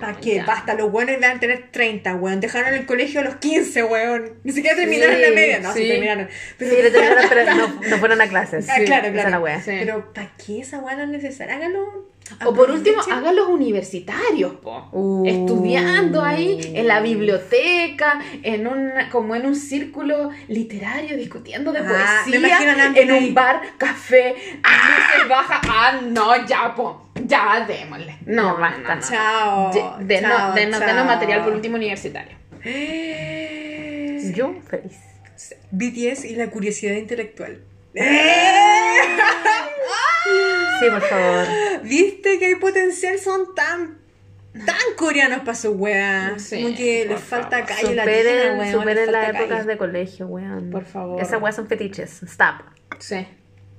¿Para 0.00 0.08
Ay, 0.08 0.16
qué? 0.20 0.34
ya. 0.34 0.44
Basta, 0.44 0.74
los 0.74 0.90
buenos 0.90 1.16
iban 1.16 1.36
a 1.36 1.40
tener 1.40 1.70
30, 1.70 2.16
weón. 2.16 2.40
Dejaron 2.40 2.74
el 2.74 2.84
colegio 2.84 3.20
a 3.20 3.22
los 3.22 3.36
15, 3.36 3.84
weón. 3.84 4.32
Ni 4.42 4.50
siquiera 4.52 4.74
terminaron 4.76 5.14
Sí, 5.14 5.22
la 5.22 5.30
media. 5.30 5.60
No, 5.60 5.72
sí, 5.72 5.82
sí. 5.82 5.88
terminaron. 5.88 6.28
Pero, 6.58 6.70
Sí, 6.72 6.76
terminaron, 6.82 7.24
pero 7.28 7.54
no, 7.56 7.80
no 7.90 7.98
fueron 7.98 8.20
a 8.20 8.26
clases. 8.28 8.68
Ah, 8.68 8.78
claro, 8.84 9.12
claro. 9.12 9.30
la 9.30 9.38
wea. 9.38 9.62
Pero 9.64 10.12
¿para 10.12 10.32
qué 10.44 10.60
esa 10.62 10.80
weá 10.80 10.96
no 10.96 11.04
es 11.04 11.08
necesaria? 11.10 11.54
Hágalo. 11.54 12.10
O 12.46 12.54
por 12.54 12.70
último, 12.70 13.02
hagan 13.10 13.36
los 13.36 13.48
universitarios, 13.48 14.54
po. 14.54 14.88
Uh. 14.92 15.26
Estudiando 15.26 16.22
ahí 16.22 16.58
en 16.74 16.88
la 16.88 17.00
biblioteca, 17.00 18.18
en 18.42 18.66
un, 18.66 18.90
como 19.12 19.34
en 19.36 19.44
un 19.44 19.54
círculo 19.54 20.30
literario, 20.48 21.18
discutiendo 21.18 21.70
de 21.70 21.80
Ah, 21.80 22.22
poesía, 22.24 22.92
en 22.96 23.10
ahí. 23.10 23.28
un 23.28 23.34
bar, 23.34 23.60
café, 23.76 24.34
luces 24.54 25.28
bajas. 25.28 25.60
Ah, 25.68 26.00
no, 26.02 26.46
ya, 26.46 26.74
po. 26.74 27.10
Ya, 27.26 27.64
démosle. 27.68 28.16
No, 28.26 28.56
basta. 28.56 28.94
no. 28.94 29.00
Chao. 29.02 29.70
De- 29.72 29.80
chao, 30.20 30.54
denos- 30.54 30.78
chao. 30.78 30.88
denos 30.88 31.06
material 31.06 31.44
por 31.44 31.52
último 31.52 31.76
universitario. 31.76 32.36
Yo 34.34 34.54
feliz. 34.68 34.96
BTS 35.70 36.24
y 36.24 36.36
la 36.36 36.48
curiosidad 36.50 36.94
intelectual. 36.94 37.60
Sí, 40.84 40.90
por 40.90 41.02
favor. 41.02 41.46
¿Viste 41.82 42.38
que 42.38 42.46
hay 42.46 42.54
potencial? 42.56 43.18
Son 43.18 43.54
tan, 43.54 43.98
tan 44.66 44.76
coreanos 44.96 45.40
para 45.40 45.54
su 45.54 45.72
wea. 45.72 46.34
Sí, 46.38 46.62
Como 46.62 46.76
que 46.76 47.06
les 47.06 47.20
falta 47.20 47.64
calle 47.64 47.94
latina, 47.94 48.02
Superen, 48.04 48.58
weón. 48.58 48.72
superen 48.72 49.12
las 49.12 49.28
épocas 49.30 49.48
calle. 49.48 49.68
de 49.68 49.76
colegio, 49.76 50.26
weón. 50.26 50.70
Por 50.70 50.84
favor. 50.84 51.20
Esas 51.22 51.40
weas 51.42 51.56
son 51.56 51.66
fetiches. 51.66 52.22
Stop. 52.22 52.62
Sí. 52.98 53.26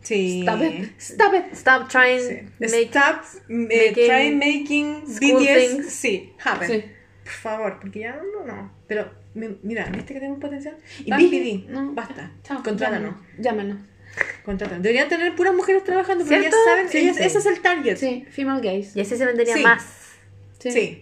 Sí. 0.02 0.42
Stop 0.42 0.62
it. 0.62 0.92
Stop 1.00 1.34
it. 1.34 1.54
Stop 1.54 1.88
trying 1.90 2.20
Sí. 2.20 2.42
make 2.60 2.90
Stop 2.90 3.24
eh, 3.50 3.90
making 3.90 4.06
try 4.06 4.32
making 4.36 5.04
BTS 5.06 5.90
sí, 5.90 6.34
happen. 6.44 6.68
Sí. 6.68 6.84
Por 7.24 7.34
favor, 7.34 7.80
porque 7.82 8.02
ya 8.02 8.22
no, 8.34 8.46
no. 8.46 8.72
Pero 8.88 9.10
mi- 9.34 9.58
mira, 9.64 9.86
¿viste 9.86 10.14
que 10.14 10.20
tenemos 10.20 10.40
potencial? 10.40 10.78
Y 11.00 11.10
PD, 11.12 11.66
no. 11.72 11.92
basta. 11.94 12.32
Chao. 12.44 12.62
Contrátanos. 12.62 13.16
Llámanos. 13.40 13.78
Contrátanos. 14.44 14.84
Deberían 14.84 15.10
tener 15.10 15.36
puras 15.36 15.54
mujeres 15.56 15.84
trabajando, 15.84 16.24
porque 16.24 16.38
ellas 16.40 16.54
¿Cierto? 16.54 16.70
saben, 16.70 16.90
Sí, 16.90 16.98
ellas- 17.00 17.18
sí. 17.18 17.24
ese 17.24 17.38
es 17.40 17.46
el 17.46 17.62
target. 17.62 17.98
Sí, 17.98 18.26
female 18.32 18.62
gays. 18.62 18.96
Y 18.96 19.02
así 19.02 19.18
se 19.18 19.26
vendería 19.26 19.56
Sí. 19.56 19.64
más. 19.64 19.84
Sí. 20.60 21.02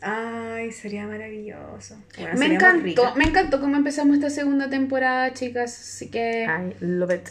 Ay, 0.00 0.70
sería 0.72 1.06
maravilloso. 1.06 1.96
Bueno, 2.18 2.38
Me 2.38 2.46
encantó, 2.46 3.14
me 3.16 3.24
encantó 3.24 3.60
cómo 3.60 3.76
empezamos 3.76 4.16
esta 4.16 4.30
segunda 4.30 4.68
temporada, 4.68 5.32
chicas. 5.32 5.78
Así 5.78 6.10
que 6.10 6.46
Ay, 6.46 6.76
love 6.80 7.12
it. 7.14 7.28